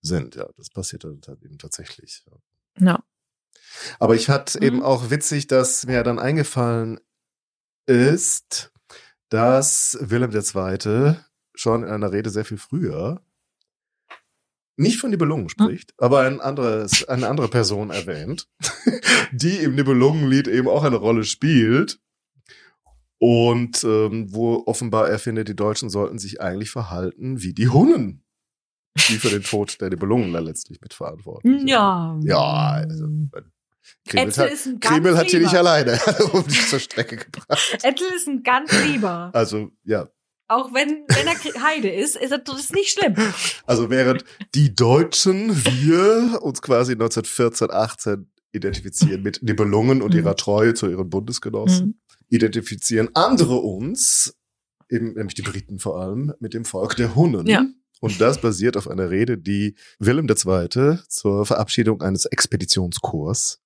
sind. 0.03 0.35
Ja, 0.35 0.47
das 0.57 0.69
passiert 0.69 1.03
dann 1.03 1.19
eben 1.43 1.57
tatsächlich. 1.57 2.23
Ja. 2.29 2.85
Ja. 2.85 3.03
Aber 3.99 4.15
ich 4.15 4.27
fand 4.27 4.55
Mhm. 4.55 4.61
eben 4.61 4.83
auch 4.83 5.09
witzig, 5.09 5.47
dass 5.47 5.85
mir 5.87 6.03
dann 6.03 6.19
eingefallen 6.19 6.99
ist, 7.87 8.71
dass 9.29 9.97
Wilhelm 9.99 10.31
II. 10.31 11.15
schon 11.55 11.83
in 11.83 11.89
einer 11.89 12.11
Rede 12.11 12.29
sehr 12.29 12.45
viel 12.45 12.57
früher 12.57 13.21
nicht 14.75 14.99
von 14.99 15.11
Nibelungen 15.11 15.49
spricht, 15.49 15.93
aber 15.99 16.21
ein 16.21 16.41
anderes, 16.41 17.07
eine 17.07 17.27
andere 17.27 17.47
Person 17.47 17.91
erwähnt, 17.91 18.47
die 19.31 19.57
im 19.57 19.75
Nibelungenlied 19.75 20.47
eben 20.47 20.67
auch 20.67 20.83
eine 20.83 20.95
Rolle 20.95 21.23
spielt. 21.25 21.99
Und 23.19 23.83
ähm, 23.85 24.33
wo 24.33 24.63
offenbar 24.65 25.07
er 25.09 25.19
findet, 25.19 25.47
die 25.47 25.55
Deutschen 25.55 25.89
sollten 25.89 26.17
sich 26.19 26.41
eigentlich 26.41 26.71
verhalten 26.71 27.41
wie 27.41 27.53
die 27.53 27.69
Hunnen, 27.69 28.22
die 29.09 29.17
für 29.17 29.29
den 29.29 29.43
Tod 29.43 29.79
der 29.81 29.89
Nibelungen 29.89 30.33
da 30.33 30.39
letztlich 30.39 30.79
mitverantwortlich 30.81 31.59
sind. 31.59 31.67
Ja. 31.67 32.19
Ja, 32.23 32.83
also, 32.87 33.07
Kreml 34.07 34.35
hat, 34.35 34.51
ist 34.51 34.65
ein 34.65 34.79
ganz 34.79 34.95
Kreml 34.95 35.17
hat 35.17 35.27
hier 35.29 35.39
nicht 35.39 35.55
alleine 35.55 35.99
um 36.33 36.45
die 36.47 36.59
zur 36.59 36.79
Strecke 36.79 37.17
gebracht. 37.17 37.77
Etzel 37.81 38.07
ist 38.15 38.27
ein 38.27 38.43
ganz 38.43 38.71
lieber. 38.85 39.31
Also, 39.33 39.71
ja. 39.83 40.09
Auch 40.47 40.73
wenn, 40.73 41.05
wenn 41.07 41.27
er 41.27 41.63
Heide 41.63 41.89
ist, 41.89 42.15
ist 42.15 42.31
das 42.31 42.71
nicht 42.71 42.97
schlimm. 42.97 43.15
Also, 43.65 43.89
während 43.89 44.23
die 44.55 44.75
Deutschen, 44.75 45.49
wir 45.65 46.41
uns 46.43 46.61
quasi 46.61 46.93
1914, 46.93 47.71
18 47.71 48.29
identifizieren 48.51 49.23
mit 49.23 49.41
Nibelungen 49.41 50.01
und 50.01 50.13
Mhm. 50.13 50.19
ihrer 50.19 50.35
Treue 50.35 50.73
zu 50.73 50.89
ihren 50.89 51.09
Bundesgenossen, 51.09 51.99
identifizieren 52.29 53.09
andere 53.15 53.55
uns, 53.55 54.37
eben, 54.89 55.13
nämlich 55.13 55.33
die 55.33 55.41
Briten 55.41 55.79
vor 55.79 55.99
allem, 55.99 56.33
mit 56.39 56.53
dem 56.53 56.65
Volk 56.65 56.95
der 56.95 57.15
Hunnen. 57.15 57.47
Ja. 57.47 57.65
Und 58.03 58.19
das 58.19 58.41
basiert 58.41 58.75
auf 58.75 58.89
einer 58.89 59.09
Rede, 59.09 59.37
die 59.37 59.75
Wilhelm 59.97 60.27
II. 60.27 60.97
zur 61.07 61.45
Verabschiedung 61.45 62.01
eines 62.01 62.25
Expeditionskorps 62.25 63.61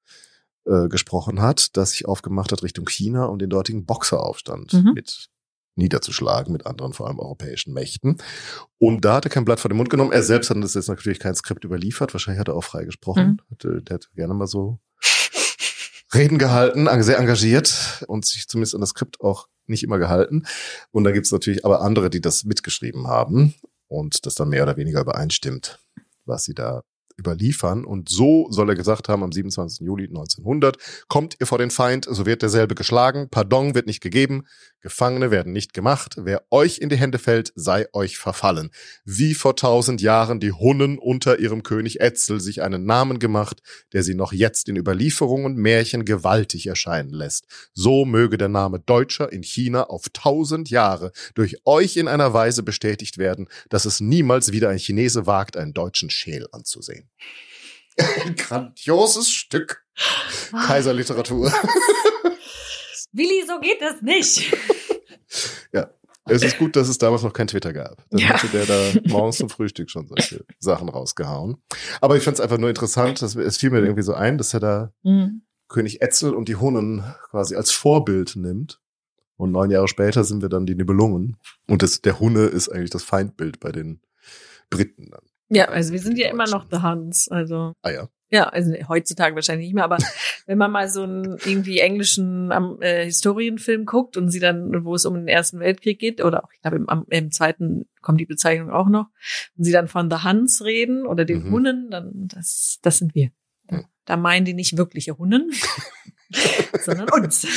äh, 0.66 0.88
gesprochen 0.90 1.42
hat, 1.42 1.76
das 1.76 1.92
sich 1.92 2.06
aufgemacht 2.06 2.52
hat 2.52 2.62
Richtung 2.62 2.88
China, 2.88 3.26
um 3.26 3.40
den 3.40 3.50
dortigen 3.50 3.88
Boxeraufstand 3.88 4.74
Mhm. 4.74 4.92
mit 4.94 5.30
niederzuschlagen, 5.74 6.54
mit 6.54 6.68
anderen 6.68 6.94
vor 6.94 7.08
allem 7.08 7.18
europäischen 7.18 7.74
Mächten. 7.74 8.18
Und 8.78 9.06
da 9.06 9.16
hat 9.16 9.26
er 9.26 9.32
kein 9.32 9.44
Blatt 9.44 9.60
vor 9.60 9.70
den 9.70 9.78
Mund 9.78 9.90
genommen. 9.90 10.12
Er 10.12 10.22
selbst 10.22 10.52
hat 10.52 10.58
das 10.64 10.76
jetzt 10.76 10.88
natürlich 10.90 11.18
kein 11.18 11.34
Skript 11.34 11.64
überliefert. 11.64 12.14
Wahrscheinlich 12.14 12.40
hat 12.40 12.48
er 12.48 12.56
auch 12.56 12.64
frei 12.64 12.86
gesprochen. 12.86 13.42
Hatte, 13.50 13.82
der 13.82 13.96
hat 13.96 14.10
gerne 14.14 14.36
mal 14.36 14.46
so 14.46 14.80
Reden 16.14 16.38
gehalten, 16.38 16.88
sehr 17.02 17.18
engagiert 17.18 18.04
und 18.08 18.24
sich 18.26 18.48
zumindest 18.48 18.76
an 18.76 18.82
das 18.82 18.92
Skript 18.92 19.20
auch 19.20 19.48
nicht 19.66 19.84
immer 19.84 19.98
gehalten. 19.98 20.46
Und 20.92 21.06
da 21.06 21.12
gibt 21.12 21.26
es 21.26 21.32
natürlich 21.32 21.66
aber 21.66 21.82
andere, 21.82 22.12
die 22.12 22.22
das 22.22 22.44
mitgeschrieben 22.44 23.08
haben 23.08 23.56
und 23.88 24.26
das 24.26 24.36
dann 24.36 24.50
mehr 24.50 24.64
oder 24.64 24.78
weniger 24.78 25.02
übereinstimmt, 25.02 25.80
was 26.26 26.44
sie 26.44 26.54
da 26.54 26.84
überliefern. 27.18 27.86
Und 27.86 28.10
so 28.10 28.48
soll 28.50 28.70
er 28.70 28.76
gesagt 28.76 29.10
haben, 29.10 29.24
am 29.24 29.32
27. 29.32 29.86
Juli 29.86 30.06
1900, 30.06 30.78
kommt 31.08 31.36
ihr 31.40 31.48
vor 31.48 31.58
den 31.58 31.72
Feind, 31.72 32.08
so 32.10 32.26
wird 32.26 32.42
derselbe 32.42 32.76
geschlagen, 32.76 33.30
Pardon 33.30 33.76
wird 33.76 33.88
nicht 33.88 34.02
gegeben, 34.02 34.46
Gefangene 34.82 35.32
werden 35.32 35.52
nicht 35.52 35.74
gemacht, 35.74 36.16
wer 36.18 36.44
euch 36.52 36.78
in 36.78 36.90
die 36.90 36.96
Hände 36.96 37.18
fällt, 37.18 37.52
sei 37.56 37.88
euch 37.94 38.18
verfallen. 38.18 38.70
Wie 39.04 39.34
vor 39.34 39.56
tausend 39.56 40.02
Jahren 40.02 40.40
die 40.40 40.54
Hunnen 40.54 40.98
unter 40.98 41.40
ihrem 41.40 41.64
König 41.64 42.00
Etzel 42.00 42.40
sich 42.40 42.62
einen 42.62 42.86
Namen 42.86 43.20
gemacht, 43.20 43.62
der 43.92 44.04
sie 44.04 44.14
noch 44.14 44.32
jetzt 44.32 44.70
in 44.70 44.78
Überlieferungen 44.78 45.46
und 45.46 45.58
Märchen 45.58 46.06
gewaltig 46.06 46.68
erscheinen 46.68 47.10
lässt. 47.10 47.48
So 47.74 48.06
möge 48.06 48.38
der 48.38 48.50
Name 48.50 48.80
Deutscher 48.80 49.34
in 49.34 49.44
China 49.44 49.84
auf 49.86 50.06
tausend 50.14 50.70
Jahre 50.70 51.12
durch 51.34 51.58
euch 51.66 51.98
in 51.98 52.08
einer 52.08 52.34
Weise 52.34 52.64
bestätigt 52.64 53.18
werden, 53.18 53.48
dass 53.70 53.86
es 53.86 54.00
niemals 54.00 54.52
wieder 54.52 54.70
ein 54.70 54.78
Chinese 54.80 55.26
wagt, 55.26 55.58
einen 55.58 55.74
deutschen 55.74 56.10
Schäl 56.10 56.48
anzusehen. 56.52 57.07
Ein 57.98 58.36
grandioses 58.38 59.30
Stück 59.32 59.84
Kaiserliteratur. 60.52 61.52
Willi, 63.12 63.44
so 63.48 63.60
geht 63.60 63.82
das 63.82 64.02
nicht. 64.02 64.56
Es 66.30 66.44
ist 66.44 66.58
gut, 66.58 66.76
dass 66.76 66.90
es 66.90 66.98
damals 66.98 67.22
noch 67.24 67.32
kein 67.32 67.48
Twitter 67.48 67.72
gab. 67.72 68.04
Dann 68.10 68.20
Ja. 68.20 68.34
hätte 68.34 68.50
der 68.50 68.66
da 68.66 69.00
morgens 69.10 69.38
zum 69.38 69.50
Frühstück 69.50 69.90
schon 69.90 70.08
solche 70.08 70.44
Sachen 70.60 70.90
rausgehauen. 70.90 71.56
Aber 72.02 72.18
ich 72.18 72.24
fand 72.24 72.36
es 72.36 72.42
einfach 72.42 72.58
nur 72.58 72.68
interessant, 72.68 73.22
dass, 73.22 73.36
es 73.38 73.56
fiel 73.56 73.70
mir 73.70 73.80
irgendwie 73.80 74.02
so 74.02 74.14
ein, 74.14 74.38
dass 74.38 74.54
er 74.54 74.60
da 74.60 74.94
Mhm. 75.04 75.44
König 75.70 76.02
Etzel 76.02 76.34
und 76.34 76.50
die 76.50 76.58
Hunnen 76.58 77.02
quasi 77.30 77.56
als 77.56 77.72
Vorbild 77.72 78.36
nimmt. 78.36 78.82
Und 79.38 79.54
neun 79.54 79.72
Jahre 79.72 79.88
später 79.88 80.26
sind 80.26 80.42
wir 80.42 80.50
dann 80.50 80.66
die 80.66 80.76
Nibelungen. 80.76 81.38
Und 81.66 81.82
das, 81.82 82.02
der 82.02 82.20
Hunne 82.20 82.48
ist 82.48 82.68
eigentlich 82.68 82.90
das 82.90 83.04
Feindbild 83.04 83.62
bei 83.62 83.72
den 83.72 84.02
Briten 84.70 85.10
dann. 85.12 85.22
Ja, 85.50 85.66
also 85.70 85.94
wir 85.94 86.00
sind 86.00 86.18
ja 86.18 86.30
immer 86.30 86.48
noch 86.48 86.66
The 86.70 86.82
Huns. 86.82 87.30
Also 87.30 87.74
Ah 87.82 87.92
ja. 87.92 88.10
ja, 88.30 88.50
also 88.50 88.74
heutzutage 88.90 89.36
wahrscheinlich 89.36 89.68
nicht 89.68 89.76
mehr, 89.76 89.86
aber 89.86 89.98
wenn 90.46 90.58
man 90.58 90.72
mal 90.72 90.90
so 90.90 91.04
einen 91.04 91.38
irgendwie 91.46 91.80
englischen 91.80 92.52
äh, 92.82 93.06
Historienfilm 93.06 93.86
guckt 93.86 94.18
und 94.18 94.30
sie 94.30 94.40
dann, 94.40 94.84
wo 94.84 94.96
es 94.96 95.06
um 95.06 95.14
den 95.14 95.28
Ersten 95.28 95.60
Weltkrieg 95.60 96.00
geht, 96.00 96.22
oder 96.24 96.44
auch, 96.44 96.52
ich 96.54 96.62
glaube, 96.62 96.78
im, 96.78 97.06
im 97.10 97.32
zweiten 97.32 97.86
kommt 98.02 98.20
die 98.20 98.26
Bezeichnung 98.26 98.70
auch 98.72 98.90
noch, 98.90 99.08
und 99.58 99.64
sie 99.64 99.72
dann 99.72 99.88
von 99.88 100.10
The 100.10 100.24
Huns 100.24 100.64
reden 100.64 101.06
oder 101.06 101.24
den 101.26 101.46
Mhm. 101.46 101.52
Hunnen, 101.52 101.90
dann 101.92 102.12
das, 102.28 102.80
das 102.82 102.98
sind 102.98 103.16
wir. 103.16 103.30
Mhm. 103.70 103.86
Da 104.06 104.18
meinen 104.18 104.46
die 104.46 104.54
nicht 104.54 104.78
wirkliche 104.78 105.18
Hunnen, 105.18 105.52
sondern 106.82 107.10
uns. 107.10 107.48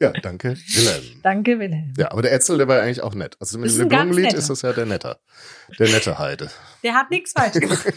Ja, 0.00 0.12
danke, 0.12 0.56
Wilhelm. 0.74 1.20
Danke, 1.22 1.58
Wilhelm. 1.58 1.94
Ja, 1.96 2.12
aber 2.12 2.22
der 2.22 2.32
Etzel, 2.32 2.58
der 2.58 2.68
war 2.68 2.80
eigentlich 2.80 3.02
auch 3.02 3.14
nett. 3.14 3.36
Also 3.40 3.58
mit 3.58 3.76
dem 3.76 3.88
netter. 3.88 4.36
ist 4.36 4.50
das 4.50 4.62
ja 4.62 4.72
der 4.72 4.86
Netter. 4.86 5.18
Der 5.78 5.88
nette 5.88 6.18
Heide. 6.18 6.50
Der 6.82 6.94
hat 6.94 7.10
nichts 7.10 7.32
falsch 7.32 7.60
gemacht. 7.60 7.86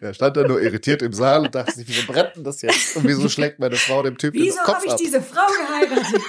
Er 0.00 0.12
stand 0.14 0.36
da 0.36 0.46
nur 0.46 0.60
irritiert 0.60 1.00
im 1.00 1.12
Saal 1.12 1.44
und 1.44 1.54
dachte 1.54 1.72
sich, 1.72 1.86
wieso 1.88 2.12
brennt 2.12 2.36
denn 2.36 2.44
das 2.44 2.60
jetzt? 2.60 2.96
Und 2.96 3.06
wieso 3.06 3.28
schlägt 3.28 3.60
meine 3.60 3.76
Frau 3.76 4.02
dem 4.02 4.18
Typen 4.18 4.38
Wieso 4.40 4.56
den 4.56 4.64
Kopf 4.64 4.74
habe 4.74 4.86
ich 4.86 4.92
ab? 4.92 4.98
diese 4.98 5.22
Frau 5.22 5.46
geheiratet? 5.46 6.22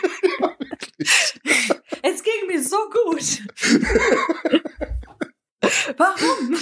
es 2.04 2.24
ging 2.24 2.48
mir 2.48 2.64
so 2.64 2.78
gut. 2.92 3.42
Warum? 5.98 6.56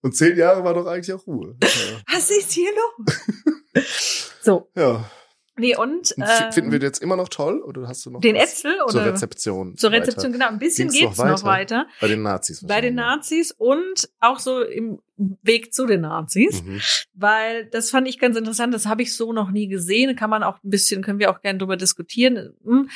Und 0.00 0.16
zehn 0.16 0.36
Jahre 0.36 0.64
war 0.64 0.74
doch 0.74 0.86
eigentlich 0.86 1.12
auch 1.12 1.26
Ruhe. 1.26 1.56
Was 2.12 2.30
ist 2.30 2.52
hier 2.52 2.70
los? 2.70 3.16
so, 4.42 4.68
Ja. 4.76 5.08
nee, 5.56 5.76
und 5.76 6.14
ähm, 6.18 6.52
Finden 6.52 6.70
wir 6.72 6.78
den 6.78 6.86
jetzt 6.86 7.02
immer 7.02 7.16
noch 7.16 7.28
toll 7.28 7.60
oder 7.62 7.88
hast 7.88 8.04
du 8.06 8.10
noch 8.10 8.20
den 8.20 8.36
Äpfel 8.36 8.76
zur 8.88 9.00
oder 9.02 9.12
Rezeption? 9.12 9.76
zur 9.76 9.90
Rezeption, 9.92 10.32
genau, 10.32 10.48
ein 10.48 10.58
bisschen 10.58 10.88
Ging's 10.88 11.00
noch 11.02 11.08
geht's 11.10 11.18
noch 11.42 11.44
weiter? 11.48 11.76
weiter. 11.78 11.86
Bei 12.00 12.08
den 12.08 12.22
Nazis. 12.22 12.64
Bei 12.66 12.80
den. 12.80 12.94
Nazis 12.94 13.52
und 13.56 14.08
auch 14.20 14.38
so 14.38 14.62
im 14.62 15.00
Weg 15.42 15.74
zu 15.74 15.86
den 15.86 16.02
Nazis, 16.02 16.62
Mhm. 16.62 16.80
weil 17.14 17.66
das 17.66 17.90
fand 17.90 18.06
ich 18.08 18.18
ganz 18.20 18.36
interessant, 18.36 18.72
das 18.72 18.86
habe 18.86 19.02
ich 19.02 19.16
so 19.16 19.32
noch 19.32 19.50
nie 19.50 19.66
gesehen, 19.66 20.14
kann 20.14 20.30
man 20.30 20.42
auch 20.44 20.62
ein 20.62 20.70
bisschen, 20.70 21.02
können 21.02 21.18
wir 21.18 21.30
auch 21.30 21.40
gerne 21.40 21.58
drüber 21.58 21.76
diskutieren, 21.76 22.54
hm, 22.64 22.88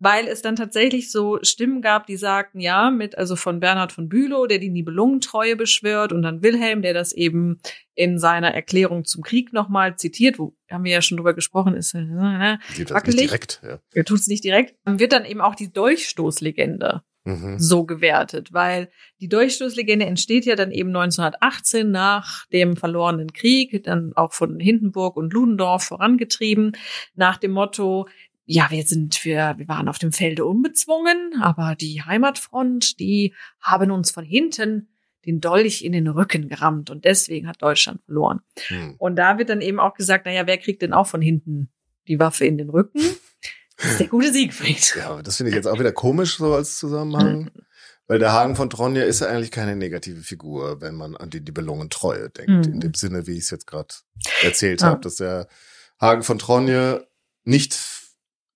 weil 0.00 0.26
es 0.26 0.42
dann 0.42 0.56
tatsächlich 0.56 1.12
so 1.12 1.38
Stimmen 1.42 1.82
gab, 1.82 2.06
die 2.06 2.16
sagten, 2.16 2.58
ja, 2.58 2.90
mit, 2.90 3.16
also 3.16 3.36
von 3.36 3.60
Bernhard 3.60 3.92
von 3.92 4.08
Bülow, 4.08 4.46
der 4.46 4.58
die 4.58 4.70
Nibelungentreue 4.70 5.54
beschwört 5.56 6.12
und 6.12 6.22
dann 6.22 6.42
Wilhelm, 6.42 6.82
der 6.82 6.94
das 6.94 7.12
eben 7.12 7.60
in 7.94 8.18
seiner 8.18 8.52
Erklärung 8.54 9.04
zum 9.04 9.22
Krieg 9.22 9.52
nochmal 9.52 9.96
zitiert, 9.96 10.38
wo 10.38 10.56
haben 10.70 10.84
wir 10.84 10.92
ja 10.92 11.02
schon 11.02 11.18
drüber 11.18 11.34
gesprochen, 11.34 11.74
ist, 11.74 11.94
äh, 11.94 12.00
ne, 12.00 12.58
Geht 12.76 12.90
wackelig. 12.90 13.16
nicht 13.16 13.28
direkt. 13.30 13.60
Ja. 13.62 13.78
er 13.92 14.04
tut's 14.04 14.26
nicht 14.26 14.42
direkt, 14.42 14.74
wird 14.86 15.12
dann 15.12 15.24
eben 15.26 15.40
auch 15.42 15.54
die 15.54 15.70
Dolchstoßlegende 15.72 17.02
Mhm. 17.24 17.58
so 17.58 17.84
gewertet, 17.84 18.54
weil 18.54 18.88
die 19.20 19.28
Durchstoßlegende 19.28 20.06
entsteht 20.06 20.46
ja 20.46 20.56
dann 20.56 20.70
eben 20.70 20.88
1918 20.88 21.90
nach 21.90 22.46
dem 22.46 22.78
verlorenen 22.78 23.34
Krieg, 23.34 23.84
dann 23.84 24.12
auch 24.16 24.32
von 24.32 24.58
Hindenburg 24.58 25.18
und 25.18 25.30
Ludendorff 25.34 25.82
vorangetrieben, 25.84 26.72
nach 27.14 27.36
dem 27.36 27.50
Motto, 27.50 28.08
ja, 28.44 28.70
wir 28.70 28.84
sind, 28.84 29.24
wir, 29.24 29.54
wir 29.58 29.68
waren 29.68 29.88
auf 29.88 29.98
dem 29.98 30.12
Felde 30.12 30.44
unbezwungen, 30.44 31.40
aber 31.40 31.74
die 31.76 32.02
Heimatfront, 32.02 32.98
die 32.98 33.34
haben 33.60 33.90
uns 33.90 34.10
von 34.10 34.24
hinten 34.24 34.88
den 35.26 35.40
Dolch 35.40 35.82
in 35.82 35.92
den 35.92 36.08
Rücken 36.08 36.48
gerammt 36.48 36.90
und 36.90 37.04
deswegen 37.04 37.46
hat 37.46 37.62
Deutschland 37.62 38.02
verloren. 38.04 38.40
Hm. 38.68 38.94
Und 38.98 39.16
da 39.16 39.38
wird 39.38 39.50
dann 39.50 39.60
eben 39.60 39.78
auch 39.78 39.94
gesagt, 39.94 40.26
naja, 40.26 40.46
wer 40.46 40.58
kriegt 40.58 40.82
denn 40.82 40.92
auch 40.92 41.06
von 41.06 41.20
hinten 41.20 41.70
die 42.08 42.18
Waffe 42.18 42.46
in 42.46 42.58
den 42.58 42.70
Rücken? 42.70 43.00
Das 43.76 43.92
ist 43.92 44.00
der 44.00 44.08
gute 44.08 44.32
Siegfried. 44.32 44.94
Ja, 44.98 45.10
aber 45.10 45.22
das 45.22 45.36
finde 45.36 45.50
ich 45.50 45.56
jetzt 45.56 45.66
auch 45.66 45.78
wieder 45.78 45.92
komisch 45.92 46.36
so 46.36 46.54
als 46.54 46.78
Zusammenhang. 46.78 47.50
Weil 48.06 48.18
der 48.18 48.32
Hagen 48.32 48.56
von 48.56 48.68
Tronje 48.68 49.04
ist 49.04 49.20
ja 49.20 49.28
eigentlich 49.28 49.52
keine 49.52 49.76
negative 49.76 50.22
Figur, 50.22 50.80
wenn 50.80 50.96
man 50.96 51.16
an 51.16 51.30
die 51.30 51.40
Nibelungentreue 51.40 52.28
denkt. 52.28 52.66
Mhm. 52.66 52.74
In 52.74 52.80
dem 52.80 52.94
Sinne, 52.94 53.26
wie 53.28 53.34
ich 53.34 53.44
es 53.44 53.50
jetzt 53.50 53.66
gerade 53.68 53.94
erzählt 54.42 54.80
Ja. 54.80 54.88
habe, 54.88 55.00
dass 55.00 55.14
der 55.14 55.46
Hagen 56.00 56.24
von 56.24 56.38
Tronje 56.38 57.06
nicht 57.44 57.72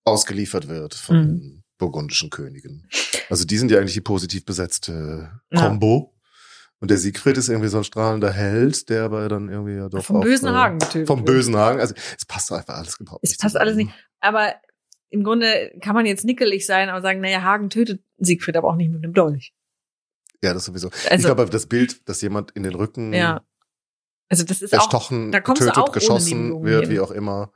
ausgeliefert 0.05 0.68
wird 0.68 0.94
von 0.94 1.16
Mhm. 1.16 1.22
den 1.40 1.64
burgundischen 1.78 2.31
Königen. 2.31 2.89
Also 3.31 3.44
die 3.44 3.59
sind 3.59 3.70
ja 3.70 3.78
eigentlich 3.78 3.94
die 3.94 4.01
positiv 4.01 4.44
besetzte 4.44 5.31
Ja. 5.51 5.60
Combo. 5.68 6.14
Und 6.81 6.90
der 6.90 6.98
Siegfried 6.98 7.39
ist 7.39 7.48
irgendwie 7.48 7.68
so 7.68 7.78
ein 7.78 7.85
strahlender 7.85 8.31
Held, 8.32 8.89
der 8.90 9.05
aber 9.05 9.28
dann 9.28 9.48
irgendwie 9.48 9.74
ja 9.76 9.89
doch 9.89 10.05
Vom 10.05 10.20
bösen 10.20 10.48
äh, 10.48 10.52
Hagen 10.52 10.78
getötet. 10.78 11.06
Vom 11.06 11.24
bösen 11.24 11.56
Hagen. 11.56 11.81
Also 11.81 11.94
es 12.18 12.26
passt 12.26 12.51
doch 12.51 12.56
einfach 12.56 12.74
alles 12.74 12.98
überhaupt 13.01 13.24
Es 13.24 13.36
passt 13.39 13.56
alles 13.56 13.76
nicht. 13.76 13.90
Aber 14.20 14.55
im 15.09 15.24
Grunde 15.24 15.72
kann 15.81 15.94
man 15.94 16.05
jetzt 16.05 16.24
nickelig 16.24 16.66
sein, 16.66 16.90
aber 16.90 17.01
sagen, 17.01 17.20
naja, 17.20 17.43
Hagen 17.43 17.70
tötet 17.70 18.02
Siegfried 18.18 18.56
aber 18.56 18.68
auch 18.68 18.76
nicht 18.76 18.90
mit 18.90 19.02
einem 19.02 19.14
Dolch. 19.14 19.55
Ja, 20.43 20.52
das 20.52 20.66
sowieso. 20.66 20.89
ich 20.89 21.10
Also, 21.10 21.28
glaube, 21.35 21.47
das 21.51 21.66
Bild, 21.66 22.06
dass 22.09 22.20
jemand 22.20 22.51
in 22.51 22.64
den 22.64 22.74
Rücken 22.74 23.12
ja. 23.14 23.43
Also 24.28 24.43
das 24.44 24.62
ist 24.62 24.72
auch, 24.74 24.78
erstochen, 24.78 25.31
da 25.32 25.40
auch 25.40 25.48
ohne 25.85 25.93
geschossen 25.93 26.39
Nibelungen 26.43 26.64
wird, 26.66 26.82
hin. 26.86 26.90
wie 26.90 27.01
auch 27.01 27.10
immer, 27.10 27.52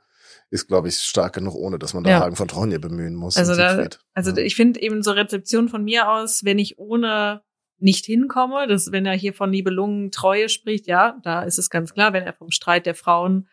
ist, 0.51 0.67
glaube 0.67 0.87
ich, 0.87 0.95
stark 0.97 1.33
genug, 1.33 1.55
ohne 1.55 1.77
dass 1.79 1.93
man 1.93 2.03
da 2.03 2.09
Ja. 2.09 2.19
Hagen 2.21 2.35
von 2.35 2.47
Tronje 2.47 2.79
bemühen 2.79 3.15
muss. 3.15 3.37
Also 3.37 3.55
da- 3.55 3.87
also 4.13 4.31
ja. 4.31 4.37
ich 4.37 4.55
finde 4.55 4.81
eben 4.81 5.03
so 5.03 5.11
Rezeption 5.11 5.69
von 5.69 5.83
mir 5.83 6.09
aus, 6.11 6.43
wenn 6.43 6.57
ich 6.59 6.79
ohne 6.79 7.41
nicht 7.77 8.05
hinkomme, 8.05 8.67
das, 8.67 8.91
wenn 8.91 9.05
er 9.05 9.13
hier 9.13 9.33
von 9.33 9.49
Nibelungen 9.51 10.11
Treue 10.11 10.49
spricht, 10.49 10.87
ja, 10.87 11.17
da 11.23 11.43
ist 11.43 11.59
es 11.59 11.69
ganz 11.69 11.93
klar, 11.93 12.11
wenn 12.13 12.23
er 12.23 12.33
vom 12.33 12.51
Streit 12.51 12.85
der 12.85 12.95
Frauen 12.95 13.47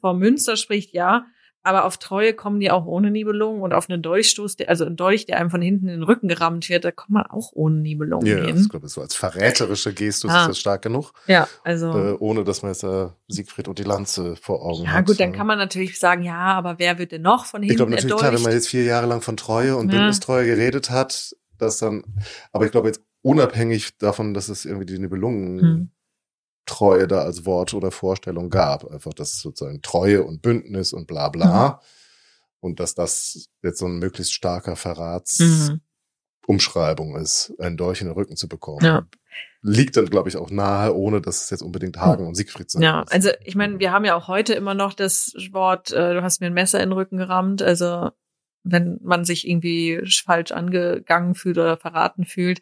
vor 0.00 0.14
Münster 0.14 0.56
spricht, 0.56 0.92
ja, 0.92 1.26
aber 1.68 1.84
auf 1.84 1.98
Treue 1.98 2.34
kommen 2.34 2.58
die 2.60 2.70
auch 2.70 2.86
ohne 2.86 3.10
Nibelungen 3.10 3.62
und 3.62 3.72
auf 3.72 3.88
einen 3.88 4.02
Dolchstoß, 4.02 4.56
der, 4.56 4.68
also 4.68 4.84
ein 4.84 4.96
Dolch, 4.96 5.26
der 5.26 5.38
einem 5.38 5.50
von 5.50 5.62
hinten 5.62 5.86
in 5.88 5.94
den 6.00 6.02
Rücken 6.02 6.26
gerammt 6.28 6.68
wird, 6.68 6.84
da 6.84 6.90
kommt 6.90 7.10
man 7.10 7.26
auch 7.26 7.50
ohne 7.52 7.76
Nibelungen 7.80 8.26
ja, 8.26 8.38
hin. 8.46 8.56
ich 8.62 8.68
glaube, 8.68 8.88
so 8.88 9.00
als 9.00 9.14
verräterische 9.14 9.92
Gestus 9.94 10.32
Ah. 10.32 10.40
ist 10.42 10.48
das 10.48 10.58
stark 10.58 10.82
genug, 10.82 11.12
Ja, 11.26 11.46
also. 11.64 11.92
äh, 11.92 12.12
ohne 12.18 12.44
dass 12.44 12.62
man 12.62 12.72
jetzt 12.72 12.82
da 12.82 13.14
Siegfried 13.28 13.68
und 13.68 13.78
die 13.78 13.84
Lanze 13.84 14.34
vor 14.36 14.64
Augen 14.64 14.84
Ja, 14.84 14.94
hat. 14.94 15.06
gut, 15.06 15.20
dann 15.20 15.32
kann 15.32 15.46
man 15.46 15.58
natürlich 15.58 15.98
sagen, 16.00 16.22
ja, 16.22 16.38
aber 16.54 16.78
wer 16.78 16.98
wird 16.98 17.12
denn 17.12 17.22
noch 17.22 17.44
von 17.46 17.62
hinten 17.62 17.70
Ich 17.72 17.76
glaube 17.76 17.90
natürlich, 17.92 18.16
klar, 18.16 18.32
wenn 18.32 18.42
man 18.42 18.50
erdolcht? 18.52 18.54
jetzt 18.54 18.68
vier 18.68 18.84
Jahre 18.84 19.06
lang 19.06 19.20
von 19.20 19.36
Treue 19.36 19.76
und 19.76 19.88
Ja. 19.88 19.96
Bündnistreue 19.98 20.46
geredet 20.46 20.90
hat, 20.90 21.36
dass 21.58 21.78
dann, 21.78 22.02
aber 22.52 22.64
ich 22.66 22.70
glaube 22.72 22.88
jetzt 22.88 23.02
unabhängig 23.22 23.98
davon, 23.98 24.32
dass 24.32 24.48
es 24.48 24.64
irgendwie 24.64 24.86
die 24.86 24.98
Nibelungen 24.98 25.58
Hm. 25.58 25.90
Treue 26.68 27.08
da 27.08 27.22
als 27.22 27.44
Wort 27.44 27.74
oder 27.74 27.90
Vorstellung 27.90 28.50
gab. 28.50 28.90
Einfach 28.90 29.14
das 29.14 29.40
sozusagen 29.40 29.82
Treue 29.82 30.22
und 30.22 30.42
Bündnis 30.42 30.92
und 30.92 31.06
bla 31.06 31.28
bla. 31.28 31.68
Mhm. 31.68 31.74
Und 32.60 32.80
dass 32.80 32.94
das 32.94 33.48
jetzt 33.62 33.78
so 33.78 33.86
ein 33.86 33.98
möglichst 33.98 34.32
starker 34.32 34.76
Verratsumschreibung 34.76 37.10
Mhm. 37.10 37.16
ist, 37.16 37.54
einen 37.58 37.76
Dolch 37.76 38.00
in 38.00 38.08
den 38.08 38.14
Rücken 38.14 38.36
zu 38.36 38.48
bekommen. 38.48 38.84
Ja. 38.84 39.06
Liegt 39.62 39.96
dann, 39.96 40.06
glaube 40.06 40.28
ich, 40.28 40.36
auch 40.36 40.50
nahe, 40.50 40.94
ohne 40.94 41.20
dass 41.20 41.42
es 41.42 41.50
jetzt 41.50 41.62
unbedingt 41.62 41.98
Hagen 41.98 42.26
und 42.26 42.34
Siegfried 42.34 42.70
sind. 42.70 42.82
Ja, 42.82 43.04
also 43.10 43.30
ich 43.44 43.54
meine, 43.54 43.78
wir 43.80 43.92
haben 43.92 44.04
ja 44.04 44.14
auch 44.14 44.28
heute 44.28 44.54
immer 44.54 44.74
noch 44.74 44.94
das 44.94 45.32
Wort, 45.52 45.92
äh, 45.92 46.14
du 46.14 46.22
hast 46.22 46.40
mir 46.40 46.46
ein 46.46 46.54
Messer 46.54 46.80
in 46.80 46.90
den 46.90 46.98
Rücken 46.98 47.16
gerammt. 47.16 47.62
Also 47.62 48.10
wenn 48.64 48.98
man 49.02 49.24
sich 49.24 49.48
irgendwie 49.48 50.00
falsch 50.24 50.52
angegangen 50.52 51.34
fühlt 51.34 51.58
oder 51.58 51.76
verraten 51.76 52.24
fühlt. 52.24 52.60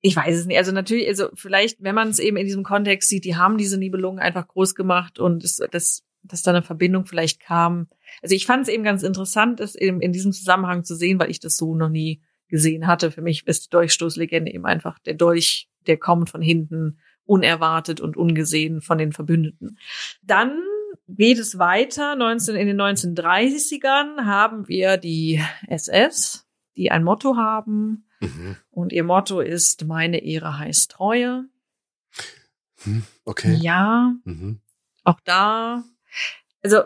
Ich 0.00 0.14
weiß 0.14 0.36
es 0.36 0.46
nicht. 0.46 0.58
Also 0.58 0.72
natürlich, 0.72 1.08
also 1.08 1.28
vielleicht, 1.34 1.82
wenn 1.82 1.94
man 1.94 2.08
es 2.08 2.18
eben 2.18 2.36
in 2.36 2.46
diesem 2.46 2.62
Kontext 2.62 3.08
sieht, 3.08 3.24
die 3.24 3.36
haben 3.36 3.58
diese 3.58 3.78
Nibelungen 3.78 4.18
einfach 4.18 4.46
groß 4.46 4.74
gemacht 4.74 5.18
und 5.18 5.42
es, 5.42 5.56
das, 5.70 6.04
dass 6.22 6.42
da 6.42 6.50
eine 6.50 6.62
Verbindung 6.62 7.06
vielleicht 7.06 7.40
kam. 7.40 7.88
Also 8.22 8.34
ich 8.34 8.46
fand 8.46 8.62
es 8.62 8.68
eben 8.68 8.84
ganz 8.84 9.02
interessant, 9.02 9.60
es 9.60 9.74
eben 9.74 10.00
in 10.00 10.12
diesem 10.12 10.32
Zusammenhang 10.32 10.84
zu 10.84 10.94
sehen, 10.94 11.18
weil 11.18 11.30
ich 11.30 11.40
das 11.40 11.56
so 11.56 11.74
noch 11.74 11.88
nie 11.88 12.22
gesehen 12.48 12.86
hatte. 12.86 13.10
Für 13.10 13.22
mich 13.22 13.46
ist 13.46 13.66
die 13.66 13.70
Dolchstoßlegende 13.70 14.52
eben 14.52 14.66
einfach 14.66 14.98
der 15.00 15.14
Dolch, 15.14 15.68
der 15.86 15.96
kommt 15.96 16.30
von 16.30 16.42
hinten, 16.42 16.98
unerwartet 17.24 18.00
und 18.00 18.16
ungesehen 18.16 18.80
von 18.80 18.98
den 18.98 19.12
Verbündeten. 19.12 19.78
Dann 20.22 20.56
geht 21.08 21.38
es 21.38 21.58
weiter. 21.58 22.16
19, 22.16 22.56
in 22.56 22.66
den 22.68 22.80
1930ern 22.80 24.24
haben 24.24 24.68
wir 24.68 24.96
die 24.96 25.42
SS, 25.66 26.46
die 26.76 26.90
ein 26.90 27.04
Motto 27.04 27.36
haben. 27.36 28.05
Mhm. 28.20 28.56
Und 28.70 28.92
ihr 28.92 29.04
Motto 29.04 29.40
ist, 29.40 29.84
meine 29.84 30.22
Ehre 30.22 30.58
heißt 30.58 30.90
Treue. 30.90 31.48
Hm, 32.82 33.04
Okay. 33.24 33.54
Ja, 33.54 34.14
Mhm. 34.24 34.60
auch 35.04 35.20
da, 35.24 35.84
also 36.62 36.82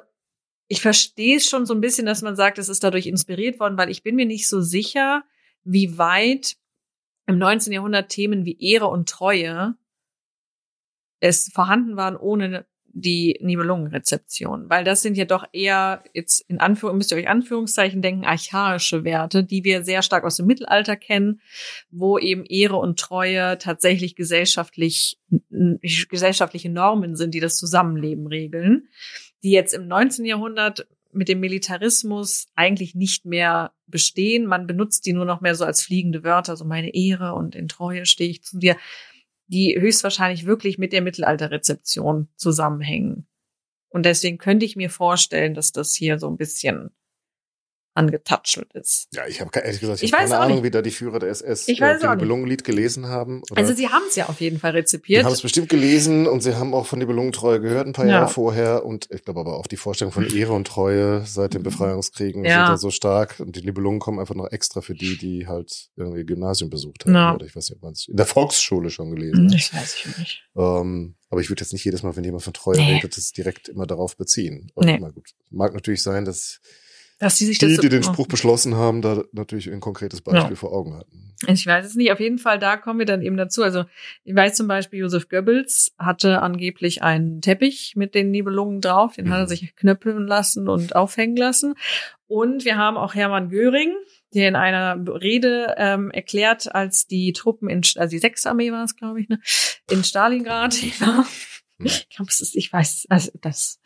ich 0.69 0.81
verstehe 0.83 1.37
es 1.37 1.47
schon 1.49 1.67
so 1.67 1.75
ein 1.75 1.81
bisschen, 1.81 2.07
dass 2.07 2.23
man 2.23 2.37
sagt, 2.37 2.59
es 2.59 2.69
ist 2.69 2.85
dadurch 2.85 3.07
inspiriert 3.07 3.59
worden, 3.61 3.77
weil 3.77 3.91
ich 3.91 4.03
bin 4.03 4.15
mir 4.15 4.27
nicht 4.27 4.49
so 4.49 4.61
sicher, 4.61 5.25
wie 5.65 5.99
weit 5.99 6.57
im 7.27 7.39
19. 7.39 7.73
Jahrhundert 7.73 8.09
Themen 8.09 8.45
wie 8.45 8.59
Ehre 8.61 8.87
und 8.87 9.09
Treue 9.09 9.77
es 11.21 11.51
vorhanden 11.53 11.97
waren 11.97 12.17
ohne 12.17 12.67
die 12.93 13.39
Nibelungenrezeption, 13.41 14.69
weil 14.69 14.85
das 14.85 15.03
sind 15.03 15.17
ja 15.17 15.25
doch 15.25 15.45
eher 15.53 16.03
jetzt 16.13 16.41
in 16.49 16.59
Anführung 16.59 16.97
müsst 16.97 17.13
ihr 17.13 17.19
euch 17.19 17.29
Anführungszeichen 17.29 18.03
denken 18.03 18.25
archaische 18.25 19.05
Werte, 19.05 19.45
die 19.45 19.65
wir 19.65 19.85
sehr 19.85 20.03
stark 20.03 20.25
aus 20.25 20.37
dem 20.37 20.47
Mittelalter 20.47 20.97
kennen, 20.97 21.41
wo 21.91 22.19
eben 22.19 22.45
Ehre 22.45 22.77
und 22.77 22.99
Treue 22.99 23.59
tatsächlich 23.59 24.17
gesellschaftlich 24.17 25.19
gesellschaftliche 26.09 26.71
Normen 26.71 27.17
sind, 27.17 27.35
die 27.35 27.41
das 27.41 27.57
Zusammenleben 27.57 28.27
regeln, 28.27 28.89
die 29.43 29.53
jetzt 29.53 29.73
im 29.75 29.87
19. 29.87 30.25
Jahrhundert 30.25 30.87
mit 31.13 31.29
dem 31.29 31.41
Militarismus 31.41 32.47
eigentlich 32.55 32.95
nicht 32.95 33.25
mehr 33.25 33.73
bestehen. 33.87 34.47
Man 34.47 34.67
benutzt 34.67 35.07
die 35.07 35.13
nur 35.13 35.25
noch 35.25 35.41
mehr 35.41 35.55
so 35.55 35.65
als 35.65 35.83
fliegende 35.83 36.23
Wörter, 36.23 36.57
so 36.57 36.65
meine 36.65 36.95
Ehre 36.95 37.35
und 37.35 37.55
in 37.55 37.69
Treue 37.69 38.07
stehe 38.07 38.31
ich 38.31 38.43
zu 38.43 38.59
dir 38.59 38.77
die 39.51 39.77
höchstwahrscheinlich 39.79 40.47
wirklich 40.47 40.79
mit 40.79 40.93
der 40.93 41.03
Mittelalterrezeption 41.03 42.29
zusammenhängen. 42.37 43.27
Und 43.89 44.07
deswegen 44.07 44.39
könnte 44.39 44.65
ich 44.65 44.77
mir 44.77 44.91
vorstellen, 44.91 45.55
dass 45.55 45.73
das 45.73 45.95
hier 45.95 46.19
so 46.19 46.29
ein 46.29 46.37
bisschen 46.37 46.91
angetatschelt 47.95 48.73
ist. 48.75 49.09
Ja, 49.13 49.27
ich 49.27 49.41
habe 49.41 49.51
ehrlich 49.59 49.81
gesagt, 49.81 49.99
ich, 50.03 50.05
Ich 50.05 50.13
weiß 50.13 50.31
keine 50.31 50.39
Ahnung, 50.43 50.57
nicht. 50.59 50.65
wie 50.65 50.71
da 50.71 50.83
die 50.83 50.91
Führer 50.91 51.19
der 51.19 51.31
SS 51.31 51.69
Ich 51.69 51.81
weiß 51.81 52.03
äh. 52.03 52.09
Nibelungenlied 52.11 52.65
gelesen 52.65 53.07
haben. 53.09 53.43
Also 53.55 53.75
sie 53.75 53.89
haben 53.89 54.05
es 54.09 54.17
ja 54.17 54.29
auf 54.29 54.41
jeden 54.41 54.59
Fall 54.59 54.73
rezipiert. 54.73 55.25
haben 55.25 55.33
es 55.33 55.43
bestimmt 55.43 55.69
gelesen 55.69 56.27
und 56.27 56.43
sie 56.43 56.55
haben 56.55 56.73
auch 56.75 56.87
von 56.87 56.99
Nibelungentreue 56.99 57.61
gehört 57.61 57.87
ein 57.87 57.93
paar 57.93 58.07
Ja. 58.07 58.13
Jahre 58.21 58.29
vorher. 58.33 58.85
Und 58.87 59.09
ich 59.11 59.25
glaube 59.25 59.41
aber 59.41 59.57
auch 59.59 59.67
die 59.67 59.77
Vorstellung 59.77 60.13
von 60.13 60.25
Ehre 60.27 60.53
und 60.53 60.67
Treue 60.67 61.25
seit 61.27 61.55
den 61.55 61.63
Befreiungskriegen 61.63 62.45
Ja. 62.45 62.67
sind 62.67 62.75
da 62.75 62.77
so 62.77 62.91
stark. 62.91 63.41
Und 63.41 63.57
die 63.57 63.63
Nibelungen 63.63 63.99
kommen 64.01 64.19
einfach 64.21 64.35
noch 64.35 64.51
extra 64.51 64.81
für 64.81 64.95
die, 64.95 65.19
die 65.19 65.47
halt 65.47 65.89
irgendwie 65.97 66.25
Gymnasium 66.25 66.71
besucht 66.71 67.05
haben. 67.05 67.15
Ja. 67.15 67.35
Oder 67.35 67.47
ich 67.47 67.57
weiß 67.57 67.69
nicht, 67.71 67.77
ob 67.79 67.83
man 67.83 67.93
es 67.93 68.07
in 68.09 68.17
der 68.17 68.27
Volksschule 68.27 68.91
schon 68.91 69.11
gelesen 69.15 69.47
hat. 69.49 69.55
Ich 69.55 69.75
weiß 69.75 69.97
ich 69.97 70.19
nicht. 70.19 70.45
Ähm, 70.57 71.17
aber 71.29 71.41
ich 71.41 71.49
würde 71.51 71.63
jetzt 71.63 71.73
nicht 71.73 71.85
jedes 71.85 72.03
Mal, 72.03 72.17
wenn 72.17 72.25
jemand 72.25 72.43
von 72.45 72.53
Treue 72.53 72.77
Nee. 72.77 72.95
redet, 72.95 73.17
das 73.17 73.33
direkt 73.33 73.69
immer 73.69 73.87
darauf 73.87 74.17
beziehen. 74.17 74.71
Und 74.75 74.87
Nee. 74.87 74.99
gut, 74.99 75.31
mag 75.51 75.75
natürlich 75.75 76.03
sein, 76.03 76.25
dass 76.25 76.61
Dass 77.21 77.37
sie 77.37 77.47
sich 77.47 77.59
die, 77.59 77.67
das 77.67 77.77
so- 77.77 77.83
die 77.83 77.89
den 77.91 78.03
Spruch 78.03 78.27
beschlossen 78.27 78.75
haben, 78.75 79.03
da 79.03 79.23
natürlich 79.33 79.71
ein 79.71 79.79
konkretes 79.81 80.23
Beispiel 80.23 80.51
Ja. 80.51 80.57
vor 80.57 80.73
Augen 80.73 80.95
hatten. 80.97 81.35
Ich 81.47 81.67
weiß 81.67 81.87
es 81.87 81.95
nicht. 81.95 82.11
Auf 82.13 82.19
jeden 82.21 82.39
Fall, 82.39 82.59
da 82.59 82.77
kommen 82.77 82.99
wir 82.99 83.07
dann 83.07 83.23
eben 83.23 83.37
dazu. 83.37 83.63
Also, 83.63 83.85
ich 84.25 84.35
weiß 84.35 84.55
zum 84.57 84.67
Beispiel, 84.69 84.99
Josef 85.01 85.29
Goebbels 85.29 85.93
hatte 85.99 86.43
angeblich 86.43 87.03
einen 87.03 87.41
Teppich 87.41 87.95
mit 87.97 88.15
den 88.15 88.31
Nibelungen 88.31 88.81
drauf. 88.81 89.15
Den 89.15 89.31
hat 89.31 89.39
er 89.39 89.43
Mhm. 89.45 89.49
sich 89.49 89.77
knöppeln 89.77 90.27
lassen 90.27 90.69
und 90.69 90.97
aufhängen 90.97 91.37
lassen. 91.37 91.75
Und 92.27 92.65
wir 92.65 92.77
haben 92.77 92.97
auch 92.97 93.15
Hermann 93.15 93.49
Göring, 93.51 93.93
der 94.35 94.49
in 94.49 94.57
einer 94.57 94.97
Rede 95.07 95.75
ähm, 95.79 96.11
erklärt, 96.11 96.75
als 96.75 97.07
die 97.07 97.33
Truppen 97.33 97.69
in, 97.69 97.83
also 97.97 98.11
die 98.11 98.19
Sechsarmee 98.19 98.71
war 98.73 98.85
es, 98.85 98.97
glaube 98.97 99.21
ich, 99.21 99.29
ne, 99.29 99.41
in 99.91 100.05
Stalingrad 100.05 100.75
war. 101.01 101.27
Ich 101.83 102.09
glaube, 102.11 102.31
es 102.31 102.41
ist, 102.43 102.55
ich 102.57 102.71
weiß, 102.73 103.07
also 103.09 103.31
das 103.41 103.81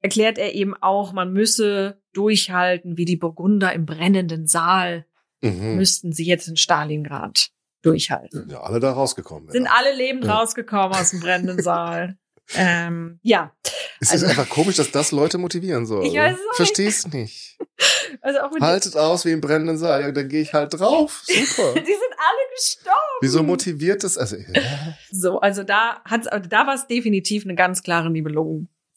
erklärt 0.00 0.38
er 0.38 0.54
eben 0.54 0.74
auch, 0.80 1.12
man 1.12 1.32
müsse 1.32 2.00
durchhalten, 2.12 2.96
wie 2.96 3.04
die 3.04 3.16
Burgunder 3.16 3.72
im 3.72 3.86
brennenden 3.86 4.46
Saal 4.46 5.06
Mhm. 5.42 5.76
müssten 5.76 6.12
sie 6.12 6.26
jetzt 6.26 6.48
in 6.48 6.56
Stalingrad 6.58 7.48
durchhalten. 7.82 8.48
Ja, 8.50 8.60
alle 8.60 8.78
da 8.78 8.92
rausgekommen. 8.92 9.50
Sind 9.50 9.64
ja. 9.64 9.72
alle 9.74 9.96
lebend 9.96 10.24
Ja. 10.26 10.34
rausgekommen 10.34 10.94
aus 10.94 11.10
dem 11.10 11.20
brennenden 11.20 11.62
Saal. 11.62 12.18
ähm, 12.54 13.20
ja, 13.22 13.52
Es 14.00 14.10
also- 14.10 14.26
ist 14.26 14.30
einfach 14.32 14.48
komisch, 14.50 14.76
dass 14.76 14.90
das 14.90 15.12
Leute 15.12 15.38
motivieren 15.38 15.86
soll. 15.86 16.04
Ich 16.04 16.14
weiß 16.14 16.34
es 16.36 16.40
auch 16.50 16.56
Versteh's 16.56 17.06
nicht. 17.12 17.56
also 18.20 18.40
auch 18.40 18.50
mit 18.50 18.60
Haltet 18.60 18.96
aus 18.96 19.24
wie 19.24 19.30
im 19.30 19.40
brennenden 19.40 19.78
Saal. 19.78 20.02
Ja, 20.02 20.10
dann 20.12 20.28
gehe 20.28 20.42
ich 20.42 20.52
halt 20.52 20.74
drauf. 20.78 21.22
Super. 21.26 21.72
die 21.74 21.86
sind 21.86 22.12
alle 22.18 22.54
gestorben. 22.54 23.18
Wieso 23.22 23.42
motiviert 23.42 24.04
das? 24.04 24.18
Also, 24.18 24.36
ja. 24.36 24.44
So, 25.10 25.40
also 25.40 25.62
da 25.62 26.02
hat's, 26.04 26.26
also 26.26 26.48
da 26.48 26.66
war 26.66 26.74
es 26.74 26.86
definitiv 26.86 27.44
eine 27.44 27.54
ganz 27.54 27.82
klare 27.82 28.10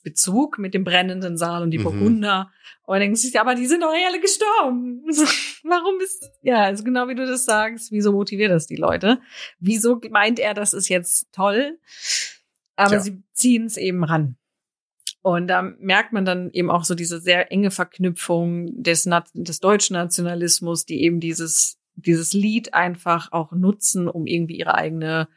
Bezug 0.03 0.59
mit 0.59 0.73
dem 0.73 0.84
brennenden 0.84 1.38
Saal 1.38 1.63
und 1.63 1.71
die 1.71 1.77
Mhm. 1.80 1.84
Burgunder. 1.84 2.51
Und 2.85 2.95
dann 2.95 3.01
denkst 3.01 3.31
du, 3.31 3.39
aber 3.39 3.55
die 3.55 3.65
sind 3.65 3.81
doch 3.81 3.93
alle 3.93 4.19
gestorben. 4.19 5.01
Warum 5.63 5.99
ist, 6.01 6.30
ja, 6.41 6.63
also 6.63 6.84
genau 6.84 7.07
wie 7.07 7.15
du 7.15 7.25
das 7.25 7.45
sagst, 7.45 7.91
wieso 7.91 8.11
motiviert 8.11 8.51
das 8.51 8.67
die 8.67 8.75
Leute? 8.75 9.19
Wieso 9.59 9.99
meint 10.11 10.39
er, 10.39 10.53
das 10.53 10.73
ist 10.73 10.89
jetzt 10.89 11.31
toll? 11.31 11.80
Aber 12.75 12.89
Tja. 12.89 12.99
sie 12.99 13.23
ziehen 13.31 13.65
es 13.65 13.77
eben 13.77 14.03
ran. 14.03 14.35
Und 15.21 15.47
da 15.47 15.61
merkt 15.61 16.11
man 16.11 16.25
dann 16.25 16.51
eben 16.51 16.69
auch 16.69 16.84
so 16.84 16.95
diese 16.95 17.21
sehr 17.21 17.49
enge 17.51 17.71
Verknüpfung 17.71 18.81
des, 18.84 19.05
Na- 19.05 19.23
des 19.34 19.59
deutschen 19.61 19.93
Nationalismus, 19.93 20.85
die 20.85 21.01
eben 21.01 21.21
dieses, 21.21 21.77
dieses 21.95 22.34
Lied 22.34 22.73
einfach 22.73 23.31
auch 23.31 23.53
nutzen, 23.53 24.09
um 24.09 24.25
irgendwie 24.27 24.57
ihre 24.57 24.75
eigene, 24.75 25.30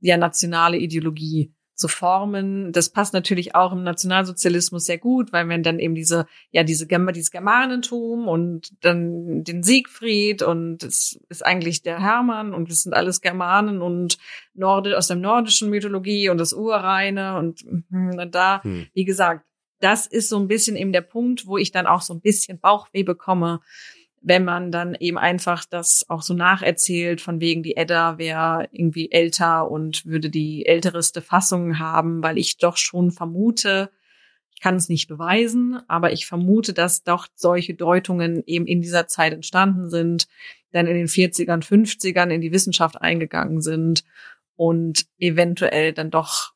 ja, 0.00 0.18
nationale 0.18 0.76
Ideologie 0.76 1.54
zu 1.82 1.88
formen. 1.88 2.72
Das 2.72 2.88
passt 2.88 3.12
natürlich 3.12 3.54
auch 3.54 3.72
im 3.72 3.82
Nationalsozialismus 3.82 4.86
sehr 4.86 4.96
gut, 4.96 5.32
weil 5.32 5.48
wenn 5.48 5.62
dann 5.62 5.78
eben 5.78 5.94
diese, 5.94 6.26
ja, 6.50 6.62
diese, 6.62 6.86
dieses 6.86 7.30
Germanentum 7.30 8.26
und 8.28 8.72
dann 8.80 9.44
den 9.44 9.62
Siegfried 9.62 10.42
und 10.42 10.82
es 10.82 11.20
ist 11.28 11.44
eigentlich 11.44 11.82
der 11.82 12.00
Hermann 12.00 12.54
und 12.54 12.70
es 12.70 12.84
sind 12.84 12.94
alles 12.94 13.20
Germanen 13.20 13.82
und 13.82 14.16
Norde, 14.54 14.96
aus 14.96 15.08
der 15.08 15.16
nordischen 15.16 15.68
Mythologie 15.68 16.30
und 16.30 16.38
das 16.38 16.52
Urreine 16.52 17.36
und, 17.36 17.64
mhm, 17.64 18.18
und 18.18 18.34
da, 18.34 18.62
Hm. 18.62 18.86
wie 18.94 19.04
gesagt, 19.04 19.44
das 19.80 20.06
ist 20.06 20.28
so 20.28 20.38
ein 20.38 20.46
bisschen 20.46 20.76
eben 20.76 20.92
der 20.92 21.00
Punkt, 21.00 21.46
wo 21.46 21.58
ich 21.58 21.72
dann 21.72 21.86
auch 21.86 22.02
so 22.02 22.14
ein 22.14 22.20
bisschen 22.20 22.60
Bauchweh 22.60 23.02
bekomme, 23.02 23.60
wenn 24.22 24.44
man 24.44 24.70
dann 24.70 24.94
eben 24.94 25.18
einfach 25.18 25.64
das 25.64 26.06
auch 26.08 26.22
so 26.22 26.32
nacherzählt, 26.32 27.20
von 27.20 27.40
wegen 27.40 27.62
die 27.62 27.76
Edda 27.76 28.18
wäre 28.18 28.68
irgendwie 28.70 29.10
älter 29.10 29.70
und 29.70 30.06
würde 30.06 30.30
die 30.30 30.64
ältereste 30.64 31.20
Fassung 31.20 31.78
haben, 31.78 32.22
weil 32.22 32.38
ich 32.38 32.58
doch 32.58 32.76
schon 32.76 33.10
vermute, 33.10 33.90
ich 34.54 34.60
kann 34.60 34.76
es 34.76 34.88
nicht 34.88 35.08
beweisen, 35.08 35.80
aber 35.88 36.12
ich 36.12 36.26
vermute, 36.26 36.72
dass 36.72 37.02
doch 37.02 37.26
solche 37.34 37.74
Deutungen 37.74 38.44
eben 38.46 38.66
in 38.66 38.80
dieser 38.80 39.08
Zeit 39.08 39.32
entstanden 39.32 39.90
sind, 39.90 40.28
dann 40.70 40.86
in 40.86 40.94
den 40.94 41.08
40ern, 41.08 41.64
50ern 41.64 42.30
in 42.30 42.40
die 42.40 42.52
Wissenschaft 42.52 43.00
eingegangen 43.00 43.60
sind 43.60 44.04
und 44.54 45.06
eventuell 45.18 45.92
dann 45.92 46.10
doch 46.10 46.52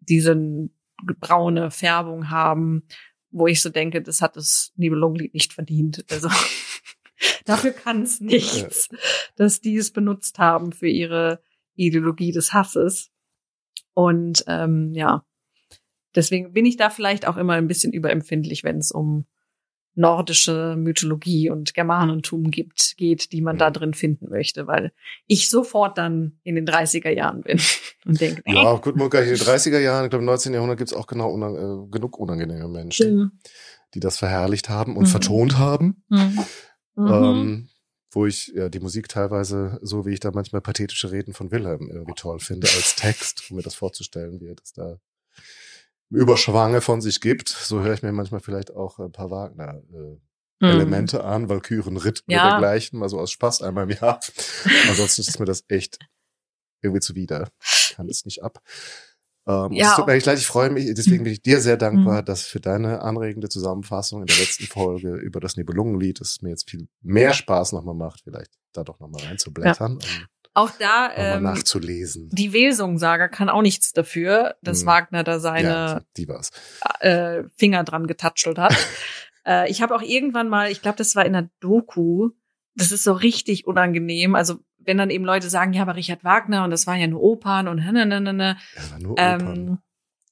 diese 0.00 0.36
braune 1.20 1.70
Färbung 1.70 2.28
haben, 2.28 2.82
wo 3.30 3.46
ich 3.46 3.62
so 3.62 3.70
denke, 3.70 4.02
das 4.02 4.20
hat 4.20 4.36
das 4.36 4.72
Nibelungenlied 4.76 5.32
nicht 5.32 5.54
verdient. 5.54 6.04
Also 6.10 6.28
dafür 7.44 7.72
kann 7.72 8.02
es 8.02 8.20
nichts, 8.20 8.88
dass 9.36 9.60
die 9.60 9.76
es 9.76 9.92
benutzt 9.92 10.38
haben 10.38 10.72
für 10.72 10.88
ihre 10.88 11.40
Ideologie 11.74 12.32
des 12.32 12.52
Hasses. 12.52 13.10
Und 13.94 14.44
ähm, 14.46 14.92
ja, 14.94 15.24
deswegen 16.14 16.52
bin 16.52 16.66
ich 16.66 16.76
da 16.76 16.90
vielleicht 16.90 17.26
auch 17.26 17.36
immer 17.36 17.54
ein 17.54 17.68
bisschen 17.68 17.92
überempfindlich, 17.92 18.64
wenn 18.64 18.78
es 18.78 18.90
um 18.90 19.26
nordische 19.94 20.74
Mythologie 20.78 21.50
und 21.50 21.74
Germanentum 21.74 22.50
gibt, 22.50 22.94
geht, 22.96 23.32
die 23.32 23.42
man 23.42 23.58
da 23.58 23.70
drin 23.70 23.92
finden 23.92 24.30
möchte, 24.30 24.66
weil 24.66 24.92
ich 25.26 25.50
sofort 25.50 25.98
dann 25.98 26.38
in 26.44 26.54
den 26.54 26.66
30er 26.66 27.10
Jahren 27.10 27.42
bin 27.42 27.60
und 28.06 28.18
denke, 28.20 28.42
Ja, 28.46 28.72
gut, 28.76 28.96
kann 29.10 29.24
in 29.24 29.28
den 29.28 29.36
30er 29.36 29.78
Jahren, 29.78 30.04
ich 30.04 30.10
glaube 30.10 30.22
im 30.22 30.26
19. 30.26 30.54
Jahrhundert 30.54 30.78
gibt 30.78 30.90
es 30.90 30.96
auch 30.96 31.06
genau 31.06 31.30
unang 31.30 31.56
äh, 31.56 31.90
genug 31.90 32.18
unangenehme 32.18 32.68
Menschen, 32.68 33.38
die 33.92 34.00
das 34.00 34.16
verherrlicht 34.16 34.70
haben 34.70 34.96
und 34.96 35.04
Mhm. 35.04 35.08
vertont 35.08 35.58
haben. 35.58 36.02
Mhm. 36.08 36.38
Mhm. 36.94 37.08
Ähm, 37.12 37.68
wo 38.14 38.26
ich 38.26 38.48
ja 38.48 38.68
die 38.68 38.80
Musik 38.80 39.08
teilweise, 39.08 39.78
so 39.82 40.04
wie 40.04 40.12
ich 40.12 40.20
da 40.20 40.30
manchmal 40.32 40.60
pathetische 40.60 41.10
Reden 41.10 41.32
von 41.32 41.50
Wilhelm 41.50 41.88
irgendwie 41.90 42.12
toll 42.14 42.40
finde, 42.40 42.68
als 42.68 42.94
Text, 42.96 43.50
um 43.50 43.56
mir 43.56 43.62
das 43.62 43.74
vorzustellen, 43.74 44.40
wie 44.40 44.48
er 44.48 44.54
das 44.54 44.72
da 44.72 44.98
Überschwange 46.10 46.82
von 46.82 47.00
sich 47.00 47.20
gibt. 47.22 47.48
So 47.48 47.80
höre 47.80 47.94
ich 47.94 48.02
mir 48.02 48.12
manchmal 48.12 48.40
vielleicht 48.40 48.70
auch 48.70 48.98
ein 48.98 49.12
paar 49.12 49.30
Wagner-Elemente 49.30 51.24
an, 51.24 51.48
Walkürenritt 51.48 52.22
Ja. 52.26 52.42
oder 52.42 52.50
dergleichen, 52.50 52.98
mal 52.98 53.08
so 53.08 53.18
aus 53.18 53.30
Spaß 53.30 53.62
einmal 53.62 53.84
im 53.90 53.96
Jahr. 53.96 54.20
Ansonsten 54.90 55.22
ist 55.22 55.38
mir 55.40 55.46
das 55.46 55.64
echt 55.68 55.98
irgendwie 56.82 57.00
zuwider. 57.00 57.48
Ich 57.62 57.94
kann 57.96 58.08
es 58.10 58.26
nicht 58.26 58.42
ab. 58.42 58.60
Ähm, 59.46 59.72
Ja, 59.72 59.90
es 59.90 59.96
tut 59.96 60.06
mir 60.06 60.12
echt 60.14 60.26
leid, 60.26 60.38
ich 60.38 60.46
freue 60.46 60.70
mich, 60.70 60.86
deswegen 60.94 61.24
bin 61.24 61.32
ich 61.32 61.42
dir 61.42 61.60
sehr 61.60 61.76
dankbar, 61.76 62.22
Mhm. 62.22 62.24
dass 62.26 62.42
für 62.42 62.60
deine 62.60 63.02
anregende 63.02 63.48
Zusammenfassung 63.48 64.20
in 64.20 64.26
der 64.26 64.36
letzten 64.36 64.66
Folge 64.66 65.14
über 65.16 65.40
das 65.40 65.56
Nibelungenlied, 65.56 66.20
es 66.20 66.42
mir 66.42 66.50
jetzt 66.50 66.70
viel 66.70 66.86
mehr 67.02 67.32
Spaß 67.32 67.72
nochmal 67.72 67.94
macht, 67.94 68.20
vielleicht 68.22 68.50
da 68.72 68.84
doch 68.84 69.00
nochmal 69.00 69.24
reinzublättern 69.24 69.94
und 69.94 70.28
Auch 70.54 70.70
da, 70.78 71.10
ähm, 71.16 71.42
nachzulesen. 71.42 72.28
die 72.30 72.52
Welsung-Saga 72.52 73.28
kann 73.28 73.48
auch 73.48 73.62
nichts 73.62 73.92
dafür, 73.92 74.54
dass 74.62 74.82
Mhm. 74.82 74.86
Wagner 74.86 75.24
da 75.24 75.32
ja, 75.32 75.40
seine 75.40 76.04
die 76.16 76.28
war's. 76.28 76.50
äh, 77.00 77.44
Finger 77.56 77.84
dran 77.84 78.06
getatschelt 78.06 78.58
hat. 78.58 78.76
äh, 79.46 79.70
ich 79.70 79.80
habe 79.82 79.94
auch 79.96 80.02
irgendwann 80.02 80.48
mal, 80.48 80.70
ich 80.70 80.82
glaube, 80.82 80.98
das 80.98 81.16
war 81.16 81.24
in 81.26 81.32
der 81.32 81.48
Doku, 81.60 82.30
das 82.74 82.92
ist 82.92 83.02
so 83.04 83.12
richtig 83.12 83.66
unangenehm. 83.66 84.34
Also 84.34 84.60
wenn 84.84 84.98
dann 84.98 85.10
eben 85.10 85.24
Leute 85.24 85.48
sagen, 85.50 85.72
ja, 85.72 85.82
aber 85.82 85.96
Richard 85.96 86.24
Wagner 86.24 86.64
und 86.64 86.70
das 86.70 86.86
waren 86.86 87.00
ja 87.00 87.06
nur 87.06 87.22
Opern 87.22 87.68
und 87.68 87.78
ne, 87.78 88.06
ne, 88.06 88.20
ne, 88.20 88.32
ne, 88.32 88.56
Ja, 88.76 88.90
war 88.90 88.98
nur 88.98 89.12
Opern. 89.12 89.80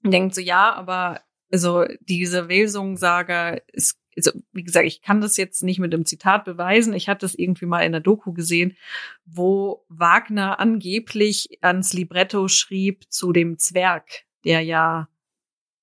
ähm, 0.02 0.10
denkt 0.10 0.35
so, 0.35 0.40
ja, 0.40 0.72
aber 0.74 1.20
also 1.52 1.85
diese 2.01 2.48
Welsung-Saga 2.48 3.59
ist, 3.72 3.98
also, 4.16 4.32
wie 4.52 4.64
gesagt, 4.64 4.86
ich 4.86 5.02
kann 5.02 5.20
das 5.20 5.36
jetzt 5.36 5.62
nicht 5.62 5.78
mit 5.78 5.94
einem 5.94 6.05
Zitat 6.05 6.44
beweisen. 6.44 6.94
Ich 6.94 7.09
hatte 7.09 7.24
das 7.24 7.35
irgendwie 7.35 7.66
mal 7.66 7.82
in 7.82 7.93
der 7.93 8.01
Doku 8.01 8.32
gesehen, 8.32 8.77
wo 9.24 9.85
Wagner 9.89 10.59
angeblich 10.59 11.59
ans 11.60 11.93
Libretto 11.93 12.48
schrieb 12.48 13.05
zu 13.09 13.32
dem 13.32 13.59
Zwerg, 13.59 14.24
der 14.44 14.62
ja 14.62 15.09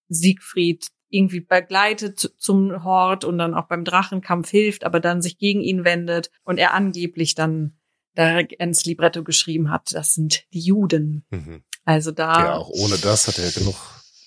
Siegfried 0.10 0.90
irgendwie 1.10 1.40
begleitet 1.40 2.20
zum 2.38 2.84
Hort 2.84 3.24
und 3.24 3.38
dann 3.38 3.54
auch 3.54 3.68
beim 3.68 3.86
Drachenkampf 3.86 4.50
hilft, 4.50 4.84
aber 4.84 5.00
dann 5.00 5.22
sich 5.22 5.38
gegen 5.38 5.62
ihn 5.62 5.86
wendet 5.86 6.30
und 6.44 6.58
er 6.58 6.74
angeblich 6.74 7.34
dann 7.34 7.78
da 8.18 8.40
ins 8.40 8.84
Libretto 8.86 9.24
geschrieben 9.24 9.70
hat, 9.70 9.90
das 9.94 10.14
sind 10.16 10.44
die 10.52 10.60
Juden. 10.60 11.26
Mhm. 11.30 11.62
Also 11.86 12.12
da 12.12 12.40
Ja, 12.40 12.54
auch 12.56 12.70
ohne 12.70 12.98
das 12.98 13.28
hat 13.28 13.38
er 13.40 13.52
genug 13.52 13.76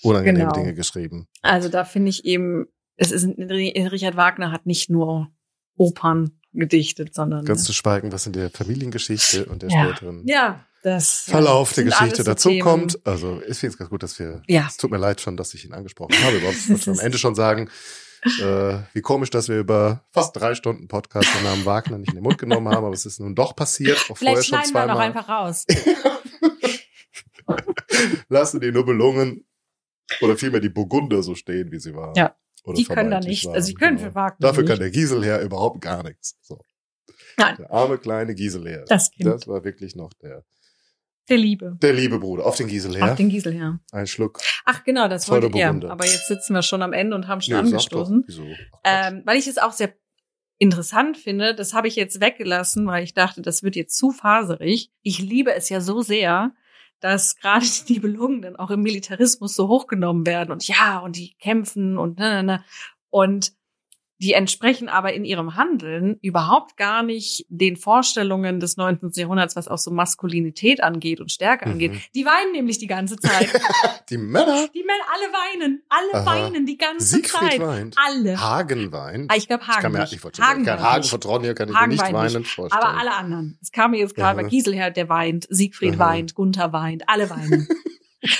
unangenehme 0.03 0.45
Genau. 0.45 0.53
Dinge 0.55 0.75
geschrieben. 0.75 1.27
Also 1.43 1.69
da 1.69 1.85
finde 1.85 2.11
ich 2.11 2.25
eben, 2.25 2.67
es 2.97 3.11
ist 3.11 3.27
Richard 3.37 4.17
Wagner 4.17 4.53
hat 4.53 4.65
nicht 4.67 4.91
nur 4.91 5.29
Opern 5.77 6.31
gedichtet, 6.53 7.15
sondern 7.15 7.45
Ganz 7.45 7.65
zu 7.65 7.73
schweigen, 7.73 8.13
was 8.13 8.27
in 8.27 8.33
der 8.33 8.51
Familiengeschichte 8.51 9.47
und 9.47 9.63
der 9.63 9.71
Ja. 9.71 9.85
späteren 9.89 10.23
ja, 10.27 10.65
das 10.83 11.21
Verlauf 11.29 11.73
der 11.73 11.85
Geschichte 11.85 12.23
dazu 12.25 12.49
Themen. 12.49 12.63
kommt. 12.63 13.07
Also 13.07 13.43
ich 13.47 13.59
finde 13.59 13.73
es 13.75 13.79
ganz 13.79 13.91
gut, 13.91 14.03
dass 14.03 14.19
wir. 14.19 14.43
Ja. 14.47 14.67
Es 14.69 14.77
tut 14.77 14.91
mir 14.91 14.99
leid 14.99 15.21
schon, 15.21 15.37
dass 15.37 15.53
ich 15.55 15.65
ihn 15.65 15.73
angesprochen 15.75 16.15
habe. 16.25 16.37
Aber 16.39 16.51
ich 16.51 16.69
muss 16.69 16.89
am 16.89 16.99
Ende 17.01 17.19
schon 17.19 17.35
sagen, 17.35 17.69
äh, 18.25 18.79
wie 18.93 19.01
komisch, 19.01 19.31
dass 19.31 19.49
wir 19.49 19.59
über 19.59 20.05
fast 20.13 20.37
drei 20.37 20.55
Stunden 20.55 20.89
Podcast 20.89 21.29
den 21.35 21.45
Namen 21.45 21.65
Wagner 21.65 21.99
nicht 21.99 22.11
in 22.11 22.17
den 22.17 22.25
Mund 22.25 22.39
genommen 22.39 22.69
haben, 22.69 22.85
aber 22.85 22.95
es 22.95 23.07
ist 23.07 23.21
nun 23.21 23.35
doch 23.35 23.57
passiert. 23.57 23.97
Auch 24.11 24.17
vorher 24.17 24.37
Vielleicht 24.37 24.49
schon 24.49 24.59
schneiden 24.59 24.75
wir 24.75 24.87
zweimal. 24.87 24.95
noch 24.95 25.01
einfach 25.01 25.29
raus. 25.29 25.65
Lassen 28.29 28.61
die 28.61 28.73
Nobelungen 28.73 29.45
oder 30.21 30.37
vielmehr 30.37 30.61
die 30.61 30.69
Burgunder 30.69 31.23
so 31.23 31.35
stehen, 31.35 31.71
wie 31.73 31.79
sie 31.79 31.95
waren. 31.95 32.15
Ja. 32.15 32.37
Oder 32.65 32.77
Die 32.77 32.85
können 32.85 33.11
da 33.11 33.21
nicht, 33.21 33.47
waren, 33.47 33.55
also 33.55 33.69
die 33.69 33.75
können 33.75 33.97
genau. 33.97 34.09
für 34.11 34.15
Wagner 34.15 34.47
Dafür 34.49 34.65
kann 34.65 34.73
nicht. 34.79 34.83
der 34.83 34.91
Giselherr 34.91 35.41
überhaupt 35.41 35.81
gar 35.81 36.03
nichts. 36.03 36.37
So. 36.43 36.61
Nein. 37.39 37.57
Der 37.59 37.71
arme 37.71 37.99
kleine 37.99 38.35
Giselherr. 38.35 38.85
Das. 38.87 39.11
Das 39.19 39.49
war 39.49 39.65
wirklich 39.65 39.97
noch 39.97 40.13
der, 40.15 40.45
Der 41.31 41.39
Liebe. 41.39 41.79
der 41.81 41.93
liebe 41.93 42.19
Bruder. 42.19 42.45
Auf 42.45 42.57
den 42.57 42.67
Giselherr. 42.67 43.13
Auf 43.13 43.17
den 43.17 43.29
Giselherr. 43.29 43.79
Ein 43.93 44.07
Schluck. 44.07 44.41
Ach 44.67 44.85
genau, 44.85 45.09
das 45.09 45.29
wollte 45.31 45.51
er. 45.57 45.71
Aber 45.91 46.05
jetzt 46.05 46.27
sitzen 46.27 46.55
wir 46.55 46.63
schon 46.63 46.83
am 46.83 46.93
Ende 46.93 47.15
und 47.17 47.29
haben 47.29 47.41
schon 47.41 47.55
Nee, 47.55 47.61
angestoßen. 47.61 48.23
Doch. 48.23 48.29
Wieso? 48.29 48.45
Ach. 48.83 49.09
Ähm, 49.13 49.23
weil 49.25 49.39
ich 49.39 49.47
es 49.47 49.57
auch 49.59 49.73
sehr 49.73 49.95
interessant 50.59 51.17
finde, 51.17 51.55
das 51.55 51.73
habe 51.73 51.89
ich 51.89 51.97
jetzt 51.97 52.21
weggelassen, 52.21 52.87
weil 52.87 53.03
ich 53.03 53.15
dachte, 53.15 53.41
das 53.41 53.63
wird 53.63 53.77
jetzt 53.77 53.97
zu 53.97 54.11
faserig. 54.11 54.91
Ich 55.03 55.19
liebe 55.21 55.55
es 55.55 55.71
ja 55.71 55.81
so 55.81 56.03
sehr, 56.03 56.53
dass 57.01 57.37
gerade 57.37 57.65
die 57.89 57.95
Nibelungen 57.95 58.43
dann 58.43 58.57
auch 58.57 58.71
im 58.71 58.83
Militarismus 58.83 59.55
so 59.55 59.69
hochgenommen 59.69 60.27
werden 60.27 60.51
und 60.51 60.67
ja, 60.69 60.99
und 60.99 61.17
die 61.17 61.35
kämpfen 61.39 61.97
und 61.97 62.19
ne, 62.19 62.29
ne, 62.29 62.43
ne. 62.43 62.65
Und 63.09 63.53
die 64.21 64.33
entsprechen 64.35 64.89
aber 64.89 65.13
in 65.15 65.25
ihrem 65.25 65.57
Handeln 65.57 66.19
überhaupt 66.23 66.77
gar 66.77 67.03
nicht 67.03 67.47
den 67.49 67.77
Vorstellungen 67.77 68.61
des 68.61 68.77
19. 68.77 69.11
Jahrhunderts, 69.15 69.57
was 69.57 69.67
auch 69.69 69.79
so 69.79 69.91
Maskulinität 69.91 70.83
angeht 70.83 71.21
und 71.21 71.33
Stärke 71.33 71.67
Mhm. 71.67 71.73
angeht. 71.73 71.93
Die 72.15 72.25
weinen 72.25 72.53
nämlich 72.53 72.79
die 72.79 72.87
ganze 72.87 73.17
Zeit. 73.17 73.49
Die 74.11 74.19
Männer. 74.19 74.67
die 74.75 74.83
Männer 74.83 75.05
alle 75.15 75.33
weinen, 75.33 75.83
alle 75.89 76.15
Aha. 76.27 76.27
weinen 76.27 76.67
die 76.67 76.77
ganze 76.77 77.07
Siegfried 77.07 77.51
Zeit. 77.53 77.61
weint. 77.61 77.97
Alle. 77.97 78.41
Hagen 78.41 78.91
weint. 78.93 79.31
Ah, 79.31 79.37
ich 79.37 79.47
glaube 79.47 79.63
Ich 79.63 79.69
Hagen. 79.69 79.83
kann 79.83 79.93
mir 79.93 80.01
nicht. 80.01 80.13
ich 80.15 80.25
wollte 80.25 80.39
sagen, 80.39 80.51
Hagen, 80.51 80.67
weint 80.67 80.81
Hagen 80.83 81.01
nicht. 81.03 81.11
von 81.11 81.21
Tronje 81.21 81.55
kann 81.55 81.69
ich 81.69 81.75
Hagen 81.77 81.87
mir 81.89 81.93
nicht 81.95 82.03
weint 82.03 82.15
weinend 82.15 82.39
nicht. 82.41 82.51
vorstellen. 82.55 82.83
Aber 82.83 82.99
alle 82.99 83.13
anderen. 83.15 83.57
Es 83.63 83.71
kam 83.73 83.93
mir 83.93 83.99
jetzt 83.99 84.17
gerade 84.17 84.43
bei 84.43 84.49
Giselher, 84.49 84.91
der 84.91 85.09
weint, 85.09 85.47
Siegfried 85.49 85.95
Aha. 85.95 86.11
weint, 86.11 86.35
Gunther 86.35 86.73
weint, 86.73 87.05
alle 87.09 87.31
weinen. 87.31 87.69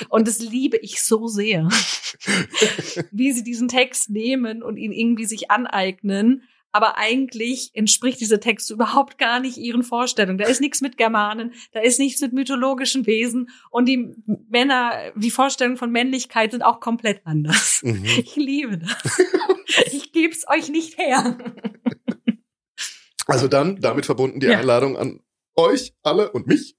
Und 0.09 0.27
das 0.27 0.39
liebe 0.39 0.77
ich 0.77 1.01
so 1.01 1.27
sehr. 1.27 1.67
Wie 3.11 3.31
sie 3.31 3.43
diesen 3.43 3.67
Text 3.67 4.09
nehmen 4.09 4.61
und 4.63 4.77
ihn 4.77 4.91
irgendwie 4.91 5.25
sich 5.25 5.49
aneignen, 5.51 6.43
aber 6.71 6.97
eigentlich 6.97 7.71
entspricht 7.73 8.21
dieser 8.21 8.39
Text 8.39 8.71
überhaupt 8.71 9.17
gar 9.17 9.39
nicht 9.39 9.57
ihren 9.57 9.83
Vorstellungen. 9.83 10.37
Da 10.37 10.45
ist 10.45 10.61
nichts 10.61 10.81
mit 10.81 10.97
Germanen, 10.97 11.53
da 11.73 11.81
ist 11.81 11.99
nichts 11.99 12.21
mit 12.21 12.31
mythologischen 12.33 13.05
Wesen 13.05 13.49
und 13.71 13.87
die 13.87 14.15
Männer, 14.49 15.11
die 15.15 15.31
Vorstellungen 15.31 15.77
von 15.77 15.91
Männlichkeit 15.91 16.51
sind 16.51 16.61
auch 16.63 16.79
komplett 16.79 17.21
anders. 17.25 17.81
Mhm. 17.83 18.05
Ich 18.05 18.35
liebe 18.35 18.77
das. 18.77 19.21
Ich 19.91 20.11
geb's 20.13 20.45
euch 20.47 20.69
nicht 20.69 20.97
her. 20.97 21.37
Also 23.27 23.47
dann 23.47 23.79
damit 23.81 24.05
verbunden 24.05 24.39
die 24.39 24.47
Ja. 24.47 24.59
Einladung 24.59 24.97
an 24.97 25.21
euch 25.55 25.93
alle 26.03 26.31
und 26.31 26.47
mich, 26.47 26.75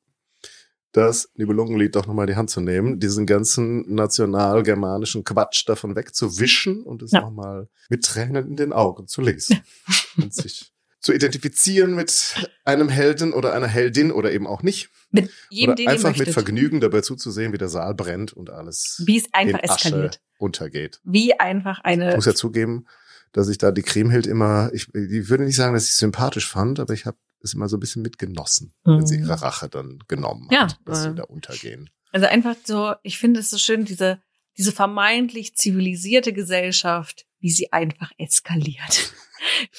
das 0.93 1.31
Nibelungenlied 1.35 1.97
doch 1.97 2.07
nochmal 2.07 2.27
in 2.29 2.33
die 2.35 2.37
Hand 2.37 2.51
zu 2.51 2.61
nehmen, 2.61 3.01
diesen 3.01 3.27
ganzen 3.27 3.95
national-germanischen 3.95 5.25
Quatsch 5.25 5.69
davon 5.69 5.97
wegzuwischen 5.97 6.83
und 6.83 7.03
es 7.03 7.13
Ja. 7.13 7.23
nochmal 7.23 7.69
mit 7.89 8.05
Tränen 8.05 8.47
in 8.49 8.57
den 8.57 8.73
Augen 8.73 9.07
zu 9.09 9.21
lesen. 9.23 9.61
und 10.17 10.33
sich 10.35 10.73
zu 11.01 11.13
identifizieren 11.13 11.95
mit 11.97 12.37
einem 12.65 12.89
Helden 12.89 13.33
oder 13.33 13.53
einer 13.55 13.67
Heldin 13.67 14.13
oder 14.13 14.31
eben 14.33 14.47
auch 14.47 14.63
nicht. 14.63 14.91
Mit 15.11 15.31
jedem, 15.51 15.71
oder 15.71 15.75
den 15.77 15.89
einfach 15.89 16.17
mit. 16.17 16.29
Vergnügen 16.31 16.81
dabei 16.81 17.01
zuzusehen, 17.01 17.53
wie 17.53 17.59
der 17.59 17.69
Saal 17.69 17.95
brennt 17.95 18.33
und 18.33 18.51
alles 18.51 19.03
Wie 19.05 19.19
es 19.19 19.25
einfach 19.33 19.59
in 19.61 19.69
Asche 19.71 19.87
eskaliert. 19.89 20.21
untergeht. 20.39 21.01
Wie 21.05 21.39
einfach 21.41 21.79
Ich 21.81 21.85
eine 21.87 22.15
muss 22.15 22.27
ja 22.27 22.35
zugeben, 22.35 22.87
dass 23.33 23.49
ich 23.49 23.59
da 23.59 23.73
die 23.73 23.83
Kriemhild 23.83 24.27
immer, 24.29 24.71
ich, 24.75 24.95
ich 24.95 25.29
würde 25.29 25.45
nicht 25.45 25.57
sagen, 25.57 25.75
dass 25.75 25.89
ich 25.89 25.97
sympathisch 25.97 26.49
fand, 26.49 26.79
aber 26.79 26.95
ich 26.95 27.05
habe 27.07 27.17
es 27.45 27.55
immer 27.55 27.69
so 27.69 27.77
ein 27.77 27.81
bisschen 27.81 28.03
mitgenossen, 28.03 28.73
wenn 28.85 29.07
sie 29.07 29.19
Mhm. 29.19 29.25
ihre 29.25 29.43
Rache 29.43 29.69
dann 29.69 29.99
genommen 30.09 30.49
Ja, 30.51 30.63
hat, 30.65 30.79
dass 30.85 31.03
sie 31.03 31.09
äh, 31.11 31.15
da 31.15 31.25
untergehen. 31.25 31.91
Also 32.13 32.27
einfach 32.27 32.57
so, 32.65 32.95
ich 33.03 33.19
finde 33.19 33.41
es 33.41 33.51
so 33.51 33.59
schön, 33.59 33.85
diese, 33.85 34.21
diese 34.59 34.73
vermeintlich 34.73 35.55
zivilisierte 35.57 36.33
Gesellschaft, 36.33 37.25
wie 37.41 37.51
sie 37.51 37.73
einfach 37.73 38.11
eskaliert. 38.19 39.13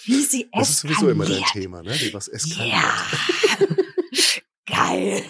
Wie 0.04 0.16
sie 0.22 0.42
eskaliert. 0.52 0.52
Das 0.54 0.70
ist 0.72 0.80
sowieso 0.82 1.10
immer 1.10 1.26
dein 1.26 1.42
Thema, 1.54 1.82
ne? 1.84 1.96
Wie 2.02 2.14
was 2.14 2.28
eskaliert. 2.28 2.74
Ja. 2.74 3.08
Geil. 4.66 5.22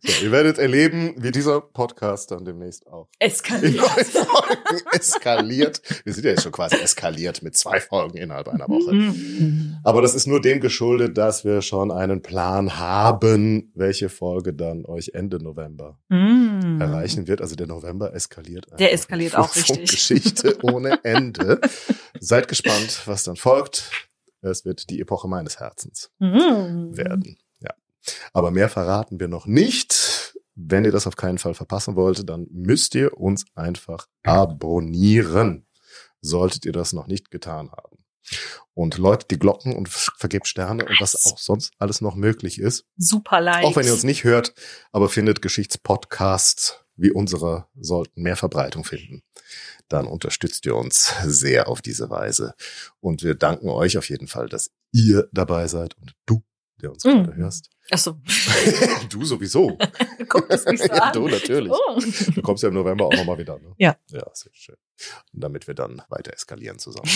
So, 0.00 0.24
ihr 0.24 0.32
werdet 0.32 0.58
erleben, 0.58 1.14
wie 1.18 1.30
dieser 1.30 1.60
Podcast 1.60 2.30
dann 2.30 2.44
demnächst 2.46 2.86
auch 2.86 3.08
Eskaliert. 3.18 3.82
eskaliert. 4.92 5.82
Wir 6.04 6.12
sind 6.14 6.24
ja 6.24 6.30
jetzt 6.30 6.42
schon 6.42 6.52
quasi 6.52 6.76
eskaliert 6.76 7.42
mit 7.42 7.56
zwei 7.56 7.80
Folgen 7.80 8.16
innerhalb 8.16 8.48
einer 8.48 8.66
Woche. 8.68 8.94
Mhm. 8.94 9.76
Aber 9.84 10.00
das 10.00 10.14
ist 10.14 10.26
nur 10.26 10.40
dem 10.40 10.60
geschuldet, 10.60 11.18
dass 11.18 11.44
wir 11.44 11.60
schon 11.60 11.90
einen 11.90 12.22
Plan 12.22 12.78
haben, 12.78 13.72
welche 13.74 14.08
Folge 14.08 14.54
dann 14.54 14.86
euch 14.86 15.10
Ende 15.14 15.42
November 15.42 15.98
Mhm. 16.08 16.80
erreichen 16.80 17.26
wird. 17.28 17.40
Also 17.42 17.56
der 17.56 17.66
November 17.66 18.14
eskaliert. 18.14 18.66
Der 18.78 18.92
eskaliert 18.92 19.36
auch 19.36 19.54
richtig. 19.56 19.90
Geschichte 19.90 20.56
ohne 20.62 20.98
Ende. 21.04 21.60
Seid 22.20 22.48
gespannt, 22.48 23.02
was 23.06 23.24
dann 23.24 23.36
folgt. 23.36 23.90
Es 24.40 24.64
wird 24.64 24.88
die 24.90 25.00
Epoche 25.00 25.28
meines 25.28 25.58
Herzens 25.60 26.10
Mhm. 26.20 26.96
werden. 26.96 27.36
Aber 28.32 28.50
mehr 28.50 28.68
verraten 28.68 29.20
wir 29.20 29.28
noch 29.28 29.46
nicht. 29.46 30.34
Wenn 30.54 30.84
ihr 30.84 30.92
das 30.92 31.06
auf 31.06 31.16
keinen 31.16 31.38
Fall 31.38 31.54
verpassen 31.54 31.96
wollt, 31.96 32.28
dann 32.28 32.46
müsst 32.50 32.94
ihr 32.94 33.18
uns 33.18 33.44
einfach 33.54 34.06
abonnieren. 34.22 35.66
Solltet 36.20 36.64
ihr 36.64 36.72
das 36.72 36.92
noch 36.92 37.06
nicht 37.06 37.30
getan 37.30 37.70
haben. 37.70 37.98
Und 38.74 38.98
läutet 38.98 39.30
die 39.30 39.38
Glocken 39.38 39.76
und 39.76 39.88
vergebt 39.88 40.48
Sterne 40.48 40.84
und 40.84 41.00
was 41.00 41.24
auch 41.26 41.38
sonst 41.38 41.72
alles 41.78 42.00
noch 42.00 42.16
möglich 42.16 42.58
ist. 42.60 42.84
Super 42.96 43.40
leicht. 43.40 43.64
Auch 43.64 43.76
wenn 43.76 43.86
ihr 43.86 43.92
uns 43.92 44.02
nicht 44.02 44.24
hört, 44.24 44.54
aber 44.92 45.08
findet 45.08 45.40
Geschichtspodcasts 45.42 46.80
wie 46.96 47.10
unsere 47.12 47.66
sollten 47.78 48.22
mehr 48.22 48.36
Verbreitung 48.36 48.82
finden. 48.82 49.22
Dann 49.88 50.06
unterstützt 50.06 50.64
ihr 50.66 50.74
uns 50.74 51.14
sehr 51.24 51.68
auf 51.68 51.82
diese 51.82 52.10
Weise. 52.10 52.54
Und 53.00 53.22
wir 53.22 53.34
danken 53.34 53.68
euch 53.68 53.98
auf 53.98 54.08
jeden 54.08 54.26
Fall, 54.28 54.48
dass 54.48 54.70
ihr 54.92 55.28
dabei 55.32 55.68
seid 55.68 55.96
und 55.98 56.14
du, 56.24 56.42
der 56.82 56.92
uns 56.92 57.04
Mhm. 57.04 57.24
gerade 57.24 57.36
hörst. 57.36 57.70
Achso, 57.90 58.18
du 59.10 59.24
sowieso. 59.24 59.78
guckt 60.28 60.52
es 60.52 60.64
mich 60.66 60.80
so 60.80 60.86
ja, 60.92 61.04
an. 61.04 61.12
du 61.12 61.28
natürlich. 61.28 61.72
Oh. 61.72 62.00
Du 62.34 62.42
kommst 62.42 62.62
ja 62.62 62.68
im 62.68 62.74
November 62.74 63.06
auch 63.06 63.14
nochmal 63.14 63.38
wieder. 63.38 63.58
Ne? 63.58 63.74
Ja. 63.78 63.96
Ja, 64.10 64.24
sehr 64.32 64.52
schön. 64.54 64.76
Und 65.32 65.44
damit 65.44 65.66
wir 65.66 65.74
dann 65.74 66.02
weiter 66.08 66.32
eskalieren 66.32 66.78
zusammen. 66.78 67.08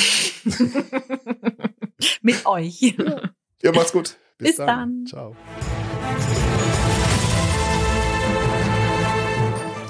Mit 2.22 2.46
euch. 2.46 2.94
Ja, 3.62 3.72
macht's 3.72 3.92
gut. 3.92 4.16
Bis 4.38 4.56
dann. 4.56 5.06
Ciao. 5.06 5.36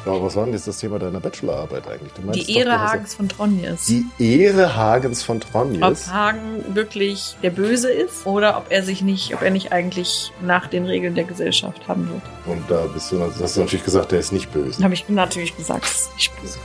Ja, 0.07 0.23
was 0.23 0.35
war 0.35 0.45
denn 0.45 0.55
jetzt 0.55 0.67
das 0.67 0.79
Thema 0.79 0.99
deiner 0.99 1.21
Bachelorarbeit 1.21 1.87
eigentlich? 1.87 2.13
Die 2.15 2.53
doch, 2.55 2.61
Ehre 2.61 2.81
hast- 2.81 2.93
Hagens 2.93 3.15
von 3.15 3.29
Tronjes. 3.29 3.85
Die 3.87 4.07
Ehre 4.19 4.75
Hagens 4.77 5.23
von 5.23 5.37
ob 5.37 5.51
Tronjes. 5.51 6.09
Hagen 6.13 6.65
wirklich 6.75 7.37
der 7.43 7.51
Böse 7.51 7.91
ist 7.91 8.25
oder 8.27 8.57
ob 8.57 8.67
er 8.71 8.83
sich 8.83 9.03
nicht, 9.03 9.35
ob 9.35 9.43
er 9.43 9.51
nicht 9.51 9.73
eigentlich 9.73 10.33
nach 10.41 10.69
den 10.69 10.87
Regeln 10.87 11.15
der 11.15 11.25
Gesellschaft 11.25 11.87
handelt. 11.87 12.23
Und 12.47 12.63
da 12.71 12.87
bist 12.87 13.13
du, 13.13 13.21
hast 13.21 13.57
du 13.57 13.61
natürlich 13.61 13.85
gesagt, 13.85 14.13
der 14.13 14.21
ist 14.21 14.33
nicht 14.33 14.51
böse. 14.53 14.83
Habe 14.83 14.95
ich 14.95 15.09
natürlich 15.09 15.57
gesagt, 15.57 15.85
das 15.85 15.93
ist 16.03 16.15
nicht 16.17 16.33
böse. 16.41 16.59